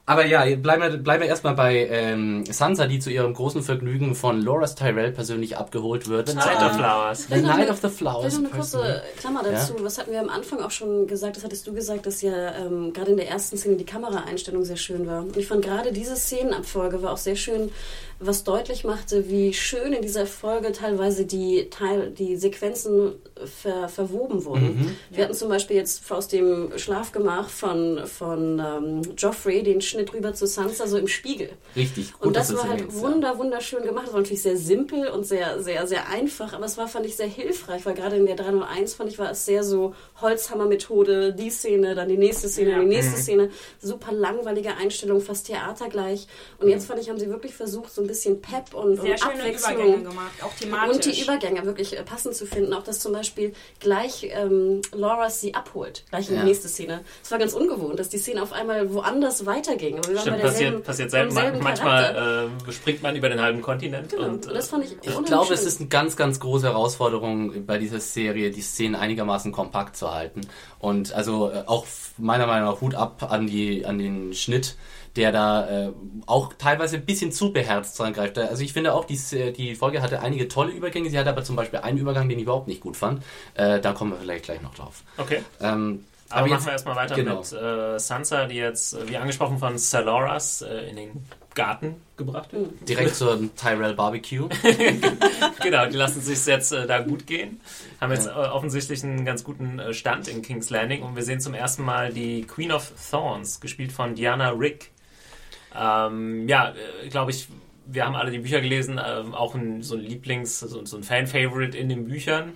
Ähm, 0.08 0.14
aber 0.14 0.26
ja, 0.26 0.44
bleiben 0.56 0.82
wir, 0.82 0.98
bleiben 0.98 1.22
wir 1.24 1.28
erstmal 1.30 1.54
bei 1.54 1.86
ähm, 1.88 2.46
Sansa, 2.46 2.88
die 2.88 3.00
zu 3.00 3.10
ihrem 3.10 3.34
großen 3.34 3.62
Vergnügen 3.62 4.16
von 4.16 4.42
Loras 4.42 4.76
Tyrell 4.76 5.12
persönlich 5.12 5.58
abgeholt 5.58 6.08
wird. 6.08 6.34
Night 6.34 6.62
of 6.64 6.76
Flowers. 6.76 7.28
The 7.28 7.42
Night 7.42 7.60
eine- 7.62 7.72
of 7.72 7.80
the 7.82 7.90
Flowers. 7.90 8.36
Vielleicht 8.36 8.42
noch 8.42 8.52
eine 8.54 8.60
kurze. 8.60 9.04
Klammer 9.18 9.44
dazu. 9.44 9.74
Was 9.82 9.98
hatten 9.98 10.12
wir 10.12 10.20
am 10.22 10.30
Anfang 10.30 10.62
auch 10.62 10.72
schon 10.72 11.08
gesagt? 11.08 11.36
Das 11.38 11.44
hattest 11.44 11.68
du 11.68 11.74
gesagt, 11.74 12.06
dass 12.06 12.22
ja 12.22 12.56
ähm, 12.56 12.94
gerade 12.94 13.12
in 13.12 13.18
der 13.18 13.28
ersten 13.30 13.58
Szene 13.58 13.76
die 13.76 13.86
Kameraeinstellung 13.86 14.64
sehr 14.64 14.78
schön 14.78 15.06
war. 15.08 15.22
Und 15.24 15.36
ich 15.36 15.48
fand 15.48 15.64
gerade 15.64 15.92
diese 15.92 16.16
Szenenabfolge 16.16 17.02
war 17.02 17.12
auch 17.12 17.18
sehr 17.18 17.36
schön, 17.36 17.70
was 18.20 18.44
deutlich 18.44 18.84
machte, 18.84 19.30
wie 19.30 19.54
schön 19.54 19.94
in 19.94 20.02
dieser 20.02 20.26
Folge 20.26 20.72
teilweise 20.72 21.26
die, 21.26 21.70
Teil, 21.70 22.10
die 22.12 22.36
Sequenzen 22.36 23.14
ver, 23.46 23.88
verwoben 23.90 24.44
wurden. 24.46 24.98
Wir 25.12 25.24
hatten 25.26 25.36
zum 25.36 25.50
Beispiel 25.50 25.76
jetzt 25.76 26.12
aus 26.12 26.28
dem 26.28 26.72
Schlafgemach 26.78 27.50
von, 27.50 28.02
von 28.08 28.60
ähm, 28.60 29.02
Joffrey 29.16 29.62
den 29.62 29.82
Schnitt 29.82 30.14
rüber 30.14 30.34
zu 30.34 30.48
Sansa 30.48 30.88
so 30.88 30.98
im 30.98 31.08
Spiegel. 31.08 31.50
Richtig. 31.76 32.14
Gut, 32.14 32.28
Und 32.28 32.36
das 32.36 32.56
war 32.56 32.68
halt 32.68 32.82
ja. 32.82 32.94
wunder, 33.02 33.38
wunderschön 33.38 33.84
gemacht. 33.84 34.06
Das 34.08 34.14
war 34.14 34.22
natürlich 34.22 34.42
sehr 34.42 34.58
simpel 34.58 35.08
und 35.10 35.24
sehr, 35.26 35.62
sehr, 35.62 35.86
sehr 35.86 36.10
einfach, 36.10 36.54
aber 36.54 36.66
es 36.66 36.78
war, 36.78 36.88
fand 36.88 37.06
ich, 37.06 37.16
sehr 37.16 37.28
hilfreich, 37.28 37.86
weil 37.86 37.94
gerade 37.94 38.16
in 38.16 38.26
der 38.26 38.36
301, 38.36 38.96
fand 38.96 39.12
ich, 39.12 39.20
war 39.20 39.30
es 39.30 39.46
sehr 39.46 39.64
so 39.64 39.94
Holzhammer-Methode, 40.22 41.34
die 41.34 41.50
Szene, 41.50 41.96
dann 41.96 42.10
die 42.10 42.18
nächste 42.18 42.48
Szene, 42.50 42.72
Ja. 42.72 42.80
die 42.80 42.86
nächste 42.88 43.18
Szene. 43.22 43.50
Super 43.80 44.12
langweilige 44.12 44.76
Einstellung, 44.76 45.22
fast 45.22 45.48
theatergleich. 45.48 46.28
Und 46.60 46.70
jetzt 46.70 46.88
fand 46.88 47.00
ich, 47.00 47.10
haben 47.10 47.20
sie 47.20 47.30
wirklich 47.30 47.54
versucht, 47.54 47.94
so 47.94 48.02
ein 48.02 48.07
bisschen 48.08 48.42
Pep 48.42 48.74
und, 48.74 49.00
Sehr 49.02 49.12
und 49.12 49.20
schöne 49.20 49.34
Abwechslung. 49.34 49.74
Übergänge 49.76 50.04
gemacht, 50.10 50.44
auch 50.44 50.54
thematisch. 50.54 50.96
Und 50.96 51.06
die 51.06 51.22
Übergänge 51.22 51.66
wirklich 51.66 51.98
äh, 51.98 52.04
passend 52.04 52.36
zu 52.36 52.46
finden. 52.46 52.74
Auch 52.74 52.84
dass 52.84 53.00
zum 53.00 53.14
Beispiel 53.14 53.54
gleich 53.80 54.28
ähm, 54.32 54.82
Laura 54.94 55.30
sie 55.30 55.54
abholt, 55.54 56.04
gleich 56.10 56.30
in 56.30 56.36
Ja. 56.36 56.42
die 56.42 56.48
nächste 56.48 56.68
Szene. 56.68 57.02
Es 57.24 57.32
war 57.32 57.38
ganz 57.40 57.54
ungewohnt, 57.54 58.00
dass 58.00 58.10
die 58.10 58.18
Szene 58.18 58.42
auf 58.42 58.54
einmal 58.54 58.94
woanders 58.94 59.46
weiterging. 59.46 59.98
Aber 60.00 60.08
wir 60.10 60.16
waren 60.16 60.22
Stimmt, 60.24 60.42
passiert, 60.42 60.84
passiert 60.84 61.12
selten. 61.12 61.34
Manchmal 61.62 62.50
äh, 62.68 62.72
springt 62.72 63.02
man 63.04 63.16
über 63.16 63.30
den 63.30 63.42
halben 63.42 63.62
Kontinent. 63.62 64.10
Genau, 64.12 64.24
Und, 64.26 64.48
und 64.48 64.54
das 64.56 64.70
fand 64.70 64.86
ich 64.86 64.96
Ich 65.02 65.26
glaube, 65.26 65.54
es 65.54 65.64
ist 65.66 65.80
eine 65.80 65.90
ganz, 65.90 66.16
ganz 66.16 66.40
große 66.40 66.68
Herausforderung 66.68 67.66
bei 67.66 67.78
dieser 67.78 68.00
Serie, 68.00 68.52
die 68.52 68.62
Szenen 68.62 68.96
einigermaßen 68.96 69.52
kompakt 69.52 69.96
zu 69.98 70.14
halten. 70.14 70.42
Und 70.80 71.14
also 71.14 71.50
äh, 71.52 71.64
auch 71.66 71.86
meiner 72.18 72.48
Meinung 72.48 72.70
nach 72.70 72.82
Hut 72.82 72.96
ab 72.96 73.28
an 73.32 73.48
die 73.48 73.86
an 73.86 73.98
den 74.00 74.34
Schnitt, 74.34 74.76
der 75.18 75.32
da 75.32 75.88
äh, 75.88 75.92
auch 76.28 76.54
teilweise 76.58 76.96
ein 76.98 77.06
bisschen 77.06 77.32
zu 77.32 77.52
beherzt 77.52 78.00
dran 78.00 78.14
greift. 78.14 78.38
Also 78.38 78.64
ich 78.64 78.72
finde 78.74 78.94
auch, 78.94 79.04
die, 79.06 79.16
S- 79.16 79.36
die 79.58 79.76
Folge 79.76 80.02
hatte 80.02 80.22
einige 80.22 80.48
tolle 80.48 80.72
Übergänge. 80.72 81.10
Sie 81.10 81.18
hatte 81.18 81.30
aber 81.30 81.44
zum 81.44 81.56
Beispiel 81.56 81.80
einen 81.80 81.98
Übergang, 81.98 82.30
den 82.30 82.38
ich 82.38 82.44
überhaupt 82.44 82.68
nicht 82.68 82.82
gut 82.82 82.96
fand. 82.96 83.24
Äh, 83.56 83.80
da 83.82 83.94
kommen 83.94 84.12
wir 84.12 84.20
vielleicht 84.20 84.46
gleich 84.46 84.62
noch 84.62 84.76
drauf. 84.76 85.04
okay. 85.18 85.42
Ähm, 85.60 86.06
Aber, 86.30 86.42
machen 86.42 86.52
jetzt- 86.52 86.66
wir 86.66 86.72
erstmal 86.74 86.96
weiter 86.96 87.16
genau. 87.16 87.40
mit 87.40 87.52
äh, 87.54 88.00
Sansa, 88.00 88.46
die 88.46 88.56
jetzt, 88.56 88.94
äh, 88.94 89.10
wie 89.10 89.18
angesprochen, 89.18 89.58
von 89.58 89.78
Saloras 89.78 90.62
äh, 90.62 90.90
in 90.90 90.96
den 90.98 91.12
Garten 91.56 91.96
gebracht 92.18 92.54
wird. 92.54 92.70
Direkt 92.88 93.16
zum 93.16 93.56
Tyrell 93.56 93.94
Barbecue. 93.96 94.48
genau, 95.64 95.86
die 95.88 95.96
lassen 95.98 96.22
sich 96.22 96.46
jetzt 96.46 96.72
äh, 96.72 96.86
da 96.86 97.00
gut 97.00 97.26
gehen. 97.26 97.60
Haben 98.00 98.12
jetzt 98.12 98.28
äh, 98.28 98.32
offensichtlich 98.32 99.04
einen 99.04 99.26
ganz 99.26 99.44
guten 99.44 99.80
äh, 99.80 99.94
Stand 99.94 100.28
in 100.28 100.42
King's 100.42 100.70
Landing 100.70 101.02
und 101.04 101.16
wir 101.16 101.24
sehen 101.24 101.40
zum 101.40 101.54
ersten 101.54 101.84
Mal 101.84 102.14
die 102.14 102.44
Queen 102.44 102.72
of 102.72 102.92
Thorns, 103.10 103.60
gespielt 103.60 103.92
von 103.92 104.16
Diana 104.16 104.50
Rick. 104.52 104.92
Ähm, 105.78 106.48
ja, 106.48 106.74
äh, 107.04 107.10
glaube 107.10 107.32
ich, 107.32 107.48
wir 107.86 108.06
haben 108.06 108.16
alle 108.16 108.32
die 108.32 108.40
Bücher 108.40 108.62
gelesen, 108.62 109.00
ähm, 109.06 109.34
auch 109.34 109.56
ein, 109.56 109.82
so 109.82 109.96
ein 109.96 110.02
Lieblings-, 110.02 110.60
so, 110.60 110.86
so 110.86 110.98
ein 110.98 111.04
Fan-Favorite 111.04 111.78
in 111.78 111.90
den 111.90 112.06
Büchern. 112.06 112.52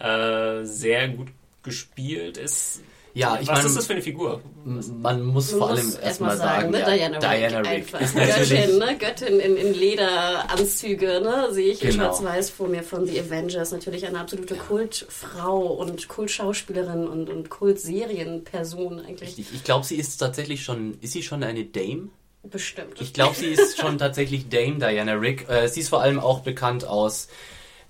Ja. 0.00 0.58
Äh, 0.60 0.64
sehr 0.64 1.08
gut 1.08 1.28
gespielt 1.62 2.36
ist. 2.38 2.82
Ja, 3.14 3.34
ich 3.38 3.46
Was 3.46 3.56
meine, 3.58 3.68
ist 3.68 3.76
das 3.76 3.86
für 3.86 3.92
eine 3.92 4.00
Figur? 4.02 4.40
man 4.64 5.22
muss 5.22 5.50
Man 5.50 5.58
vor 5.60 5.68
allem 5.68 5.78
erst 5.84 6.02
erstmal 6.02 6.30
mal 6.30 6.36
sagen, 6.38 6.60
sagen, 6.60 6.70
ne? 6.72 6.78
ja, 6.78 6.94
Diana, 6.94 7.18
Diana 7.18 7.58
Rick, 7.70 7.92
ist 8.00 8.14
Göttin, 8.14 8.78
ne? 8.78 8.96
Göttin 8.98 9.38
in, 9.38 9.56
in 9.58 9.74
Lederanzüge, 9.74 11.20
ne? 11.22 11.48
sehe 11.50 11.72
ich 11.72 11.82
in 11.84 11.90
Genau. 11.90 12.04
Schwarz-Weiß 12.04 12.48
vor 12.48 12.68
mir 12.68 12.82
von 12.82 13.06
The 13.06 13.20
Avengers. 13.20 13.70
Natürlich 13.72 14.06
eine 14.06 14.18
absolute 14.18 14.54
Kultfrau 14.54 15.60
und 15.60 16.08
Kultschauspielerin 16.08 17.06
und, 17.06 17.28
und 17.28 17.50
Kultserienperson 17.50 19.00
eigentlich. 19.00 19.28
Richtig. 19.28 19.46
Ich 19.52 19.64
glaube, 19.64 19.84
sie 19.84 19.96
ist 19.96 20.16
tatsächlich 20.16 20.64
schon, 20.64 20.96
ist 21.02 21.12
sie 21.12 21.22
schon 21.22 21.42
eine 21.42 21.64
Dame? 21.66 22.08
Bestimmt. 22.44 23.00
Ich 23.00 23.12
glaube, 23.12 23.34
sie 23.36 23.46
ist 23.46 23.78
schon 23.80 23.98
tatsächlich 23.98 24.48
Dame 24.48 24.78
Diana 24.78 25.12
Rick. 25.14 25.48
Äh, 25.48 25.68
sie 25.68 25.80
ist 25.80 25.88
vor 25.88 26.00
allem 26.02 26.18
auch 26.18 26.40
bekannt 26.40 26.84
aus 26.84 27.28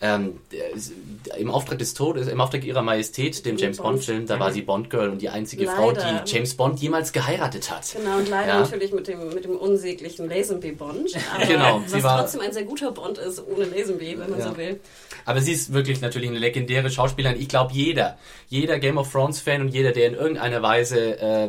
ähm, 0.03 0.41
äh, 0.53 1.39
im 1.41 1.51
Auftrag 1.51 1.79
des 1.79 1.95
Todes, 1.95 2.27
im 2.29 2.41
Auftrag 2.41 2.65
ihrer 2.65 2.83
Majestät, 2.83 3.47
dem 3.47 3.57
James 3.57 3.79
Bond. 3.79 4.03
Film, 4.05 4.27
da 4.27 4.39
war 4.41 4.51
sie 4.53 4.63
Bond 4.63 4.91
Girl 4.91 5.09
und 5.11 5.23
die 5.23 5.29
einzige 5.29 5.67
Frau, 5.67 5.93
Leider. 5.93 6.25
die 6.27 6.31
James 6.35 6.55
Bond 6.55 6.81
jemals 6.81 7.13
geheiratet 7.13 7.71
hat. 7.71 7.87
Genau, 7.97 8.19
und 8.19 8.29
leider 8.29 8.49
Ja. 8.55 8.61
natürlich 8.61 8.93
mit 8.93 9.07
dem, 9.07 9.29
mit 9.33 9.45
dem 9.45 9.57
unsäglichen 9.57 10.29
Lazenby 10.29 10.73
Bond. 10.73 11.13
Aber 11.35 11.47
Genau, 11.47 11.83
sie 11.87 11.95
was 11.97 12.03
war- 12.03 12.19
trotzdem 12.21 12.41
ein 12.41 12.53
sehr 12.53 12.65
guter 12.65 12.91
Bond 12.91 13.19
ist, 13.19 13.41
ohne 13.47 13.65
Lazenby, 13.65 14.19
wenn 14.19 14.31
man 14.31 14.41
Ja. 14.41 14.49
so 14.51 14.57
will. 14.57 14.81
Aber 15.25 15.41
sie 15.41 15.53
ist 15.53 15.73
wirklich 15.73 16.01
natürlich 16.01 16.31
eine 16.31 16.39
legendäre 16.39 16.91
Schauspielerin. 16.91 17.41
Ich 17.41 17.49
glaube, 17.49 17.73
jeder, 17.75 18.19
jeder 18.49 18.79
Game 18.79 18.99
of 18.99 19.11
Thrones 19.11 19.41
Fan 19.41 19.61
und 19.63 19.69
jeder, 19.69 19.93
der 19.93 20.09
in 20.09 20.15
irgendeiner 20.15 20.63
Weise 20.63 21.19
äh, 21.21 21.49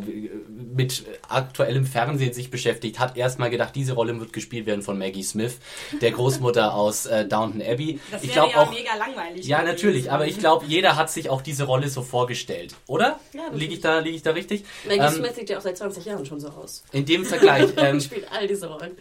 mit 0.75 1.05
aktuellem 1.29 1.85
Fernsehen 1.85 2.33
sich 2.33 2.49
beschäftigt, 2.49 2.99
hat 2.99 3.17
erstmal 3.17 3.49
gedacht, 3.49 3.75
diese 3.75 3.93
Rolle 3.93 4.19
wird 4.19 4.33
gespielt 4.33 4.65
werden 4.65 4.81
von 4.81 4.97
Maggie 4.97 5.23
Smith, 5.23 5.57
der 6.01 6.11
Großmutter 6.11 6.73
aus 6.75 7.05
äh, 7.05 7.25
Downton 7.27 7.61
Abbey. 7.61 7.99
Das 8.11 8.23
ich 8.23 8.35
wäre 8.35 8.49
ja 8.49 8.57
auch. 8.57 8.71
mega 8.71 8.95
langweilig. 8.97 9.45
Ja, 9.45 9.63
natürlich, 9.63 10.11
aber 10.11 10.27
ich 10.27 10.39
glaube, 10.39 10.65
jeder 10.67 10.95
hat 10.95 11.09
sich 11.09 11.29
auch 11.29 11.41
diese 11.41 11.63
Rolle 11.65 11.89
so 11.89 12.01
vorgestellt, 12.01 12.75
oder? 12.87 13.19
Ja, 13.33 13.49
das 13.51 13.59
liege 13.59 13.73
ich 13.73 13.81
da, 13.81 13.99
liege 13.99 14.15
ich 14.15 14.23
da 14.23 14.31
richtig? 14.31 14.63
Maggie 14.87 14.99
Ähm, 15.01 15.13
Smith 15.13 15.35
sieht 15.35 15.49
ja 15.49 15.57
auch 15.57 15.61
seit 15.61 15.77
20 15.77 16.05
Jahren 16.05 16.25
schon 16.25 16.39
so 16.39 16.49
aus. 16.49 16.83
in 16.91 17.05
dem 17.05 17.25
Vergleich, 17.25 17.69
ähm, 17.77 17.99
spielt 17.99 18.31
all 18.31 18.47
diese 18.47 18.67
Rollen. 18.67 18.91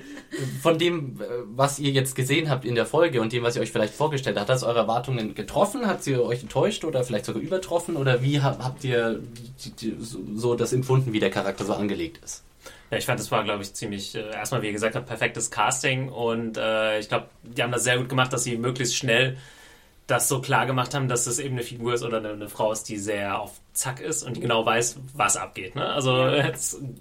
von 0.60 0.78
dem, 0.78 1.20
äh, 1.20 1.24
was 1.46 1.78
ihr 1.78 1.90
jetzt 1.90 2.14
gesehen 2.14 2.50
habt 2.50 2.64
in 2.64 2.74
der 2.74 2.86
Folge 2.86 3.20
und 3.20 3.32
dem, 3.32 3.42
was 3.42 3.56
ihr 3.56 3.62
euch 3.62 3.72
vielleicht 3.72 3.94
vorgestellt 3.94 4.38
habt, 4.38 4.50
hat 4.50 4.61
das 4.62 4.68
eure 4.68 4.78
Erwartungen 4.80 5.34
getroffen? 5.34 5.86
Hat 5.86 6.02
sie 6.02 6.16
euch 6.16 6.42
enttäuscht 6.42 6.84
oder 6.84 7.04
vielleicht 7.04 7.24
sogar 7.26 7.42
übertroffen? 7.42 7.96
Oder 7.96 8.22
wie 8.22 8.40
ha- 8.40 8.56
habt 8.60 8.84
ihr 8.84 9.20
so, 10.34 10.54
das 10.54 10.72
empfunden, 10.72 11.12
wie 11.12 11.20
der 11.20 11.30
Charakter 11.30 11.64
so 11.64 11.74
angelegt 11.74 12.20
ist? 12.24 12.42
Ja, 12.90 12.98
ich 12.98 13.06
fand, 13.06 13.18
das 13.18 13.30
war, 13.30 13.42
glaube 13.44 13.62
ich, 13.62 13.72
ziemlich, 13.74 14.14
äh, 14.14 14.30
erstmal, 14.32 14.62
wie 14.62 14.66
ihr 14.66 14.72
gesagt 14.72 14.94
habt, 14.94 15.06
perfektes 15.06 15.50
Casting 15.50 16.08
und 16.10 16.56
äh, 16.58 16.98
ich 17.00 17.08
glaube, 17.08 17.26
die 17.42 17.62
haben 17.62 17.72
das 17.72 17.84
sehr 17.84 17.96
gut 17.98 18.08
gemacht, 18.08 18.32
dass 18.32 18.44
sie 18.44 18.56
möglichst 18.56 18.96
schnell 18.96 19.36
das 20.06 20.28
so 20.28 20.40
klar 20.42 20.66
gemacht 20.66 20.94
haben, 20.94 21.08
dass 21.08 21.24
das 21.24 21.38
eben 21.38 21.54
eine 21.54 21.62
Figur 21.62 21.94
ist 21.94 22.02
oder 22.02 22.18
eine, 22.18 22.30
eine 22.30 22.48
Frau 22.48 22.70
ist, 22.72 22.84
die 22.88 22.98
sehr 22.98 23.40
auf 23.40 23.52
Zack 23.72 24.00
ist 24.00 24.24
und 24.24 24.36
die 24.36 24.40
genau 24.40 24.66
weiß, 24.66 24.96
was 25.14 25.36
abgeht. 25.36 25.74
Ne? 25.74 25.86
Also 25.86 26.28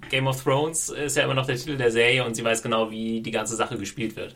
Game 0.08 0.26
of 0.28 0.42
Thrones 0.42 0.88
ist 0.88 1.16
ja 1.16 1.24
immer 1.24 1.34
noch 1.34 1.44
der 1.46 1.56
Titel 1.56 1.76
der 1.76 1.90
Serie 1.90 2.24
und 2.24 2.34
sie 2.36 2.44
weiß 2.44 2.62
genau, 2.62 2.90
wie 2.90 3.20
die 3.20 3.30
ganze 3.32 3.54
Sache 3.56 3.76
gespielt 3.76 4.16
wird. 4.16 4.34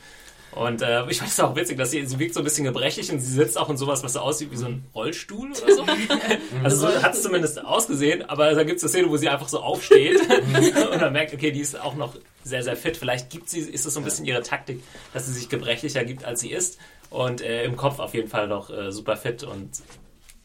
Und 0.52 0.80
äh, 0.80 1.06
ich 1.10 1.18
fand 1.18 1.30
es 1.30 1.38
auch 1.40 1.54
witzig, 1.54 1.76
dass 1.76 1.90
sie, 1.90 2.06
sie 2.06 2.18
wirkt 2.18 2.32
so 2.32 2.40
ein 2.40 2.44
bisschen 2.44 2.64
gebrechlich 2.64 3.12
und 3.12 3.20
sie 3.20 3.32
sitzt 3.32 3.58
auch 3.58 3.68
in 3.68 3.76
sowas, 3.76 4.02
was 4.02 4.14
so 4.14 4.20
aussieht 4.20 4.50
wie 4.50 4.56
so 4.56 4.66
ein 4.66 4.84
Rollstuhl 4.94 5.50
oder 5.50 5.74
so. 5.74 5.84
also 6.64 6.76
so 6.76 7.02
hat 7.02 7.14
es 7.14 7.22
zumindest 7.22 7.62
ausgesehen, 7.62 8.26
aber 8.28 8.54
da 8.54 8.64
gibt 8.64 8.78
es 8.78 8.84
eine 8.84 8.88
Szene, 8.88 9.10
wo 9.10 9.18
sie 9.18 9.28
einfach 9.28 9.48
so 9.48 9.60
aufsteht 9.60 10.18
und 10.92 11.00
man 11.00 11.12
merkt, 11.12 11.34
okay, 11.34 11.50
die 11.50 11.60
ist 11.60 11.78
auch 11.78 11.94
noch 11.94 12.16
sehr, 12.42 12.62
sehr 12.62 12.76
fit. 12.76 12.96
Vielleicht 12.96 13.28
gibt 13.28 13.50
sie, 13.50 13.60
ist 13.60 13.84
es 13.84 13.92
so 13.92 14.00
ein 14.00 14.04
bisschen 14.04 14.24
ihre 14.24 14.42
Taktik, 14.42 14.82
dass 15.12 15.26
sie 15.26 15.32
sich 15.32 15.48
gebrechlicher 15.48 16.04
gibt, 16.04 16.24
als 16.24 16.40
sie 16.40 16.52
ist. 16.52 16.78
Und 17.10 17.40
äh, 17.40 17.64
im 17.64 17.76
Kopf 17.76 17.98
auf 17.98 18.14
jeden 18.14 18.28
Fall 18.28 18.48
noch 18.48 18.70
äh, 18.70 18.90
super 18.90 19.16
fit 19.16 19.42
und 19.42 19.70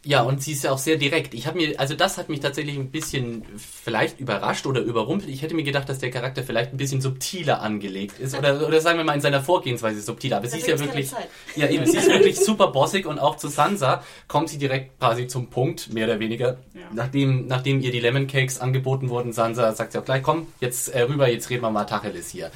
Ja, 0.03 0.23
und 0.23 0.41
sie 0.41 0.53
ist 0.53 0.63
ja 0.63 0.71
auch 0.71 0.79
sehr 0.79 0.97
direkt. 0.97 1.35
Ich 1.35 1.45
habe 1.45 1.57
mir, 1.57 1.79
also 1.79 1.93
das 1.93 2.17
hat 2.17 2.27
mich 2.27 2.39
tatsächlich 2.39 2.75
ein 2.75 2.89
bisschen 2.89 3.45
vielleicht 3.55 4.19
überrascht 4.19 4.65
oder 4.65 4.81
überrumpelt. 4.81 5.29
Ich 5.29 5.43
hätte 5.43 5.53
mir 5.53 5.63
gedacht, 5.63 5.87
dass 5.89 5.99
der 5.99 6.09
Charakter 6.09 6.41
vielleicht 6.41 6.73
ein 6.73 6.77
bisschen 6.77 7.01
subtiler 7.01 7.61
angelegt 7.61 8.17
ist 8.17 8.35
oder, 8.35 8.67
oder 8.67 8.81
sagen 8.81 8.97
wir 8.97 9.05
mal 9.05 9.13
in 9.13 9.21
seiner 9.21 9.43
Vorgehensweise 9.43 10.01
subtiler. 10.01 10.37
Aber 10.37 10.47
sie 10.47 10.57
ist 10.57 10.67
ja 10.67 10.79
wirklich, 10.79 11.11
ja 11.55 11.67
eben, 11.69 11.85
sie 11.85 11.97
ist 11.97 12.09
wirklich 12.09 12.39
super 12.39 12.69
bossig 12.69 13.05
und 13.05 13.19
auch 13.19 13.37
zu 13.37 13.47
Sansa 13.47 14.03
kommt 14.27 14.49
sie 14.49 14.57
direkt 14.57 14.97
quasi 14.99 15.27
zum 15.27 15.51
Punkt, 15.51 15.93
mehr 15.93 16.07
oder 16.07 16.19
weniger. 16.19 16.57
Nachdem, 16.93 17.45
nachdem 17.45 17.79
ihr 17.79 17.91
die 17.91 17.99
Lemon 17.99 18.25
Cakes 18.25 18.59
angeboten 18.59 19.09
wurden, 19.09 19.33
Sansa 19.33 19.71
sagt 19.73 19.91
sie 19.91 19.99
auch 19.99 20.05
gleich, 20.05 20.23
komm, 20.23 20.47
jetzt 20.59 20.89
äh, 20.89 21.01
rüber, 21.01 21.29
jetzt 21.29 21.51
reden 21.51 21.61
wir 21.61 21.69
mal 21.69 21.85
Tacheles 21.85 22.31
hier. 22.31 22.49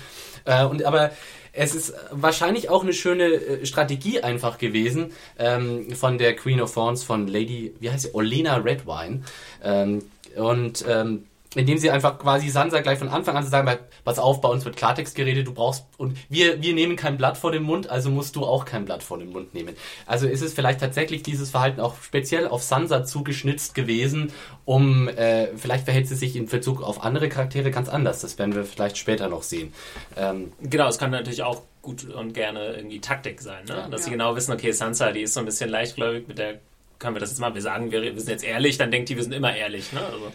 Äh, 0.46 0.66
und 0.66 0.84
aber 0.84 1.12
es 1.56 1.74
ist 1.74 1.94
wahrscheinlich 2.12 2.70
auch 2.70 2.84
eine 2.84 2.94
schöne 2.94 3.26
äh, 3.26 3.66
Strategie 3.66 4.22
einfach 4.22 4.58
gewesen 4.58 5.12
ähm, 5.40 5.92
von 5.96 6.18
der 6.18 6.36
Queen 6.36 6.62
of 6.62 6.74
Thorns, 6.74 7.04
von 7.04 7.28
Lady, 7.28 7.74
wie 7.80 7.90
heißt 7.90 8.04
sie, 8.04 8.14
Olena 8.14 8.58
Redwine. 8.58 9.22
Ähm, 9.64 10.04
und 10.36 10.84
ähm, 10.88 11.24
indem 11.56 11.78
sie 11.78 11.90
einfach 11.90 12.20
quasi 12.20 12.50
Sansa 12.50 12.82
gleich 12.82 13.00
von 13.00 13.10
Anfang 13.10 13.36
an 13.36 13.44
zu 13.44 13.50
sagen, 13.50 13.70
pass 14.04 14.20
auf, 14.20 14.42
bei 14.42 14.50
uns 14.50 14.66
wird 14.66 14.76
Klartext 14.76 15.16
geredet, 15.16 15.48
du 15.48 15.54
brauchst, 15.54 15.86
und 15.98 16.18
wir, 16.30 16.62
wir 16.62 16.74
nehmen 16.74 16.96
kein 16.96 17.18
Blatt 17.18 17.38
vor 17.38 17.52
den 17.52 17.64
Mund, 17.64 17.90
also 17.90 18.10
musst 18.10 18.36
du 18.36 18.46
auch 18.46 18.66
kein 18.66 18.86
Blatt 18.86 19.04
vor 19.04 19.18
den 19.18 19.32
Mund 19.32 19.54
nehmen. 19.54 19.76
Also 20.06 20.28
ist 20.28 20.42
es 20.42 20.54
vielleicht 20.54 20.80
tatsächlich 20.80 21.24
dieses 21.24 21.50
Verhalten 21.50 21.80
auch 21.80 21.96
speziell 22.02 22.48
auf 22.48 22.62
Sansa 22.64 23.06
zugeschnitzt 23.06 23.76
gewesen, 23.76 24.32
um, 24.66 25.08
äh, 25.08 25.48
vielleicht 25.56 25.86
verhält 25.86 26.08
sie 26.08 26.16
sich 26.16 26.36
in 26.36 26.48
Bezug 26.48 26.82
auf 26.82 27.04
andere 27.04 27.30
Charaktere 27.30 27.72
ganz 27.72 27.90
anders, 27.90 28.22
das 28.22 28.38
werden 28.38 28.56
wir 28.56 28.66
vielleicht 28.66 28.98
später 28.98 29.30
noch 29.30 29.44
sehen. 29.44 29.74
Ähm, 30.18 30.52
Genau, 30.62 30.88
es 30.88 30.98
kann 30.98 31.12
natürlich 31.12 31.44
auch 31.44 31.62
gut 31.82 32.04
und 32.04 32.34
gerne 32.34 32.74
irgendwie 32.76 33.00
Taktik 33.00 33.42
sein, 33.42 33.66
ne? 33.66 33.88
dass 33.92 34.06
sie 34.06 34.12
genau 34.12 34.36
wissen, 34.36 34.52
okay, 34.52 34.72
Sansa, 34.72 35.12
die 35.12 35.22
ist 35.22 35.34
so 35.34 35.40
ein 35.40 35.46
bisschen 35.46 35.70
leichtgläubig, 35.70 36.28
mit 36.28 36.40
der 36.40 36.60
können 37.00 37.16
wir 37.16 37.20
das 37.20 37.30
jetzt 37.32 37.40
mal, 37.40 37.54
wir 37.54 37.62
sagen, 37.62 37.92
wir, 37.92 38.02
wir 38.02 38.16
sind 38.20 38.30
jetzt 38.30 38.44
ehrlich, 38.44 38.78
dann 38.78 38.92
denkt 38.92 39.10
die, 39.10 39.16
wir 39.16 39.24
sind 39.24 39.34
immer 39.34 39.56
ehrlich. 39.56 39.92
Ne? 39.94 40.00
Also, 40.06 40.32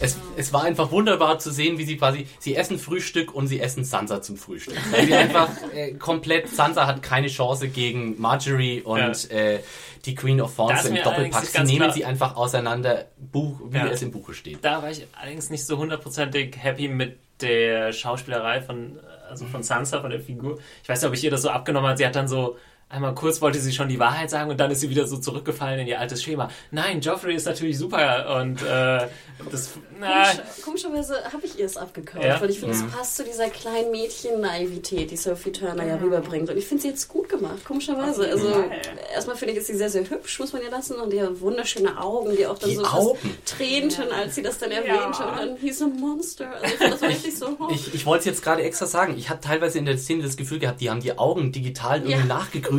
Es, 0.00 0.16
es 0.36 0.52
war 0.52 0.64
einfach 0.64 0.90
wunderbar 0.90 1.38
zu 1.38 1.50
sehen, 1.52 1.78
wie 1.78 1.84
sie 1.84 1.96
quasi, 1.96 2.26
sie 2.38 2.56
essen 2.56 2.78
Frühstück 2.78 3.34
und 3.34 3.46
sie 3.46 3.60
essen 3.60 3.84
Sansa 3.84 4.20
zum 4.22 4.36
Frühstück. 4.36 4.76
Weil 4.92 5.06
sie 5.06 5.14
einfach 5.14 5.48
äh, 5.72 5.92
komplett, 5.94 6.48
Sansa 6.48 6.86
hat 6.86 7.02
keine 7.02 7.28
Chance 7.28 7.68
gegen 7.68 8.20
Marjorie 8.20 8.80
und 8.82 9.30
äh, 9.30 9.60
die 10.04 10.14
Queen 10.14 10.40
of 10.40 10.54
Thorns 10.54 10.84
im 10.84 10.96
Doppelpack. 10.96 11.44
Sie 11.44 11.62
nehmen 11.62 11.78
klar- 11.78 11.92
sie 11.92 12.04
einfach 12.04 12.36
auseinander, 12.36 13.06
Buch, 13.18 13.60
wie 13.70 13.76
Ja. 13.78 13.86
es 13.86 14.02
im 14.02 14.10
Buche 14.10 14.34
steht. 14.34 14.64
da 14.64 14.82
war 14.82 14.90
ich 14.90 15.06
allerdings 15.20 15.48
nicht 15.50 15.64
so 15.64 15.78
hundertprozentig 15.78 16.56
happy 16.58 16.88
mit 16.88 17.18
der 17.40 17.92
Schauspielerei 17.92 18.60
von, 18.62 18.98
also 19.28 19.46
von 19.46 19.62
Sansa, 19.62 20.00
von 20.00 20.10
der 20.10 20.20
Figur. 20.20 20.58
Ich 20.82 20.88
weiß 20.88 21.00
nicht, 21.00 21.08
ob 21.08 21.14
ich 21.14 21.24
ihr 21.24 21.30
das 21.30 21.42
so 21.42 21.50
abgenommen 21.50 21.88
habe. 21.88 21.96
Sie 21.98 22.06
hat 22.06 22.14
dann 22.16 22.28
so, 22.28 22.56
einmal 22.94 23.14
kurz 23.14 23.40
wollte 23.42 23.58
sie 23.58 23.72
schon 23.72 23.88
die 23.88 23.98
Wahrheit 23.98 24.30
sagen 24.30 24.50
und 24.50 24.58
dann 24.58 24.70
ist 24.70 24.80
sie 24.80 24.88
wieder 24.90 25.06
so 25.06 25.16
zurückgefallen 25.18 25.80
in 25.80 25.86
ihr 25.88 26.00
altes 26.00 26.22
Schema. 26.22 26.50
Nein, 26.70 27.00
Joffrey 27.00 27.34
ist 27.34 27.46
natürlich 27.46 27.76
super 27.78 28.38
und 28.40 28.62
äh, 28.62 29.06
das, 29.50 29.70
na, 29.98 30.22
Komisch, 30.24 30.38
komischerweise 30.64 31.24
habe 31.32 31.44
ich 31.44 31.58
ihr 31.58 31.66
es 31.66 31.76
abgekauft, 31.76 32.24
Ja? 32.24 32.40
weil 32.40 32.50
ich 32.50 32.60
finde, 32.60 32.74
es 32.74 32.82
passt 32.86 33.16
zu 33.16 33.24
dieser 33.24 33.48
kleinen 33.48 33.90
Mädchen-Naivität, 33.90 35.10
die 35.10 35.16
Sophie 35.16 35.52
Turner 35.52 35.84
ja 35.86 35.96
rüberbringt. 35.96 36.48
Und 36.50 36.56
ich 36.56 36.66
finde 36.66 36.82
sie 36.82 36.88
jetzt 36.88 37.08
gut 37.08 37.28
gemacht, 37.28 37.64
komischerweise. 37.64 38.28
Also, 38.28 38.64
erstmal 39.12 39.36
finde 39.36 39.52
ich, 39.54 39.58
ist 39.60 39.66
sie 39.66 39.76
sehr, 39.76 39.90
sehr 39.90 40.08
hübsch, 40.08 40.38
muss 40.38 40.52
man 40.52 40.62
ja 40.62 40.68
lassen. 40.70 40.96
Und 40.96 41.12
die 41.12 41.20
hat 41.22 41.40
wunderschöne 41.40 42.00
Augen, 42.00 42.36
die 42.36 42.46
auch 42.46 42.58
dann 42.58 42.70
Die 42.70 42.76
so 42.76 42.84
Augen? 42.84 43.18
tränten, 43.44 44.10
als 44.12 44.34
sie 44.36 44.42
das 44.42 44.58
dann 44.58 44.70
erwähnte. 44.70 45.24
Und 45.26 45.38
dann 45.38 45.56
hieß 45.56 45.82
a 45.82 45.86
Monster. 45.86 46.48
Also, 46.62 46.76
das 46.90 47.02
war 47.02 47.08
richtig 47.08 47.36
so. 47.36 47.56
Ich, 47.70 47.94
ich 47.94 48.06
wollte 48.06 48.20
es 48.20 48.24
jetzt 48.26 48.42
gerade 48.42 48.62
extra 48.62 48.86
sagen. 48.86 49.16
Ich 49.18 49.30
habe 49.30 49.40
teilweise 49.40 49.78
in 49.78 49.84
der 49.86 49.98
Szene 49.98 50.22
das 50.22 50.36
Gefühl 50.36 50.58
gehabt, 50.58 50.80
die 50.80 50.90
haben 50.90 51.00
die 51.00 51.16
Augen 51.18 51.52
digital 51.52 51.98
irgendwie 51.98 52.12
Ja. 52.28 52.34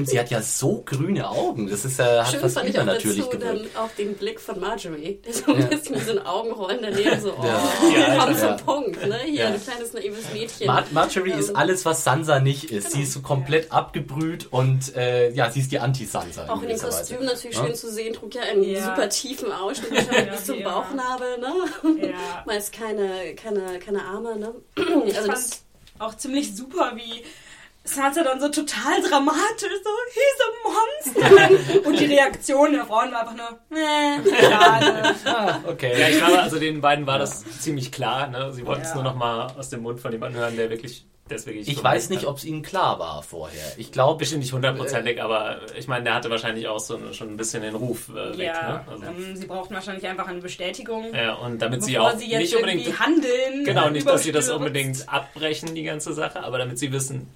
Nachgegrünt. 0.06 0.10
Sie 0.10 0.20
hat 0.20 0.30
ja 0.32 0.42
so 0.42 0.82
grüne 0.86 1.30
Augen. 1.30 1.70
Das 1.70 1.86
ist, 1.86 2.00
äh, 2.00 2.04
hat 2.20 2.32
Schön 2.32 2.40
fast 2.42 2.56
fand 2.56 2.70
ich 2.70 2.78
auch 2.78 2.84
übernatürlich 2.84 3.26
dazu 3.26 3.38
dann 3.38 3.60
auch 3.78 3.90
den 3.98 4.16
Blick 4.16 4.40
von 4.40 4.60
Marjorie, 4.60 5.20
der 5.26 5.34
so 5.34 5.54
ein 5.54 5.70
bisschen 5.70 5.96
mit 5.96 6.06
so 6.06 6.12
einen 6.12 6.26
Augenrollen 6.26 6.80
daneben 6.82 7.20
so, 7.22 7.34
oh, 7.40 7.44
Ja, 7.46 8.18
komm 8.26 8.36
ja. 8.38 8.58
zum 8.58 8.66
Punkt, 8.66 9.08
ne? 9.08 9.20
Hier, 9.26 9.34
Ja. 9.34 9.48
ein 9.48 9.62
kleines 9.64 9.94
naives 9.94 10.32
Mädchen. 10.34 10.68
Mar 10.68 10.84
Marjorie 10.92 11.32
ist 11.34 11.50
Ähm, 11.50 11.56
alles, 11.56 11.86
was 11.86 12.04
Sansa 12.04 12.40
nicht 12.40 12.72
ist. 12.72 12.92
Sie 12.92 13.04
ist 13.04 13.14
so 13.14 13.22
komplett 13.22 13.72
abgebrüht 13.72 14.48
und 14.52 14.96
äh, 14.96 15.32
ja, 15.32 15.50
sie 15.52 15.60
ist 15.60 15.72
die 15.72 15.80
Anti-Sansa. 15.80 16.48
Auch 16.50 16.56
in 16.56 16.62
dem 16.62 16.68
gewisser 16.70 16.88
Weise. 16.88 16.98
Kostüm 17.00 17.26
natürlich 17.26 17.58
Ja? 17.58 17.66
schön 17.66 17.76
zu 17.76 17.92
sehen, 17.92 18.14
trug 18.14 18.34
ja 18.36 18.42
einen 18.44 18.64
Ja. 18.64 18.84
super 18.86 19.10
tiefen 19.10 19.52
Ausschnitt 19.52 20.08
bis 20.32 20.46
zum 20.46 20.58
wie. 20.58 20.64
Bauchnabel, 20.64 21.38
ne? 21.40 21.54
Ja. 22.08 22.44
Meist 22.46 22.72
keine, 22.74 23.36
keine, 23.36 23.80
keine 23.80 24.04
Arme, 24.04 24.38
ne? 24.38 24.54
Ich 25.06 25.16
Also 25.16 25.28
fand 25.28 25.32
das, 25.32 25.64
auch 26.00 26.16
ziemlich 26.18 26.56
super, 26.56 26.92
wie 26.96 27.24
Sansa 27.86 28.24
dann 28.24 28.40
so 28.42 28.50
total 28.50 29.00
dramatisch 29.02 29.70
so, 29.84 29.90
he's 30.12 30.42
a 30.42 31.20
monster. 31.22 31.88
Und 31.88 32.00
die 32.00 32.06
Reaktion 32.06 32.74
der 32.74 32.86
Frauen 32.86 33.12
war 33.12 33.22
einfach 33.22 33.36
nur, 33.36 33.78
äh, 33.78 34.44
schade. 34.50 35.16
Ah, 35.26 35.60
okay. 35.68 36.00
ja, 36.00 36.10
ich 36.10 36.18
glaube, 36.18 36.42
also 36.42 36.60
den 36.60 36.82
beiden 36.82 37.06
war 37.08 37.20
das 37.20 37.44
ziemlich 37.62 37.92
klar. 37.92 38.28
Ne? 38.28 38.52
Sie 38.54 38.66
wollten 38.66 38.82
es 38.82 38.90
Ja. 38.90 38.96
nur 38.96 39.04
noch 39.04 39.16
mal 39.16 39.48
aus 39.58 39.70
dem 39.70 39.82
Mund 39.84 40.00
von 40.00 40.12
jemandem 40.12 40.42
hören, 40.42 40.56
der 40.56 40.70
wirklich, 40.72 41.06
Ich 41.30 41.84
weiß 41.84 42.10
nicht, 42.10 42.26
ob 42.26 42.38
es 42.38 42.46
ihnen 42.46 42.62
klar 42.64 43.00
war 43.00 43.22
vorher. 43.24 43.64
Ich 43.78 43.92
glaube, 43.92 44.20
Bestimmt 44.20 44.42
nicht 44.42 44.54
hundertprozentig, 44.54 45.22
aber 45.22 45.62
ich 45.78 45.88
meine, 45.88 46.04
der 46.06 46.14
hatte 46.16 46.30
wahrscheinlich 46.30 46.68
auch 46.68 46.80
so 46.80 47.00
schon 47.14 47.30
ein 47.30 47.38
bisschen 47.38 47.62
den 47.64 47.76
Ruf 47.76 48.10
äh, 48.10 48.38
weg. 48.38 48.48
Ja, 48.48 48.68
Ne? 48.70 48.82
Also, 48.92 49.06
ähm, 49.06 49.36
sie 49.36 49.46
brauchten 49.46 49.74
wahrscheinlich 49.76 50.06
einfach 50.08 50.28
eine 50.28 50.40
Bestätigung. 50.42 51.14
ja, 51.14 51.34
und 51.36 51.62
damit 51.62 51.84
sie 51.84 51.98
auch 52.00 52.16
sie 52.16 52.30
jetzt 52.30 52.40
nicht 52.42 52.54
irgendwie 52.54 52.74
unbedingt 52.78 53.00
handeln. 53.00 53.64
Genau, 53.66 53.88
äh, 53.88 53.92
nicht, 53.92 54.08
dass 54.08 54.24
sie 54.24 54.32
das 54.32 54.50
unbedingt 54.50 55.08
abbrechen, 55.10 55.74
die 55.76 55.84
ganze 55.84 56.14
Sache, 56.14 56.42
aber 56.44 56.58
damit 56.60 56.78
sie 56.80 56.92
wissen, 56.92 57.28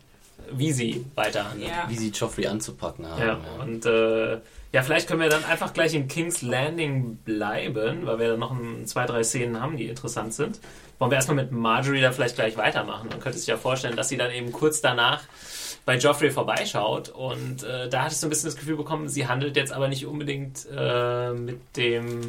wie 0.53 0.71
sie 0.71 1.05
weiterhandeln. 1.15 1.69
Ja. 1.69 1.85
wie 1.87 1.95
sie 1.95 2.09
Joffrey 2.09 2.47
anzupacken 2.47 3.07
haben. 3.07 3.21
Ja, 3.21 3.27
ja. 3.27 3.63
und 3.63 3.85
äh, 3.85 4.39
ja, 4.71 4.83
vielleicht 4.83 5.07
können 5.07 5.21
wir 5.21 5.29
dann 5.29 5.43
einfach 5.45 5.73
gleich 5.73 5.95
in 5.95 6.07
King's 6.07 6.41
Landing 6.43 7.17
bleiben, 7.25 8.05
weil 8.05 8.19
wir 8.19 8.29
dann 8.29 8.39
noch 8.39 8.51
ein, 8.51 8.85
zwei, 8.85 9.05
drei 9.05 9.23
Szenen 9.23 9.59
haben, 9.59 9.77
die 9.77 9.87
interessant 9.87 10.33
sind. 10.33 10.59
Wollen 10.99 11.11
wir 11.11 11.15
erstmal 11.15 11.37
mit 11.37 11.51
Marjorie 11.51 12.01
da 12.01 12.11
vielleicht 12.11 12.35
gleich 12.35 12.55
weitermachen? 12.55 13.09
Man 13.09 13.19
könnte 13.19 13.39
sich 13.39 13.47
ja 13.47 13.57
vorstellen, 13.57 13.95
dass 13.95 14.09
sie 14.09 14.17
dann 14.17 14.31
eben 14.31 14.51
kurz 14.51 14.81
danach 14.81 15.23
bei 15.85 15.97
Joffrey 15.97 16.29
vorbeischaut 16.29 17.09
und 17.09 17.63
äh, 17.63 17.89
da 17.89 18.03
hatte 18.03 18.13
ich 18.13 18.19
so 18.19 18.27
ein 18.27 18.29
bisschen 18.29 18.49
das 18.49 18.57
Gefühl 18.57 18.75
bekommen, 18.75 19.09
sie 19.09 19.27
handelt 19.27 19.55
jetzt 19.55 19.71
aber 19.71 19.87
nicht 19.87 20.05
unbedingt 20.05 20.67
äh, 20.75 21.31
mit 21.31 21.59
dem 21.75 22.27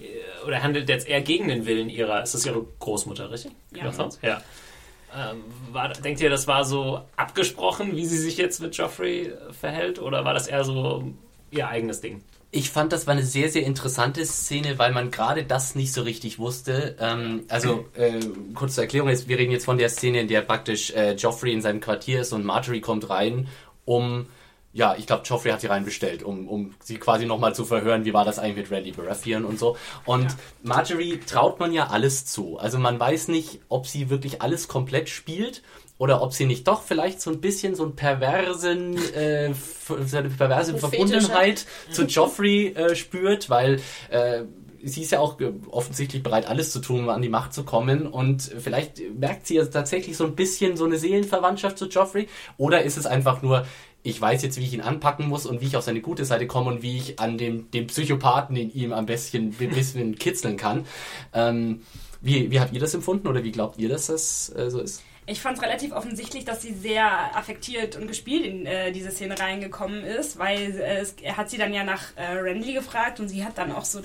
äh, 0.00 0.46
oder 0.46 0.62
handelt 0.62 0.88
jetzt 0.88 1.08
eher 1.08 1.22
gegen 1.22 1.48
den 1.48 1.64
Willen 1.64 1.88
ihrer, 1.88 2.22
ist 2.22 2.34
das 2.34 2.44
ihre 2.44 2.66
Großmutter, 2.80 3.30
richtig? 3.30 3.52
Ja. 3.74 3.84
Oder 3.84 3.92
sonst? 3.92 4.18
Ja. 4.22 4.42
Ähm, 5.16 5.44
war, 5.72 5.88
denkt 5.88 6.20
ihr, 6.20 6.30
das 6.30 6.46
war 6.46 6.64
so 6.64 7.02
abgesprochen, 7.16 7.96
wie 7.96 8.06
sie 8.06 8.18
sich 8.18 8.36
jetzt 8.36 8.60
mit 8.60 8.76
Joffrey 8.76 9.28
äh, 9.28 9.52
verhält? 9.52 9.98
Oder 10.00 10.24
war 10.24 10.34
das 10.34 10.46
eher 10.46 10.64
so 10.64 11.12
ihr 11.50 11.68
eigenes 11.68 12.00
Ding? 12.00 12.22
Ich 12.52 12.70
fand, 12.70 12.92
das 12.92 13.06
war 13.06 13.12
eine 13.12 13.22
sehr, 13.22 13.48
sehr 13.48 13.64
interessante 13.64 14.24
Szene, 14.26 14.78
weil 14.78 14.92
man 14.92 15.12
gerade 15.12 15.44
das 15.44 15.76
nicht 15.76 15.92
so 15.92 16.02
richtig 16.02 16.38
wusste. 16.38 16.96
Ähm, 16.98 17.44
also, 17.48 17.86
äh, 17.94 18.20
kurz 18.54 18.74
zur 18.74 18.84
Erklärung, 18.84 19.08
wir 19.08 19.38
reden 19.38 19.52
jetzt 19.52 19.64
von 19.64 19.78
der 19.78 19.88
Szene, 19.88 20.20
in 20.20 20.28
der 20.28 20.40
praktisch 20.42 20.90
äh, 20.90 21.14
Joffrey 21.14 21.52
in 21.52 21.62
seinem 21.62 21.80
Quartier 21.80 22.22
ist 22.22 22.32
und 22.32 22.44
Marjorie 22.44 22.80
kommt 22.80 23.08
rein, 23.08 23.48
um 23.84 24.26
ja, 24.72 24.94
ich 24.96 25.06
glaube, 25.06 25.22
Joffrey 25.24 25.50
hat 25.50 25.60
sie 25.60 25.66
reinbestellt, 25.66 26.22
um, 26.22 26.46
um 26.46 26.74
sie 26.82 26.96
quasi 26.96 27.26
nochmal 27.26 27.54
zu 27.54 27.64
verhören, 27.64 28.04
wie 28.04 28.14
war 28.14 28.24
das 28.24 28.38
eigentlich 28.38 28.56
mit 28.56 28.70
Randy 28.70 28.92
Baratheon 28.92 29.44
und 29.44 29.58
so. 29.58 29.76
Und 30.04 30.24
ja. 30.24 30.36
Marjorie 30.62 31.18
traut 31.18 31.58
man 31.58 31.72
ja 31.72 31.88
alles 31.88 32.24
zu. 32.24 32.56
Also 32.58 32.78
man 32.78 33.00
weiß 33.00 33.28
nicht, 33.28 33.60
ob 33.68 33.88
sie 33.88 34.10
wirklich 34.10 34.42
alles 34.42 34.68
komplett 34.68 35.08
spielt 35.08 35.62
oder 35.98 36.22
ob 36.22 36.32
sie 36.32 36.46
nicht 36.46 36.68
doch 36.68 36.82
vielleicht 36.82 37.20
so 37.20 37.30
ein 37.30 37.40
bisschen 37.40 37.74
so 37.74 37.84
ein 37.84 37.96
perversen, 37.96 38.96
äh, 39.12 39.52
so 39.86 40.16
eine 40.16 40.30
perverse 40.30 40.78
Verbundenheit 40.78 41.66
zu 41.90 42.04
Joffrey 42.04 42.68
äh, 42.68 42.94
spürt, 42.94 43.50
weil 43.50 43.80
äh, 44.08 44.44
sie 44.82 45.02
ist 45.02 45.12
ja 45.12 45.18
auch 45.18 45.38
offensichtlich 45.70 46.22
bereit, 46.22 46.48
alles 46.48 46.72
zu 46.72 46.80
tun, 46.80 47.00
um 47.00 47.08
an 47.08 47.22
die 47.22 47.28
Macht 47.28 47.52
zu 47.52 47.64
kommen. 47.64 48.06
Und 48.06 48.42
vielleicht 48.42 49.00
merkt 49.18 49.46
sie 49.46 49.56
ja 49.56 49.64
tatsächlich 49.64 50.16
so 50.16 50.24
ein 50.24 50.34
bisschen 50.34 50.76
so 50.76 50.84
eine 50.84 50.96
Seelenverwandtschaft 50.96 51.78
zu 51.78 51.86
Joffrey. 51.88 52.28
Oder 52.56 52.82
ist 52.82 52.96
es 52.96 53.06
einfach 53.06 53.42
nur, 53.42 53.66
ich 54.02 54.20
weiß 54.20 54.42
jetzt, 54.42 54.58
wie 54.58 54.64
ich 54.64 54.72
ihn 54.72 54.80
anpacken 54.80 55.28
muss 55.28 55.46
und 55.46 55.60
wie 55.60 55.66
ich 55.66 55.76
auf 55.76 55.84
seine 55.84 56.00
gute 56.00 56.24
Seite 56.24 56.46
komme 56.46 56.70
und 56.70 56.82
wie 56.82 56.96
ich 56.96 57.20
an 57.20 57.38
dem, 57.38 57.70
dem 57.70 57.86
Psychopathen 57.86 58.56
in 58.56 58.72
ihm 58.72 58.92
am 58.92 59.06
besten 59.06 59.54
ein 59.60 59.70
bisschen 59.70 60.16
kitzeln 60.16 60.56
kann. 60.56 60.86
Ähm, 61.32 61.82
wie, 62.20 62.50
wie 62.50 62.60
habt 62.60 62.72
ihr 62.72 62.80
das 62.80 62.94
empfunden 62.94 63.28
oder 63.28 63.44
wie 63.44 63.52
glaubt 63.52 63.78
ihr, 63.78 63.88
dass 63.88 64.06
das 64.06 64.54
äh, 64.54 64.70
so 64.70 64.80
ist? 64.80 65.02
Ich 65.26 65.40
fand 65.40 65.58
es 65.58 65.62
relativ 65.62 65.92
offensichtlich, 65.92 66.44
dass 66.44 66.62
sie 66.62 66.72
sehr 66.72 67.36
affektiert 67.36 67.96
und 67.96 68.08
gespielt 68.08 68.44
in 68.44 68.66
äh, 68.66 68.90
diese 68.90 69.10
Szene 69.10 69.38
reingekommen 69.38 70.02
ist, 70.02 70.38
weil 70.38 70.80
äh, 70.80 71.04
er 71.22 71.36
hat 71.36 71.50
sie 71.50 71.58
dann 71.58 71.72
ja 71.72 71.84
nach 71.84 72.16
äh, 72.16 72.32
Randy 72.32 72.72
gefragt 72.72 73.20
und 73.20 73.28
sie 73.28 73.44
hat 73.44 73.58
dann 73.58 73.70
auch 73.70 73.84
so 73.84 74.00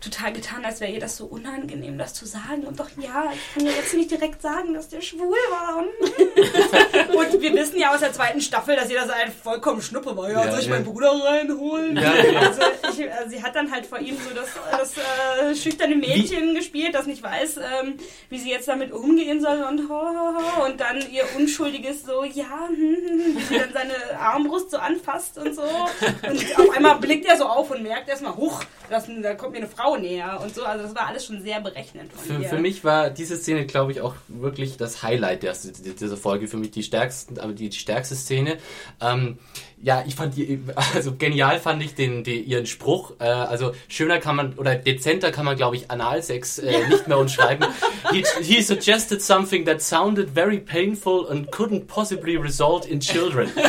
total 0.00 0.32
getan, 0.32 0.64
als 0.64 0.80
wäre 0.80 0.92
ihr 0.92 1.00
das 1.00 1.16
so 1.16 1.26
unangenehm, 1.26 1.98
das 1.98 2.14
zu 2.14 2.24
sagen. 2.24 2.64
Und 2.64 2.80
doch, 2.80 2.88
ja, 2.96 3.30
ich 3.34 3.54
kann 3.54 3.66
ja 3.66 3.72
jetzt 3.72 3.94
nicht 3.94 4.10
direkt 4.10 4.40
sagen, 4.40 4.72
dass 4.72 4.88
der 4.88 5.00
schwul 5.00 5.36
war. 5.50 5.78
und 7.16 7.42
wir 7.42 7.52
wissen 7.54 7.78
ja 7.78 7.92
aus 7.92 8.00
der 8.00 8.12
zweiten 8.12 8.40
Staffel, 8.40 8.76
dass 8.76 8.88
sie 8.88 8.94
das 8.94 9.10
ein 9.10 9.32
vollkommen 9.32 9.82
Schnuppe 9.82 10.16
war. 10.16 10.30
Ja, 10.30 10.44
ja 10.44 10.50
soll 10.50 10.60
ich 10.60 10.66
ja. 10.66 10.72
meinen 10.72 10.84
Bruder 10.84 11.12
reinholen? 11.12 11.96
Ja, 11.96 12.12
also 12.12 12.62
ich, 12.92 13.00
äh, 13.00 13.28
sie 13.28 13.42
hat 13.42 13.54
dann 13.54 13.70
halt 13.70 13.86
vor 13.86 13.98
ihm 13.98 14.16
so 14.16 14.34
das, 14.34 14.48
das 14.70 14.96
äh, 14.96 15.54
schüchterne 15.54 15.96
Mädchen 15.96 16.50
wie? 16.50 16.54
gespielt, 16.54 16.94
das 16.94 17.06
nicht 17.06 17.22
weiß, 17.22 17.58
ähm, 17.58 17.94
wie 18.28 18.38
sie 18.38 18.50
jetzt 18.50 18.68
damit 18.68 18.92
umgehen 18.92 19.40
soll 19.40 19.62
und 19.62 19.88
ho, 19.88 19.94
ho, 19.94 20.34
ho 20.36 20.64
und 20.64 20.69
dann 20.78 20.98
ihr 21.10 21.24
unschuldiges 21.36 22.04
so, 22.04 22.24
ja, 22.24 22.68
hm, 22.68 22.76
hm, 22.76 23.20
hm, 23.20 23.36
wie 23.36 23.42
sie 23.42 23.58
dann 23.58 23.72
seine 23.72 24.18
Armbrust 24.18 24.70
so 24.70 24.78
anfasst 24.78 25.38
und 25.38 25.54
so. 25.54 25.62
Und 25.62 26.58
auf 26.58 26.76
einmal 26.76 26.98
blickt 26.98 27.26
er 27.26 27.36
so 27.36 27.46
auf 27.46 27.70
und 27.70 27.82
merkt 27.82 28.08
erstmal, 28.08 28.36
huch, 28.36 28.62
das, 28.88 29.08
da 29.22 29.34
kommt 29.34 29.52
mir 29.52 29.58
eine 29.58 29.68
Frau 29.68 29.96
näher 29.96 30.40
und 30.42 30.54
so. 30.54 30.64
Also 30.64 30.84
das 30.84 30.94
war 30.94 31.06
alles 31.06 31.24
schon 31.24 31.42
sehr 31.42 31.60
berechnend 31.60 32.12
für. 32.12 32.42
Für 32.42 32.58
mich 32.58 32.84
war 32.84 33.10
diese 33.10 33.36
Szene, 33.36 33.66
glaube 33.66 33.92
ich, 33.92 34.00
auch 34.00 34.14
wirklich 34.28 34.76
das 34.76 35.02
Highlight 35.02 35.42
der, 35.42 35.54
dieser 35.54 36.16
Folge. 36.16 36.48
Für 36.48 36.56
mich 36.56 36.72
die 36.72 36.82
stärkste, 36.82 37.34
die, 37.54 37.68
die 37.68 37.78
stärkste 37.78 38.14
Szene. 38.14 38.58
Ähm, 39.00 39.38
ja, 39.82 40.04
ich 40.06 40.14
fand 40.14 40.36
die, 40.36 40.60
also 40.94 41.14
genial 41.16 41.58
fand 41.58 41.82
ich 41.82 41.94
den, 41.94 42.22
den 42.22 42.44
ihren 42.44 42.66
Spruch. 42.66 43.12
Äh, 43.18 43.24
also 43.24 43.72
schöner 43.88 44.18
kann 44.18 44.36
man 44.36 44.54
oder 44.54 44.74
dezenter 44.74 45.32
kann 45.32 45.46
man, 45.46 45.56
glaube 45.56 45.76
ich, 45.76 45.90
Analsex 45.90 46.58
äh, 46.58 46.86
nicht 46.88 47.08
mehr 47.08 47.18
umschreiben. 47.18 47.66
he, 48.12 48.24
he 48.42 48.62
suggested 48.62 49.22
something 49.22 49.64
that 49.64 49.80
sounded 49.80 50.30
very 50.30 50.58
painful 50.58 51.26
and 51.30 51.50
couldn't 51.50 51.86
possibly 51.86 52.36
result 52.36 52.86
in 52.86 53.00
children. 53.00 53.50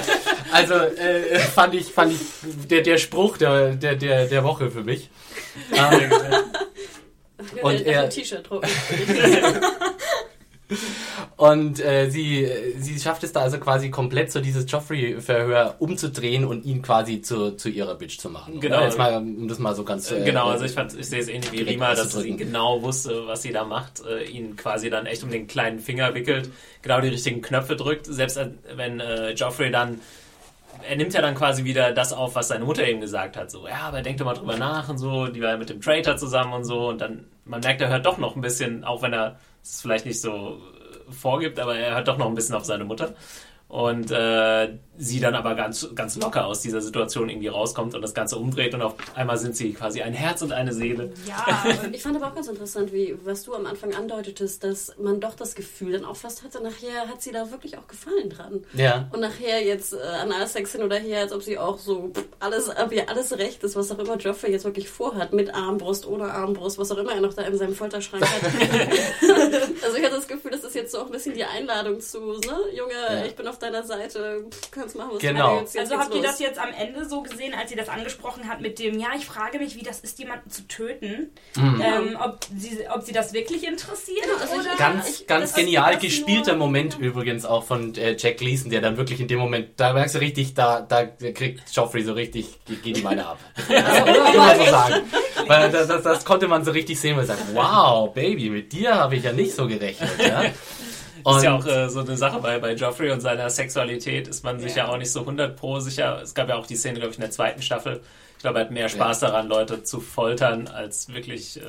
Also 0.54 0.74
äh, 0.74 1.40
fand 1.40 1.74
ich, 1.76 1.94
fand 1.94 2.12
ich 2.12 2.20
der, 2.68 2.82
der 2.82 2.98
Spruch 2.98 3.38
der, 3.38 3.74
der, 3.74 3.96
der, 3.96 4.26
der 4.26 4.44
Woche 4.44 4.70
für 4.70 4.84
mich. 4.84 5.10
Ähm, 5.74 6.12
und 7.62 7.86
er, 7.86 8.10
T-Shirt 8.10 8.50
drucken. 8.50 8.70
Und 11.38 11.80
äh, 11.80 12.10
sie, 12.10 12.50
sie 12.78 13.00
schafft 13.00 13.24
es 13.24 13.34
da 13.34 13.42
also 13.42 13.58
quasi 13.60 13.90
komplett 13.90 14.32
so 14.32 14.40
dieses 14.40 14.70
Joffrey-Verhör 14.72 15.76
umzudrehen 15.80 16.46
und 16.46 16.66
ihn 16.66 16.82
quasi 16.82 17.22
zu, 17.22 17.56
zu 17.56 17.70
ihrer 17.70 17.96
Bitch 17.96 18.20
zu 18.20 18.30
machen. 18.30 18.60
Genau. 18.60 18.82
Jetzt 18.84 18.98
mal, 18.98 19.18
um 19.18 19.48
das 19.48 19.60
mal 19.60 19.76
so 19.76 19.84
ganz. 19.84 20.12
Äh, 20.12 20.24
genau, 20.24 20.48
also 20.48 20.66
ich, 20.66 20.72
fand, 20.74 20.98
ich 20.98 21.08
sehe 21.08 21.20
es 21.20 21.28
ähnlich 21.28 21.52
wie 21.52 21.62
Rima, 21.62 21.94
dass 21.94 22.14
sie 22.14 22.36
genau 22.36 22.82
wusste, 22.82 23.28
was 23.28 23.42
sie 23.42 23.52
da 23.52 23.64
macht, 23.64 24.04
äh, 24.06 24.24
ihn 24.24 24.56
quasi 24.56 24.90
dann 24.90 25.06
echt 25.06 25.24
um 25.24 25.32
den 25.32 25.48
kleinen 25.48 25.80
Finger 25.80 26.14
wickelt, 26.14 26.50
genau 26.82 27.02
die 27.02 27.10
richtigen 27.10 27.42
Knöpfe 27.42 27.76
drückt, 27.76 28.06
selbst 28.06 28.40
wenn 28.76 29.00
äh, 29.00 29.32
Joffrey 29.32 29.72
dann 29.72 30.00
er 30.88 30.96
nimmt 30.96 31.14
ja 31.14 31.22
dann 31.22 31.36
quasi 31.36 31.64
wieder 31.64 31.92
das 31.92 32.14
auf, 32.14 32.36
was 32.36 32.48
seine 32.48 32.66
Mutter 32.66 32.88
eben 32.88 33.02
gesagt 33.02 33.38
hat. 33.38 33.52
So, 33.52 33.68
ja, 33.68 33.82
aber 33.82 34.02
denk 34.02 34.18
doch 34.18 34.26
mal 34.26 34.34
drüber 34.34 34.58
nach 34.58 34.90
und 34.90 34.98
so. 34.98 35.28
Die 35.28 35.42
war 35.42 35.50
ja 35.50 35.58
mit 35.58 35.70
dem 35.70 35.82
Traitor 35.82 36.18
zusammen 36.18 36.54
und 36.54 36.64
so. 36.64 36.88
Und 36.90 37.02
dann, 37.02 37.26
man 37.46 37.62
merkt, 37.62 37.82
er 37.82 37.90
hört 37.90 38.06
doch 38.06 38.18
noch 38.18 38.36
ein 38.36 38.42
bisschen, 38.42 38.84
auch 38.84 39.02
wenn 39.02 39.14
er 39.14 39.40
es 39.64 39.82
vielleicht 39.82 40.06
nicht 40.06 40.22
so 40.22 40.62
vorgibt, 41.10 41.60
aber 41.60 41.76
er 41.76 41.96
hört 41.96 42.08
doch 42.08 42.18
noch 42.18 42.28
ein 42.28 42.36
bisschen 42.36 42.56
auf 42.56 42.66
seine 42.66 42.86
Mutter. 42.86 43.16
Und 43.68 44.12
äh, 44.12 44.78
sie 45.02 45.20
dann 45.20 45.34
aber 45.34 45.56
ganz, 45.56 45.90
ganz 45.96 46.16
locker 46.16 46.46
aus 46.46 46.62
dieser 46.62 46.80
Situation 46.80 47.28
irgendwie 47.28 47.48
rauskommt 47.48 47.96
und 47.96 48.04
das 48.04 48.14
Ganze 48.14 48.38
umdreht 48.38 48.76
und 48.76 48.84
auf 48.84 48.94
einmal 49.16 49.38
sind 49.40 49.56
sie 49.56 49.74
quasi 49.74 50.04
ein 50.04 50.14
Herz 50.14 50.44
und 50.44 50.52
eine 50.52 50.74
Seele. 50.74 51.12
Ja, 51.28 51.66
ich 51.92 52.04
fand 52.04 52.16
aber 52.18 52.28
auch 52.28 52.36
ganz 52.36 52.48
interessant, 52.48 52.94
wie 52.94 53.16
was 53.24 53.44
du 53.44 53.56
am 53.56 53.66
Anfang 53.66 53.96
andeutetest, 53.96 54.64
dass 54.64 54.96
man 55.00 55.20
doch 55.20 55.34
das 55.34 55.56
Gefühl 55.56 55.94
dann 55.94 56.06
auch 56.06 56.16
fast 56.16 56.44
hatte, 56.44 56.62
nachher 56.62 57.08
hat 57.08 57.20
sie 57.22 57.32
da 57.32 57.50
wirklich 57.50 57.80
auch 57.80 57.88
Gefallen 57.88 58.30
dran. 58.30 58.64
Ja. 58.74 59.10
Und 59.12 59.22
nachher 59.22 59.64
jetzt 59.64 59.94
äh, 59.94 59.98
Analsex 59.98 60.74
hin 60.74 60.84
oder 60.84 60.98
her, 60.98 61.22
als 61.22 61.34
ob 61.34 61.42
sie 61.42 61.58
auch 61.58 61.80
so 61.80 62.12
alles, 62.40 62.70
ob 62.70 62.92
ihr 62.92 63.10
alles 63.10 63.36
recht 63.38 63.64
ist, 63.64 63.76
was 63.76 63.92
auch 63.92 63.98
immer 63.98 64.18
Joffrey 64.18 64.52
jetzt 64.52 64.66
wirklich 64.66 64.88
vorhat, 64.88 65.34
mit 65.34 65.52
Armbrust, 65.54 66.06
ohne 66.06 66.32
Armbrust, 66.32 66.78
was 66.78 66.92
auch 66.92 66.98
immer 66.98 67.14
er 67.14 67.22
noch 67.22 67.34
da 67.34 67.42
in 67.42 67.58
seinem 67.58 67.74
Folterschrank 67.74 68.24
hat. 68.24 68.44
also 69.84 69.98
ich 69.98 70.04
hatte 70.04 70.16
das 70.16 70.28
Gefühl, 70.28 70.52
das 70.52 70.64
ist 70.64 70.76
jetzt 70.76 70.92
so 70.92 71.00
auch 71.00 71.08
ein 71.08 71.12
bisschen 71.12 71.34
die 71.34 71.44
Einladung 71.44 72.00
zu, 72.00 72.20
ne, 72.20 72.58
Junge, 72.76 72.94
ja. 72.94 73.26
ich 73.26 73.36
bin 73.36 73.48
auf 73.48 73.58
deiner 73.58 73.84
Seite, 73.84 74.46
kannst 74.70 74.91
machen, 74.96 75.12
was 75.14 75.20
genau. 75.20 75.56
du 75.56 75.62
willst. 75.62 75.78
Also 75.78 75.98
habt 75.98 76.14
ihr 76.16 76.22
das 76.22 76.40
jetzt 76.40 76.60
am 76.60 76.70
Ende 76.78 77.08
so 77.08 77.22
gesehen, 77.22 77.54
als 77.54 77.70
sie 77.70 77.76
das 77.76 77.90
angesprochen 77.90 78.48
hat 78.48 78.62
mit 78.62 78.80
dem, 78.80 79.00
ja, 79.00 79.10
ich 79.18 79.26
frage 79.26 79.60
mich, 79.60 79.76
wie 79.76 79.84
das 79.84 80.00
ist, 80.00 80.20
jemanden 80.20 80.50
zu 80.50 80.68
töten, 80.68 81.32
mhm. 81.56 81.82
ähm, 81.82 82.18
ob, 82.22 82.40
sie, 82.56 82.80
ob 82.94 83.04
sie 83.04 83.14
das 83.14 83.34
wirklich 83.34 83.68
interessiert 83.68 84.24
genau, 84.24 84.38
also 84.38 84.56
oder... 84.56 84.76
Ganz, 84.78 85.22
ich, 85.22 85.28
ganz 85.28 85.54
genial 85.54 85.98
gespielter 85.98 86.56
Moment 86.56 86.94
ja. 86.94 87.00
übrigens 87.00 87.46
auch 87.46 87.64
von 87.64 87.96
äh, 87.96 88.16
Jack 88.18 88.38
Gleason, 88.38 88.70
der 88.70 88.82
dann 88.82 88.98
wirklich 88.98 89.20
in 89.20 89.28
dem 89.28 89.40
Moment, 89.40 89.70
da 89.78 89.94
merkst 89.94 90.16
du 90.16 90.20
richtig, 90.20 90.54
da, 90.54 90.82
da 90.82 91.06
kriegt 91.06 91.64
Joffrey 91.74 92.04
so 92.04 92.14
richtig, 92.14 92.60
geht 92.84 92.98
die 92.98 93.02
meine 93.02 93.26
ab. 93.26 93.40
also, 93.70 94.64
so 94.64 94.72
sagen. 94.72 94.96
Weil 95.48 95.72
das, 95.72 95.88
das, 95.88 96.04
das, 96.04 96.26
konnte 96.26 96.48
man 96.48 96.64
so 96.64 96.72
richtig 96.72 97.00
sehen, 97.00 97.16
weil 97.16 97.24
er 97.24 97.28
sagt, 97.28 97.54
wow, 97.54 98.14
Baby, 98.14 98.50
mit 98.50 98.72
dir 98.72 98.96
habe 98.96 99.16
ich 99.16 99.24
ja 99.24 99.32
nicht 99.32 99.54
so 99.54 99.68
gerechnet. 99.68 100.12
Ja? 100.20 100.46
Und 101.24 101.38
ist 101.38 101.44
ja 101.44 101.56
auch 101.56 101.66
äh, 101.66 101.90
so 101.90 102.02
eine 102.02 102.18
Sache 102.18 102.40
bei, 102.40 102.60
bei 102.60 102.74
Joffrey 102.74 103.12
und 103.12 103.22
seiner 103.22 103.50
Sexualität 103.50 104.28
ist 104.28 104.44
man 104.44 104.60
sich 104.60 104.76
ja. 104.76 104.86
ja 104.86 104.92
auch 104.92 104.98
nicht 104.98 105.12
so 105.12 105.22
100 105.22 105.56
pro 105.56 105.80
sicher. 105.80 106.22
Es 106.22 106.34
gab 106.34 106.50
ja 106.50 106.56
auch 106.56 106.66
die 106.66 106.76
Szene, 106.76 107.00
glaube 107.00 107.12
ich, 107.12 107.18
in 107.18 107.22
der 107.22 107.32
zweiten 107.32 107.62
Staffel. 107.62 108.02
Ich 108.42 108.44
glaube, 108.44 108.58
er 108.58 108.66
hat 108.66 108.72
mehr 108.72 108.90
Spaß 108.90 109.22
ja. 109.22 109.28
daran, 109.28 109.48
Leute 109.50 109.84
zu 109.84 110.00
foltern, 110.00 110.68
als 110.68 111.14
wirklich. 111.14 111.58
Äh, 111.58 111.64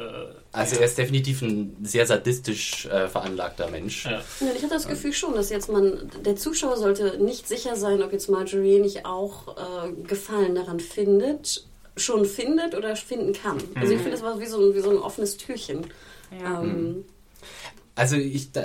also, 0.53 0.76
er 0.76 0.86
ist 0.86 0.96
definitiv 0.96 1.42
ein 1.42 1.76
sehr 1.82 2.07
sadistisch 2.07 2.86
äh, 2.86 3.09
veranlagter 3.09 3.68
Mensch. 3.68 4.07
Ja. 4.07 4.22
ja. 4.40 4.46
ich 4.57 4.62
hatte 4.62 4.72
das 4.72 4.88
Gefühl 4.88 5.12
schon, 5.12 5.34
dass 5.34 5.50
jetzt 5.50 5.70
man. 5.70 6.11
Der 6.24 6.36
Zuschauer 6.36 6.78
sollte 6.78 7.22
nicht 7.22 7.46
sicher 7.46 7.76
sein, 7.76 8.03
ob 8.03 8.11
jetzt 8.12 8.30
Marjorie 8.30 8.80
nicht 8.80 9.05
auch 9.05 9.48
äh, 9.48 9.92
Gefallen 10.05 10.55
daran 10.55 10.80
findet, 10.80 11.66
schon 11.98 12.24
findet 12.24 12.74
oder 12.74 12.96
finden 12.96 13.34
kann. 13.34 13.59
Also, 13.74 13.92
ich 13.92 13.98
mhm. 13.98 14.05
finde, 14.05 14.11
das 14.12 14.22
war 14.22 14.40
wie 14.40 14.46
so, 14.46 14.74
wie 14.74 14.80
so 14.80 14.88
ein 14.88 14.96
offenes 14.96 15.36
Türchen. 15.36 15.88
Ja. 16.40 16.62
Ähm, 16.62 16.68
mhm. 16.68 17.05
Also 17.95 18.16
ich, 18.16 18.53
da, 18.53 18.62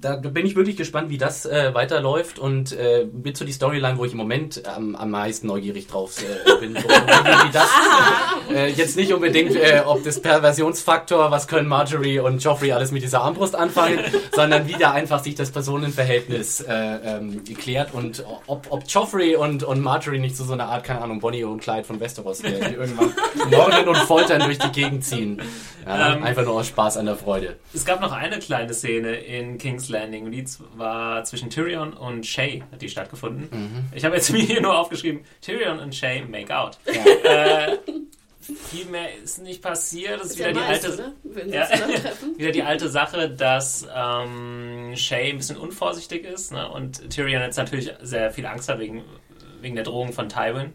da 0.00 0.16
bin 0.16 0.46
ich 0.46 0.56
wirklich 0.56 0.76
gespannt, 0.76 1.08
wie 1.08 1.18
das 1.18 1.46
äh, 1.46 1.74
weiterläuft 1.74 2.38
und 2.38 2.72
äh, 2.72 3.06
mit 3.10 3.36
so 3.36 3.46
die 3.46 3.52
Storyline, 3.52 3.96
wo 3.96 4.04
ich 4.04 4.12
im 4.12 4.18
Moment 4.18 4.62
am, 4.66 4.94
am 4.94 5.10
meisten 5.10 5.46
neugierig 5.46 5.86
drauf 5.86 6.22
äh, 6.22 6.60
bin. 6.60 6.74
Wo, 6.74 6.88
wie 6.88 7.52
das, 7.52 7.68
äh, 8.54 8.70
jetzt 8.70 8.96
nicht 8.96 9.12
unbedingt, 9.12 9.56
äh, 9.56 9.82
ob 9.86 10.04
das 10.04 10.20
Perversionsfaktor, 10.20 11.30
was 11.30 11.48
können 11.48 11.66
Marjorie 11.66 12.20
und 12.20 12.44
Joffrey 12.44 12.72
alles 12.72 12.92
mit 12.92 13.02
dieser 13.02 13.22
Armbrust 13.22 13.56
anfangen, 13.56 14.00
sondern 14.34 14.68
wie 14.68 14.74
da 14.74 14.92
einfach 14.92 15.24
sich 15.24 15.34
das 15.34 15.50
Personenverhältnis 15.50 16.60
äh, 16.60 16.74
ähm, 16.74 17.42
klärt 17.44 17.94
und 17.94 18.24
ob, 18.46 18.66
ob 18.70 18.84
Joffrey 18.86 19.34
und, 19.36 19.62
und 19.62 19.80
Marjorie 19.80 20.18
nicht 20.18 20.36
zu 20.36 20.42
so, 20.42 20.48
so 20.48 20.52
einer 20.54 20.66
Art, 20.66 20.84
keine 20.84 21.00
Ahnung, 21.00 21.20
Bonnie 21.20 21.44
und 21.44 21.60
Clyde 21.60 21.84
von 21.84 22.00
Westeros 22.00 22.42
werden, 22.42 22.68
die 22.68 22.74
irgendwann 22.74 23.14
morden 23.50 23.88
und 23.88 23.96
foltern 23.96 24.42
durch 24.42 24.58
die 24.58 24.72
Gegend 24.72 25.04
ziehen. 25.04 25.40
Ja, 25.86 26.12
ähm, 26.12 26.22
einfach 26.22 26.44
nur 26.44 26.54
aus 26.54 26.66
Spaß 26.66 26.98
an 26.98 27.06
der 27.06 27.16
Freude. 27.16 27.56
Es 27.72 27.86
gab 27.86 28.00
noch 28.02 28.12
eine 28.12 28.38
kleine 28.38 28.57
kleine 28.58 28.74
Szene 28.74 29.16
in 29.16 29.58
King's 29.58 29.88
Landing 29.88 30.26
und 30.26 30.32
die 30.32 30.44
war 30.76 31.24
zwischen 31.24 31.50
Tyrion 31.50 31.92
und 31.92 32.26
Shay 32.26 32.62
hat 32.72 32.82
die 32.82 32.88
stattgefunden. 32.88 33.48
Mhm. 33.50 33.84
Ich 33.94 34.04
habe 34.04 34.16
jetzt 34.16 34.30
mir 34.32 34.40
hier 34.40 34.60
nur 34.60 34.76
aufgeschrieben, 34.76 35.24
Tyrion 35.40 35.78
und 35.78 35.94
Shay 35.94 36.22
make 36.22 36.56
out. 36.56 36.78
Ja. 36.86 37.68
Äh, 37.68 37.78
viel 38.40 38.86
mehr 38.86 39.08
ist 39.22 39.42
nicht 39.42 39.62
passiert. 39.62 40.20
Das 40.20 40.30
ist, 40.30 40.38
wieder, 40.38 40.52
die 40.52 40.60
alte, 40.60 41.14
ja, 41.46 41.68
wieder 42.36 42.50
die 42.50 42.62
alte 42.62 42.88
Sache, 42.88 43.30
dass 43.30 43.86
ähm, 43.94 44.94
Shay 44.96 45.30
ein 45.30 45.36
bisschen 45.36 45.56
unvorsichtig 45.56 46.24
ist 46.24 46.52
ne? 46.52 46.68
und 46.68 47.10
Tyrion 47.10 47.42
jetzt 47.42 47.58
natürlich 47.58 47.92
sehr 48.02 48.30
viel 48.30 48.46
Angst 48.46 48.68
hat 48.68 48.78
wegen, 48.78 49.04
wegen 49.60 49.74
der 49.76 49.84
Drohung 49.84 50.12
von 50.12 50.28
Tywin 50.28 50.72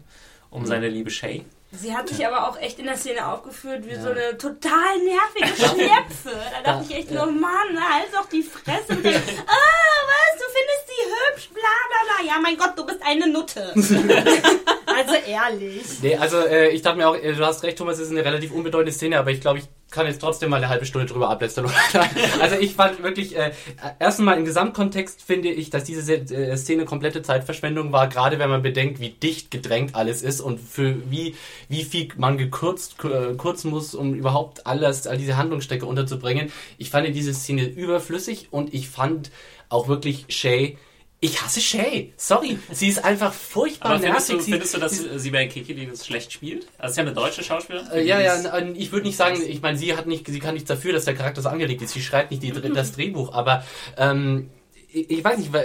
um 0.50 0.62
mhm. 0.62 0.66
seine 0.66 0.88
liebe 0.88 1.10
Shay. 1.10 1.44
Sie 1.80 1.94
hat 1.94 2.08
sich 2.08 2.26
aber 2.26 2.48
auch 2.48 2.58
echt 2.58 2.78
in 2.78 2.86
der 2.86 2.96
Szene 2.96 3.26
aufgeführt 3.26 3.84
wie 3.86 3.94
ja. 3.94 4.02
so 4.02 4.10
eine 4.10 4.38
total 4.38 4.98
nervige 4.98 5.56
Schnepfe. 5.68 6.32
Da 6.52 6.72
dachte 6.72 6.86
ich 6.88 6.96
echt 6.96 7.10
nur, 7.10 7.26
Mann, 7.26 7.78
halt 7.78 8.12
doch 8.12 8.28
die 8.28 8.42
Fresse. 8.42 8.92
Und 8.92 9.04
dann, 9.04 9.14
oh, 9.14 10.00
was, 10.06 10.38
du 10.38 10.44
findest 10.54 10.86
sie 10.86 11.04
hübsch, 11.10 11.48
bla 11.50 11.62
bla 11.62 12.24
bla. 12.24 12.32
Ja, 12.32 12.40
mein 12.40 12.56
Gott, 12.56 12.72
du 12.76 12.86
bist 12.86 13.00
eine 13.04 13.26
Nutte. 13.26 13.72
ehrlich. 15.26 15.82
Nee, 16.02 16.16
also 16.16 16.38
äh, 16.38 16.68
ich 16.70 16.82
dachte 16.82 16.98
mir 16.98 17.08
auch, 17.08 17.16
äh, 17.16 17.32
du 17.32 17.44
hast 17.44 17.62
recht, 17.62 17.78
Thomas, 17.78 17.98
es 17.98 18.06
ist 18.06 18.10
eine 18.12 18.24
relativ 18.24 18.52
unbedeutende 18.52 18.92
Szene, 18.92 19.18
aber 19.18 19.30
ich 19.30 19.40
glaube, 19.40 19.58
ich 19.58 19.64
kann 19.90 20.06
jetzt 20.06 20.20
trotzdem 20.20 20.50
mal 20.50 20.56
eine 20.56 20.68
halbe 20.68 20.86
Stunde 20.86 21.06
drüber 21.06 21.30
ablästern. 21.30 21.70
also 22.40 22.56
ich 22.56 22.74
fand 22.74 23.02
wirklich, 23.02 23.36
äh, 23.36 23.52
erstmal 24.00 24.36
im 24.38 24.44
Gesamtkontext 24.44 25.22
finde 25.22 25.50
ich, 25.50 25.70
dass 25.70 25.84
diese 25.84 26.02
Se- 26.02 26.34
äh, 26.34 26.56
Szene 26.56 26.84
komplette 26.84 27.22
Zeitverschwendung 27.22 27.92
war, 27.92 28.08
gerade 28.08 28.38
wenn 28.38 28.50
man 28.50 28.62
bedenkt, 28.62 28.98
wie 29.00 29.10
dicht 29.10 29.50
gedrängt 29.50 29.94
alles 29.94 30.22
ist 30.22 30.40
und 30.40 30.58
für 30.60 30.96
wie, 31.10 31.36
wie 31.68 31.84
viel 31.84 32.08
man 32.16 32.38
gekürzt 32.38 32.96
äh, 33.04 33.34
kurzen 33.34 33.70
muss, 33.70 33.94
um 33.94 34.14
überhaupt 34.14 34.66
alles, 34.66 35.06
all 35.06 35.16
diese 35.16 35.36
Handlungsstrecke 35.36 35.86
unterzubringen. 35.86 36.50
Ich 36.78 36.90
fand 36.90 37.04
diese 37.14 37.34
Szene 37.34 37.64
überflüssig 37.64 38.48
und 38.50 38.74
ich 38.74 38.88
fand 38.88 39.30
auch 39.68 39.88
wirklich 39.88 40.26
Shay 40.28 40.76
ich 41.24 41.42
hasse 41.42 41.60
Shay. 41.60 42.12
Sorry. 42.16 42.58
Sie 42.70 42.88
ist 42.88 43.04
einfach 43.04 43.32
furchtbar 43.32 43.92
Aber 43.92 44.00
findest 44.00 44.28
nervig. 44.28 44.44
du, 44.44 44.50
findest 44.52 44.74
du, 44.74 44.78
dass 44.78 44.92
sie- 44.92 45.18
sie 45.18 45.30
bei 45.30 45.46
Kiki 45.46 45.86
das 45.86 46.06
schlecht 46.06 46.32
spielt? 46.32 46.66
Also, 46.78 46.92
ist 46.92 46.96
ja 46.98 47.02
eine 47.04 47.12
deutsche 47.12 47.42
Schauspielerin. 47.42 47.90
äh, 47.92 48.02
ja, 48.02 48.20
ja, 48.20 48.58
ich 48.74 48.92
würde 48.92 49.06
nicht 49.06 49.16
sagen, 49.16 49.40
ich 49.46 49.62
meine, 49.62 49.78
sie 49.78 49.96
hat 49.96 50.06
nicht, 50.06 50.26
sie 50.26 50.38
kann 50.38 50.54
nichts 50.54 50.68
dafür, 50.68 50.92
dass 50.92 51.04
der 51.06 51.14
Charakter 51.14 51.40
so 51.42 51.48
angelegt 51.48 51.80
ist. 51.82 51.92
Sie 51.94 52.02
schreibt 52.02 52.30
nicht 52.30 52.42
die, 52.42 52.50
das 52.74 52.92
Drehbuch, 52.92 53.32
aber 53.32 53.64
ähm, 53.96 54.50
ich 54.94 55.10
ich 55.10 55.24
weiß 55.24 55.38
nicht, 55.38 55.52
wa- 55.52 55.60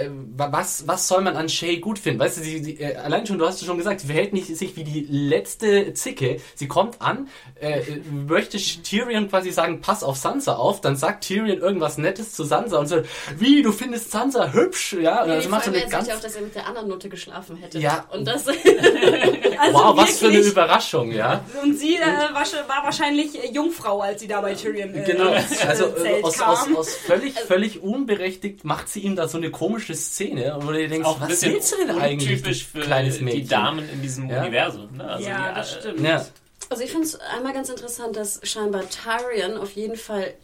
was, 0.52 0.86
was 0.88 1.06
soll 1.08 1.22
man 1.22 1.36
an 1.36 1.48
Shay 1.48 1.78
gut 1.78 1.98
finden? 1.98 2.20
Weißt 2.20 2.38
du, 2.38 2.42
sie, 2.42 2.62
sie, 2.62 2.80
äh, 2.80 2.96
allein 2.96 3.26
schon, 3.26 3.38
du 3.38 3.46
hast 3.46 3.60
es 3.60 3.66
schon 3.66 3.78
gesagt, 3.78 4.00
sie 4.00 4.06
verhält 4.06 4.32
nicht 4.32 4.46
sich 4.56 4.76
wie 4.76 4.84
die 4.84 5.06
letzte 5.08 5.92
Zicke. 5.94 6.40
Sie 6.54 6.68
kommt 6.68 7.00
an, 7.00 7.28
äh, 7.60 7.80
möchte 8.10 8.58
Tyrion 8.58 9.28
quasi 9.28 9.50
sagen, 9.52 9.80
pass 9.80 10.02
auf 10.02 10.16
Sansa 10.16 10.54
auf, 10.56 10.80
dann 10.80 10.96
sagt 10.96 11.24
Tyrion 11.24 11.58
irgendwas 11.58 11.98
Nettes 11.98 12.32
zu 12.32 12.44
Sansa 12.44 12.78
und 12.78 12.86
so, 12.88 13.02
wie, 13.38 13.62
du 13.62 13.72
findest 13.72 14.10
Sansa 14.10 14.52
hübsch, 14.52 14.94
ja? 15.00 15.22
Und 15.22 15.28
Nee, 15.28 15.34
also 15.36 15.48
macht 15.48 15.64
so 15.64 15.70
eine 15.70 15.82
er 15.82 15.88
ganz, 15.88 16.06
sich 16.06 16.14
auch, 16.14 16.20
dass 16.20 16.34
er 16.34 16.42
mit 16.42 16.54
der 16.54 16.66
anderen 16.66 16.88
Nutte 16.88 17.08
geschlafen 17.08 17.56
hätte. 17.56 17.78
Ja. 17.78 18.06
Und 18.12 18.24
das 18.26 18.46
Also 19.58 19.74
wow, 19.74 19.96
was 19.96 20.18
für 20.18 20.28
eine. 20.28 20.38
Überraschung, 20.38 21.12
ja? 21.12 21.44
Und 21.62 21.78
sie 21.78 21.96
äh, 21.96 22.00
war, 22.00 22.84
wahrscheinlich 22.84 23.42
äh, 23.42 23.52
Jungfrau, 23.52 24.00
als 24.00 24.20
sie 24.20 24.28
da 24.28 24.40
bei 24.40 24.54
Tyrion 24.54 24.94
äh, 24.94 25.04
Genau, 25.04 25.32
also 25.68 25.84
äh, 26.02 26.22
aus, 26.22 26.40
aus, 26.40 26.66
aus 26.74 26.94
völlig, 26.94 27.38
völlig 27.38 27.82
unberechtigt 27.82 28.64
macht 28.64 28.88
sie 28.88 29.00
ihm 29.00 29.16
da 29.20 29.28
so 29.28 29.38
eine 29.38 29.50
komische 29.50 29.94
Szene, 29.94 30.56
wo 30.60 30.68
du 30.72 30.78
dir 30.78 30.88
denkst, 30.88 31.06
auch 31.08 31.16
ein 31.16 31.22
was 31.22 31.28
bisschen 31.28 31.52
willst 31.54 31.72
du 31.72 31.76
denn 31.86 31.90
eigentlich, 31.98 32.30
untypisch 32.30 32.64
du 32.72 32.78
für 32.78 32.84
kleines 32.84 33.20
Mädchen? 33.20 33.40
die 33.42 33.48
Damen 33.48 33.88
in 33.88 34.02
diesem 34.02 34.28
Ja. 34.30 34.40
Universum. 34.42 34.96
Ne? 34.96 35.04
Also 35.04 35.28
ja, 35.28 35.48
die, 35.50 35.54
das 35.54 35.72
stimmt. 35.74 36.00
Ja, 36.00 36.26
Also 36.68 36.82
ich 36.84 36.90
finde 36.90 37.06
es 37.06 37.18
einmal 37.20 37.52
ganz 37.52 37.68
interessant, 37.68 38.16
dass 38.16 38.40
scheinbar 38.42 38.82
Tyrion 38.88 39.56
auf 39.58 39.72
jeden 39.72 39.96
Fall 39.96 40.34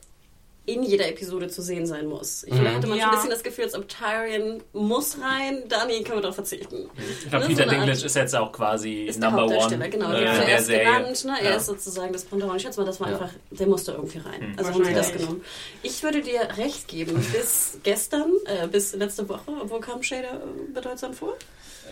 in 0.66 0.82
jeder 0.82 1.08
Episode 1.08 1.48
zu 1.48 1.62
sehen 1.62 1.86
sein 1.86 2.06
muss. 2.06 2.42
Ich 2.44 2.52
finde, 2.52 2.70
Mhm. 2.70 2.74
hatte 2.76 2.86
man 2.88 2.98
Ja. 2.98 3.06
ein 3.06 3.14
bisschen 3.14 3.30
das 3.30 3.42
Gefühl, 3.44 3.64
als 3.64 3.74
ob 3.74 3.86
Tyrion 3.88 4.62
muss 4.72 5.16
rein, 5.20 5.62
Dani 5.68 6.02
können 6.02 6.18
wir 6.18 6.22
darauf 6.22 6.34
verzichten. 6.34 6.90
Ich 7.22 7.30
glaube, 7.30 7.44
Ne, 7.44 7.50
Peter 7.54 7.64
so 7.64 7.70
Dinklage 7.70 7.92
ist 8.04 8.16
jetzt 8.16 8.34
auch 8.34 8.50
quasi 8.52 9.12
Number 9.18 9.46
One 9.46 9.88
genau. 9.88 10.10
äh, 10.12 10.20
Der 10.20 10.34
der 10.34 10.34
zuerst 10.44 10.66
Serie. 10.66 10.84
genannt, 10.84 11.24
ne? 11.24 11.36
Er 11.40 11.50
Ja. 11.50 11.56
ist 11.56 11.66
sozusagen 11.66 12.12
das 12.12 12.24
Pendant. 12.24 12.56
Ich 12.56 12.62
schätze 12.62 12.80
mal, 12.80 12.86
das 12.86 12.98
war 13.00 13.08
Ja. 13.10 13.14
einfach, 13.14 13.30
der 13.50 13.66
musste 13.68 13.92
irgendwie 13.92 14.18
rein. 14.18 14.54
Also 14.56 14.72
haben 14.74 14.84
sie 14.84 14.92
das 14.94 15.12
genommen. 15.12 15.44
Ich 15.82 16.02
würde 16.02 16.20
dir 16.20 16.40
recht 16.58 16.88
geben, 16.88 17.14
bis 17.32 17.78
gestern, 17.84 18.32
äh, 18.46 18.66
bis 18.66 18.92
letzte 18.94 19.28
Woche, 19.28 19.40
wo 19.64 19.78
kam 19.78 20.02
Shader 20.02 20.34
äh, 20.42 20.72
bedeutsam 20.74 21.14
vor? 21.14 21.34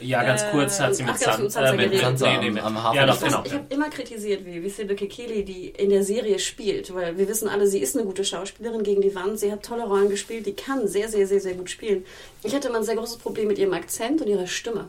Ja, 0.01 0.25
ganz 0.25 0.43
Äh, 0.43 0.47
kurz 0.51 0.81
hat 0.81 0.97
sie 0.97 1.05
mit 1.05 1.17
Sansa 1.17 1.69
äh, 1.69 1.71
mit 1.71 1.81
geredet. 1.83 2.01
Sansa 2.01 2.27
nee, 2.27 2.39
nee, 2.39 2.49
am- 2.49 2.55
mit, 2.55 2.63
am 2.65 2.83
Hafen. 2.83 2.97
Ja, 2.97 3.07
doch, 3.07 3.15
Ich 3.15 3.21
genau. 3.23 3.43
Ich 3.45 3.53
habe 3.55 3.65
immer 3.69 3.89
kritisiert, 3.91 4.45
wie, 4.45 4.61
wie 4.61 4.69
Sybil 4.69 4.97
Kekili, 4.97 5.45
die 5.45 5.69
in 5.69 5.89
der 5.91 6.03
Serie 6.03 6.41
spielt, 6.41 6.93
weil 6.93 7.17
wir 7.17 7.29
wissen 7.29 7.49
alle, 7.49 7.69
sie 7.69 7.79
ist 7.79 7.97
eine 7.97 8.05
gute 8.05 8.25
Schauspielerin 8.25 8.64
gegen 8.83 9.01
die 9.01 9.15
Wand, 9.15 9.39
sie 9.39 9.51
hat 9.53 9.63
tolle 9.65 9.85
Rollen 9.85 10.09
gespielt, 10.09 10.47
die 10.47 10.55
kann 10.55 10.89
sehr, 10.89 11.09
sehr, 11.09 11.27
sehr, 11.27 11.41
sehr 11.41 11.55
gut 11.55 11.71
spielen. 11.71 12.05
Ich 12.43 12.55
hatte 12.55 12.69
immer 12.69 12.79
ein 12.79 12.85
sehr 12.85 12.97
großes 12.97 13.17
Problem 13.19 13.49
mit 13.49 13.59
ihrem 13.59 13.73
Akzent 13.75 14.21
und 14.21 14.29
ihrer 14.29 14.47
Stimme. 14.47 14.89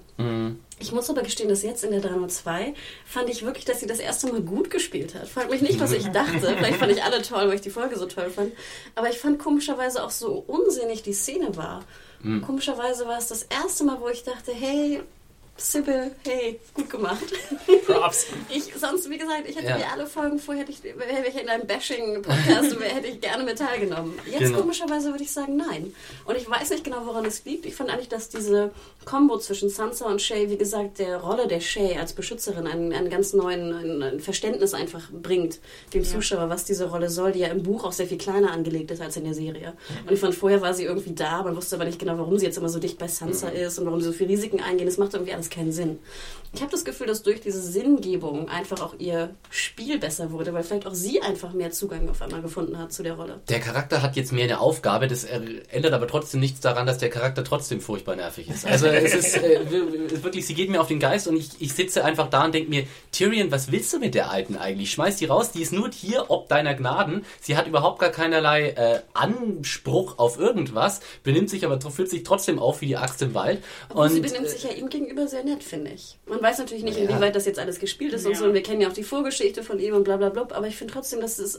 Ich 0.79 0.91
muss 0.91 1.09
aber 1.09 1.21
gestehen, 1.21 1.49
dass 1.49 1.63
jetzt 1.63 1.83
in 1.83 1.91
der 1.91 2.01
302 2.01 2.73
fand 3.05 3.29
ich 3.29 3.45
wirklich, 3.45 3.65
dass 3.65 3.79
sie 3.79 3.87
das 3.87 3.99
erste 3.99 4.27
Mal 4.27 4.41
gut 4.41 4.69
gespielt 4.69 5.15
hat. 5.15 5.27
Frag 5.27 5.49
mich 5.49 5.61
nicht, 5.61 5.79
was 5.79 5.91
ich 5.91 6.07
dachte. 6.11 6.55
Vielleicht 6.57 6.77
fand 6.77 6.91
ich 6.91 7.03
alle 7.03 7.21
toll, 7.21 7.47
weil 7.47 7.55
ich 7.55 7.61
die 7.61 7.69
Folge 7.69 7.97
so 7.97 8.05
toll 8.05 8.29
fand. 8.29 8.51
Aber 8.95 9.09
ich 9.09 9.17
fand 9.19 9.39
komischerweise 9.39 10.03
auch 10.03 10.11
so 10.11 10.43
unsinnig 10.47 11.03
die 11.03 11.13
Szene 11.13 11.55
war. 11.55 11.83
Komischerweise 12.43 13.05
war 13.05 13.19
es 13.19 13.27
das 13.27 13.43
erste 13.43 13.83
Mal, 13.83 14.01
wo 14.01 14.09
ich 14.09 14.23
dachte, 14.23 14.51
hey, 14.51 15.01
Sybil, 15.57 16.11
hey, 16.27 16.59
gut 16.73 16.89
gemacht. 16.89 17.23
Props. 17.85 18.25
Ich, 18.53 18.73
sonst, 18.75 19.09
wie 19.09 19.17
gesagt, 19.17 19.43
ich 19.47 19.55
hätte 19.55 19.67
Ja. 19.67 19.77
mir 19.77 19.89
alle 19.91 20.05
Folgen 20.05 20.37
vorher, 20.37 20.63
hätte 20.63 20.71
ich, 20.73 20.83
wäre 20.83 21.27
ich 21.27 21.41
in 21.41 21.47
einem 21.47 21.65
Bashing-Podcast, 21.65 22.77
wäre- 22.79 22.89
hätte 22.93 23.07
ich 23.07 23.21
gerne 23.21 23.43
mit 23.43 23.57
teilgenommen. 23.57 24.13
Jetzt 24.25 24.39
Genau. 24.39 24.59
komischerweise 24.59 25.11
würde 25.11 25.23
ich 25.23 25.31
sagen, 25.31 25.55
nein. 25.55 25.93
Und 26.25 26.35
ich 26.37 26.49
weiß 26.49 26.71
nicht 26.71 26.83
genau, 26.83 27.05
woran 27.05 27.23
es 27.25 27.43
liegt. 27.45 27.65
Ich 27.65 27.73
fand 27.75 27.89
eigentlich, 27.89 28.09
dass 28.09 28.27
diese 28.29 28.71
Kombo 29.05 29.37
zwischen 29.39 29.69
Sansa 29.69 30.05
und 30.07 30.21
Shay, 30.21 30.49
wie 30.49 30.57
gesagt, 30.57 30.99
der 30.99 31.17
Rolle 31.21 31.47
der 31.47 31.61
Shay 31.61 31.97
als 31.97 32.11
Beschützerin 32.13 32.67
einen, 32.67 32.91
einen 32.91 33.09
ganz 33.09 33.31
neuen 33.33 33.73
ein, 33.73 34.03
ein 34.03 34.19
Verständnis 34.19 34.73
einfach 34.73 35.09
bringt 35.11 35.59
dem 35.93 36.03
Zuschauer, 36.03 36.49
was 36.49 36.65
diese 36.65 36.89
Rolle 36.89 37.09
soll, 37.09 37.31
die 37.31 37.39
ja 37.39 37.47
im 37.47 37.63
Buch 37.63 37.85
auch 37.85 37.93
sehr 37.93 38.07
viel 38.07 38.17
kleiner 38.17 38.51
angelegt 38.51 38.91
ist 38.91 39.01
als 39.01 39.15
in 39.15 39.23
der 39.23 39.33
Serie. 39.33 39.73
Und 40.05 40.11
ich 40.11 40.19
fand, 40.19 40.35
vorher 40.35 40.61
war 40.61 40.73
sie 40.73 40.83
irgendwie 40.83 41.13
da, 41.13 41.43
man 41.43 41.55
wusste 41.55 41.75
aber 41.77 41.85
nicht 41.85 41.99
genau, 41.99 42.17
warum 42.17 42.37
sie 42.37 42.45
jetzt 42.45 42.57
immer 42.57 42.69
so 42.69 42.79
dicht 42.79 42.97
bei 42.97 43.07
Sansa 43.07 43.47
ist 43.49 43.79
und 43.79 43.85
warum 43.85 44.01
sie 44.01 44.07
so 44.07 44.13
viel 44.13 44.27
Risiken 44.27 44.59
eingehen. 44.59 44.85
Das 44.85 44.97
macht 44.97 45.13
irgendwie 45.13 45.33
alles 45.33 45.44
keinen 45.49 45.71
Sinn. 45.71 45.99
Ich 46.53 46.61
habe 46.61 46.71
das 46.71 46.85
Gefühl, 46.85 47.07
dass 47.07 47.21
durch 47.21 47.41
diese 47.41 47.61
Sinngebung 47.61 48.47
einfach 48.47 48.81
auch 48.81 48.93
ihr 48.97 49.31
Spiel 49.49 49.99
besser 49.99 50.31
wurde, 50.31 50.53
weil 50.53 50.63
vielleicht 50.63 50.87
auch 50.87 50.93
sie 50.93 51.21
einfach 51.21 51.51
mehr 51.51 51.71
Zugang 51.71 52.07
auf 52.07 52.21
einmal 52.21 52.41
gefunden 52.41 52.77
hat 52.77 52.93
zu 52.93 53.03
der 53.03 53.15
Rolle. 53.15 53.41
Der 53.49 53.59
Charakter 53.59 54.01
hat 54.01 54.15
jetzt 54.15 54.31
mehr 54.31 54.45
eine 54.45 54.61
Aufgabe, 54.61 55.07
das 55.07 55.25
er- 55.25 55.41
ändert 55.73 55.91
aber 55.91 56.07
trotzdem 56.07 56.39
nichts 56.39 56.61
daran, 56.61 56.85
dass 56.87 56.97
der 56.97 57.09
Charakter 57.09 57.43
trotzdem 57.43 57.81
furchtbar 57.81 58.15
nervig 58.15 58.49
ist. 58.49 58.65
Also 58.65 58.85
es 58.87 59.13
ist 59.13 59.35
äh, 59.35 59.59
wirklich, 60.23 60.45
sie 60.47 60.53
geht 60.53 60.69
mir 60.69 60.79
auf 60.79 60.87
den 60.87 60.99
Geist 61.01 61.27
und 61.27 61.35
ich, 61.35 61.49
ich 61.59 61.73
sitze 61.73 62.05
einfach 62.05 62.29
da 62.29 62.45
und 62.45 62.55
denke 62.55 62.69
mir, 62.69 62.85
Tyrion, 63.11 63.51
was 63.51 63.69
willst 63.73 63.91
du 63.91 63.99
mit 63.99 64.15
der 64.15 64.31
Alten 64.31 64.55
eigentlich? 64.55 64.91
Schmeiß 64.91 65.17
die 65.17 65.25
raus, 65.25 65.51
die 65.51 65.61
ist 65.61 65.73
nur 65.73 65.89
hier 65.91 66.31
ob 66.31 66.47
deiner 66.47 66.73
Gnaden. 66.73 67.25
Sie 67.41 67.57
hat 67.57 67.67
überhaupt 67.67 67.99
gar 67.99 68.11
keinerlei 68.11 68.69
äh, 68.69 69.01
Anspruch 69.13 70.19
auf 70.19 70.39
irgendwas, 70.39 71.01
benimmt 71.23 71.49
sich 71.49 71.65
aber 71.65 71.81
fühlt 71.91 72.09
sich 72.09 72.23
trotzdem 72.23 72.59
auf 72.59 72.79
wie 72.79 72.87
die 72.87 72.97
Axt 72.97 73.21
im 73.21 73.33
Wald. 73.33 73.61
Und 73.93 74.09
sie 74.11 74.21
benimmt 74.21 74.45
äh, 74.45 74.49
sich 74.49 74.63
ja 74.63 74.71
ihm 74.71 74.87
gegenüber 74.89 75.27
sehr 75.35 75.43
nett, 75.43 75.63
finde 75.63 75.91
ich. 75.91 76.17
Man 76.27 76.41
weiß 76.41 76.59
natürlich 76.59 76.83
nicht, 76.83 76.97
Ja. 76.97 77.03
inwieweit 77.09 77.35
das 77.35 77.45
jetzt 77.45 77.59
alles 77.59 77.79
gespielt 77.79 78.13
ist 78.13 78.25
und 78.25 78.31
Ja. 78.33 78.37
so. 78.37 78.45
Und 78.45 78.53
wir 78.53 78.63
kennen 78.63 78.79
ja 78.81 78.87
auch 78.89 78.93
die 78.93 79.03
Vorgeschichte 79.03 79.63
von 79.63 79.79
ihm 79.79 79.93
und 79.95 80.03
bla 80.05 80.15
bla 80.17 80.29
bla. 80.29 80.47
Aber 80.51 80.67
ich 80.67 80.75
finde 80.77 80.93
trotzdem, 80.93 81.19
dass 81.21 81.39
es. 81.39 81.55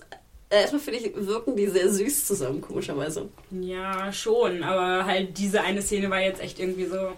Äh, 0.48 0.61
erstmal 0.62 0.81
finde 0.81 1.01
ich, 1.01 1.12
wirken 1.15 1.57
die 1.57 1.66
sehr 1.66 1.89
süß 1.93 2.24
zusammen, 2.27 2.61
komischerweise. 2.61 3.28
Ja, 3.51 4.12
schon, 4.12 4.62
aber 4.62 5.05
halt 5.05 5.36
diese 5.39 5.61
eine 5.62 5.82
Szene 5.82 6.09
war 6.09 6.20
jetzt 6.20 6.40
echt 6.40 6.59
irgendwie 6.61 6.86
so. 6.86 7.12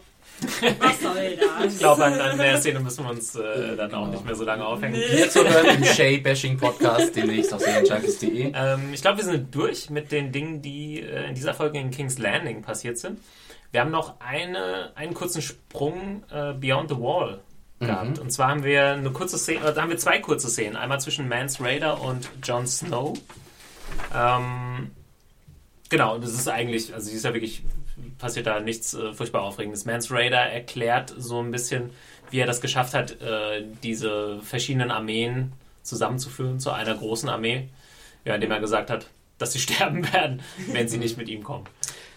Was 0.79 1.01
soll 1.01 1.37
das? 1.37 1.73
Ich 1.75 1.79
glaube, 1.81 2.05
an, 2.05 2.13
an 2.21 2.39
der 2.39 2.59
Szene 2.61 2.79
müssen 2.81 3.05
wir 3.05 3.11
uns 3.11 3.35
äh, 3.35 3.77
dann 3.77 3.93
auch 3.93 4.07
nicht 4.09 4.25
mehr 4.25 4.35
so 4.37 4.45
lange 4.45 4.65
aufhängen. 4.65 4.95
hier 4.95 5.29
zu 5.29 5.47
hören 5.49 5.77
im 5.77 5.85
Shay-Bashing-Podcast, 5.85 7.15
demnächst 7.17 7.53
auf 7.53 7.61
serienjunkies.de. 7.61 8.53
Ähm, 8.55 8.81
ich 8.95 9.03
glaube, 9.03 9.19
wir 9.19 9.25
sind 9.25 9.55
durch 9.55 9.91
mit 9.91 10.11
den 10.13 10.31
Dingen, 10.33 10.63
die 10.63 11.01
äh, 11.01 11.29
in 11.29 11.35
dieser 11.35 11.55
Folge 11.55 11.79
in 11.79 11.91
King's 11.91 12.19
Landing 12.19 12.63
passiert 12.63 12.99
sind. 12.99 13.19
Wir 13.71 13.81
haben 13.81 13.91
noch 13.91 14.21
eine, 14.21 14.93
einen 14.95 15.15
kurzen 15.15 15.43
Sprung 15.43 16.23
äh, 16.31 16.55
Beyond 16.55 16.91
the 16.91 16.97
Wall 16.97 17.41
gehabt. 17.81 18.19
Und 18.19 18.31
zwar 18.31 18.49
haben 18.49 18.65
wir 18.65 18.93
eine 18.93 19.11
kurze 19.11 19.39
Szene, 19.39 19.67
äh, 19.67 19.75
da 19.75 19.83
haben 19.83 19.91
wir 19.91 19.99
zwei 19.99 20.19
kurze 20.19 20.49
Szenen. 20.49 20.77
Einmal 20.77 21.01
zwischen 21.01 21.29
Mance 21.29 21.63
Raider 21.63 22.01
und 22.01 22.29
Jon 22.43 22.67
Snow. 22.67 23.19
Ähm, 24.15 24.91
genau, 25.89 26.15
und 26.15 26.25
das 26.25 26.33
ist 26.33 26.49
eigentlich, 26.49 26.93
also 26.95 27.09
sie 27.11 27.17
ist 27.17 27.25
ja 27.25 27.35
wirklich, 27.35 27.63
passiert 28.19 28.47
da 28.47 28.61
nichts 28.61 28.95
äh, 28.95 29.13
furchtbar 29.13 29.43
Aufregendes. 29.43 29.85
Mance 29.85 30.13
Raider 30.13 30.41
erklärt 30.41 31.15
so 31.17 31.41
ein 31.41 31.51
bisschen, 31.51 31.91
wie 32.31 32.41
er 32.41 32.47
das 32.47 32.61
geschafft 32.61 32.95
hat, 32.95 33.21
äh, 33.21 33.65
diese 33.83 34.41
verschiedenen 34.43 34.91
Armeen 34.91 35.53
zusammenzuführen 35.83 36.61
zu 36.61 36.71
einer 36.71 36.95
großen 36.95 37.29
Armee. 37.29 37.69
Ja, 38.25 38.35
indem 38.35 38.51
er 38.51 38.61
gesagt 38.61 38.91
hat, 38.91 39.07
dass 39.39 39.53
sie 39.53 39.59
sterben 39.61 40.13
werden, 40.13 40.43
wenn 40.73 40.89
sie 40.89 40.99
nicht 40.99 41.17
mit 41.17 41.29
ihm 41.29 41.45
kommen. 41.45 41.65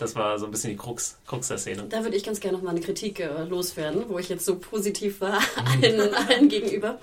Das 0.02 0.16
war 0.16 0.40
so 0.40 0.46
ein 0.46 0.52
bisschen 0.52 0.72
die 0.72 0.78
Krux, 0.78 1.20
Krux 1.28 1.48
der 1.50 1.60
Szene. 1.60 1.86
Da 1.88 2.02
würde 2.02 2.18
ich 2.18 2.24
ganz 2.24 2.40
gerne 2.40 2.58
noch 2.58 2.64
mal 2.64 2.72
eine 2.72 2.80
Kritik 2.80 3.20
äh, 3.20 3.44
loswerden, 3.44 4.06
wo 4.08 4.18
ich 4.18 4.30
jetzt 4.30 4.46
so 4.46 4.58
positiv 4.58 5.22
war 5.22 5.40
allen, 5.84 6.16
allen 6.16 6.50
gegenüber. 6.50 7.00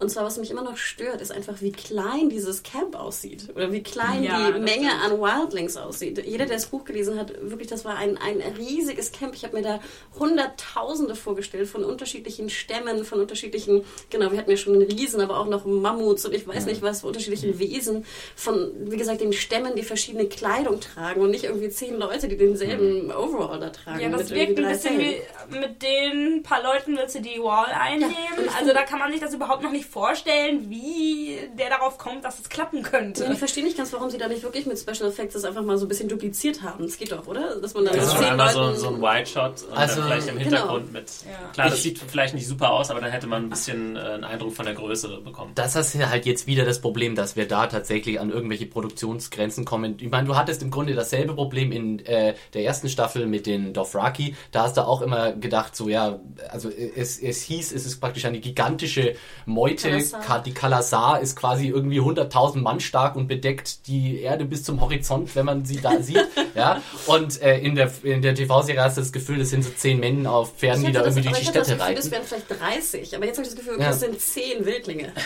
Und 0.00 0.10
zwar, 0.10 0.24
was 0.24 0.38
mich 0.38 0.52
immer 0.52 0.62
noch 0.62 0.76
stört, 0.76 1.20
ist 1.20 1.32
einfach, 1.32 1.60
wie 1.60 1.72
klein 1.72 2.28
dieses 2.28 2.62
Camp 2.62 2.94
aussieht. 2.94 3.48
Oder 3.56 3.72
wie 3.72 3.82
klein 3.82 4.22
Ja, 4.22 4.52
die 4.52 4.60
Menge 4.60 4.88
stimmt. 4.90 5.04
an 5.04 5.20
Wildlings 5.20 5.76
aussieht. 5.76 6.24
Jeder, 6.24 6.46
der 6.46 6.54
das 6.54 6.66
Buch 6.66 6.84
gelesen 6.84 7.18
hat, 7.18 7.32
wirklich, 7.40 7.66
das 7.66 7.84
war 7.84 7.96
ein, 7.96 8.16
ein 8.16 8.40
riesiges 8.56 9.10
Camp. 9.10 9.34
Ich 9.34 9.42
habe 9.42 9.56
mir 9.56 9.62
da 9.62 9.80
Hunderttausende 10.16 11.16
vorgestellt 11.16 11.68
von 11.68 11.82
unterschiedlichen 11.82 12.48
Stämmen, 12.48 13.04
von 13.04 13.18
unterschiedlichen, 13.18 13.84
genau, 14.08 14.30
wir 14.30 14.38
hatten 14.38 14.52
ja 14.52 14.56
schon 14.56 14.74
einen 14.74 14.82
Riesen, 14.82 15.20
aber 15.20 15.40
auch 15.40 15.48
noch 15.48 15.64
Mammuts 15.64 16.24
und 16.24 16.32
ich 16.32 16.46
weiß 16.46 16.66
nicht 16.66 16.80
was, 16.80 17.00
von 17.00 17.08
unterschiedlichen 17.08 17.58
Wesen, 17.58 18.04
von, 18.36 18.70
wie 18.90 18.96
gesagt, 18.96 19.20
den 19.20 19.32
Stämmen, 19.32 19.74
die 19.74 19.82
verschiedene 19.82 20.26
Kleidung 20.26 20.78
tragen 20.78 21.20
und 21.22 21.32
nicht 21.32 21.42
irgendwie 21.42 21.70
zehn 21.70 21.98
Leute, 21.98 22.28
die 22.28 22.36
denselben 22.36 23.10
Overall 23.10 23.58
da 23.58 23.70
tragen. 23.70 24.00
Ja, 24.00 24.10
das 24.10 24.30
wirkt 24.30 24.60
ein 24.60 24.68
bisschen 24.68 25.00
wie 25.00 25.16
mit 25.50 25.82
den 25.82 26.44
paar 26.44 26.62
Leuten 26.62 26.96
willst 26.96 27.16
du 27.16 27.20
die 27.20 27.42
Wall 27.42 27.66
einnehmen. 27.66 28.14
also 28.56 28.72
da 28.72 28.84
kann 28.84 29.00
man 29.00 29.10
sich 29.10 29.20
das 29.20 29.34
überhaupt 29.34 29.64
noch 29.64 29.72
nicht 29.72 29.87
vorstellen, 29.88 30.70
wie 30.70 31.38
der 31.58 31.70
darauf 31.70 31.98
kommt, 31.98 32.24
dass 32.24 32.38
es 32.38 32.48
klappen 32.48 32.82
könnte. 32.82 33.24
Ja, 33.24 33.32
ich 33.32 33.38
verstehe 33.38 33.64
nicht 33.64 33.76
ganz, 33.76 33.92
warum 33.92 34.10
sie 34.10 34.18
da 34.18 34.28
nicht 34.28 34.42
wirklich 34.42 34.66
mit 34.66 34.78
Special 34.78 35.08
Effects 35.08 35.34
das 35.34 35.44
einfach 35.44 35.62
mal 35.62 35.78
so 35.78 35.86
ein 35.86 35.88
bisschen 35.88 36.08
dupliziert 36.08 36.62
haben. 36.62 36.84
Das 36.84 36.98
geht 36.98 37.12
doch, 37.12 37.26
oder? 37.26 37.60
Dass 37.60 37.74
man 37.74 37.84
da 37.84 37.92
Das 37.92 38.06
ist 38.06 38.14
schon 38.14 38.24
einmal 38.24 38.52
so, 38.52 38.72
so 38.74 38.88
ein 38.88 39.00
White 39.00 39.30
Shot 39.30 39.62
und 39.62 39.76
Also, 39.76 40.00
dann 40.00 40.10
vielleicht 40.10 40.28
im 40.28 40.38
genau. 40.38 40.50
Hintergrund 40.50 40.92
mit. 40.92 41.10
Ja. 41.24 41.48
Klar, 41.52 41.70
das 41.70 41.82
sieht 41.82 41.98
vielleicht 41.98 42.34
nicht 42.34 42.46
super 42.46 42.72
aus, 42.72 42.90
aber 42.90 43.00
dann 43.00 43.10
hätte 43.10 43.26
man 43.26 43.44
ein 43.44 43.50
bisschen 43.50 43.96
äh, 43.96 44.00
einen 44.00 44.24
Eindruck 44.24 44.54
von 44.54 44.66
der 44.66 44.74
Größe 44.74 45.08
bekommen. 45.22 45.52
Das 45.54 45.74
ist 45.74 45.94
ja 45.94 46.10
halt 46.10 46.26
jetzt 46.26 46.46
wieder 46.46 46.64
das 46.64 46.80
Problem, 46.80 47.14
dass 47.14 47.36
wir 47.36 47.48
da 47.48 47.66
tatsächlich 47.66 48.20
an 48.20 48.30
irgendwelche 48.30 48.66
Produktionsgrenzen 48.66 49.64
kommen. 49.64 49.96
Ich 50.00 50.10
meine, 50.10 50.26
du 50.26 50.36
hattest 50.36 50.62
im 50.62 50.70
Grunde 50.70 50.94
dasselbe 50.94 51.34
Problem 51.34 51.72
in 51.72 52.04
äh, 52.06 52.34
der 52.54 52.64
ersten 52.64 52.88
Staffel 52.88 53.26
mit 53.26 53.46
den 53.46 53.72
Dothraki. 53.72 54.36
Da 54.52 54.64
hast 54.64 54.76
du 54.76 54.82
auch 54.82 55.02
immer 55.02 55.32
gedacht, 55.32 55.74
so 55.74 55.88
ja, 55.88 56.20
also 56.50 56.68
es, 56.70 57.18
es 57.18 57.42
hieß, 57.42 57.72
es 57.72 57.86
ist 57.86 58.00
praktisch 58.00 58.24
eine 58.24 58.40
gigantische 58.40 59.14
Meute. 59.46 59.77
Ka- 60.12 60.38
Die 60.40 60.52
Kalasar 60.52 61.20
ist 61.20 61.36
quasi 61.36 61.68
irgendwie 61.68 62.00
100.000 62.00 62.58
Mann 62.58 62.80
stark 62.80 63.16
und 63.16 63.26
bedeckt 63.28 63.86
die 63.86 64.20
Erde 64.20 64.44
bis 64.44 64.64
zum 64.64 64.80
Horizont, 64.80 65.34
wenn 65.36 65.46
man 65.46 65.64
sie 65.64 65.80
da 65.80 65.98
sieht. 66.02 66.26
Ja, 66.54 66.82
und 67.06 67.40
äh, 67.42 67.58
in 67.58 67.74
der, 67.74 67.90
in 68.02 68.22
der 68.22 68.34
TV-Serie 68.34 68.82
hast 68.82 68.96
du 68.96 69.00
das 69.00 69.12
Gefühl, 69.12 69.40
es 69.40 69.50
sind 69.50 69.64
so 69.64 69.70
zehn 69.70 70.00
Männer 70.00 70.32
auf 70.32 70.56
Pferden, 70.56 70.84
die 70.84 70.92
da 70.92 71.00
hatte 71.00 71.08
das, 71.08 71.16
irgendwie 71.16 71.28
aber 71.28 71.36
durch 71.38 71.42
ich 71.42 71.50
die 71.52 71.58
hatte 71.58 71.58
das 71.58 71.66
Städte 71.68 71.94
Gefühl, 71.94 71.96
reiten. 71.96 72.10
wären 72.10 72.22
vielleicht 72.58 72.80
30. 72.82 73.16
Aber 73.16 73.26
jetzt 73.26 73.38
habe 73.38 73.48
ich 73.48 73.54
das 73.54 73.64
Gefühl, 73.64 73.80
Ja. 73.80 73.90
es 73.90 74.00
sind 74.00 74.20
10 74.20 74.64
Wildlinge. 74.66 75.12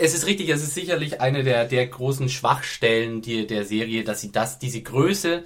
Es 0.00 0.14
ist 0.14 0.26
richtig, 0.26 0.48
es 0.48 0.62
ist 0.62 0.74
sicherlich 0.74 1.20
eine 1.20 1.44
der, 1.44 1.66
der 1.66 1.86
großen 1.86 2.28
Schwachstellen 2.30 3.20
die, 3.20 3.46
der 3.46 3.64
Serie, 3.64 4.04
dass 4.04 4.20
sie 4.22 4.32
das, 4.32 4.58
diese 4.58 4.80
Größe, 4.80 5.42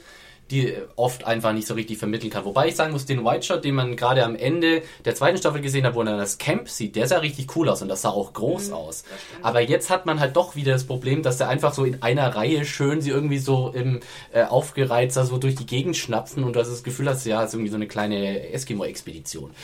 die 0.51 0.75
oft 0.97 1.25
einfach 1.25 1.53
nicht 1.53 1.67
so 1.67 1.75
richtig 1.75 1.99
vermitteln 1.99 2.31
kann. 2.31 2.45
Wobei 2.45 2.69
ich 2.69 2.77
sagen 2.77 2.93
muss, 2.93 3.07
den 3.07 3.25
White 3.25 3.43
Shot, 3.43 3.65
den 3.65 3.75
man 3.75 3.97
gerade 3.97 4.25
am 4.25 4.35
Ende 4.35 4.83
der 5.05 5.15
zweiten 5.15 5.39
Staffel 5.39 5.61
gesehen 5.61 5.87
hat, 5.87 5.95
wo 5.95 6.03
man 6.03 6.19
das 6.19 6.39
Camp 6.39 6.69
sieht, 6.69 6.97
der 6.97 7.07
sah 7.07 7.19
richtig 7.19 7.55
cool 7.57 7.69
aus 7.69 7.83
und 7.83 7.89
das 7.89 8.03
sah 8.03 8.11
auch 8.11 8.33
groß 8.33 8.73
aus. 8.73 9.05
Aber 9.43 9.61
jetzt 9.61 9.91
hat 9.91 10.07
man 10.07 10.21
halt 10.21 10.37
doch 10.37 10.57
wieder 10.57 10.73
das 10.73 10.85
Problem, 10.85 11.23
dass 11.23 11.39
der 11.39 11.49
einfach 11.49 11.73
so 11.73 11.85
in 11.85 12.03
einer 12.03 12.35
Reihe 12.35 12.65
schön 12.65 13.01
sie 13.01 13.11
irgendwie 13.11 13.39
so 13.39 13.71
im 13.75 14.01
äh, 14.33 14.45
aufgereizt 14.45 15.17
da 15.17 15.25
so 15.25 15.39
durch 15.39 15.55
die 15.55 15.67
Gegend 15.67 15.97
schnapsen 15.97 16.45
und 16.45 16.57
du 16.57 16.61
hast 16.61 16.71
das 16.71 16.83
Gefühl 16.83 17.09
hast, 17.09 17.25
ja, 17.27 17.43
es 17.43 17.49
ist 17.49 17.55
irgendwie 17.55 17.71
so 17.71 17.77
eine 17.77 17.87
kleine 17.87 18.51
Eskimo-Expedition. 18.53 19.51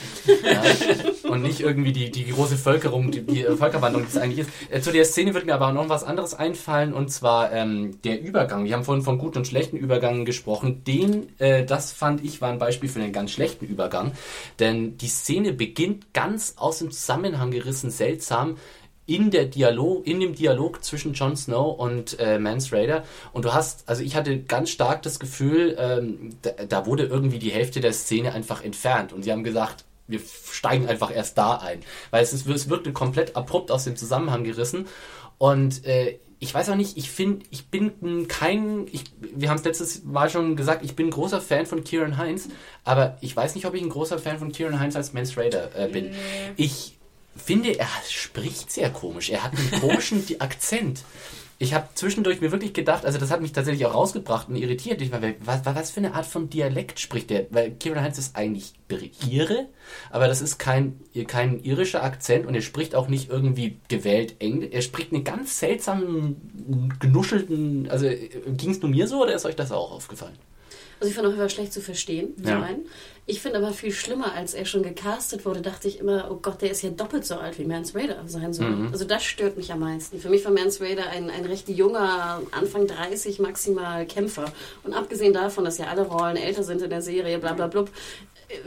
Ja, 0.47 0.61
und 1.29 1.41
nicht 1.41 1.59
irgendwie 1.59 1.91
die, 1.91 2.09
die 2.09 2.29
große 2.31 2.57
Völkerung, 2.57 3.11
die, 3.11 3.21
die 3.21 3.43
äh, 3.43 3.57
Völkerwanderung, 3.57 4.05
die 4.05 4.15
es 4.15 4.21
eigentlich 4.21 4.47
ist. 4.47 4.49
Äh, 4.69 4.81
zu 4.81 4.91
der 4.91 5.03
Szene 5.03 5.33
wird 5.33 5.45
mir 5.45 5.55
aber 5.55 5.71
noch 5.73 5.89
was 5.89 6.03
anderes 6.03 6.33
einfallen 6.33 6.93
und 6.93 7.09
zwar 7.09 7.51
ähm, 7.51 7.99
der 8.03 8.21
Übergang. 8.21 8.65
Wir 8.65 8.75
haben 8.75 8.83
vorhin 8.83 9.03
von 9.03 9.17
guten 9.17 9.39
und 9.39 9.47
schlechten 9.47 9.77
Übergängen 9.77 10.25
gesprochen. 10.25 10.76
Den, 10.83 11.39
äh, 11.39 11.65
das 11.65 11.91
fand 11.91 12.23
ich, 12.23 12.41
war 12.41 12.49
ein 12.49 12.59
Beispiel 12.59 12.89
für 12.89 12.99
einen 12.99 13.13
ganz 13.13 13.31
schlechten 13.31 13.65
Übergang, 13.65 14.11
denn 14.59 14.97
die 14.97 15.07
Szene 15.07 15.53
beginnt 15.53 16.13
ganz 16.13 16.55
aus 16.57 16.79
dem 16.79 16.91
Zusammenhang 16.91 17.51
gerissen, 17.51 17.91
seltsam 17.91 18.57
in 19.07 19.31
der 19.31 19.45
Dialog, 19.45 20.05
in 20.05 20.19
dem 20.19 20.35
Dialog 20.35 20.83
zwischen 20.83 21.13
Jon 21.13 21.35
Snow 21.37 21.79
und 21.79 22.19
äh, 22.19 22.37
Mance 22.37 22.75
Raider. 22.75 23.03
Und 23.31 23.45
du 23.45 23.53
hast, 23.53 23.87
also 23.87 24.03
ich 24.03 24.15
hatte 24.17 24.39
ganz 24.43 24.69
stark 24.69 25.01
das 25.01 25.17
Gefühl, 25.19 25.77
ähm, 25.79 26.31
da, 26.41 26.51
da 26.67 26.85
wurde 26.85 27.05
irgendwie 27.05 27.39
die 27.39 27.51
Hälfte 27.51 27.79
der 27.79 27.93
Szene 27.93 28.33
einfach 28.33 28.61
entfernt. 28.61 29.13
Und 29.13 29.23
sie 29.23 29.31
haben 29.31 29.45
gesagt, 29.45 29.85
wir 30.07 30.19
steigen 30.51 30.87
einfach 30.87 31.13
erst 31.13 31.37
da 31.37 31.55
ein. 31.55 31.79
Weil 32.11 32.21
es, 32.21 32.33
ist, 32.33 32.47
es 32.47 32.69
wirkte 32.69 32.91
komplett 32.91 33.37
abrupt 33.37 33.71
aus 33.71 33.85
dem 33.85 33.95
Zusammenhang 33.95 34.43
gerissen. 34.43 34.87
Und 35.37 35.85
äh, 35.85 36.19
ich 36.39 36.53
weiß 36.53 36.69
auch 36.69 36.75
nicht, 36.75 36.97
ich 36.97 37.09
finde, 37.09 37.45
ich 37.49 37.67
bin 37.67 38.27
kein, 38.27 38.87
ich, 38.91 39.05
wir 39.19 39.49
haben 39.49 39.57
es 39.57 39.63
letztes 39.63 40.03
Mal 40.03 40.29
schon 40.29 40.55
gesagt, 40.55 40.83
ich 40.83 40.95
bin 40.95 41.07
ein 41.07 41.11
großer 41.11 41.41
Fan 41.41 41.65
von 41.65 41.83
Kieran 41.83 42.17
Heinz, 42.17 42.49
aber 42.83 43.17
ich 43.21 43.35
weiß 43.35 43.55
nicht, 43.55 43.65
ob 43.65 43.73
ich 43.73 43.81
ein 43.81 43.89
großer 43.89 44.19
Fan 44.19 44.37
von 44.37 44.51
Kieran 44.51 44.79
Heinz 44.79 44.95
als 44.95 45.13
Mance 45.13 45.37
Raider 45.37 45.75
äh, 45.75 45.87
bin. 45.87 46.13
Ich 46.55 46.97
finde, 47.35 47.77
er 47.77 47.87
spricht 48.07 48.71
sehr 48.71 48.89
komisch. 48.91 49.29
Er 49.29 49.43
hat 49.43 49.53
einen 49.57 49.81
komischen 49.81 50.23
Akzent. 50.39 51.03
Ich 51.59 51.73
habe 51.73 51.87
zwischendurch 51.95 52.39
mir 52.39 52.51
wirklich 52.51 52.73
gedacht, 52.73 53.03
also 53.03 53.17
das 53.17 53.31
hat 53.31 53.41
mich 53.41 53.51
tatsächlich 53.51 53.85
auch 53.87 53.95
rausgebracht 53.95 54.47
und 54.47 54.57
irritiert. 54.57 55.01
Ich 55.01 55.11
war, 55.11 55.21
was, 55.39 55.65
was 55.65 55.91
für 55.91 56.01
eine 56.01 56.13
Art 56.13 56.27
von 56.27 56.49
Dialekt 56.49 56.99
spricht 56.99 57.31
der? 57.31 57.47
Weil 57.49 57.71
Kieran 57.71 58.03
Heinz 58.03 58.19
ist 58.19 58.35
eigentlich 58.35 58.73
Ire, 59.27 59.67
aber 60.11 60.27
das 60.27 60.41
ist 60.41 60.59
kein, 60.59 60.99
kein 61.27 61.63
irischer 61.63 62.03
Akzent 62.03 62.45
und 62.45 62.53
er 62.53 62.61
spricht 62.61 62.93
auch 62.93 63.07
nicht 63.07 63.29
irgendwie 63.29 63.79
gewählt 63.87 64.35
Englisch. 64.39 64.69
Er 64.71 64.81
spricht 64.83 65.11
einen 65.11 65.23
ganz 65.23 65.57
seltsamen, 65.59 66.93
genuschelten, 66.99 67.89
also 67.89 68.07
ging 68.07 68.71
es 68.71 68.81
nur 68.81 68.91
mir 68.91 69.07
so 69.07 69.23
oder 69.23 69.33
ist 69.33 69.45
euch 69.45 69.55
das 69.55 69.71
auch 69.71 69.91
aufgefallen? 69.91 70.37
Also 70.99 71.09
ich 71.09 71.15
fand 71.15 71.27
auch, 71.27 71.33
er 71.33 71.39
war 71.39 71.49
schlecht 71.49 71.73
zu 71.73 71.81
verstehen. 71.81 72.33
Ja. 72.43 72.53
zum 72.53 72.63
einen. 72.63 72.85
Ich 73.29 73.41
finde 73.41 73.57
aber 73.57 73.73
viel 73.73 73.91
schlimmer, 73.91 74.33
als 74.33 74.53
er 74.53 74.63
schon 74.65 74.83
gecastet 74.83 75.45
wurde, 75.45 75.61
dachte 75.61 75.89
ich 75.89 75.99
immer, 75.99 76.29
oh 76.31 76.37
Gott, 76.41 76.61
der 76.61 76.71
ist 76.71 76.81
ja 76.81 76.89
doppelt 76.91 77.25
so 77.25 77.35
alt 77.35 77.59
wie 77.59 77.65
Mance 77.65 77.93
Raider 77.93 78.23
sein 78.25 78.53
soll. 78.53 78.69
Mhm. 78.69 78.91
Also 78.93 79.03
das 79.03 79.23
stört 79.25 79.57
mich 79.57 79.69
am 79.73 79.79
meisten. 79.81 80.17
Für 80.19 80.29
mich 80.29 80.45
war 80.45 80.51
Mance 80.53 80.81
Raider 80.81 81.09
ein, 81.09 81.29
ein 81.29 81.43
recht 81.45 81.67
junger, 81.67 82.41
Anfang 82.51 82.87
30 82.87 83.39
maximal 83.39 84.05
Kämpfer. 84.05 84.45
Und 84.83 84.93
abgesehen 84.93 85.33
davon, 85.33 85.65
dass 85.65 85.77
ja 85.77 85.87
alle 85.87 86.03
Rollen 86.07 86.37
älter 86.37 86.63
sind 86.63 86.81
in 86.81 86.89
der 86.89 87.01
Serie, 87.01 87.37
bla 87.37 87.51
bla 87.53 87.67
blub, 87.67 87.89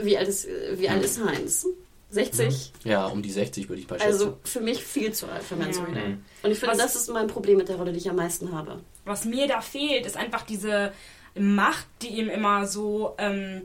wie 0.02 0.18
alt 0.18 0.28
ist, 0.28 0.46
wie 0.74 0.90
alt 0.90 1.02
ist 1.02 1.24
Heinz? 1.24 1.66
60? 2.10 2.72
Ja, 2.84 3.06
um 3.06 3.22
die 3.22 3.30
60 3.30 3.68
würde 3.68 3.80
ich 3.80 3.88
mal 3.88 3.98
schätzen. 3.98 4.12
Also 4.12 4.36
für 4.44 4.60
mich 4.60 4.82
viel 4.84 5.12
zu 5.12 5.26
alt 5.26 5.42
für 5.42 5.56
Mance 5.56 5.80
Ja. 5.80 5.86
Raider. 5.86 6.16
Und 6.42 6.50
ich 6.50 6.58
finde, 6.58 6.74
Was- 6.74 6.82
das 6.82 6.96
ist 6.96 7.08
mein 7.10 7.28
Problem 7.28 7.56
mit 7.56 7.68
der 7.70 7.76
Rolle, 7.76 7.92
die 7.92 7.98
ich 7.98 8.10
am 8.10 8.16
meisten 8.16 8.52
habe. 8.52 8.80
Was 9.06 9.24
mir 9.24 9.46
da 9.48 9.62
fehlt, 9.62 10.04
ist 10.04 10.18
einfach 10.18 10.42
diese 10.42 10.92
Macht, 11.34 11.86
die 12.02 12.08
ihm 12.08 12.28
immer 12.28 12.66
so 12.66 13.14
ähm, 13.16 13.62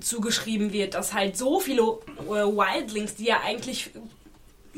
zugeschrieben 0.00 0.72
wird, 0.72 0.94
dass 0.94 1.12
halt 1.12 1.36
so 1.36 1.60
viele 1.60 1.82
äh, 1.82 2.44
Wildlings, 2.44 3.14
die 3.14 3.26
ja 3.26 3.40
eigentlich 3.44 3.90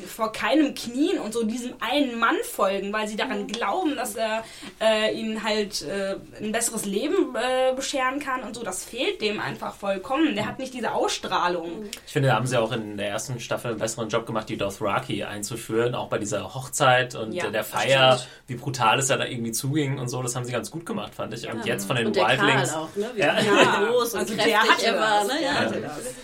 vor 0.06 0.32
keinem 0.32 0.74
Knien 0.74 1.18
und 1.18 1.32
so 1.32 1.44
diesem 1.44 1.72
einen 1.80 2.18
Mann 2.18 2.36
folgen, 2.44 2.92
weil 2.92 3.08
sie 3.08 3.16
daran 3.16 3.46
glauben, 3.46 3.96
dass 3.96 4.14
er 4.16 4.44
äh, 4.80 5.14
ihnen 5.18 5.42
halt 5.42 5.82
äh, 5.82 6.16
ein 6.40 6.52
besseres 6.52 6.84
Leben 6.84 7.34
äh, 7.34 7.74
bescheren 7.74 8.18
kann 8.20 8.42
und 8.42 8.54
so. 8.54 8.62
Das 8.62 8.84
fehlt 8.84 9.20
dem 9.22 9.40
einfach 9.40 9.74
vollkommen. 9.74 10.34
Der 10.34 10.46
hat 10.46 10.58
nicht 10.58 10.74
diese 10.74 10.92
Ausstrahlung. 10.92 11.84
Ich 12.06 12.12
finde, 12.12 12.28
da 12.28 12.34
haben 12.34 12.46
sie 12.46 12.60
auch 12.60 12.72
in 12.72 12.96
der 12.96 13.08
ersten 13.08 13.40
Staffel 13.40 13.70
einen 13.70 13.80
besseren 13.80 14.08
Job 14.08 14.26
gemacht, 14.26 14.48
die 14.48 14.56
Dothraki 14.56 15.24
einzuführen, 15.24 15.94
auch 15.94 16.08
bei 16.08 16.18
dieser 16.18 16.54
Hochzeit 16.54 17.14
und 17.14 17.32
Ja, 17.32 17.48
der 17.50 17.64
Feier, 17.64 18.18
stimmt. 18.18 18.30
wie 18.48 18.54
brutal 18.56 18.98
es 18.98 19.08
ja 19.08 19.16
da 19.16 19.24
irgendwie 19.24 19.52
zuging 19.52 19.98
und 19.98 20.08
so. 20.08 20.22
Das 20.22 20.36
haben 20.36 20.44
sie 20.44 20.52
ganz 20.52 20.70
gut 20.70 20.84
gemacht, 20.84 21.14
fand 21.14 21.32
ich. 21.34 21.50
Und 21.50 21.64
jetzt 21.64 21.86
von 21.86 21.96
den 21.96 22.08
Und 22.08 22.16
der 22.16 22.26
Wildlings. 22.28 22.72
Karl 22.72 22.82
auch, 22.84 22.96
ne? 22.96 23.10
Wie 23.14 23.20
Ja. 23.20 23.86
groß 23.86 24.12
und 24.14 24.20
Also 24.20 24.34
kräftig 24.34 24.52
der 24.52 24.60
hatte 24.62 24.86
er 24.86 25.00
war. 25.00 25.24
Ne? 25.24 25.32
Ja. 25.42 25.70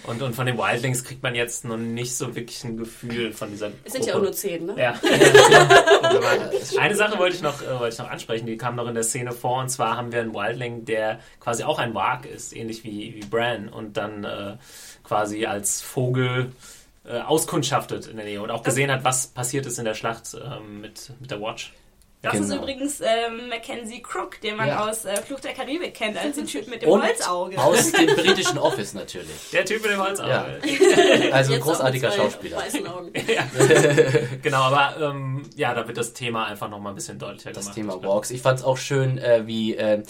Und, 0.07 0.21
und 0.23 0.35
von 0.35 0.47
den 0.47 0.59
Wildlings 0.59 1.05
kriegt 1.05 1.23
man 1.23 1.35
jetzt 1.35 1.65
noch 1.65 1.77
nicht 1.79 2.15
so 2.17 2.35
wirklich 2.35 2.63
ein 2.65 2.77
Gefühl 2.77 3.33
von 3.33 3.51
dieser. 3.51 3.62
Es 3.85 3.93
sind 3.93 4.07
ja 4.07 4.15
auch 4.15 4.21
nur 4.21 4.33
zehn, 4.33 4.67
ne? 4.67 4.75
Ja. 4.79 4.95
Eine 6.79 6.95
Sache 6.95 7.19
wollte 7.19 7.37
ich, 7.37 7.43
noch, 7.43 7.63
äh, 7.63 7.79
wollte 7.79 7.95
ich 7.95 7.99
noch 7.99 8.11
ansprechen, 8.11 8.47
die 8.47 8.57
kam 8.57 8.77
noch 8.77 8.87
in 8.87 8.95
der 8.95 9.05
Szene 9.05 9.33
vor, 9.33 9.61
und 9.61 9.69
zwar 9.69 9.97
haben 9.97 10.13
wir 10.13 10.21
einen 10.21 10.35
Wildling, 10.35 10.85
der 10.85 11.21
quasi 11.41 11.65
auch 11.65 11.79
ein 11.79 11.95
Warg 11.95 12.27
ist, 12.27 12.55
ähnlich 12.55 12.85
wie, 12.85 13.15
wie 13.15 13.25
Bran, 13.27 13.69
und 13.69 13.97
dann 13.97 14.25
äh, 14.25 14.57
quasi 15.05 15.47
als 15.47 15.83
Vogel 15.83 16.53
äh, 17.05 17.21
auskundschaftet 17.21 18.07
in 18.07 18.17
der 18.17 18.25
Nähe 18.25 18.43
und 18.43 18.51
auch 18.51 18.63
gesehen 18.63 18.91
hat, 18.91 19.05
was 19.05 19.27
passiert 19.27 19.67
ist 19.67 19.79
in 19.79 19.85
der 19.85 19.95
Schlacht 19.95 20.35
ähm, 20.35 20.81
mit, 20.81 21.13
mit 21.21 21.31
der 21.31 21.41
Watch. 21.41 21.73
Das 22.23 22.35
ist 22.35 22.51
Genau. 22.51 22.63
übrigens 22.63 23.01
ähm, 23.01 23.49
Mackenzie 23.49 24.01
Crook, 24.01 24.41
den 24.41 24.57
man 24.57 24.69
Ja. 24.69 24.89
aus 24.89 25.05
äh, 25.05 25.17
Fluch 25.23 25.41
der 25.41 25.53
Karibik 25.55 25.93
kennt, 25.95 26.17
als 26.17 26.37
den 26.37 26.47
Typ 26.47 26.69
mit 26.69 26.83
dem 26.83 26.89
Und 26.91 27.03
Holzauge. 27.03 27.59
aus 27.59 27.91
dem 27.91 28.07
britischen 28.17 28.59
Office 28.59 28.95
natürlich. 28.95 29.51
Der 29.53 29.65
Typ 29.65 29.83
mit 29.83 29.91
dem 29.91 30.01
Holzauge. 30.01 30.31
Ja. 30.31 30.47
Also 31.33 31.55
auch 31.55 31.61
großartiger 31.61 32.13
Schauspieler. 32.13 32.59
weißen 32.59 32.87
Augen. 32.87 33.11
Genau, 34.43 34.61
aber 34.63 35.01
ähm, 35.01 35.43
ja, 35.57 35.75
da 35.75 35.87
wird 35.87 35.97
das 35.99 36.13
Thema 36.13 36.47
einfach 36.47 36.69
nochmal 36.69 36.93
ein 36.93 36.95
bisschen 36.95 37.19
deutlicher 37.19 37.51
Das 37.53 37.65
gemacht. 37.65 37.75
Thema 37.75 37.95
Ich 37.95 38.01
glaub. 38.01 38.15
Walks. 38.15 38.31
Ich 38.31 38.43
fand 38.43 38.59
es 38.61 38.65
auch 38.65 38.77
schön, 38.77 39.19
äh, 39.19 39.47
wie 39.47 39.75
äh, 39.77 40.03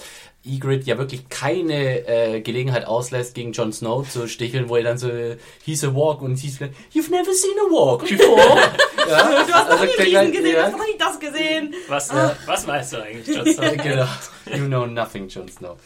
Ygritte 0.45 0.87
ja 0.87 0.99
wirklich 0.99 1.29
keine 1.29 2.07
äh, 2.07 2.41
Gelegenheit 2.41 2.85
auslässt, 2.85 3.35
gegen 3.35 3.53
Jon 3.53 3.73
Snow 3.73 4.09
zu 4.09 4.27
sticheln, 4.27 4.69
wo 4.69 4.77
er 4.77 4.83
dann 4.83 4.99
so, 4.99 5.09
äh, 5.09 5.37
he's 5.65 5.85
a 5.85 5.95
walk 5.95 6.21
und 6.21 6.37
he's 6.37 6.59
like, 6.59 6.73
you've 6.93 7.11
never 7.11 7.33
seen 7.33 7.57
a 7.59 7.71
walk 7.71 8.09
before. 8.09 8.39
ja, 9.09 9.45
Du 9.47 9.53
hast 9.53 9.71
noch 9.71 9.81
also, 9.81 9.85
nie 9.85 10.03
Riesen 10.03 10.33
gesehen, 10.33 10.45
du 10.45 10.53
ja, 10.53 10.63
hast 10.65 10.77
noch 10.77 10.87
nicht 10.87 11.01
das 11.01 11.21
gesehen. 11.21 11.75
Was, 11.89 12.11
äh, 12.11 12.31
was 12.47 12.67
weißt 12.67 12.93
du 12.93 13.03
eigentlich, 13.03 13.37
Jon 13.37 13.47
Snow? 13.47 13.77
genau. 13.83 14.09
You 14.47 14.67
know 14.67 14.87
nothing, 14.87 15.29
Jon 15.29 15.49
Snow. 15.49 15.77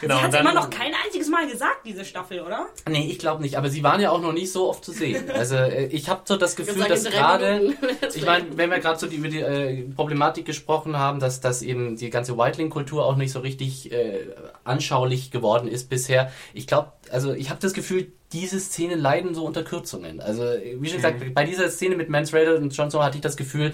Genau, 0.00 0.16
Sie 0.16 0.22
hat 0.22 0.34
dann, 0.34 0.42
immer 0.42 0.54
noch 0.54 0.70
kein 0.70 0.92
einziges 1.04 1.28
Mal 1.28 1.48
gesagt, 1.48 1.84
diese 1.84 2.04
Staffel, 2.04 2.40
oder? 2.40 2.66
Nee, 2.88 3.08
ich 3.10 3.18
glaube 3.18 3.42
nicht, 3.42 3.56
aber 3.56 3.68
sie 3.68 3.82
waren 3.82 4.00
ja 4.00 4.10
auch 4.10 4.20
noch 4.20 4.32
nicht 4.32 4.52
so 4.52 4.68
oft 4.68 4.84
zu 4.84 4.92
sehen. 4.92 5.24
Also 5.38 5.54
äh, 5.56 5.86
ich 5.86 6.08
habe 6.08 6.22
so 6.24 6.36
das 6.36 6.56
Gefühl, 6.56 6.84
dass 6.84 7.04
gerade, 7.04 7.74
ich 8.14 8.24
meine, 8.24 8.56
wenn 8.56 8.70
wir 8.70 8.80
gerade 8.80 8.98
so 8.98 9.06
die, 9.06 9.16
über 9.16 9.28
die 9.28 9.40
äh, 9.40 9.82
Problematik 9.94 10.46
gesprochen 10.46 10.96
haben, 10.96 11.20
dass, 11.20 11.40
dass 11.40 11.62
eben 11.62 11.96
die 11.96 12.10
ganze 12.10 12.36
Whiteling-Kultur 12.36 13.04
auch 13.04 13.16
nicht 13.16 13.30
so 13.30 13.40
richtig 13.40 13.92
äh, 13.92 14.26
anschaulich 14.64 15.30
geworden 15.30 15.68
ist 15.68 15.88
bisher. 15.88 16.32
Ich 16.54 16.66
glaube, 16.66 16.92
also 17.10 17.32
ich 17.32 17.50
habe 17.50 17.60
das 17.60 17.72
Gefühl, 17.72 18.12
diese 18.32 18.60
Szenen 18.60 18.98
leiden 18.98 19.34
so 19.34 19.44
unter 19.44 19.62
Kürzungen. 19.62 20.20
Also 20.20 20.42
wie 20.42 20.88
schon 20.88 20.96
gesagt, 20.96 21.34
bei 21.34 21.44
dieser 21.44 21.70
Szene 21.70 21.96
mit 21.96 22.08
Mans 22.08 22.32
Raider 22.34 22.56
und 22.56 22.76
Jon 22.76 22.90
Snow 22.90 23.02
hatte 23.02 23.16
ich 23.16 23.22
das 23.22 23.36
Gefühl, 23.36 23.72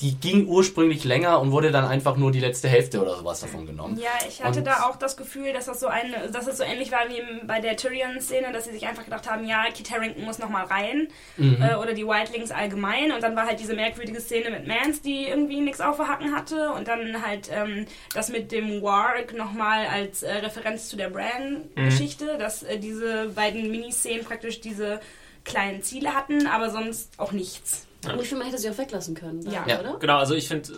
die 0.00 0.14
ging 0.16 0.46
ursprünglich 0.46 1.04
länger 1.04 1.40
und 1.40 1.52
wurde 1.52 1.70
dann 1.70 1.86
einfach 1.86 2.18
nur 2.18 2.30
die 2.30 2.40
letzte 2.40 2.68
Hälfte 2.68 3.00
oder 3.00 3.16
sowas 3.16 3.40
davon 3.40 3.64
genommen. 3.64 3.98
Ja, 3.98 4.10
ich 4.28 4.42
hatte 4.44 4.58
Und- 4.58 4.66
da 4.66 4.82
auch 4.82 4.96
das 4.96 5.16
Gefühl, 5.16 5.54
dass 5.54 5.64
das 5.66 5.80
so 5.80 5.86
ein, 5.86 6.14
dass 6.32 6.46
es 6.46 6.58
so 6.58 6.64
ähnlich 6.64 6.92
war 6.92 7.08
wie 7.08 7.22
bei 7.46 7.60
der 7.60 7.76
Tyrion-Szene, 7.78 8.52
dass 8.52 8.66
sie 8.66 8.72
sich 8.72 8.86
einfach 8.86 9.04
gedacht 9.04 9.30
haben, 9.30 9.46
ja, 9.48 9.64
Kit 9.74 9.90
Harington 9.90 10.24
muss 10.24 10.38
noch 10.38 10.50
mal 10.50 10.64
rein 10.66 11.08
Mhm. 11.38 11.62
äh, 11.62 11.76
oder 11.76 11.94
die 11.94 12.06
Wildlings 12.06 12.50
allgemein 12.50 13.10
und 13.10 13.22
dann 13.22 13.34
war 13.36 13.46
halt 13.46 13.58
diese 13.58 13.74
merkwürdige 13.74 14.20
Szene 14.20 14.50
mit 14.50 14.66
Mance, 14.66 15.00
die 15.02 15.28
irgendwie 15.28 15.60
nichts 15.62 15.80
auf 15.80 15.96
der 15.96 16.08
Hacken 16.08 16.34
hatte 16.36 16.72
und 16.72 16.88
dann 16.88 17.24
halt 17.26 17.48
ähm, 17.50 17.86
das 18.12 18.28
mit 18.28 18.52
dem 18.52 18.82
Warg 18.82 19.32
noch 19.34 19.52
mal 19.52 19.86
als 19.86 20.22
äh, 20.22 20.30
Referenz 20.34 20.88
zu 20.88 20.96
der 20.98 21.08
Bran-Geschichte, 21.08 22.36
dass 22.38 22.62
äh, 22.62 22.78
diese 22.78 23.28
beiden 23.34 23.70
Miniszenen 23.70 24.24
praktisch 24.26 24.60
diese 24.60 25.00
kleinen 25.44 25.82
Ziele 25.82 26.14
hatten, 26.14 26.46
aber 26.46 26.70
sonst 26.70 27.12
auch 27.18 27.32
nichts. 27.32 27.85
Und 28.04 28.20
ich 28.20 28.28
finde, 28.28 28.44
man 28.44 28.46
hätte 28.52 28.60
sie 28.60 28.70
auch 28.70 28.78
weglassen 28.78 29.14
können. 29.14 29.42
Ja. 29.50 29.64
da, 29.66 29.70
Ja. 29.74 29.80
oder? 29.80 29.96
Genau, 29.98 30.18
also 30.18 30.34
ich 30.34 30.46
finde, 30.48 30.68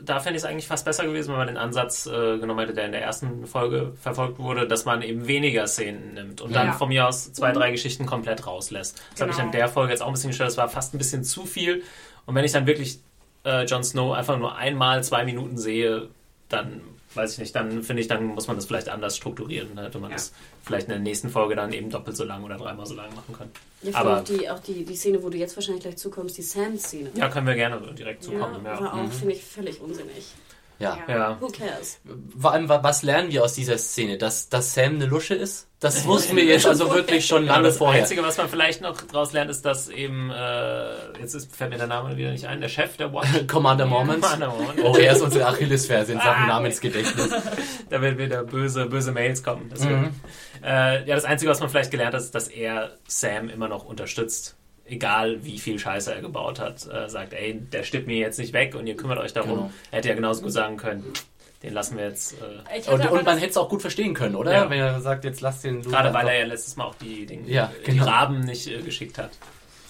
da 0.00 0.20
fände 0.20 0.36
ich 0.38 0.44
es 0.44 0.48
eigentlich 0.48 0.66
fast 0.68 0.84
besser 0.84 1.04
gewesen, 1.04 1.30
wenn 1.30 1.38
man 1.38 1.48
den 1.48 1.56
Ansatz 1.56 2.06
äh, 2.06 2.38
genommen 2.38 2.60
hätte, 2.60 2.72
der 2.72 2.86
in 2.86 2.92
der 2.92 3.02
ersten 3.02 3.46
Folge 3.46 3.92
verfolgt 4.00 4.38
wurde, 4.38 4.66
dass 4.66 4.84
man 4.84 5.02
eben 5.02 5.26
weniger 5.26 5.66
Szenen 5.66 6.14
nimmt 6.14 6.40
und 6.40 6.54
dann 6.54 6.68
Ja. 6.68 6.72
von 6.72 6.88
mir 6.88 7.06
aus 7.08 7.32
zwei, 7.32 7.52
drei 7.52 7.70
Geschichten 7.72 8.06
komplett 8.06 8.46
rauslässt. 8.46 9.02
Das 9.12 9.20
habe 9.20 9.30
ich 9.32 9.36
Genau. 9.36 9.48
an 9.48 9.52
der 9.52 9.68
Folge 9.68 9.92
jetzt 9.92 10.00
auch 10.02 10.06
ein 10.06 10.12
bisschen 10.14 10.30
gestört. 10.30 10.48
Das 10.50 10.56
war 10.56 10.68
fast 10.68 10.94
ein 10.94 10.98
bisschen 10.98 11.24
zu 11.24 11.44
viel. 11.44 11.82
Und 12.26 12.34
wenn 12.34 12.44
ich 12.44 12.52
dann 12.52 12.66
wirklich 12.66 13.00
äh, 13.44 13.64
Jon 13.64 13.82
Snow 13.84 14.14
einfach 14.14 14.38
nur 14.38 14.56
einmal 14.56 15.02
zwei 15.04 15.24
Minuten 15.24 15.58
sehe, 15.58 16.08
dann 16.48 16.80
weiß 17.18 17.32
ich 17.34 17.38
nicht, 17.38 17.54
dann 17.54 17.82
finde 17.82 18.00
ich, 18.00 18.08
dann 18.08 18.24
muss 18.24 18.46
man 18.46 18.56
das 18.56 18.64
vielleicht 18.66 18.88
anders 18.88 19.16
strukturieren. 19.16 19.68
Dann 19.74 19.84
hätte 19.84 19.98
man 19.98 20.10
Ja. 20.10 20.16
das 20.16 20.32
vielleicht 20.64 20.86
in 20.86 20.90
der 20.92 21.00
nächsten 21.00 21.28
Folge 21.28 21.54
dann 21.56 21.72
eben 21.72 21.90
doppelt 21.90 22.16
so 22.16 22.24
lang 22.24 22.42
oder 22.44 22.56
dreimal 22.56 22.86
so 22.86 22.94
lang 22.94 23.14
machen 23.14 23.34
können. 23.36 23.50
Ja, 23.82 23.94
Aber- 23.96 24.18
auch, 24.20 24.24
die, 24.24 24.48
auch 24.48 24.60
die, 24.60 24.84
die 24.84 24.96
Szene, 24.96 25.22
wo 25.22 25.28
du 25.28 25.36
jetzt 25.36 25.56
wahrscheinlich 25.56 25.82
gleich 25.82 25.96
zukommst, 25.98 26.38
die 26.38 26.42
Sam-Szene. 26.42 27.10
Ja, 27.14 27.28
können 27.28 27.46
wir 27.46 27.54
gerne 27.56 27.80
direkt 27.92 28.24
Ja, 28.24 28.30
zukommen. 28.30 28.64
Ja, 28.64 28.80
war 28.80 28.94
auch, 28.94 29.02
Mhm. 29.02 29.10
finde 29.12 29.34
ich, 29.34 29.44
völlig 29.44 29.80
unsinnig. 29.80 30.32
Ja. 30.80 30.96
ja. 31.08 31.36
Who 31.40 31.48
cares? 31.48 31.98
Vor 32.38 32.52
allem, 32.52 32.68
wa- 32.68 32.80
was 32.82 33.02
lernen 33.02 33.32
wir 33.32 33.42
aus 33.42 33.54
dieser 33.54 33.78
Szene? 33.78 34.16
Dass, 34.16 34.48
dass 34.48 34.74
Sam 34.74 34.94
eine 34.94 35.06
Lusche 35.06 35.34
ist? 35.34 35.66
Das 35.80 36.04
wussten 36.06 36.36
wir 36.36 36.44
jetzt 36.44 36.66
also 36.66 36.92
wirklich 36.92 37.26
schon 37.26 37.46
Ja, 37.46 37.54
lange 37.54 37.68
das 37.68 37.78
vorher. 37.78 38.02
Einzige, 38.02 38.22
was 38.22 38.36
man 38.36 38.48
vielleicht 38.48 38.80
noch 38.80 38.96
daraus 39.00 39.32
lernt, 39.32 39.50
ist, 39.50 39.62
dass 39.64 39.88
eben, 39.88 40.30
äh, 40.30 41.18
jetzt 41.20 41.34
ist, 41.34 41.54
fällt 41.54 41.70
mir 41.70 41.78
der 41.78 41.86
Name 41.88 42.16
wieder 42.16 42.30
nicht 42.30 42.46
ein, 42.46 42.60
der 42.60 42.68
Chef 42.68 42.96
der 42.96 43.12
Watch. 43.12 43.28
Commander 43.48 43.86
Mormons. 43.86 44.20
Commander 44.24 44.48
Mormont. 44.48 44.78
Oh, 44.84 44.96
er 44.96 45.12
ist 45.12 45.22
unsere 45.22 45.46
Achillesferse 45.46 46.12
in 46.12 46.18
Sachen 46.18 46.44
Ah. 46.44 46.46
Namensgedächtnis. 46.46 47.28
Da 47.90 48.02
werden 48.02 48.18
wieder 48.18 48.44
böse, 48.44 48.84
böse 48.86 49.12
Mails 49.12 49.42
kommen. 49.42 49.72
Mhm. 49.80 50.10
Äh, 50.62 51.06
ja, 51.08 51.14
das 51.14 51.24
Einzige, 51.24 51.50
was 51.50 51.58
man 51.60 51.70
vielleicht 51.70 51.90
gelernt 51.90 52.12
hat, 52.14 52.20
ist, 52.20 52.34
dass 52.34 52.48
er 52.48 52.90
Sam 53.06 53.48
immer 53.48 53.66
noch 53.66 53.84
unterstützt. 53.86 54.56
Egal 54.88 55.44
wie 55.44 55.58
viel 55.58 55.78
Scheiße 55.78 56.14
er 56.14 56.20
gebaut 56.20 56.58
hat. 56.58 56.86
Äh, 56.86 57.08
sagt, 57.08 57.34
ey, 57.34 57.54
der 57.54 57.82
stirbt 57.82 58.06
mir 58.06 58.16
jetzt 58.16 58.38
nicht 58.38 58.52
weg 58.52 58.74
und 58.74 58.86
ihr 58.86 58.96
kümmert 58.96 59.18
euch 59.18 59.32
darum. 59.32 59.50
Genau. 59.50 59.70
Er 59.90 59.98
hätte 59.98 60.08
ja 60.08 60.14
genauso 60.14 60.42
gut 60.42 60.52
sagen 60.52 60.76
können, 60.76 61.04
den 61.62 61.74
lassen 61.74 61.96
wir 61.96 62.04
jetzt. 62.04 62.34
Äh, 62.34 62.90
Und, 62.90 63.06
und 63.10 63.24
man 63.24 63.38
hätte 63.38 63.50
es 63.50 63.56
auch 63.56 63.68
gut 63.68 63.80
verstehen 63.80 64.14
können, 64.14 64.34
oder? 64.36 64.52
Ja. 64.52 64.70
Wenn 64.70 64.78
er 64.78 65.00
sagt, 65.00 65.24
jetzt 65.24 65.40
lass 65.40 65.60
den... 65.62 65.82
gerade 65.82 66.14
weil 66.14 66.26
er 66.28 66.38
ja 66.38 66.46
letztes 66.46 66.76
Mal 66.76 66.84
auch 66.84 66.94
die, 66.94 67.26
den, 67.26 67.46
Ja, 67.48 67.72
die 67.86 67.92
genau. 67.92 68.04
Raben 68.04 68.40
nicht 68.40 68.68
äh, 68.68 68.80
geschickt 68.80 69.18
hat. 69.18 69.30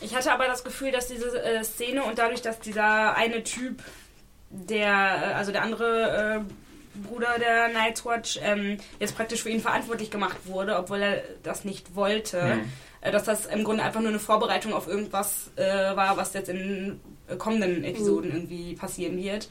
Ich 0.00 0.14
hatte 0.14 0.32
aber 0.32 0.46
das 0.46 0.64
Gefühl, 0.64 0.92
dass 0.92 1.08
diese 1.08 1.42
äh, 1.42 1.62
Szene 1.64 2.04
und 2.04 2.18
dadurch, 2.18 2.40
dass 2.40 2.58
dieser 2.60 3.16
eine 3.16 3.42
Typ, 3.42 3.82
der, 4.50 4.88
äh, 4.88 5.34
also 5.34 5.52
der 5.52 5.62
andere 5.62 6.44
äh, 6.46 6.52
Bruder 7.06 7.38
der 7.38 7.68
Night's 7.68 8.04
Watch, 8.04 8.38
ähm, 8.42 8.78
jetzt 8.98 9.16
praktisch 9.16 9.42
für 9.42 9.50
ihn 9.50 9.60
verantwortlich 9.60 10.10
gemacht 10.10 10.36
wurde, 10.44 10.76
obwohl 10.76 11.02
er 11.02 11.22
das 11.42 11.64
nicht 11.64 11.94
wollte, 11.94 12.38
äh, 12.38 12.56
dass 13.00 13.24
das 13.24 13.46
im 13.46 13.64
Grunde 13.64 13.82
einfach 13.82 14.00
nur 14.00 14.10
eine 14.10 14.18
Vorbereitung 14.18 14.72
auf 14.72 14.88
irgendwas 14.88 15.50
äh, 15.56 15.62
war, 15.96 16.16
was 16.16 16.32
jetzt 16.34 16.48
in 16.48 17.00
äh, 17.28 17.36
kommenden 17.36 17.84
Episoden 17.84 18.32
irgendwie 18.32 18.74
passieren 18.74 19.16
wird. 19.16 19.48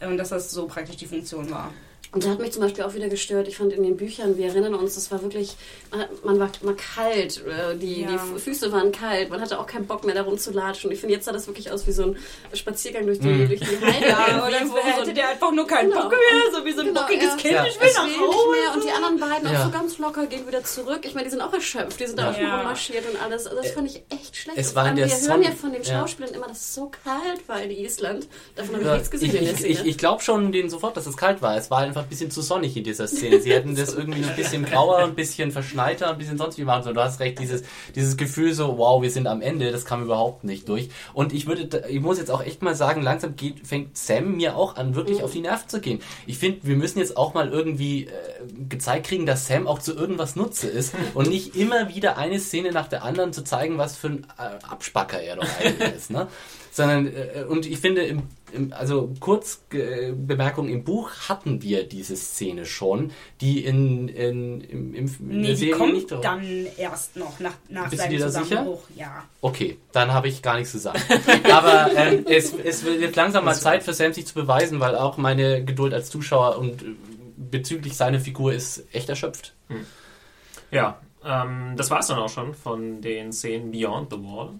Äh, 0.00 0.06
Und 0.06 0.18
dass 0.18 0.30
das 0.30 0.50
so 0.50 0.66
praktisch 0.66 0.96
die 0.96 1.06
Funktion 1.06 1.50
war. 1.50 1.72
Und 2.12 2.24
da 2.24 2.30
hat 2.30 2.40
mich 2.40 2.50
zum 2.50 2.62
Beispiel 2.62 2.82
auch 2.82 2.94
wieder 2.94 3.08
gestört. 3.08 3.46
Ich 3.46 3.56
fand 3.56 3.72
in 3.72 3.84
den 3.84 3.96
Büchern, 3.96 4.36
wir 4.36 4.46
erinnern 4.48 4.74
uns, 4.74 4.96
das 4.96 5.12
war 5.12 5.22
wirklich, 5.22 5.54
man, 5.92 6.06
man 6.24 6.40
war 6.40 6.50
mal 6.62 6.74
kalt, 6.74 7.40
äh, 7.46 7.76
die, 7.76 8.02
Ja. 8.02 8.08
die 8.34 8.40
Füße 8.40 8.72
waren 8.72 8.90
kalt, 8.90 9.30
man 9.30 9.40
hatte 9.40 9.60
auch 9.60 9.66
keinen 9.66 9.86
Bock 9.86 10.04
mehr 10.04 10.16
darum 10.16 10.36
zu 10.36 10.50
latschen. 10.50 10.90
Ich 10.90 10.98
finde, 10.98 11.14
jetzt 11.14 11.26
sah 11.26 11.32
das 11.32 11.46
wirklich 11.46 11.70
aus 11.70 11.86
wie 11.86 11.92
so 11.92 12.02
ein 12.02 12.16
Spaziergang 12.52 13.06
durch 13.06 13.20
die, 13.20 13.28
Mhm. 13.28 13.46
durch 13.48 13.60
die 13.60 13.66
Heide. 13.86 14.08
Ja, 14.08 14.44
oder 14.44 14.60
wo 14.70 14.76
hätte 14.78 15.06
so- 15.06 15.12
der 15.12 15.28
einfach 15.28 15.52
nur 15.52 15.66
keinen 15.68 15.90
Genau. 15.90 16.02
Bock 16.02 16.10
mehr, 16.10 16.52
so 16.58 16.64
wie 16.64 16.72
so 16.72 16.80
ein 16.80 16.86
Genau, 16.88 17.00
bockiges 17.02 17.24
ja. 17.26 17.36
Kind, 17.36 17.54
Ja. 17.54 17.64
ich 17.66 17.80
will 17.80 17.88
nach 17.94 18.04
will 18.06 18.12
Hause. 18.16 18.26
nicht 18.26 18.50
mehr. 18.50 18.74
Und 18.74 18.84
die 18.84 18.90
anderen 18.90 19.20
beiden 19.20 19.52
Ja. 19.52 19.60
auch 19.60 19.64
so 19.66 19.70
ganz 19.70 19.98
locker 19.98 20.26
gehen 20.26 20.46
wieder 20.48 20.64
zurück. 20.64 21.00
Ich 21.04 21.14
meine, 21.14 21.24
die 21.26 21.30
sind 21.30 21.40
auch 21.42 21.52
erschöpft. 21.52 22.00
Die 22.00 22.06
sind 22.06 22.18
da 22.18 22.24
Ja. 22.24 22.30
auch 22.30 22.34
schon 22.34 22.42
Ja. 22.44 22.58
rummarschiert 22.58 23.04
und 23.08 23.22
alles. 23.22 23.46
Also 23.46 23.62
das 23.62 23.70
fand 23.70 23.88
ich 23.88 24.02
echt 24.10 24.34
schlecht. 24.36 24.58
es 24.58 24.74
war 24.74 24.92
der 24.92 25.06
wir 25.08 25.14
Sonne- 25.14 25.28
hören 25.34 25.42
ja 25.44 25.50
von 25.52 25.72
den 25.72 25.82
Ja. 25.84 26.00
Schauspielern 26.00 26.34
immer, 26.34 26.48
dass 26.48 26.58
es 26.58 26.74
so 26.74 26.90
kalt 27.04 27.48
war 27.48 27.62
in 27.62 27.70
Island. 27.70 28.26
Davon 28.56 28.74
habe 28.74 28.82
ich 28.82 28.86
Ja, 28.88 28.94
nichts 28.94 29.10
gesehen 29.12 29.28
ich 29.28 29.34
in 29.36 29.44
der 29.44 29.54
ich, 29.54 29.64
ich, 29.80 29.86
ich 29.86 29.96
glaube 29.98 30.22
schon 30.22 30.50
denen 30.50 30.68
sofort, 30.70 30.96
dass 30.96 31.06
es 31.06 31.16
kalt 31.16 31.40
war. 31.40 31.56
Es 31.56 31.70
war 31.70 31.78
einfach 31.78 31.99
ein 32.02 32.08
bisschen 32.08 32.30
zu 32.30 32.42
sonnig 32.42 32.76
in 32.76 32.84
dieser 32.84 33.06
Szene. 33.06 33.40
Sie 33.40 33.52
hätten 33.52 33.74
das 33.74 33.94
irgendwie 33.96 34.24
ein 34.24 34.36
bisschen 34.36 34.64
grauer, 34.64 34.98
ein 34.98 35.14
bisschen 35.14 35.50
verschneiter, 35.50 36.10
ein 36.10 36.18
bisschen 36.18 36.38
sonst 36.38 36.58
wie 36.58 36.64
machen 36.64 36.82
sollen. 36.82 36.94
Du 36.94 37.02
hast 37.02 37.20
recht, 37.20 37.38
dieses, 37.38 37.62
dieses 37.94 38.16
Gefühl 38.16 38.54
so, 38.54 38.78
wow, 38.78 39.02
wir 39.02 39.10
sind 39.10 39.26
am 39.26 39.42
Ende, 39.42 39.72
das 39.72 39.84
kam 39.84 40.02
überhaupt 40.02 40.44
nicht 40.44 40.68
durch. 40.68 40.90
Und 41.12 41.32
ich 41.32 41.46
würde, 41.46 41.84
ich 41.88 42.00
muss 42.00 42.18
jetzt 42.18 42.30
auch 42.30 42.42
echt 42.42 42.62
mal 42.62 42.74
sagen, 42.74 43.02
langsam 43.02 43.36
geht, 43.36 43.66
fängt 43.66 43.96
Sam 43.96 44.36
mir 44.36 44.56
auch 44.56 44.76
an, 44.76 44.94
wirklich 44.94 45.22
auf 45.22 45.32
die 45.32 45.40
Nerven 45.40 45.68
zu 45.68 45.80
gehen. 45.80 46.00
Ich 46.26 46.38
finde, 46.38 46.60
wir 46.62 46.76
müssen 46.76 46.98
jetzt 46.98 47.16
auch 47.16 47.34
mal 47.34 47.48
irgendwie 47.48 48.04
äh, 48.04 48.10
gezeigt 48.68 49.06
kriegen, 49.06 49.26
dass 49.26 49.46
Sam 49.46 49.66
auch 49.66 49.78
zu 49.78 49.94
irgendwas 49.94 50.36
Nutze 50.36 50.68
ist 50.68 50.94
und 51.14 51.28
nicht 51.28 51.56
immer 51.56 51.94
wieder 51.94 52.18
eine 52.18 52.40
Szene 52.40 52.72
nach 52.72 52.88
der 52.88 53.04
anderen 53.04 53.32
zu 53.32 53.44
zeigen, 53.44 53.78
was 53.78 53.96
für 53.96 54.08
ein 54.08 54.26
äh, 54.38 54.64
Abspacker 54.68 55.20
er 55.20 55.36
doch 55.36 55.48
eigentlich 55.60 55.94
ist. 55.94 56.10
Ne? 56.10 56.28
Sondern, 56.70 57.06
äh, 57.08 57.44
und 57.48 57.66
ich 57.66 57.78
finde, 57.78 58.02
im, 58.02 58.22
im, 58.52 58.72
also 58.72 59.12
kurz 59.18 59.62
äh, 59.72 60.12
Bemerkung, 60.12 60.68
im 60.68 60.84
Buch 60.84 61.10
hatten 61.28 61.62
wir 61.62 61.84
diese 61.84 62.16
Szene 62.16 62.64
schon, 62.64 63.10
die 63.40 63.64
in, 63.64 64.08
in, 64.08 64.60
im, 64.60 64.94
im, 64.94 65.06
in 65.06 65.16
Nee, 65.20 65.42
der 65.42 65.50
die 65.50 65.56
Serie 65.56 65.74
kommt 65.76 65.94
nicht 65.94 66.10
dann 66.12 66.66
erst 66.76 67.16
noch 67.16 67.40
nach, 67.40 67.54
nach 67.68 67.84
Bist 67.90 67.94
du 67.94 67.98
seinem 67.98 68.10
dir 68.10 68.18
da 68.20 68.28
sicher? 68.30 68.44
Zusammenbruch. 68.44 68.82
Ja. 68.96 69.24
Okay, 69.40 69.78
dann 69.92 70.12
habe 70.12 70.28
ich 70.28 70.42
gar 70.42 70.56
nichts 70.56 70.72
zu 70.72 70.78
sagen. 70.78 71.00
Aber 71.52 71.90
ähm, 71.96 72.24
es, 72.28 72.54
es 72.54 72.84
wird 72.84 73.00
jetzt 73.00 73.16
langsam 73.16 73.44
mal 73.44 73.54
Zeit 73.54 73.82
für 73.82 73.92
Sam 73.92 74.12
sich 74.12 74.26
zu 74.26 74.34
beweisen, 74.34 74.78
weil 74.80 74.94
auch 74.94 75.16
meine 75.16 75.64
Geduld 75.64 75.92
als 75.92 76.08
Zuschauer 76.10 76.58
und 76.58 76.82
äh, 76.82 76.86
bezüglich 77.36 77.96
seiner 77.96 78.20
Figur 78.20 78.52
ist 78.52 78.84
echt 78.92 79.08
erschöpft. 79.08 79.54
Ja, 80.70 81.00
ähm, 81.24 81.74
das 81.76 81.90
war 81.90 82.00
es 82.00 82.06
dann 82.06 82.18
auch 82.18 82.28
schon 82.28 82.54
von 82.54 83.00
den 83.02 83.32
Szenen 83.32 83.70
Beyond 83.72 84.10
the 84.12 84.18
Wall. 84.18 84.50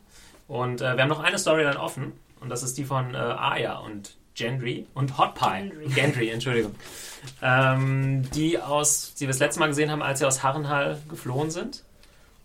Und 0.50 0.80
äh, 0.80 0.96
wir 0.96 1.02
haben 1.02 1.08
noch 1.08 1.20
eine 1.20 1.38
Storyline 1.38 1.78
offen 1.78 2.12
und 2.40 2.48
das 2.48 2.64
ist 2.64 2.76
die 2.76 2.84
von 2.84 3.14
äh, 3.14 3.18
Aya 3.18 3.78
und 3.78 4.16
Gendry 4.34 4.84
und 4.94 5.16
Hot 5.16 5.36
Pie. 5.36 5.68
Gendry. 5.68 5.86
Gendry, 5.94 6.28
Entschuldigung. 6.30 6.74
Ähm, 7.40 8.28
die 8.32 8.58
aus, 8.58 9.14
die 9.14 9.20
wir 9.20 9.28
das 9.28 9.38
letzte 9.38 9.60
Mal 9.60 9.68
gesehen 9.68 9.92
haben, 9.92 10.02
als 10.02 10.18
sie 10.18 10.26
aus 10.26 10.42
Harrenhal 10.42 11.00
geflohen 11.08 11.52
sind 11.52 11.84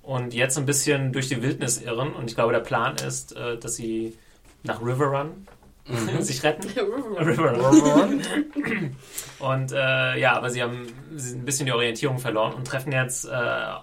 und 0.04 0.36
jetzt 0.36 0.56
ein 0.60 0.68
bisschen 0.68 1.14
durch 1.14 1.30
die 1.30 1.42
Wildnis 1.42 1.82
irren. 1.82 2.14
Und 2.14 2.30
ich 2.30 2.36
glaube, 2.36 2.54
der 2.54 2.60
Plan 2.60 2.96
ist, 2.98 3.36
äh, 3.36 3.58
dass 3.58 3.76
sie 3.76 4.16
nach 4.62 4.84
Riverrun 4.84 5.48
sich 6.20 6.44
retten. 6.44 6.70
Riverrun. 7.18 8.22
Und 9.40 9.72
äh, 9.72 10.20
ja, 10.20 10.34
aber 10.34 10.50
sie 10.52 10.62
haben 10.62 10.88
sie 11.16 11.30
sind 11.30 11.42
ein 11.42 11.46
bisschen 11.46 11.66
die 11.66 11.72
Orientierung 11.72 12.18
verloren 12.18 12.54
und 12.54 12.66
treffen 12.66 12.92
jetzt 12.92 13.26
äh, 13.26 13.30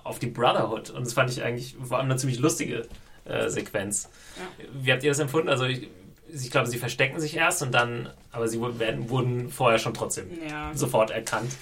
auf 0.03 0.19
die 0.19 0.27
Brotherhood. 0.27 0.91
Und 0.91 1.07
das 1.07 1.13
fand 1.13 1.31
ich 1.31 1.43
eigentlich 1.45 1.77
vor 1.81 1.99
allem 1.99 2.07
eine 2.07 2.17
ziemlich 2.17 2.41
lustige 2.41 2.89
äh, 3.25 3.49
Sequenz. 3.49 4.09
Wie 4.73 4.93
habt 4.93 5.03
ihr 5.03 5.11
das 5.11 5.19
empfunden? 5.19 5.49
Also 5.49 5.65
ich, 5.65 5.89
ich 6.33 6.51
glaube, 6.51 6.69
sie 6.69 6.79
verstecken 6.79 7.21
sich 7.21 7.37
erst 7.37 7.63
und 7.63 7.73
dann, 7.73 8.09
aber 8.33 8.49
sie 8.49 8.59
wurden, 8.61 8.79
werden, 8.79 9.11
wurden 9.11 9.51
vorher 9.51 9.79
schon 9.79 9.95
trotzdem 9.95 10.27
Ja. 10.49 10.71
sofort 10.75 11.11
erkannt. 11.11 11.53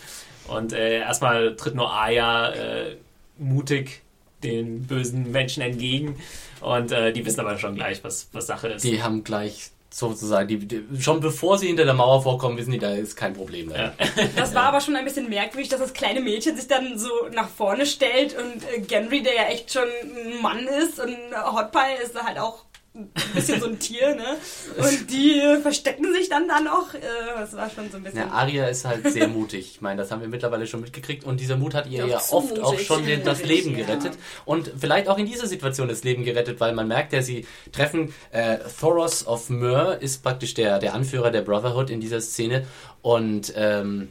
Und 0.48 0.72
äh, 0.72 0.98
erstmal 1.00 1.56
tritt 1.56 1.74
nur 1.74 1.92
Aya 1.92 2.50
äh, 2.52 2.96
mutig 3.38 4.02
den 4.42 4.86
bösen 4.86 5.30
Menschen 5.30 5.62
entgegen. 5.62 6.16
Und 6.60 6.92
äh, 6.92 7.12
die 7.12 7.24
wissen 7.26 7.40
aber 7.40 7.58
schon 7.58 7.74
gleich, 7.74 8.02
was, 8.04 8.28
was 8.32 8.46
Sache 8.46 8.68
ist. 8.68 8.84
Die 8.84 9.02
haben 9.02 9.22
gleich 9.24 9.70
sozusagen, 9.92 10.48
die, 10.48 10.58
die, 10.58 10.84
schon 11.00 11.20
bevor 11.20 11.58
sie 11.58 11.66
hinter 11.66 11.84
der 11.84 11.94
Mauer 11.94 12.22
vorkommen, 12.22 12.56
wissen 12.56 12.72
die, 12.72 12.78
da 12.78 12.92
ist 12.92 13.16
kein 13.16 13.34
Problem. 13.34 13.70
Da. 13.70 13.76
Ja. 13.76 13.92
Das 14.36 14.54
war 14.54 14.64
aber 14.64 14.80
schon 14.80 14.96
ein 14.96 15.04
bisschen 15.04 15.28
merkwürdig, 15.28 15.68
dass 15.68 15.80
das 15.80 15.92
kleine 15.92 16.20
Mädchen 16.20 16.56
sich 16.56 16.68
dann 16.68 16.98
so 16.98 17.10
nach 17.32 17.48
vorne 17.48 17.86
stellt 17.86 18.36
und 18.36 18.62
äh, 18.64 18.80
Genry, 18.80 19.22
der 19.22 19.34
ja 19.34 19.44
echt 19.44 19.72
schon 19.72 19.82
ein 19.82 20.40
Mann 20.40 20.66
ist 20.66 21.00
und 21.00 21.16
Hot 21.52 21.72
Pie 21.72 22.02
ist 22.04 22.20
halt 22.22 22.38
auch 22.38 22.64
ein 22.92 23.08
bisschen 23.34 23.60
so 23.60 23.66
ein 23.68 23.78
Tier, 23.78 24.16
ne? 24.16 24.36
Und 24.76 25.10
die 25.10 25.40
verstecken 25.62 26.12
sich 26.12 26.28
dann 26.28 26.48
da 26.48 26.60
noch. 26.60 26.92
Äh, 26.94 27.00
das 27.38 27.54
war 27.54 27.70
schon 27.70 27.88
so 27.90 27.98
ein 27.98 28.02
bisschen. 28.02 28.18
Ja, 28.20 28.30
Aria 28.30 28.66
ist 28.66 28.84
halt 28.84 29.06
sehr 29.12 29.28
mutig. 29.28 29.70
Ich 29.74 29.80
meine, 29.80 30.02
das 30.02 30.10
haben 30.10 30.20
wir 30.20 30.28
mittlerweile 30.28 30.66
schon 30.66 30.80
mitgekriegt. 30.80 31.22
Und 31.24 31.38
dieser 31.40 31.56
Mut 31.56 31.74
hat 31.74 31.88
ihr 31.88 32.04
ja 32.06 32.16
oft 32.30 32.60
auch 32.60 32.72
mutig. 32.72 32.86
schon 32.86 33.06
den, 33.06 33.22
das 33.22 33.44
Leben 33.44 33.70
Ja. 33.78 33.84
gerettet. 33.86 34.18
Und 34.44 34.72
vielleicht 34.76 35.08
auch 35.08 35.18
in 35.18 35.26
dieser 35.26 35.46
Situation 35.46 35.86
das 35.88 36.02
Leben 36.02 36.24
gerettet, 36.24 36.58
weil 36.58 36.72
man 36.74 36.88
merkt 36.88 37.12
ja, 37.12 37.22
sie 37.22 37.46
treffen, 37.70 38.12
äh, 38.32 38.58
Thoros 38.80 39.24
of 39.26 39.50
Myr 39.50 39.98
ist 40.00 40.22
praktisch 40.24 40.54
der, 40.54 40.80
der 40.80 40.94
Anführer 40.94 41.30
der 41.30 41.42
Brotherhood 41.42 41.90
in 41.90 42.00
dieser 42.00 42.20
Szene. 42.20 42.66
Und 43.02 43.52
ähm, 43.56 44.10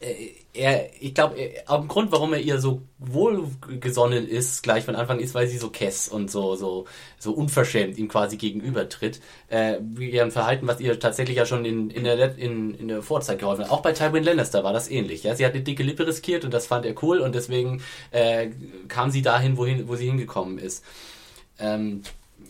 äh, 0.00 0.30
er, 0.58 0.90
ich 1.00 1.14
glaube, 1.14 1.36
auch 1.66 1.80
ein 1.80 1.88
Grund, 1.88 2.12
warum 2.12 2.32
er 2.32 2.40
ihr 2.40 2.58
so 2.58 2.82
wohlgesonnen 2.98 4.26
ist, 4.26 4.62
gleich 4.62 4.84
von 4.84 4.96
Anfang 4.96 5.20
ist, 5.20 5.34
weil 5.34 5.46
sie 5.46 5.56
so 5.56 5.70
kess 5.70 6.08
und 6.08 6.30
so, 6.30 6.56
so, 6.56 6.86
so 7.18 7.32
unverschämt 7.32 7.96
ihm 7.96 8.08
quasi 8.08 8.36
gegenübertritt. 8.36 9.20
Äh, 9.48 9.78
wie 9.80 10.10
ihrem 10.10 10.30
Verhalten, 10.30 10.66
was 10.66 10.80
ihr 10.80 10.98
tatsächlich 10.98 11.36
ja 11.36 11.46
schon 11.46 11.64
in, 11.64 11.90
in, 11.90 12.04
der, 12.04 12.36
in, 12.36 12.74
in 12.74 12.88
der 12.88 13.02
Vorzeit 13.02 13.38
geholfen 13.38 13.64
hat. 13.64 13.70
Auch 13.70 13.82
bei 13.82 13.92
Tywin 13.92 14.24
Lannister 14.24 14.64
war 14.64 14.72
das 14.72 14.90
ähnlich. 14.90 15.22
Ja? 15.22 15.34
Sie 15.36 15.46
hat 15.46 15.54
eine 15.54 15.62
dicke 15.62 15.82
Lippe 15.82 16.06
riskiert 16.06 16.44
und 16.44 16.52
das 16.52 16.66
fand 16.66 16.84
er 16.84 16.94
cool 17.02 17.20
und 17.20 17.34
deswegen 17.34 17.80
äh, 18.10 18.48
kam 18.88 19.10
sie 19.10 19.22
dahin, 19.22 19.56
wohin, 19.56 19.88
wo 19.88 19.94
sie 19.94 20.06
hingekommen 20.06 20.58
ist. 20.58 20.84
Ähm, 21.60 22.02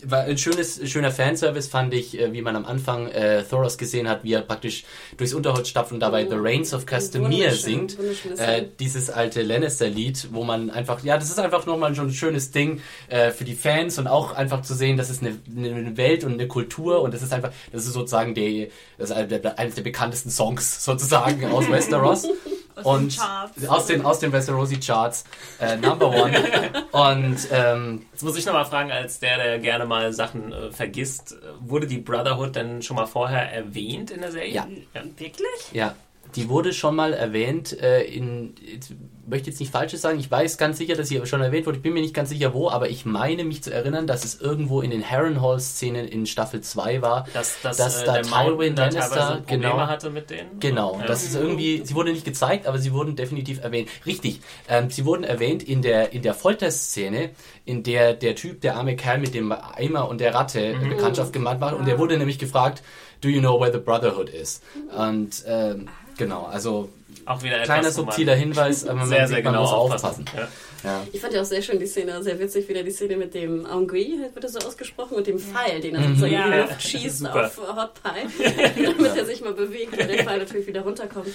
war 0.05 0.21
ein 0.21 0.37
schönes, 0.37 0.79
schöner 0.89 1.11
Fanservice, 1.11 1.67
fand 1.67 1.93
ich, 1.93 2.19
äh, 2.19 2.33
wie 2.33 2.41
man 2.41 2.55
am 2.55 2.65
Anfang 2.65 3.07
äh, 3.07 3.43
Thoros 3.43 3.77
gesehen 3.77 4.07
hat, 4.07 4.23
wie 4.23 4.33
er 4.33 4.41
praktisch 4.41 4.83
durchs 5.17 5.33
Unterholz 5.33 5.69
stapft 5.69 5.91
und 5.91 5.99
dabei 5.99 6.25
The 6.25 6.35
Reigns 6.37 6.73
of 6.73 6.85
Castamere 6.85 7.51
singt. 7.51 7.97
Äh, 8.37 8.65
dieses 8.79 9.09
alte 9.09 9.41
Lannister-Lied, 9.41 10.29
wo 10.31 10.43
man 10.43 10.69
einfach, 10.69 11.03
ja, 11.03 11.17
das 11.17 11.29
ist 11.29 11.39
einfach 11.39 11.65
nochmal 11.65 11.95
schon 11.95 12.07
ein 12.07 12.13
schönes 12.13 12.51
Ding 12.51 12.81
äh, 13.07 13.31
für 13.31 13.43
die 13.43 13.55
Fans 13.55 13.99
und 13.99 14.07
auch 14.07 14.33
einfach 14.33 14.61
zu 14.61 14.73
sehen, 14.73 14.97
das 14.97 15.09
ist 15.09 15.21
eine, 15.21 15.37
eine 15.55 15.97
Welt 15.97 16.23
und 16.23 16.33
eine 16.33 16.47
Kultur 16.47 17.01
und 17.01 17.13
das 17.13 17.21
ist 17.21 17.33
einfach, 17.33 17.51
das 17.71 17.85
ist 17.85 17.93
sozusagen 17.93 18.33
die, 18.33 18.69
das 18.97 19.09
ist 19.09 19.15
eines 19.15 19.75
der 19.75 19.81
bekanntesten 19.81 20.29
Songs 20.29 20.83
sozusagen 20.83 21.45
aus 21.45 21.69
Westeros. 21.69 22.27
Aus 22.79 22.85
und 22.85 23.19
den 23.57 23.69
aus 23.69 23.85
den, 23.85 24.05
aus 24.05 24.19
den 24.19 24.31
Westerosi 24.31 24.79
Charts 24.79 25.25
äh, 25.59 25.77
Number 25.77 26.09
One. 26.09 26.33
und 26.91 27.37
ähm, 27.51 28.05
jetzt 28.11 28.23
muss 28.23 28.37
ich 28.37 28.45
nochmal 28.45 28.65
fragen, 28.65 28.91
als 28.91 29.19
der, 29.19 29.37
der 29.37 29.59
gerne 29.59 29.85
mal 29.85 30.13
Sachen 30.13 30.51
äh, 30.51 30.71
vergisst, 30.71 31.35
wurde 31.59 31.87
die 31.87 31.99
Brotherhood 31.99 32.55
denn 32.55 32.81
schon 32.81 32.95
mal 32.95 33.07
vorher 33.07 33.51
erwähnt 33.51 34.11
in 34.11 34.21
der 34.21 34.31
Serie? 34.31 34.53
Ja. 34.53 34.67
ja. 34.93 35.01
Wirklich? 35.17 35.71
Ja. 35.71 35.95
Die 36.35 36.49
wurde 36.49 36.73
schon 36.73 36.95
mal 36.95 37.13
erwähnt 37.13 37.79
äh, 37.81 38.03
in, 38.03 38.53
ich 38.61 38.95
möchte 39.29 39.49
jetzt 39.49 39.59
nicht 39.59 39.71
Falsches 39.71 40.01
sagen, 40.01 40.19
ich 40.19 40.29
weiß 40.29 40.57
ganz 40.57 40.77
sicher, 40.77 40.95
dass 40.95 41.07
sie 41.07 41.25
schon 41.25 41.41
erwähnt 41.41 41.65
wurde, 41.65 41.77
ich 41.77 41.83
bin 41.83 41.93
mir 41.93 42.01
nicht 42.01 42.13
ganz 42.13 42.29
sicher 42.29 42.53
wo, 42.53 42.69
aber 42.69 42.89
ich 42.89 43.05
meine 43.05 43.43
mich 43.43 43.63
zu 43.63 43.73
erinnern, 43.73 44.07
dass 44.07 44.25
es 44.25 44.39
irgendwo 44.41 44.81
in 44.81 44.91
den 44.91 45.07
Harrenhal-Szenen 45.07 46.07
in 46.07 46.25
Staffel 46.25 46.61
2 46.61 47.01
war, 47.01 47.25
dass, 47.33 47.61
dass, 47.61 47.77
dass 47.77 48.01
äh, 48.01 48.05
da 48.05 48.13
der 48.13 48.23
Tywin 48.23 48.75
Lannister 48.75 49.41
genau 49.45 49.77
hatte 49.79 50.09
mit 50.09 50.29
denen. 50.29 50.59
Genau, 50.59 50.97
ja. 50.99 51.05
das 51.05 51.23
ist 51.23 51.35
irgendwie, 51.35 51.81
sie 51.83 51.95
wurde 51.95 52.11
nicht 52.11 52.25
gezeigt, 52.25 52.67
aber 52.67 52.79
sie 52.79 52.93
wurden 52.93 53.15
definitiv 53.15 53.63
erwähnt. 53.63 53.89
Richtig, 54.05 54.41
ähm, 54.67 54.89
sie 54.89 55.05
wurden 55.05 55.23
erwähnt 55.23 55.63
in 55.63 55.81
der, 55.81 56.13
in 56.13 56.21
der 56.21 56.33
Folterszene, 56.33 57.31
in 57.65 57.83
der 57.83 58.13
der 58.13 58.35
Typ, 58.35 58.61
der 58.61 58.75
arme 58.75 58.95
Kerl 58.95 59.19
mit 59.19 59.33
dem 59.33 59.51
Eimer 59.51 60.09
und 60.09 60.21
der 60.21 60.33
Ratte 60.33 60.75
mhm. 60.75 60.89
Bekanntschaft 60.89 61.33
gemacht 61.33 61.59
hat 61.61 61.73
und 61.73 61.87
der 61.87 61.99
wurde 61.99 62.17
nämlich 62.17 62.39
gefragt, 62.39 62.81
do 63.21 63.29
you 63.29 63.39
know 63.39 63.59
where 63.59 63.71
the 63.71 63.79
Brotherhood 63.79 64.29
is? 64.29 64.61
Und 64.95 65.43
ähm, 65.45 65.89
Genau, 66.19 66.45
also 66.45 66.89
auch 67.25 67.41
wieder 67.41 67.63
kleiner 67.63 67.91
subtiler 67.91 68.35
Hinweis, 68.35 68.85
aber 68.85 68.99
man, 68.99 69.07
sehr, 69.07 69.27
sehr 69.27 69.41
genau 69.41 69.61
muss 69.61 69.71
aufpassen. 69.71 70.25
Ja. 70.35 70.47
Ja. 70.83 71.05
Ich 71.11 71.21
fand 71.21 71.33
ja 71.33 71.41
auch 71.41 71.45
sehr 71.45 71.61
schön 71.61 71.79
die 71.79 71.85
Szene, 71.85 72.21
sehr 72.23 72.39
witzig 72.39 72.67
wieder 72.67 72.83
die 72.83 72.91
Szene 72.91 73.17
mit 73.17 73.33
dem 73.33 73.65
Angui, 73.65 74.19
wird 74.33 74.43
das 74.43 74.53
so 74.53 74.59
ausgesprochen, 74.59 75.17
mit 75.17 75.27
dem 75.27 75.39
Pfeil, 75.39 75.81
den 75.81 75.95
er 75.95 76.01
mhm. 76.01 76.15
sozusagen 76.15 76.33
in 76.33 76.51
die 76.51 76.57
Luft 76.57 76.81
schießt 76.81 77.27
auf 77.27 77.57
Hot 77.57 77.91
Pie, 78.03 78.83
damit 78.83 79.17
er 79.17 79.25
sich 79.25 79.41
mal 79.41 79.53
bewegt, 79.53 79.97
weil 79.97 80.07
der 80.07 80.23
Pfeil 80.23 80.39
natürlich 80.39 80.67
wieder 80.67 80.81
runterkommt. 80.81 81.27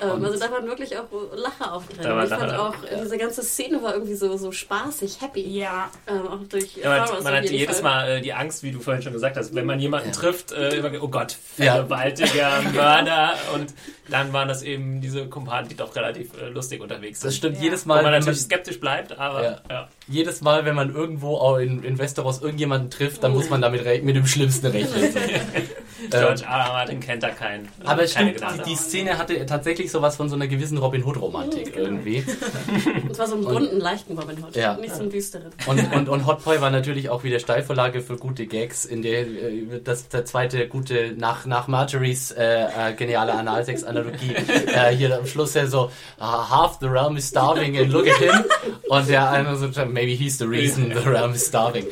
Ähm, 0.00 0.24
also 0.24 0.38
da 0.38 0.50
waren 0.50 0.66
wirklich 0.66 0.96
auch 0.96 1.06
Lacher 1.34 1.74
auch 1.74 1.84
drin. 1.84 2.22
ich 2.22 2.28
fand 2.28 2.52
auch, 2.54 2.74
ja. 2.90 3.02
diese 3.02 3.18
ganze 3.18 3.42
Szene 3.42 3.82
war 3.82 3.94
irgendwie 3.94 4.14
so, 4.14 4.36
so 4.36 4.52
spaßig, 4.52 5.20
happy. 5.20 5.58
Ja. 5.58 5.90
Ähm, 6.06 6.26
auch 6.28 6.38
durch 6.48 6.76
ja, 6.76 7.06
man, 7.06 7.22
man 7.22 7.34
hat 7.34 7.50
jedes 7.50 7.80
Fall. 7.80 7.82
Mal 7.82 8.08
äh, 8.10 8.20
die 8.20 8.32
Angst, 8.32 8.62
wie 8.62 8.72
du 8.72 8.80
vorhin 8.80 9.02
schon 9.02 9.12
gesagt 9.12 9.36
hast, 9.36 9.54
wenn 9.54 9.66
man 9.66 9.80
jemanden 9.80 10.12
trifft, 10.12 10.52
äh, 10.52 10.82
oh 11.00 11.08
Gott, 11.08 11.36
vergewaltiger 11.56 12.62
Mörder 12.74 13.34
und 13.54 13.74
dann 14.08 14.32
waren 14.32 14.48
das 14.48 14.62
eben 14.62 15.00
diese 15.00 15.26
Kumpanen, 15.26 15.68
die 15.68 15.76
doch 15.76 15.94
relativ 15.94 16.30
äh, 16.40 16.48
lustig 16.48 16.80
unterwegs 16.80 17.20
sind. 17.20 17.28
Das 17.28 17.36
stimmt 17.36 17.60
jedes 17.60 17.84
Mal. 17.84 17.98
Wo 17.98 18.02
man 18.02 18.12
natürlich 18.12 18.40
skeptisch 18.40 18.80
bleibt, 18.80 18.87
aber 19.18 19.42
ja. 19.44 19.56
Ja. 19.70 19.88
Jedes 20.08 20.40
Mal, 20.40 20.64
wenn 20.64 20.74
man 20.74 20.94
irgendwo 20.94 21.36
auch 21.36 21.58
in, 21.58 21.82
in 21.82 21.98
Westeros 21.98 22.40
irgendjemanden 22.40 22.90
trifft, 22.90 23.22
dann 23.22 23.32
muss 23.32 23.50
man 23.50 23.60
damit 23.60 23.84
mit 24.04 24.16
dem 24.16 24.26
Schlimmsten 24.26 24.66
rechnen. 24.66 25.12
George 26.10 26.42
R. 26.44 26.58
R. 26.58 26.72
Martin 26.72 27.00
kennt 27.00 27.22
da 27.22 27.30
keinen. 27.30 27.68
Aber 27.84 28.02
es 28.02 28.12
stimmt, 28.12 28.40
die, 28.40 28.70
die, 28.70 28.76
Szene 28.76 29.18
hatte 29.18 29.44
tatsächlich 29.46 29.90
sowas 29.90 30.16
von 30.16 30.28
so 30.28 30.36
einer 30.36 30.46
gewissen 30.46 30.78
Robin 30.78 31.04
Hood-Romantik 31.04 31.72
genau. 31.72 31.86
irgendwie. 31.86 32.24
Und 33.02 33.14
zwar 33.14 33.26
so 33.26 33.34
einen 33.34 33.44
bunten, 33.44 33.80
leichten 33.80 34.18
Robin 34.18 34.42
Hood, 34.42 34.56
ja. 34.56 34.76
nicht 34.76 34.94
so 34.94 35.02
einen 35.02 35.10
düsteren. 35.10 35.50
Und, 35.66 35.92
und, 35.92 36.08
und 36.08 36.26
Hot 36.26 36.44
Boy 36.44 36.60
war 36.60 36.70
natürlich 36.70 37.10
auch 37.10 37.24
wieder 37.24 37.38
Steilvorlage 37.38 38.00
für 38.00 38.16
gute 38.16 38.46
Gags, 38.46 38.84
in 38.84 39.02
der 39.02 39.26
äh, 39.26 39.80
das 39.82 40.08
der 40.08 40.24
zweite 40.24 40.68
gute, 40.68 41.14
nach, 41.16 41.46
nach 41.46 41.68
Marjories 41.68 42.30
äh, 42.30 42.64
äh, 42.64 42.94
geniale 42.94 43.34
Analsex-Analogie, 43.34 44.34
äh, 44.34 44.94
hier 44.94 45.16
am 45.18 45.26
Schluss 45.26 45.54
ja 45.54 45.66
so, 45.66 45.90
uh, 46.20 46.22
half 46.22 46.78
the 46.80 46.86
realm 46.86 47.16
is 47.16 47.28
starving 47.28 47.76
and 47.78 47.90
look 47.90 48.08
at 48.08 48.16
him. 48.16 48.44
Und 48.88 49.08
der 49.08 49.30
einer 49.30 49.56
so, 49.56 49.68
maybe 49.98 50.14
he's 50.14 50.38
the 50.38 50.46
reason 50.46 50.90
the 50.90 51.10
realm 51.10 51.32
is 51.34 51.46
starving. 51.46 51.86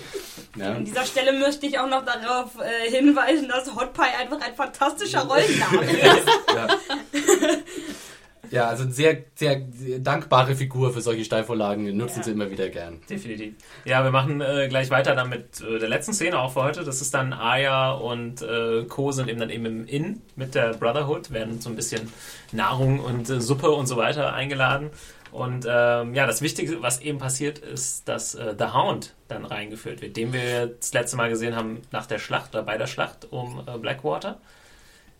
Ja. 0.57 0.73
An 0.73 0.85
dieser 0.85 1.05
Stelle 1.05 1.33
möchte 1.39 1.67
ich 1.67 1.79
auch 1.79 1.89
noch 1.89 2.05
darauf 2.05 2.53
äh, 2.61 2.91
hinweisen, 2.91 3.49
dass 3.49 3.75
Hot 3.75 3.93
Pie 3.93 4.15
einfach 4.19 4.41
ein 4.41 4.55
fantastischer 4.55 5.23
Rollenname 5.23 5.83
ist. 5.93 6.29
ja. 6.55 6.69
ja. 8.51 8.67
also 8.69 8.85
eine 8.85 8.93
sehr, 8.93 9.25
sehr 9.35 9.61
dankbare 9.99 10.55
Figur 10.55 10.93
für 10.95 11.03
solche 11.03 11.25
Steilvorlagen, 11.25 11.95
nutzen 11.95 12.19
ja. 12.19 12.23
sie 12.25 12.31
immer 12.31 12.51
wieder 12.51 12.71
gern. 12.71 13.01
Definitiv. 13.11 13.55
Ja, 13.85 14.03
wir 14.03 14.11
machen 14.13 14.41
äh, 14.41 14.69
gleich 14.69 14.89
weiter 14.89 15.15
dann 15.15 15.29
mit 15.29 15.61
äh, 15.61 15.79
der 15.79 15.91
letzten 15.91 16.15
Szene 16.15 16.39
auch 16.39 16.55
für 16.55 16.63
heute. 16.63 16.85
Das 16.85 17.03
ist 17.03 17.13
dann 17.13 17.35
Aya 17.35 17.93
und 17.93 18.41
äh, 18.41 18.85
Co. 18.89 19.13
sind 19.13 19.29
eben 19.29 19.41
dann 19.41 19.51
eben 19.51 19.67
im 19.67 19.87
Inn 19.87 20.23
mit 20.37 20.55
der 20.55 20.73
Brotherhood, 20.73 21.33
werden 21.33 21.61
so 21.61 21.69
ein 21.69 21.77
bisschen 21.77 22.11
Nahrung 22.53 23.01
und 23.01 23.29
äh, 23.29 23.43
Suppe 23.43 23.71
und 23.73 23.87
so 23.87 23.99
weiter 23.99 24.33
eingeladen. 24.33 24.91
Und 25.33 25.67
ähm, 25.69 26.15
ja, 26.15 26.27
das 26.27 26.43
Wichtige, 26.43 26.83
was 26.83 27.01
eben 27.01 27.19
passiert, 27.19 27.59
ist, 27.59 28.09
dass 28.09 28.35
äh, 28.35 28.55
The 28.59 28.67
Hound 28.67 29.15
dann 29.29 29.45
reingeführt 29.45 30.01
wird, 30.01 30.17
den 30.17 30.33
wir 30.33 30.69
das 30.69 30.93
letzte 30.93 31.17
Mal 31.17 31.29
gesehen 31.29 31.57
haben 31.57 31.83
nach 31.91 32.07
der 32.07 32.19
Schlacht 32.19 32.55
oder 32.55 32.63
bei 32.63 32.79
der 32.79 32.87
Schlacht 32.87 33.27
um 33.31 33.63
äh, 33.67 33.79
Blackwater. 33.79 34.39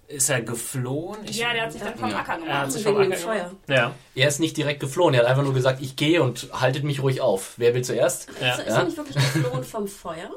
Ist 0.09 0.31
er 0.31 0.41
geflohen? 0.41 1.19
Ich, 1.25 1.39
ja, 1.39 1.53
der 1.53 1.63
hat 1.65 1.73
sich 1.73 1.83
dann 1.83 1.97
vom 1.97 2.15
Acker 2.15 2.35
gemacht. 2.35 2.49
Er 2.49 2.61
hat 2.61 2.73
sich 2.73 2.85
vom 2.85 2.97
Acker 2.97 3.17
gemacht. 3.17 3.57
Ja. 3.67 3.93
Er 4.15 4.29
ist 4.29 4.39
nicht 4.39 4.57
direkt 4.57 4.79
geflohen, 4.79 5.15
er 5.15 5.23
hat 5.23 5.27
einfach 5.29 5.43
nur 5.43 5.55
gesagt, 5.55 5.83
ich 5.83 5.97
gehe 5.97 6.23
und 6.23 6.49
haltet 6.53 6.85
mich 6.85 7.03
ruhig 7.03 7.21
auf. 7.21 7.55
Wer 7.57 7.75
will 7.75 7.83
zuerst? 7.83 8.29
Ja. 8.41 8.55
Ist, 8.55 8.61
ist 8.61 8.69
er 8.69 8.85
nicht 8.85 8.97
wirklich 8.97 9.17
geflohen 9.17 9.65
vom 9.65 9.89
Feuer? 9.89 10.31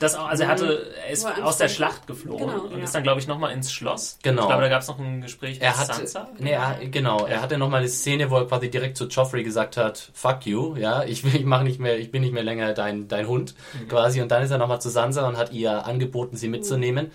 Das, 0.00 0.14
also 0.14 0.44
er 0.44 0.48
hatte, 0.48 0.92
er 1.06 1.12
ist 1.12 1.26
aus 1.26 1.58
der 1.58 1.68
Schlacht 1.68 2.06
geflohen 2.06 2.48
genau, 2.48 2.62
und 2.64 2.78
ja. 2.78 2.84
ist 2.84 2.94
dann, 2.94 3.02
glaube 3.02 3.20
ich, 3.20 3.28
nochmal 3.28 3.52
ins 3.52 3.70
Schloss. 3.70 4.18
Genau. 4.22 4.42
Ich 4.42 4.48
glaube, 4.48 4.62
da 4.62 4.68
gab 4.70 4.80
es 4.80 4.88
noch 4.88 4.98
ein 4.98 5.20
Gespräch 5.20 5.58
er 5.60 5.70
mit 5.70 5.78
hat, 5.78 5.94
Sansa. 5.94 6.28
Nee, 6.38 6.52
er, 6.52 6.78
genau. 6.90 7.26
Er 7.26 7.42
hatte 7.42 7.58
nochmal 7.58 7.80
eine 7.80 7.88
Szene, 7.88 8.30
wo 8.30 8.38
er 8.38 8.46
quasi 8.46 8.70
direkt 8.70 8.96
zu 8.96 9.08
Joffrey 9.08 9.44
gesagt 9.44 9.76
hat, 9.76 10.10
fuck 10.14 10.46
you, 10.46 10.74
ja, 10.76 11.04
ich, 11.04 11.22
ich 11.34 11.44
mach 11.44 11.62
nicht 11.62 11.80
mehr, 11.80 11.98
ich 11.98 12.10
bin 12.10 12.22
nicht 12.22 12.32
mehr 12.32 12.42
länger 12.42 12.72
dein, 12.72 13.08
dein 13.08 13.28
Hund, 13.28 13.54
mhm. 13.74 13.88
quasi. 13.88 14.22
Und 14.22 14.30
dann 14.30 14.42
ist 14.42 14.50
er 14.50 14.56
nochmal 14.56 14.80
zu 14.80 14.88
Sansa 14.88 15.28
und 15.28 15.36
hat 15.36 15.52
ihr 15.52 15.84
angeboten, 15.84 16.34
sie 16.36 16.48
mitzunehmen. 16.48 17.06
Mhm. 17.06 17.10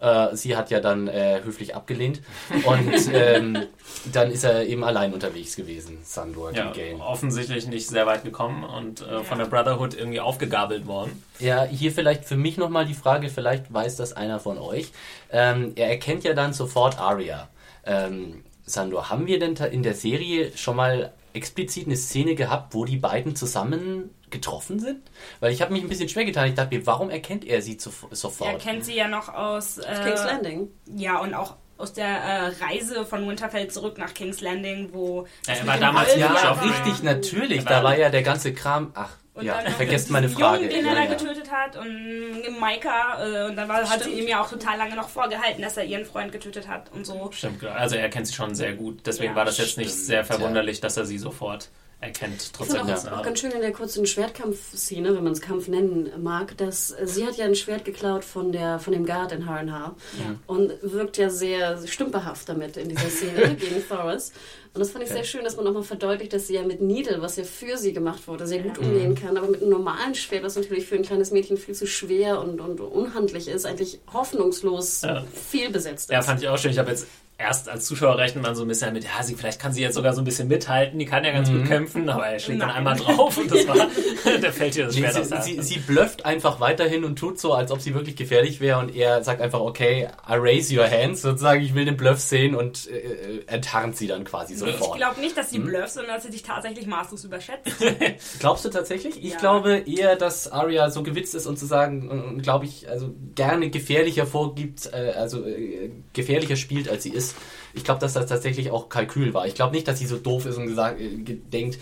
Äh, 0.00 0.36
sie 0.36 0.56
hat 0.56 0.70
ja 0.70 0.80
dann 0.80 1.08
äh, 1.08 1.40
höflich 1.44 1.74
abgelehnt. 1.74 2.22
Und 2.64 3.12
ähm, 3.12 3.66
dann 4.12 4.30
ist 4.30 4.44
er 4.44 4.66
eben 4.66 4.84
allein 4.84 5.12
unterwegs 5.12 5.56
gewesen, 5.56 5.98
Sandor 6.02 6.52
ja, 6.52 6.72
Game. 6.72 7.00
Offensichtlich 7.00 7.66
nicht 7.66 7.88
sehr 7.88 8.06
weit 8.06 8.24
gekommen 8.24 8.64
und 8.64 9.00
äh, 9.00 9.22
von 9.24 9.38
der 9.38 9.46
Brotherhood 9.46 9.94
irgendwie 9.94 10.20
aufgegabelt 10.20 10.86
worden. 10.86 11.22
Ja, 11.38 11.64
hier 11.64 11.92
vielleicht 11.92 12.24
für 12.24 12.36
mich 12.36 12.56
nochmal 12.56 12.86
die 12.86 12.94
Frage, 12.94 13.28
vielleicht 13.28 13.72
weiß 13.72 13.96
das 13.96 14.12
einer 14.12 14.40
von 14.40 14.58
euch. 14.58 14.92
Ähm, 15.30 15.72
er 15.76 15.88
erkennt 15.88 16.24
ja 16.24 16.34
dann 16.34 16.52
sofort 16.52 16.98
Arya. 16.98 17.48
Ähm, 17.84 18.44
Sandor, 18.64 19.10
haben 19.10 19.26
wir 19.26 19.38
denn 19.38 19.56
in 19.56 19.82
der 19.82 19.94
Serie 19.94 20.52
schon 20.56 20.76
mal 20.76 21.12
explizit 21.32 21.86
eine 21.86 21.96
Szene 21.96 22.34
gehabt, 22.34 22.74
wo 22.74 22.84
die 22.84 22.96
beiden 22.96 23.34
zusammen 23.34 24.10
getroffen 24.30 24.78
sind? 24.78 25.00
Weil 25.40 25.52
ich 25.52 25.62
habe 25.62 25.72
mich 25.72 25.82
ein 25.82 25.88
bisschen 25.88 26.08
schwer 26.08 26.24
getan. 26.24 26.48
Ich 26.48 26.54
dachte 26.54 26.76
mir, 26.76 26.86
warum 26.86 27.10
erkennt 27.10 27.44
er 27.44 27.62
sie 27.62 27.76
zu, 27.76 27.90
sofort? 28.10 28.52
Er 28.52 28.58
kennt 28.58 28.84
sie 28.84 28.94
ja 28.94 29.08
noch 29.08 29.28
aus, 29.32 29.78
äh, 29.78 29.94
King's 30.04 30.24
Landing. 30.24 30.68
Ja, 30.96 31.18
und 31.18 31.34
auch 31.34 31.56
aus 31.76 31.92
der 31.92 32.06
äh, 32.08 32.46
Reise 32.64 33.06
von 33.06 33.26
Winterfell 33.28 33.68
zurück 33.68 33.98
nach 33.98 34.12
King's 34.12 34.40
Landing, 34.40 34.90
wo. 34.92 35.26
Ja, 35.46 35.54
er 35.54 35.66
war 35.66 35.78
damals 35.78 36.14
ja, 36.16 36.34
ja 36.34 36.52
richtig, 36.52 37.02
natürlich. 37.02 37.64
Da 37.64 37.82
war 37.84 37.96
ja 37.96 38.10
der 38.10 38.22
ganze 38.22 38.52
Kram. 38.52 38.90
Ach, 38.94 39.16
und 39.38 39.46
ja, 39.46 39.60
vergesst 39.76 40.10
meine 40.10 40.28
Frage. 40.28 40.64
Jungen, 40.64 40.70
den 40.70 40.84
er 40.84 40.94
ja, 40.94 41.06
da 41.06 41.14
getötet 41.14 41.48
hat 41.52 41.76
und 41.76 42.58
Maika 42.58 43.24
äh, 43.24 43.48
und 43.48 43.54
dann 43.54 43.68
war, 43.68 43.88
hat 43.88 44.02
sie 44.02 44.10
ihm 44.10 44.26
ja 44.26 44.42
auch 44.42 44.50
total 44.50 44.76
lange 44.76 44.96
noch 44.96 45.08
vorgehalten, 45.08 45.62
dass 45.62 45.76
er 45.76 45.84
ihren 45.84 46.04
Freund 46.04 46.32
getötet 46.32 46.66
hat 46.66 46.90
und 46.92 47.06
so. 47.06 47.30
Stimmt, 47.30 47.64
also 47.64 47.94
er 47.94 48.08
kennt 48.08 48.26
sie 48.26 48.34
schon 48.34 48.56
sehr 48.56 48.72
gut. 48.72 49.06
Deswegen 49.06 49.30
ja, 49.30 49.36
war 49.36 49.44
das 49.44 49.58
jetzt 49.58 49.72
stimmt, 49.72 49.86
nicht 49.86 49.94
sehr 49.94 50.24
verwunderlich, 50.24 50.80
dass 50.80 50.96
er 50.96 51.04
sie 51.04 51.18
sofort 51.18 51.70
erkennt. 52.00 52.52
Trotzdem 52.52 52.86
ich 52.86 52.92
auch, 52.92 53.12
auch 53.12 53.22
ganz 53.22 53.40
schön 53.40 53.50
in 53.50 53.60
der 53.60 53.72
kurzen 53.72 54.06
Schwertkampfszene, 54.06 55.16
wenn 55.16 55.24
man 55.24 55.32
es 55.32 55.40
Kampf 55.40 55.66
nennen 55.66 56.10
mag, 56.22 56.56
dass 56.56 56.94
sie 57.04 57.26
hat 57.26 57.36
ja 57.36 57.44
ein 57.44 57.56
Schwert 57.56 57.84
geklaut 57.84 58.24
von 58.24 58.52
der 58.52 58.78
von 58.78 58.92
dem 58.92 59.04
Guard 59.04 59.32
in 59.32 59.46
Harrenhal 59.46 59.92
ja. 60.18 60.36
und 60.46 60.72
wirkt 60.82 61.16
ja 61.16 61.28
sehr 61.28 61.84
stümperhaft 61.86 62.48
damit 62.48 62.76
in 62.76 62.88
dieser 62.88 63.10
Szene 63.10 63.54
gegen 63.60 63.86
Thoros. 63.88 64.32
Und 64.74 64.80
das 64.80 64.90
fand 64.90 65.04
ich 65.04 65.10
sehr 65.10 65.24
schön, 65.24 65.42
dass 65.42 65.56
man 65.56 65.64
nochmal 65.64 65.82
verdeutlicht, 65.82 66.32
dass 66.32 66.46
sie 66.46 66.54
ja 66.54 66.62
mit 66.62 66.80
Needle, 66.80 67.20
was 67.20 67.36
ja 67.36 67.42
für 67.42 67.76
sie 67.76 67.92
gemacht 67.92 68.28
wurde, 68.28 68.46
sehr 68.46 68.62
gut 68.62 68.78
umgehen 68.78 69.16
kann, 69.16 69.36
aber 69.36 69.48
mit 69.48 69.60
einem 69.60 69.70
normalen 69.70 70.14
Schwert, 70.14 70.44
was 70.44 70.54
natürlich 70.54 70.86
für 70.86 70.94
ein 70.94 71.02
kleines 71.02 71.32
Mädchen 71.32 71.56
viel 71.56 71.74
zu 71.74 71.86
schwer 71.86 72.40
und, 72.40 72.60
und 72.60 72.80
unhandlich 72.80 73.48
ist, 73.48 73.66
eigentlich 73.66 73.98
hoffnungslos 74.12 75.02
ja. 75.02 75.24
viel 75.32 75.70
besetzt 75.70 76.10
ist. 76.10 76.14
Ja, 76.14 76.22
fand 76.22 76.42
ich 76.42 76.48
auch 76.48 76.58
schön. 76.58 76.70
Ich 76.70 76.78
habe 76.78 76.90
jetzt 76.90 77.08
erst 77.40 77.68
als 77.68 77.86
Zuschauer 77.86 78.18
rechnet 78.18 78.42
man 78.42 78.56
so 78.56 78.62
ein 78.62 78.68
bisschen 78.68 78.92
mit, 78.92 79.04
ja, 79.04 79.22
sie, 79.22 79.36
vielleicht 79.36 79.60
kann 79.60 79.72
sie 79.72 79.80
jetzt 79.80 79.94
sogar 79.94 80.12
so 80.12 80.20
ein 80.20 80.24
bisschen 80.24 80.48
mithalten, 80.48 80.98
die 80.98 81.04
kann 81.06 81.24
ja 81.24 81.30
ganz 81.30 81.48
gut 81.48 81.66
kämpfen, 81.66 82.08
aber 82.08 82.26
er 82.26 82.38
schlägt 82.40 82.60
dann 82.60 82.70
einmal 82.70 82.96
drauf 82.96 83.38
und 83.38 83.48
das 83.48 83.66
war, 83.68 83.76
der 84.42 84.52
fällt 84.52 84.74
ihr 84.76 84.86
das 84.86 84.94
Nee, 84.96 85.02
Schwert 85.02 85.14
sie, 85.14 85.20
aus 85.20 85.28
der 85.28 85.42
sie, 85.42 85.56
Hand. 85.56 85.64
sie 85.64 85.78
blufft 85.78 86.24
einfach 86.24 86.58
weiterhin 86.58 87.04
und 87.04 87.16
tut 87.16 87.38
so, 87.38 87.52
als 87.54 87.70
ob 87.70 87.80
sie 87.80 87.94
wirklich 87.94 88.16
gefährlich 88.16 88.58
wäre 88.60 88.80
und 88.80 88.92
er 88.94 89.22
sagt 89.22 89.40
einfach, 89.40 89.60
okay, 89.60 90.08
I 90.28 90.32
raise 90.34 90.76
your 90.76 90.90
hands, 90.90 91.22
sozusagen, 91.22 91.62
ich 91.62 91.74
will 91.76 91.84
den 91.84 91.96
Bluff 91.96 92.18
sehen 92.18 92.56
und 92.56 92.88
äh, 92.90 93.44
enttarnt 93.46 93.96
sie 93.96 94.08
dann 94.08 94.24
quasi 94.24 94.54
Ich 94.54 94.58
sofort. 94.58 94.96
glaube 94.96 95.20
nicht, 95.20 95.36
dass 95.36 95.50
sie 95.50 95.60
blufft, 95.60 95.92
sondern 95.92 96.14
dass 96.16 96.24
sie 96.24 96.32
sich 96.32 96.42
tatsächlich 96.42 96.88
maßlos 96.88 97.22
überschätzt. 97.24 97.70
Glaubst 98.40 98.64
du 98.64 98.68
tatsächlich? 98.68 99.16
Ich 99.24 99.32
Ja. 99.34 99.38
glaube 99.38 99.84
eher, 99.86 100.16
dass 100.16 100.50
Arya 100.50 100.90
so 100.90 101.04
gewitzt 101.04 101.36
ist 101.36 101.46
und 101.46 101.56
zu 101.56 101.66
sagen, 101.66 102.40
glaube 102.42 102.64
ich, 102.64 102.88
also 102.88 103.14
gerne 103.36 103.70
gefährlicher 103.70 104.26
vorgibt, 104.26 104.90
äh, 104.92 105.12
also 105.16 105.44
äh, 105.46 105.90
gefährlicher 106.12 106.56
spielt, 106.56 106.88
als 106.88 107.04
sie 107.04 107.10
ist. 107.10 107.27
Ich 107.74 107.84
glaube, 107.84 108.00
dass 108.00 108.14
das 108.14 108.26
tatsächlich 108.26 108.70
auch 108.70 108.88
Kalkül 108.88 109.34
war. 109.34 109.46
Ich 109.46 109.54
glaube 109.54 109.74
nicht, 109.74 109.86
dass 109.88 109.98
sie 109.98 110.06
so 110.06 110.16
doof 110.16 110.46
ist 110.46 110.56
und 110.56 110.66
gesagt, 110.66 111.00
äh, 111.00 111.08
denkt, 111.16 111.78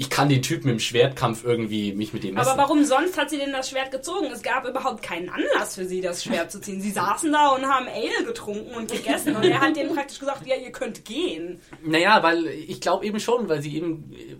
ich 0.00 0.08
kann 0.08 0.30
den 0.30 0.40
Typen 0.40 0.70
im 0.70 0.78
Schwertkampf 0.78 1.44
irgendwie 1.44 1.92
mich 1.92 2.14
mit 2.14 2.24
dem 2.24 2.34
messen. 2.34 2.48
Aber 2.48 2.62
warum 2.62 2.86
sonst 2.86 3.18
hat 3.18 3.28
sie 3.28 3.36
denn 3.36 3.52
das 3.52 3.68
Schwert 3.68 3.90
gezogen? 3.90 4.28
Es 4.32 4.40
gab 4.40 4.66
überhaupt 4.66 5.02
keinen 5.02 5.28
Anlass 5.28 5.74
für 5.74 5.84
sie, 5.84 6.00
das 6.00 6.24
Schwert 6.24 6.50
zu 6.50 6.58
ziehen. 6.58 6.80
Sie 6.80 6.90
saßen 6.90 7.30
da 7.30 7.50
und 7.50 7.66
haben 7.66 7.86
Ale 7.86 8.24
getrunken 8.24 8.74
und 8.74 8.90
gegessen 8.90 9.36
und 9.36 9.44
er 9.44 9.60
hat 9.60 9.76
denen 9.76 9.94
praktisch 9.94 10.18
gesagt, 10.18 10.46
ja, 10.46 10.56
ihr 10.56 10.72
könnt 10.72 11.04
gehen. 11.04 11.60
Naja, 11.84 12.22
weil 12.22 12.46
ich 12.46 12.80
glaube 12.80 13.04
eben 13.04 13.20
schon, 13.20 13.50
weil 13.50 13.60
sie 13.60 13.76
eben 13.76 14.10
äh, 14.14 14.36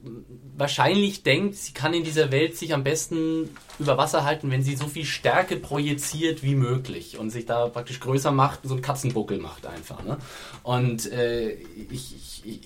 wahrscheinlich 0.57 1.25
denkt, 1.25 1.57
sie 1.57 1.75
kann 1.75 1.93
in 1.93 2.05
dieser 2.05 2.33
Welt 2.33 2.57
sich 2.57 2.73
am 2.73 2.83
besten 2.83 3.51
über 3.79 3.99
Wasser 3.99 4.25
halten, 4.25 4.51
wenn 4.51 4.63
sie 4.63 4.77
so 4.77 4.87
viel 4.87 5.05
Stärke 5.05 5.57
projiziert 5.57 6.43
wie 6.43 6.55
möglich 6.55 7.19
und 7.19 7.29
sich 7.29 7.45
da 7.45 7.69
praktisch 7.69 8.01
größer 8.01 8.33
macht, 8.33 8.61
so 8.63 8.73
einen 8.73 8.83
Katzenbuckel 8.83 9.37
macht 9.37 9.67
einfach. 9.67 10.03
Ne? 10.05 10.17
Und 10.63 11.13
äh, 11.13 11.51
ich, 11.51 12.15
ich, 12.17 12.43
ich, 12.47 12.61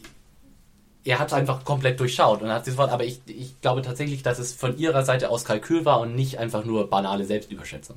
er 1.04 1.18
hat 1.18 1.28
es 1.28 1.34
einfach 1.34 1.64
komplett 1.64 2.00
durchschaut 2.00 2.42
und 2.42 2.50
hat 2.50 2.64
sofort, 2.64 2.90
aber 2.90 3.04
ich, 3.04 3.20
ich 3.26 3.60
glaube 3.60 3.82
tatsächlich, 3.82 4.22
dass 4.22 4.38
es 4.38 4.52
von 4.52 4.78
ihrer 4.78 5.04
Seite 5.04 5.28
aus 5.30 5.44
Kalkül 5.44 5.84
war 5.84 6.00
und 6.00 6.14
nicht 6.14 6.38
einfach 6.38 6.64
nur 6.64 6.88
banale 6.88 7.24
Selbstüberschätzung. 7.24 7.96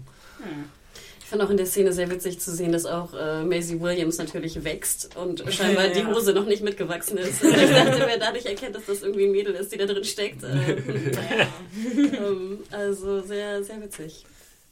Ich 1.28 1.32
fand 1.32 1.42
auch 1.42 1.50
in 1.50 1.58
der 1.58 1.66
Szene 1.66 1.92
sehr 1.92 2.10
witzig 2.10 2.40
zu 2.40 2.52
sehen, 2.52 2.72
dass 2.72 2.86
auch 2.86 3.14
äh, 3.14 3.44
Maisie 3.44 3.82
Williams 3.82 4.18
natürlich 4.18 4.64
wächst 4.64 5.16
und 5.18 5.44
scheinbar 5.54 5.90
die 5.90 6.06
Hose 6.06 6.32
noch 6.34 6.46
nicht 6.46 6.64
mitgewachsen 6.64 7.18
ist. 7.18 7.44
Und 7.44 7.50
ich 7.58 7.70
dachte, 7.70 8.02
wer 8.06 8.18
dadurch 8.18 8.46
erkennt, 8.46 8.76
dass 8.76 8.86
das 8.86 9.02
irgendwie 9.02 9.26
ein 9.26 9.32
Mädel 9.32 9.54
ist, 9.56 9.74
die 9.74 9.78
da 9.78 9.86
drin 9.86 10.04
steckt. 10.04 10.44
Äh, 10.48 12.16
ähm, 12.18 12.60
also 12.72 13.22
sehr, 13.22 13.64
sehr 13.64 13.82
witzig. 13.82 14.26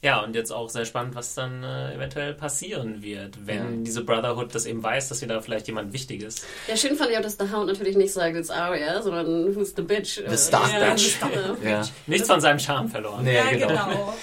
Ja, 0.06 0.20
und 0.20 0.36
jetzt 0.36 0.52
auch 0.52 0.70
sehr 0.70 0.84
spannend, 0.84 1.16
was 1.16 1.34
dann 1.34 1.64
äh, 1.64 1.92
eventuell 1.92 2.32
passieren 2.32 3.02
wird, 3.02 3.44
wenn 3.44 3.82
diese 3.82 4.04
Brotherhood 4.04 4.54
das 4.54 4.64
eben 4.64 4.80
weiß, 4.80 5.08
dass 5.08 5.18
hier 5.18 5.26
da 5.26 5.40
vielleicht 5.40 5.66
jemand 5.66 5.92
Wichtiges. 5.92 6.46
Ja, 6.68 6.76
schön 6.76 6.94
fand 6.94 7.10
ich 7.10 7.18
auch, 7.18 7.22
dass 7.22 7.36
The 7.38 7.50
Hound 7.52 7.66
natürlich 7.66 7.96
nicht 7.96 8.12
sagt, 8.12 8.36
it's 8.36 8.48
Arya, 8.48 9.02
sondern 9.02 9.56
who's 9.56 9.74
the 9.74 9.82
bitch. 9.82 10.22
The 10.24 10.36
Stark 10.36 10.72
ja, 10.72 10.90
Bitch. 10.90 11.16
Ja. 11.64 11.68
Ja. 11.68 11.82
Nichts 12.06 12.28
von 12.28 12.40
seinem 12.40 12.60
Charme 12.60 12.88
verloren. 12.88 13.24
Nee, 13.24 13.34
Ja, 13.34 13.50
genau. 13.50 13.66
genau. 13.66 14.14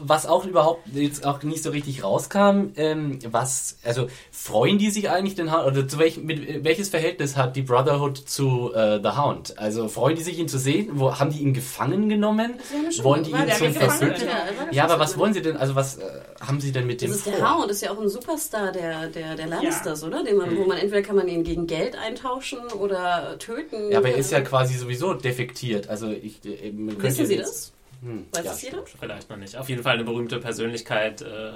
Was 0.00 0.26
auch 0.26 0.44
überhaupt 0.44 0.86
jetzt 0.92 1.24
auch 1.26 1.42
nicht 1.42 1.62
so 1.62 1.70
richtig 1.70 2.02
rauskam, 2.02 2.72
ähm, 2.76 3.18
was, 3.30 3.78
also 3.84 4.08
freuen 4.30 4.78
die 4.78 4.90
sich 4.90 5.10
eigentlich 5.10 5.34
den 5.34 5.52
Hound, 5.52 5.66
oder 5.66 5.88
zu 5.88 5.98
welchem, 5.98 6.24
mit, 6.26 6.64
welches 6.64 6.88
Verhältnis 6.88 7.36
hat 7.36 7.56
die 7.56 7.62
Brotherhood 7.62 8.16
zu 8.16 8.72
äh, 8.74 9.00
The 9.02 9.10
Hound? 9.18 9.58
Also 9.58 9.88
freuen 9.88 10.16
die 10.16 10.22
sich 10.22 10.38
ihn 10.38 10.48
zu 10.48 10.58
sehen? 10.58 10.90
Wo, 10.94 11.18
haben 11.18 11.30
die 11.30 11.40
ihn 11.42 11.54
gefangen 11.54 12.08
genommen? 12.08 12.54
Wollen 13.02 13.24
die 13.24 13.30
ihn 13.30 13.48
zum? 13.56 13.72
Verbündeten? 13.72 14.28
Ja, 14.28 14.66
er 14.68 14.72
Ja, 14.74 14.84
aber 14.84 14.98
was 14.98 15.16
wollen 15.18 15.32
sie 15.34 15.42
denn, 15.42 15.56
also 15.56 15.74
was 15.74 15.98
äh, 15.98 16.02
haben 16.40 16.60
sie 16.60 16.72
denn 16.72 16.86
mit 16.86 17.00
dem 17.00 17.08
Das 17.08 17.18
ist 17.18 17.24
vor? 17.24 17.32
der 17.34 17.54
Hound, 17.56 17.70
ist 17.70 17.82
ja 17.82 17.90
auch 17.90 18.00
ein 18.00 18.08
Superstar 18.08 18.72
der, 18.72 19.08
der, 19.08 19.34
der 19.34 19.46
Lannisters, 19.46 20.02
oder? 20.04 20.22
Den 20.24 20.36
man, 20.36 20.56
Wo 20.56 20.64
man 20.64 20.78
entweder 20.78 21.02
kann 21.02 21.16
man 21.16 21.28
ihn 21.28 21.44
gegen 21.44 21.66
Geld 21.66 21.96
eintauschen 21.96 22.58
oder 22.78 23.38
töten. 23.38 23.90
Ja, 23.90 23.98
aber 23.98 24.08
er 24.10 24.16
ist 24.16 24.30
ja 24.32 24.40
quasi 24.40 24.74
sowieso 24.74 25.14
defektiert. 25.14 25.88
Also 25.88 26.10
ich, 26.10 26.44
äh, 26.44 26.72
man 26.72 26.88
könnte 26.98 27.02
Wissen 27.04 27.26
Sie 27.26 27.34
jetzt- 27.34 27.48
das? 27.48 27.72
Hm, 28.02 28.26
Weiß 28.32 28.44
ja, 28.44 28.50
das 28.50 28.62
jeder? 28.62 28.82
Vielleicht 28.98 29.30
noch 29.30 29.36
nicht. 29.36 29.56
Auf 29.56 29.68
jeden 29.68 29.82
Fall 29.82 29.94
eine 29.94 30.04
berühmte 30.04 30.38
Persönlichkeit, 30.38 31.22
äh, 31.22 31.52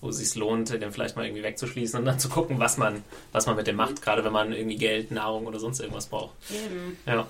wo 0.00 0.08
es 0.08 0.16
sich 0.16 0.34
lohnt, 0.34 0.70
den 0.70 0.92
vielleicht 0.92 1.16
mal 1.16 1.24
irgendwie 1.24 1.42
wegzuschließen 1.42 1.98
und 1.98 2.04
dann 2.04 2.18
zu 2.18 2.28
gucken, 2.28 2.58
was 2.58 2.76
man, 2.76 3.04
was 3.30 3.46
man 3.46 3.56
mit 3.56 3.66
dem 3.66 3.76
macht, 3.76 4.02
gerade 4.02 4.24
wenn 4.24 4.32
man 4.32 4.52
irgendwie 4.52 4.76
Geld, 4.76 5.10
Nahrung 5.10 5.46
oder 5.46 5.60
sonst 5.60 5.80
irgendwas 5.80 6.06
braucht. 6.06 6.34
Ja. 7.06 7.26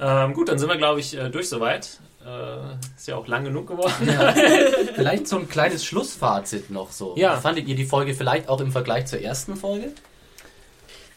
Ähm, 0.00 0.34
gut, 0.34 0.48
dann 0.48 0.58
sind 0.58 0.68
wir, 0.68 0.76
glaube 0.76 1.00
ich, 1.00 1.16
äh, 1.16 1.28
durch 1.30 1.48
soweit. 1.48 2.00
Äh, 2.24 2.74
ist 2.96 3.08
ja 3.08 3.16
auch 3.16 3.26
lang 3.28 3.44
genug 3.44 3.66
geworden. 3.68 3.92
Vielleicht 4.94 5.26
so 5.26 5.38
ein 5.38 5.48
kleines 5.48 5.84
Schlussfazit 5.84 6.70
noch 6.70 6.90
so. 6.90 7.14
Ja. 7.16 7.36
Fandet 7.40 7.66
ihr 7.66 7.74
die 7.74 7.86
Folge 7.86 8.14
vielleicht 8.14 8.48
auch 8.48 8.60
im 8.60 8.72
Vergleich 8.72 9.06
zur 9.06 9.20
ersten 9.20 9.56
Folge? 9.56 9.92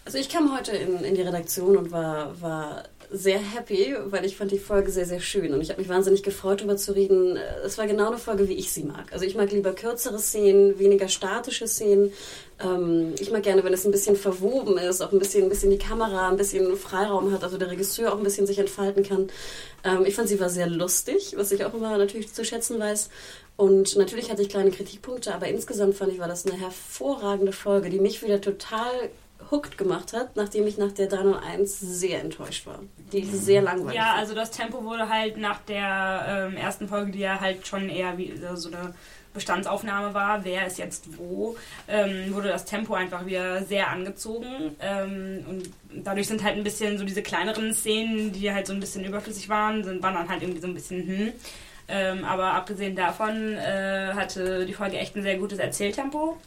Also 0.06 0.18
ich 0.18 0.30
kam 0.30 0.56
heute 0.56 0.72
in, 0.72 1.04
in 1.04 1.16
die 1.16 1.22
Redaktion 1.22 1.78
und 1.78 1.92
war, 1.92 2.40
war 2.42 2.84
sehr 3.14 3.38
happy, 3.38 3.96
weil 4.08 4.26
ich 4.26 4.36
fand 4.36 4.52
die 4.52 4.58
Folge 4.58 4.92
sehr, 4.92 5.06
sehr 5.06 5.20
schön. 5.20 5.54
Und 5.54 5.62
ich 5.62 5.70
habe 5.70 5.80
mich 5.80 5.88
wahnsinnig 5.88 6.24
gefreut, 6.24 6.62
darüber 6.62 6.78
zu 6.78 6.94
reden. 6.94 7.38
Es 7.64 7.78
war 7.78 7.86
genau 7.86 8.08
eine 8.08 8.18
Folge, 8.18 8.50
wie 8.50 8.54
ich 8.54 8.74
sie 8.74 8.84
mag. 8.84 9.14
Also 9.14 9.24
ich 9.24 9.36
mag 9.36 9.52
lieber 9.52 9.74
kürzere 9.74 10.18
Szenen, 10.18 10.80
weniger 10.80 11.08
statische 11.08 11.68
Szenen. 11.68 12.12
Ähm, 12.60 13.14
ich 13.20 13.32
mag 13.32 13.44
gerne, 13.44 13.64
wenn 13.64 13.74
es 13.74 13.86
ein 13.86 13.92
bisschen 13.92 14.16
verwoben 14.16 14.80
ist, 14.80 15.02
auch 15.02 15.12
ein 15.12 15.20
bisschen, 15.20 15.44
ein 15.44 15.50
bisschen 15.50 15.70
die 15.70 15.78
Kamera, 15.78 16.30
ein 16.30 16.38
bisschen 16.38 16.76
Freiraum 16.76 17.32
hat, 17.32 17.44
also 17.44 17.60
der 17.60 17.70
Regisseur 17.70 18.12
auch 18.12 18.18
ein 18.18 18.24
bisschen 18.24 18.48
sich 18.48 18.58
entfalten 18.58 19.04
kann. 19.04 19.28
Ähm, 19.84 20.06
ich 20.06 20.16
fand, 20.16 20.28
sie 20.28 20.40
war 20.40 20.50
sehr 20.50 20.68
lustig, 20.68 21.36
was 21.38 21.52
ich 21.52 21.64
auch 21.66 21.74
immer 21.76 21.96
natürlich 21.98 22.34
zu 22.34 22.44
schätzen 22.44 22.80
weiß. 22.80 23.10
Und 23.58 23.96
natürlich 23.96 24.32
hatte 24.32 24.42
ich 24.42 24.50
kleine 24.50 24.72
Kritikpunkte, 24.72 25.36
aber 25.36 25.48
insgesamt 25.48 25.96
fand 25.96 26.12
ich, 26.12 26.20
war 26.20 26.28
das 26.28 26.48
eine 26.48 26.60
hervorragende 26.60 27.52
Folge, 27.52 27.92
die 27.92 28.00
mich 28.00 28.24
wieder 28.24 28.42
total 28.42 28.90
hooked 29.54 29.78
gemacht 29.78 30.14
hat, 30.14 30.36
nachdem 30.36 30.66
ich 30.66 30.78
nach 30.78 30.92
der 30.92 31.08
301 31.08 31.80
sehr 31.80 32.22
enttäuscht 32.22 32.66
war. 32.66 32.80
Die 33.12 33.24
sehr 33.24 33.62
langweilig 33.62 33.96
Ja, 33.96 34.16
also 34.16 34.34
das 34.34 34.52
Tempo 34.52 34.84
wurde 34.84 35.08
halt 35.08 35.38
nach 35.38 35.60
der 35.60 36.50
ähm, 36.50 36.58
ersten 36.58 36.88
Folge, 36.88 37.12
die 37.12 37.20
ja 37.20 37.40
halt 37.40 37.66
schon 37.68 37.88
eher 37.88 38.18
wie 38.18 38.34
so 38.56 38.70
eine 38.70 38.94
Bestandsaufnahme 39.34 40.14
war, 40.14 40.44
wer 40.44 40.68
ist 40.68 40.78
jetzt 40.78 41.18
wo, 41.18 41.56
ähm, 41.88 42.34
wurde 42.34 42.50
das 42.50 42.66
Tempo 42.66 42.94
einfach 42.94 43.26
wieder 43.26 43.64
sehr 43.64 43.90
angezogen. 43.90 44.76
Ähm, 44.80 45.46
und 45.48 45.70
dadurch 46.04 46.28
sind 46.28 46.44
halt 46.44 46.58
ein 46.58 46.64
bisschen 46.64 46.98
so 46.98 47.06
diese 47.06 47.22
kleineren 47.22 47.74
Szenen, 47.74 48.32
die 48.32 48.52
halt 48.52 48.68
so 48.68 48.74
ein 48.74 48.80
bisschen 48.80 49.06
überflüssig 49.06 49.50
waren, 49.50 49.84
sind, 49.84 50.02
waren 50.04 50.16
dann 50.16 50.30
halt 50.30 50.42
irgendwie 50.42 50.62
so 50.62 50.68
ein 50.68 50.74
bisschen 50.74 51.08
hm. 51.08 51.34
Ähm, 51.90 52.24
aber 52.24 52.54
abgesehen 52.54 52.96
davon 52.96 53.56
äh, 53.56 54.14
hatte 54.14 54.66
die 54.66 54.74
Folge 54.74 54.98
echt 54.98 55.18
ein 55.18 55.22
sehr 55.22 55.38
gutes 55.38 55.60
Erzähltempo. 55.60 56.38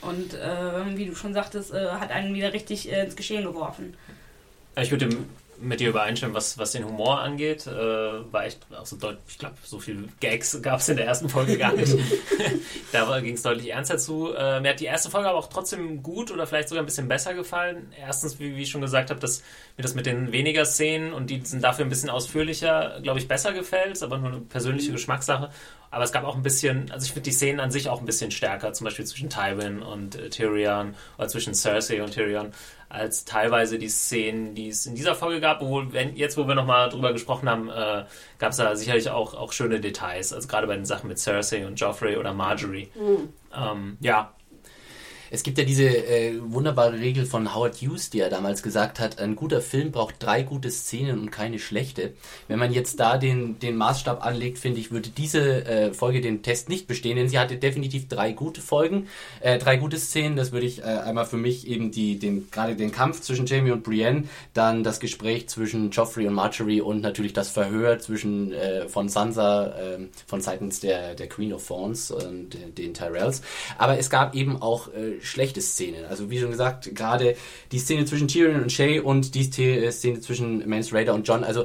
Und 0.00 0.34
äh, 0.34 0.96
wie 0.96 1.06
du 1.06 1.14
schon 1.14 1.34
sagtest, 1.34 1.72
äh, 1.72 1.88
hat 1.90 2.10
einen 2.10 2.34
wieder 2.34 2.52
richtig 2.52 2.90
äh, 2.90 3.04
ins 3.04 3.16
Geschehen 3.16 3.44
geworfen. 3.44 3.94
Ich 4.76 4.90
würde 4.90 5.08
mit 5.60 5.80
dir 5.80 5.90
übereinstimmen, 5.90 6.34
was, 6.34 6.58
was 6.58 6.72
den 6.72 6.84
Humor 6.84 7.20
angeht. 7.20 7.66
Äh, 7.66 7.72
war 7.72 8.44
echt 8.44 8.60
auch 8.76 8.86
so 8.86 8.96
deutlich, 8.96 9.20
ich 9.28 9.38
glaube, 9.38 9.56
so 9.62 9.78
viele 9.78 10.04
Gags 10.20 10.58
gab 10.62 10.80
es 10.80 10.88
in 10.88 10.96
der 10.96 11.06
ersten 11.06 11.28
Folge 11.28 11.58
gar 11.58 11.72
nicht. 11.72 11.94
da 12.92 13.20
ging 13.20 13.34
es 13.34 13.42
deutlich 13.42 13.70
ernster 13.72 13.98
zu. 13.98 14.32
Äh, 14.34 14.60
mir 14.60 14.70
hat 14.70 14.80
die 14.80 14.86
erste 14.86 15.10
Folge 15.10 15.28
aber 15.28 15.38
auch 15.38 15.48
trotzdem 15.48 16.02
gut 16.02 16.30
oder 16.30 16.46
vielleicht 16.46 16.68
sogar 16.68 16.82
ein 16.82 16.86
bisschen 16.86 17.08
besser 17.08 17.34
gefallen. 17.34 17.92
Erstens, 17.98 18.38
wie, 18.38 18.56
wie 18.56 18.62
ich 18.62 18.70
schon 18.70 18.80
gesagt 18.80 19.10
habe, 19.10 19.20
dass 19.20 19.42
mir 19.76 19.82
das 19.82 19.94
mit 19.94 20.06
den 20.06 20.32
weniger 20.32 20.64
Szenen 20.64 21.12
und 21.12 21.30
die 21.30 21.40
sind 21.44 21.62
dafür 21.62 21.84
ein 21.84 21.90
bisschen 21.90 22.10
ausführlicher, 22.10 23.00
glaube 23.02 23.18
ich, 23.18 23.28
besser 23.28 23.52
gefällt. 23.52 23.92
Ist 23.92 24.02
aber 24.02 24.18
nur 24.18 24.30
eine 24.30 24.40
persönliche 24.40 24.92
Geschmackssache. 24.92 25.50
Aber 25.90 26.04
es 26.04 26.12
gab 26.12 26.24
auch 26.24 26.36
ein 26.36 26.42
bisschen, 26.42 26.90
also 26.90 27.04
ich 27.06 27.12
finde 27.12 27.30
die 27.30 27.32
Szenen 27.32 27.60
an 27.60 27.70
sich 27.70 27.88
auch 27.88 28.00
ein 28.00 28.06
bisschen 28.06 28.30
stärker, 28.30 28.72
zum 28.72 28.84
Beispiel 28.84 29.06
zwischen 29.06 29.30
Tywin 29.30 29.80
und 29.80 30.16
äh, 30.16 30.28
Tyrion 30.28 30.94
oder 31.16 31.28
zwischen 31.28 31.54
Cersei 31.54 32.02
und 32.02 32.12
Tyrion, 32.12 32.52
als 32.88 33.24
teilweise 33.24 33.78
die 33.78 33.88
Szenen, 33.88 34.54
die 34.54 34.68
es 34.68 34.86
in 34.86 34.94
dieser 34.94 35.14
Folge 35.14 35.40
gab. 35.40 35.60
Obwohl, 35.60 35.92
wenn, 35.92 36.16
jetzt, 36.16 36.36
wo 36.36 36.48
wir 36.48 36.54
nochmal 36.54 36.88
drüber 36.88 37.12
gesprochen 37.12 37.48
haben, 37.48 37.68
äh, 37.68 38.04
gab 38.38 38.50
es 38.52 38.56
da 38.56 38.74
sicherlich 38.76 39.10
auch, 39.10 39.34
auch 39.34 39.52
schöne 39.52 39.80
Details. 39.80 40.32
Also 40.32 40.48
gerade 40.48 40.66
bei 40.66 40.74
den 40.74 40.84
Sachen 40.86 41.08
mit 41.08 41.18
Cersei 41.18 41.66
und 41.66 41.78
Joffrey 41.78 42.16
oder 42.16 42.32
Marjorie. 42.32 42.88
Ähm, 43.54 43.98
ja, 44.00 44.32
Es 45.30 45.42
gibt 45.42 45.58
ja 45.58 45.64
diese 45.64 45.84
äh, 45.84 46.34
wunderbare 46.40 46.98
Regel 46.98 47.26
von 47.26 47.54
Howard 47.54 47.76
Hughes, 47.76 48.10
die 48.10 48.20
er 48.20 48.30
damals 48.30 48.62
gesagt 48.62 48.98
hat, 48.98 49.18
ein 49.18 49.36
guter 49.36 49.60
Film 49.60 49.92
braucht 49.92 50.16
drei 50.20 50.42
gute 50.42 50.70
Szenen 50.70 51.18
und 51.20 51.30
keine 51.30 51.58
schlechte. 51.58 52.12
Wenn 52.48 52.58
man 52.58 52.72
jetzt 52.72 52.98
da 52.98 53.18
den, 53.18 53.58
den 53.58 53.76
Maßstab 53.76 54.24
anlegt, 54.24 54.58
finde 54.58 54.80
ich, 54.80 54.90
würde 54.90 55.10
diese 55.10 55.64
äh, 55.66 55.92
Folge 55.92 56.20
den 56.20 56.42
Test 56.42 56.68
nicht 56.68 56.86
bestehen, 56.86 57.16
denn 57.16 57.28
sie 57.28 57.38
hatte 57.38 57.56
definitiv 57.56 58.08
drei 58.08 58.32
gute 58.32 58.60
Folgen, 58.60 59.08
äh, 59.40 59.58
drei 59.58 59.76
gute 59.76 59.98
Szenen. 59.98 60.36
Das 60.36 60.52
würde 60.52 60.66
ich 60.66 60.80
äh, 60.80 60.84
einmal 60.84 61.26
für 61.26 61.36
mich 61.36 61.66
eben 61.68 61.90
die, 61.90 62.18
den, 62.18 62.50
gerade 62.50 62.74
den 62.74 62.92
Kampf 62.92 63.20
zwischen 63.20 63.46
Jamie 63.46 63.70
und 63.70 63.82
Brienne, 63.82 64.24
dann 64.54 64.82
das 64.82 65.00
Gespräch 65.00 65.48
zwischen 65.48 65.90
Joffrey 65.90 66.26
und 66.26 66.34
Marjorie 66.34 66.80
und 66.80 67.02
natürlich 67.02 67.32
das 67.32 67.50
Verhör 67.50 67.98
zwischen 67.98 68.52
äh, 68.52 68.88
von 68.88 69.08
Sansa 69.08 69.66
äh, 69.66 69.98
von 70.26 70.40
seitens 70.40 70.80
der, 70.80 71.14
der 71.14 71.28
Queen 71.28 71.52
of 71.52 71.66
Thorns 71.66 72.10
und 72.10 72.54
äh, 72.54 72.70
den 72.70 72.94
Tyrells. 72.94 73.42
Aber 73.76 73.98
es 73.98 74.10
gab 74.10 74.34
eben 74.34 74.60
auch 74.62 74.88
äh, 74.88 75.17
schlechte 75.22 75.60
Szenen. 75.60 76.04
Also 76.06 76.30
wie 76.30 76.38
schon 76.38 76.50
gesagt, 76.50 76.94
gerade 76.94 77.36
die 77.72 77.78
Szene 77.78 78.04
zwischen 78.04 78.28
Tyrion 78.28 78.62
und 78.62 78.72
Shay 78.72 79.00
und 79.00 79.34
die 79.34 79.44
Szene 79.44 79.90
Szene 79.92 80.20
zwischen 80.20 80.68
Mance 80.68 80.94
Raider 80.94 81.14
und 81.14 81.26
John. 81.26 81.44
Also 81.44 81.64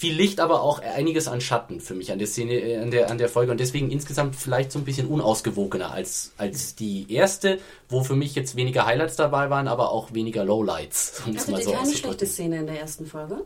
viel 0.00 0.14
Licht, 0.14 0.40
aber 0.40 0.62
auch 0.62 0.80
einiges 0.80 1.28
an 1.28 1.42
Schatten 1.42 1.78
für 1.78 1.94
mich 1.94 2.10
an 2.10 2.18
der 2.18 2.26
Szene, 2.26 2.54
äh, 2.54 2.78
an 2.78 2.90
der, 2.90 3.10
an 3.10 3.18
der 3.18 3.28
Folge 3.28 3.52
und 3.52 3.60
deswegen 3.60 3.90
insgesamt 3.90 4.34
vielleicht 4.34 4.72
so 4.72 4.78
ein 4.78 4.86
bisschen 4.86 5.06
unausgewogener 5.06 5.92
als, 5.92 6.32
als 6.38 6.74
die 6.74 7.12
erste, 7.12 7.58
wo 7.90 8.02
für 8.02 8.16
mich 8.16 8.34
jetzt 8.34 8.56
weniger 8.56 8.86
Highlights 8.86 9.16
dabei 9.16 9.50
waren, 9.50 9.68
aber 9.68 9.90
auch 9.92 10.14
weniger 10.14 10.42
Lowlights, 10.42 11.20
um 11.26 11.34
Hattet 11.34 11.48
mal 11.50 11.62
so 11.62 11.72
keine 11.72 11.94
schlechte. 11.94 12.24
Szene 12.24 12.60
in 12.60 12.66
der 12.66 12.80
ersten 12.80 13.04
Folge? 13.04 13.44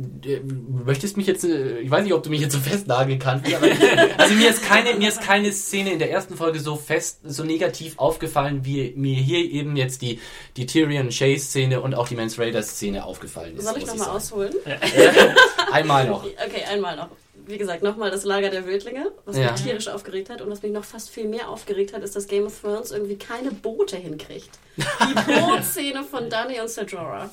Du 0.00 0.84
möchtest 0.84 1.16
mich 1.16 1.26
jetzt, 1.26 1.42
äh, 1.42 1.80
ich 1.80 1.90
weiß 1.90 2.04
nicht, 2.04 2.12
ob 2.14 2.22
du 2.22 2.30
mich 2.30 2.40
jetzt 2.40 2.52
so 2.52 2.60
festnageln 2.60 3.18
kannst, 3.18 3.52
aber 3.52 3.66
also 4.18 4.34
mir 4.34 4.48
ist 4.48 4.62
keine, 4.62 4.94
mir 4.94 5.08
ist 5.08 5.20
keine 5.20 5.50
Szene 5.52 5.92
in 5.92 5.98
der 5.98 6.12
ersten 6.12 6.36
Folge 6.36 6.60
so 6.60 6.76
fest, 6.76 7.18
so 7.24 7.42
negativ 7.42 7.98
aufgefallen, 7.98 8.64
wie 8.64 8.92
mir 8.96 9.16
hier 9.16 9.38
eben 9.40 9.76
jetzt 9.76 10.02
die, 10.02 10.20
die 10.56 10.66
Tyrion 10.66 11.08
Chase 11.10 11.40
Szene 11.46 11.80
und 11.80 11.94
auch 11.96 12.06
die 12.06 12.14
Mans 12.14 12.38
Raider 12.38 12.62
Szene 12.62 13.04
aufgefallen 13.04 13.56
ist. 13.56 13.64
Soll 13.64 13.78
ich 13.78 13.86
nochmal 13.86 14.10
ausholen? 14.10 14.54
Einmal 15.72 16.06
noch. 16.06 16.24
Okay, 16.24 16.62
einmal 16.70 16.96
noch. 16.96 17.08
Wie 17.46 17.58
gesagt, 17.58 17.82
nochmal 17.82 18.10
das 18.10 18.24
Lager 18.24 18.50
der 18.50 18.66
Wildlinge, 18.66 19.10
was 19.24 19.36
Ja. 19.36 19.50
mich 19.52 19.62
tierisch 19.62 19.88
aufgeregt 19.88 20.30
hat. 20.30 20.42
Und 20.42 20.50
was 20.50 20.62
mich 20.62 20.70
noch 20.70 20.84
fast 20.84 21.10
viel 21.10 21.26
mehr 21.26 21.48
aufgeregt 21.48 21.92
hat, 21.94 22.02
ist, 22.02 22.14
dass 22.14 22.26
Game 22.28 22.44
of 22.44 22.60
Thrones 22.60 22.90
irgendwie 22.90 23.16
keine 23.16 23.50
Boote 23.50 23.96
hinkriegt. 23.96 24.50
Die 24.76 24.82
Bootszene 25.32 26.04
von 26.04 26.28
Dany 26.28 26.60
und 26.60 26.90
Jorah. 26.92 27.30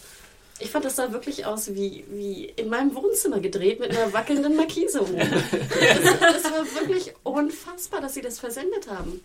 Ich 0.60 0.72
fand, 0.72 0.86
das 0.86 0.96
sah 0.96 1.12
wirklich 1.12 1.46
aus 1.46 1.74
wie, 1.74 2.06
wie 2.10 2.46
in 2.46 2.70
meinem 2.70 2.96
Wohnzimmer 2.96 3.40
gedreht 3.42 3.80
mit 3.82 3.92
einer 3.96 4.14
wackelnden 4.14 4.56
Markise 4.56 5.02
oben. 5.02 5.18
Das, 5.18 6.20
das 6.20 6.44
war 6.46 6.66
wirklich 6.80 7.14
unfassbar, 7.24 8.00
dass 8.00 8.14
sie 8.14 8.22
das 8.22 8.40
versendet 8.40 8.90
haben. 8.90 9.22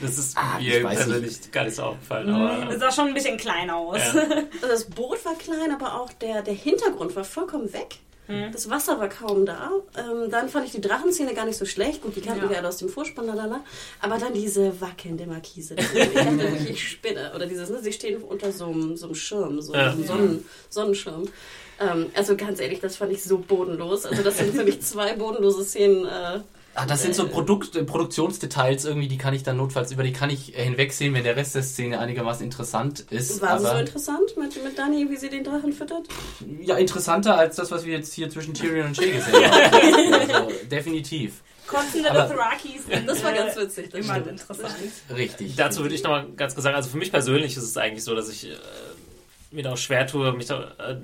Das 0.00 0.18
ist 0.18 0.36
Ah, 0.36 0.58
ich 0.60 0.68
mir 0.68 0.82
persönlich 0.86 1.50
gar 1.50 1.64
nicht 1.64 1.74
so 1.76 1.82
aufgefallen. 1.84 2.28
Aber, 2.30 2.66
Das 2.66 2.78
sah 2.78 2.92
schon 2.92 3.08
ein 3.08 3.14
bisschen 3.14 3.38
klein 3.38 3.70
aus. 3.70 3.98
Ja. 3.98 4.20
Also 4.20 4.68
das 4.68 4.84
Boot 4.84 5.24
war 5.24 5.34
klein, 5.36 5.72
aber 5.72 6.00
auch 6.00 6.12
der, 6.12 6.42
der 6.42 6.54
Hintergrund 6.54 7.16
war 7.16 7.24
vollkommen 7.24 7.72
weg. 7.72 7.96
Das 8.52 8.68
Wasser 8.68 8.98
war 8.98 9.08
kaum 9.08 9.46
da. 9.46 9.70
Ähm, 9.96 10.30
dann 10.30 10.48
fand 10.48 10.66
ich 10.66 10.72
die 10.72 10.80
Drachenszene 10.80 11.32
gar 11.34 11.44
nicht 11.46 11.56
so 11.58 11.64
schlecht. 11.64 12.02
Gut, 12.02 12.16
die 12.16 12.20
kannten 12.20 12.44
Ja. 12.44 12.50
wir 12.50 12.58
alle 12.58 12.68
aus 12.68 12.78
dem 12.78 12.88
Vorspann, 12.88 13.26
lalala. 13.26 13.60
Aber 14.00 14.18
dann 14.18 14.34
diese 14.34 14.80
wackelnde 14.80 15.26
Markise. 15.26 15.76
Ich 15.94 16.12
dachte 16.14 16.38
wirklich, 16.38 16.70
ich 16.70 16.88
spinne. 16.88 17.32
Oder 17.34 17.46
dieses, 17.46 17.70
ne, 17.70 17.78
sie 17.82 17.92
stehen 17.92 18.22
unter 18.22 18.50
so 18.52 18.66
einem, 18.66 18.96
so 18.96 19.06
einem 19.06 19.14
Schirm, 19.14 19.60
so 19.60 19.74
Ja. 19.74 19.90
einem 19.92 20.04
Sonnen, 20.04 20.44
Sonnenschirm. 20.70 21.28
Ähm, 21.78 22.06
also 22.14 22.36
ganz 22.36 22.58
ehrlich, 22.60 22.80
das 22.80 22.96
fand 22.96 23.12
ich 23.12 23.22
so 23.22 23.38
bodenlos. 23.38 24.06
Also 24.06 24.22
das 24.22 24.38
sind 24.38 24.54
für 24.56 24.64
mich 24.64 24.80
zwei 24.82 25.14
bodenlose 25.14 25.64
Szenen. 25.64 26.06
Äh, 26.06 26.40
Ah, 26.78 26.84
das 26.86 27.02
sind 27.02 27.14
so 27.14 27.26
Produkt, 27.26 27.74
äh, 27.74 27.84
Produktionsdetails 27.84 28.84
irgendwie, 28.84 29.08
die 29.08 29.16
kann 29.16 29.32
ich 29.32 29.42
dann 29.42 29.56
notfalls, 29.56 29.90
über 29.92 30.02
die 30.02 30.12
kann 30.12 30.28
ich 30.28 30.54
äh, 30.56 30.62
hinwegsehen, 30.64 31.14
wenn 31.14 31.24
der 31.24 31.34
Rest 31.34 31.54
der 31.54 31.62
Szene 31.62 31.98
einigermaßen 31.98 32.44
interessant 32.44 33.00
ist. 33.10 33.40
war 33.40 33.58
sie 33.58 33.64
so 33.66 33.72
interessant 33.76 34.36
mit, 34.36 34.62
mit 34.62 34.78
Dani, 34.78 35.08
wie 35.10 35.16
sie 35.16 35.30
den 35.30 35.42
Drachen 35.42 35.72
füttert? 35.72 36.06
ja, 36.60 36.76
interessanter 36.76 37.36
als 37.38 37.56
das, 37.56 37.70
was 37.70 37.84
wir 37.86 37.94
jetzt 37.96 38.12
hier 38.12 38.28
zwischen 38.28 38.52
Tyrion 38.52 38.88
und 38.88 38.94
Shay 38.96 39.10
gesehen 39.10 39.34
haben. 39.50 40.14
also, 40.14 40.52
definitiv. 40.70 41.42
Kotzende 41.66 42.10
Aber- 42.10 42.28
Dothrakis. 42.28 42.82
Das 43.06 43.24
war 43.24 43.32
äh, 43.32 43.36
ganz 43.38 43.56
witzig. 43.56 43.88
Das 43.90 44.00
Immer 44.04 44.14
stimmt. 44.14 44.28
interessant. 44.28 44.74
Richtig. 45.16 45.56
dazu 45.56 45.80
würde 45.80 45.94
ich 45.94 46.02
nochmal 46.02 46.26
ganz 46.36 46.54
kurz 46.54 46.62
sagen, 46.64 46.76
also 46.76 46.90
für 46.90 46.98
mich 46.98 47.10
persönlich 47.10 47.56
ist 47.56 47.62
es 47.64 47.76
eigentlich 47.76 48.04
so, 48.04 48.14
dass 48.14 48.28
ich 48.28 48.48
äh, 48.50 48.54
mir 49.50 49.62
da 49.62 49.72
auch 49.72 49.76
schwer 49.78 50.06
tue, 50.06 50.30
mich 50.32 50.46
da. 50.46 50.72
Äh, 50.78 50.96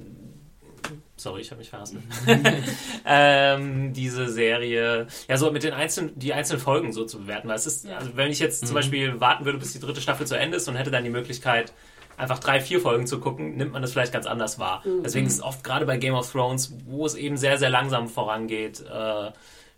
sorry, 1.22 1.40
ich 1.40 1.50
habe 1.50 1.60
mich 1.60 1.70
verhassen. 1.70 2.02
ähm, 3.06 3.92
diese 3.92 4.28
Serie, 4.28 5.06
ja, 5.28 5.36
so 5.36 5.50
mit 5.50 5.62
den 5.62 5.72
einzelnen, 5.72 6.18
die 6.18 6.32
einzelnen 6.32 6.60
Folgen 6.60 6.92
so 6.92 7.04
zu 7.04 7.20
bewerten, 7.20 7.48
weil 7.48 7.56
es 7.56 7.66
ist, 7.66 7.86
also 7.88 8.16
wenn 8.16 8.30
ich 8.30 8.38
jetzt 8.38 8.66
zum 8.66 8.74
Beispiel 8.74 9.20
warten 9.20 9.44
würde, 9.44 9.58
bis 9.58 9.72
die 9.72 9.80
dritte 9.80 10.00
Staffel 10.00 10.26
zu 10.26 10.36
Ende 10.36 10.56
ist 10.56 10.68
und 10.68 10.76
hätte 10.76 10.90
dann 10.90 11.04
die 11.04 11.10
Möglichkeit, 11.10 11.72
einfach 12.16 12.38
drei, 12.38 12.60
vier 12.60 12.80
Folgen 12.80 13.06
zu 13.06 13.20
gucken, 13.20 13.56
nimmt 13.56 13.72
man 13.72 13.82
das 13.82 13.92
vielleicht 13.92 14.12
ganz 14.12 14.26
anders 14.26 14.58
wahr. 14.58 14.82
Deswegen 15.04 15.26
ist 15.26 15.34
es 15.34 15.42
oft 15.42 15.64
gerade 15.64 15.86
bei 15.86 15.96
Game 15.96 16.14
of 16.14 16.30
Thrones, 16.30 16.74
wo 16.86 17.06
es 17.06 17.14
eben 17.14 17.36
sehr, 17.36 17.58
sehr 17.58 17.70
langsam 17.70 18.08
vorangeht, 18.08 18.80
äh, 18.80 19.30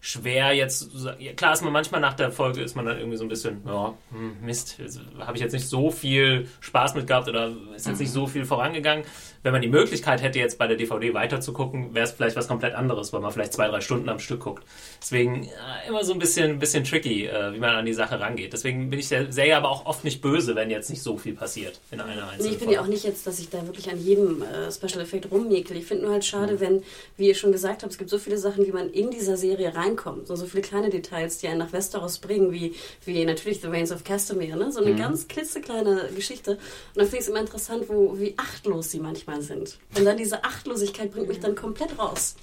schwer 0.05 0.53
jetzt, 0.53 0.91
klar 1.37 1.55
ist 1.55 1.63
man 1.63 1.73
manchmal 1.73 1.99
nach 1.99 2.13
der 2.13 2.31
Folge, 2.31 2.61
ist 2.61 2.77
man 2.77 2.85
dann 2.85 2.99
irgendwie 2.99 3.17
so 3.17 3.25
ein 3.25 3.29
bisschen, 3.29 3.63
ja, 3.67 3.95
hm, 4.11 4.37
Mist, 4.43 4.79
habe 5.19 5.35
ich 5.35 5.43
jetzt 5.43 5.53
nicht 5.53 5.67
so 5.67 5.91
viel 5.91 6.47
Spaß 6.61 6.95
mit 6.95 7.07
gehabt 7.07 7.27
oder 7.27 7.51
ist 7.75 7.87
jetzt 7.87 8.01
nicht 8.01 8.13
so 8.13 8.27
viel 8.27 8.45
vorangegangen. 8.45 9.07
Wenn 9.45 9.53
man 9.53 9.63
die 9.63 9.69
Möglichkeit 9.69 10.23
hätte, 10.23 10.39
jetzt 10.41 10.59
bei 10.59 10.67
der 10.67 10.77
DVD 10.77 11.15
weiterzugucken, 11.15 11.95
wäre 11.95 12.07
es 12.07 12.13
vielleicht 12.13 12.35
was 12.35 12.49
komplett 12.49 12.75
anderes, 12.75 13.13
weil 13.13 13.21
man 13.21 13.31
vielleicht 13.31 13.53
zwei, 13.53 13.69
drei 13.69 13.81
Stunden 13.83 14.09
am 14.09 14.19
Stück 14.19 14.41
guckt. 14.41 14.65
Deswegen 15.01 15.45
äh, 15.45 15.89
immer 15.89 16.03
so 16.03 16.15
ein 16.15 16.19
bisschen, 16.19 16.59
bisschen 16.59 16.83
tricky, 16.85 17.27
äh, 17.27 17.53
wie 17.53 17.59
man 17.59 17.71
an 17.77 17.85
die 17.85 17.93
Sache 17.93 18.19
rangeht. 18.19 18.55
Deswegen 18.55 18.89
bin 18.91 18.99
ich 18.99 19.09
der 19.11 19.31
Serie 19.31 19.57
aber 19.57 19.71
auch 19.71 19.85
oft 19.87 20.03
nicht 20.03 20.23
böse, 20.23 20.57
wenn 20.57 20.71
jetzt 20.71 20.89
nicht 20.89 21.03
so 21.03 21.19
viel 21.19 21.35
passiert 21.35 21.79
in 21.91 22.01
einer 22.01 22.11
einzelnen 22.23 22.39
Nee, 22.39 22.45
ich 22.45 22.49
finde 22.53 22.59
Folge. 22.65 22.73
ja 22.75 22.81
auch 22.81 22.87
nicht 22.87 23.05
jetzt, 23.05 23.27
dass 23.27 23.39
ich 23.39 23.51
da 23.51 23.65
wirklich 23.67 23.91
an 23.91 24.01
jedem 24.03 24.41
äh, 24.43 24.73
Special 24.73 25.01
Effekt 25.03 25.31
rummäkel. 25.31 25.77
Ich 25.77 25.85
finde 25.85 26.05
nur 26.05 26.13
halt 26.13 26.23
Mhm. 26.25 26.27
schade, 26.27 26.61
wenn, 26.61 26.83
wie 27.19 27.29
ihr 27.29 27.35
schon 27.35 27.53
gesagt 27.53 27.83
habt, 27.83 27.93
es 27.93 27.99
gibt 27.99 28.09
so 28.09 28.17
viele 28.19 28.39
Sachen, 28.39 28.67
wie 28.67 28.73
man 28.73 28.89
in 28.91 29.11
dieser 29.11 29.37
Serie 29.37 29.75
reinkommt. 29.75 30.27
So, 30.27 30.37
so 30.37 30.47
viele 30.47 30.63
kleine 30.63 30.89
Details, 30.89 31.37
die 31.37 31.49
einen 31.49 31.59
nach 31.59 31.75
Westeros 31.75 32.19
bringen, 32.19 32.51
wie, 32.51 32.75
wie 33.05 33.23
natürlich 33.27 33.61
The 33.61 33.67
Reigns 33.67 33.93
of 33.93 34.05
Castamere, 34.05 34.57
ne? 34.57 34.73
So 34.73 34.81
Mhm. 34.81 34.87
eine 34.87 34.97
ganz 34.97 35.29
klitzekleine 35.29 36.09
Geschichte. 36.17 36.53
Und 36.53 36.59
dann 36.95 37.05
finde 37.05 37.17
ich 37.17 37.23
es 37.25 37.29
immer 37.29 37.41
interessant, 37.41 37.85
wo, 37.89 38.19
wie 38.19 38.33
achtlos 38.39 38.91
sie 38.91 39.01
manchmal 39.01 39.34
sind. 39.43 39.79
Und 39.97 40.05
dann 40.05 40.17
diese 40.17 40.45
Achtlosigkeit 40.45 41.13
bringt 41.13 41.29
mich 41.29 41.41
dann 41.41 41.55
komplett 41.55 41.99
raus. 41.99 42.37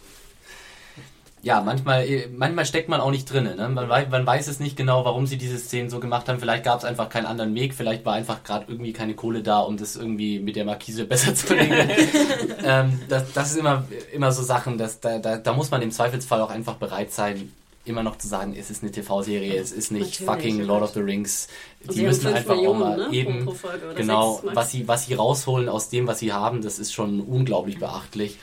Ja, 1.43 1.59
manchmal, 1.61 2.05
äh, 2.05 2.27
manchmal 2.27 2.65
steckt 2.68 2.88
man 2.88 3.01
auch 3.01 3.09
nicht 3.09 3.26
drin. 3.26 3.45
Ne? 3.45 3.69
Man, 3.69 3.89
weiß, 3.89 4.09
man 4.09 4.26
weiß 4.27 4.47
es 4.47 4.59
nicht 4.59 4.77
genau, 4.77 5.05
warum 5.05 5.26
sie 5.26 5.38
diese 5.38 5.57
Szenen 5.57 5.89
so 5.89 5.99
gemacht 5.99 6.30
haben. 6.30 6.39
Vielleicht 6.39 6.63
gab 6.63 6.77
es 6.77 6.85
einfach 6.85 7.09
keinen 7.09 7.26
anderen 7.26 7.55
Weg. 7.55 7.73
Vielleicht 7.73 8.05
war 8.05 8.13
einfach 8.13 8.43
gerade 8.43 8.65
irgendwie 8.68 8.93
keine 8.93 9.15
Kohle 9.15 9.41
da, 9.41 9.59
um 9.61 9.76
das 9.76 9.95
irgendwie 9.95 10.39
mit 10.39 10.55
der 10.55 10.65
Markise 10.65 11.05
besser 11.05 11.34
zu 11.34 11.53
regeln. 11.53 11.89
ähm, 12.63 13.01
das, 13.09 13.34
das 13.34 13.51
ist 13.51 13.57
immer, 13.57 13.85
immer 14.13 14.31
so 14.31 14.43
Sachen, 14.43 14.77
dass, 14.77 14.99
da, 14.99 15.18
da, 15.18 15.38
da 15.38 15.53
muss 15.53 15.72
man 15.72 15.81
im 15.81 15.89
Zweifelsfall 15.89 16.41
auch 16.41 16.51
einfach 16.51 16.76
bereit 16.76 17.11
sein, 17.11 17.51
immer 17.85 18.03
noch 18.03 18.17
zu 18.17 18.27
sagen, 18.27 18.55
es 18.55 18.69
ist 18.69 18.83
eine 18.83 18.91
TV-Serie, 18.91 19.59
es 19.59 19.71
ist 19.71 19.91
nicht 19.91 20.19
Natürlich, 20.21 20.25
fucking. 20.57 20.61
Lord 20.65 20.83
of 20.83 20.93
the 20.93 20.99
Rings. 20.99 21.47
Die 21.81 21.93
sie 21.93 21.99
haben 22.01 22.07
müssen 22.07 22.27
einfach 22.33 22.55
Millionen, 22.55 22.81
auch 22.83 22.87
mal 22.97 23.09
ne, 23.09 23.15
eben, 23.15 23.45
pro 23.45 23.53
Folge 23.53 23.85
oder 23.85 23.93
genau, 23.95 24.39
was 24.43 24.71
sie, 24.71 24.87
was 24.87 25.05
sie 25.07 25.13
rausholen 25.15 25.67
aus 25.69 25.89
dem, 25.89 26.05
was 26.07 26.19
sie 26.19 26.31
haben, 26.33 26.61
das 26.61 26.77
ist 26.79 26.93
schon 26.93 27.21
unglaublich 27.21 27.79
beachtlich. 27.79 28.37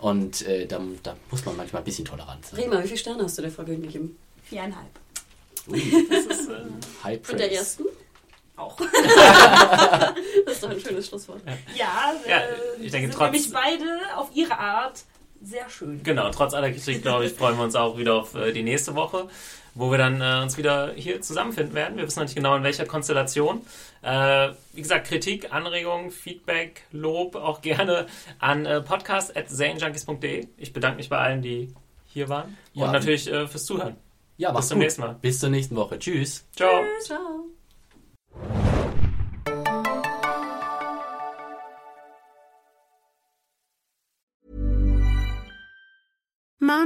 Und 0.00 0.42
äh, 0.46 0.66
da, 0.66 0.80
da 1.02 1.16
muss 1.30 1.44
man 1.44 1.56
manchmal 1.56 1.82
ein 1.82 1.84
bisschen 1.84 2.04
tolerant 2.04 2.44
sein. 2.44 2.60
Rema, 2.60 2.82
wie 2.82 2.86
viele 2.88 2.98
Sterne 2.98 3.22
hast 3.24 3.38
du 3.38 3.42
der 3.42 3.50
Folge 3.52 3.76
gegeben? 3.78 4.18
Viereinhalb. 4.44 4.90
Das 5.68 5.78
ist, 6.38 6.48
äh, 6.50 6.54
High 7.04 7.20
Und 7.30 7.38
der 7.38 7.52
ersten? 7.52 7.84
Auch. 8.56 8.76
Das 10.44 10.54
ist 10.56 10.62
doch 10.64 10.70
ein 10.70 10.80
schönes 10.80 11.06
Schlusswort. 11.08 11.40
Ja, 11.76 12.14
Ja, 12.28 12.38
äh, 12.38 12.42
ich 12.84 12.90
denke 12.90 13.08
sind 13.08 13.14
trotz- 13.18 13.30
nämlich 13.32 13.50
beide 13.52 13.84
auf 14.16 14.28
ihre 14.34 14.58
Art 14.58 15.02
sehr 15.42 15.68
schön. 15.68 16.02
Genau, 16.02 16.30
trotz 16.30 16.54
aller 16.54 16.70
Kritik, 16.70 17.02
glaube 17.02 17.26
ich, 17.26 17.32
freuen 17.32 17.56
wir 17.56 17.64
uns 17.64 17.74
auch 17.74 17.98
wieder 17.98 18.14
auf 18.14 18.34
äh, 18.34 18.52
die 18.52 18.62
nächste 18.62 18.94
Woche, 18.94 19.28
wo 19.74 19.90
wir 19.90 19.98
dann 19.98 20.20
äh, 20.20 20.42
uns 20.42 20.56
wieder 20.56 20.92
hier 20.94 21.20
zusammenfinden 21.20 21.74
werden. 21.74 21.96
Wir 21.96 22.04
wissen 22.04 22.20
noch 22.20 22.26
nicht 22.26 22.34
genau, 22.34 22.54
in 22.56 22.62
welcher 22.62 22.86
Konstellation. 22.86 23.62
Äh, 24.02 24.50
wie 24.72 24.82
gesagt, 24.82 25.06
Kritik, 25.08 25.52
Anregungen, 25.52 26.10
Feedback, 26.10 26.82
Lob 26.92 27.36
auch 27.36 27.60
gerne 27.62 28.06
an 28.38 28.66
äh, 28.66 28.80
podcast.zanejunkies.de. 28.80 30.48
Ich 30.56 30.72
bedanke 30.72 30.96
mich 30.96 31.08
bei 31.08 31.18
allen, 31.18 31.42
die 31.42 31.74
hier 32.06 32.28
waren. 32.28 32.56
Ja. 32.74 32.86
Und 32.86 32.92
natürlich 32.92 33.30
äh, 33.30 33.46
fürs 33.46 33.64
Zuhören. 33.64 33.96
Ja, 34.36 34.52
Bis 34.52 34.68
zum 34.68 34.76
gut. 34.76 34.84
nächsten 34.84 35.02
Mal. 35.02 35.16
Bis 35.20 35.40
zur 35.40 35.50
nächsten 35.50 35.76
Woche. 35.76 35.98
Tschüss. 35.98 36.44
Ciao. 36.56 36.82
Ciao. 37.00 38.71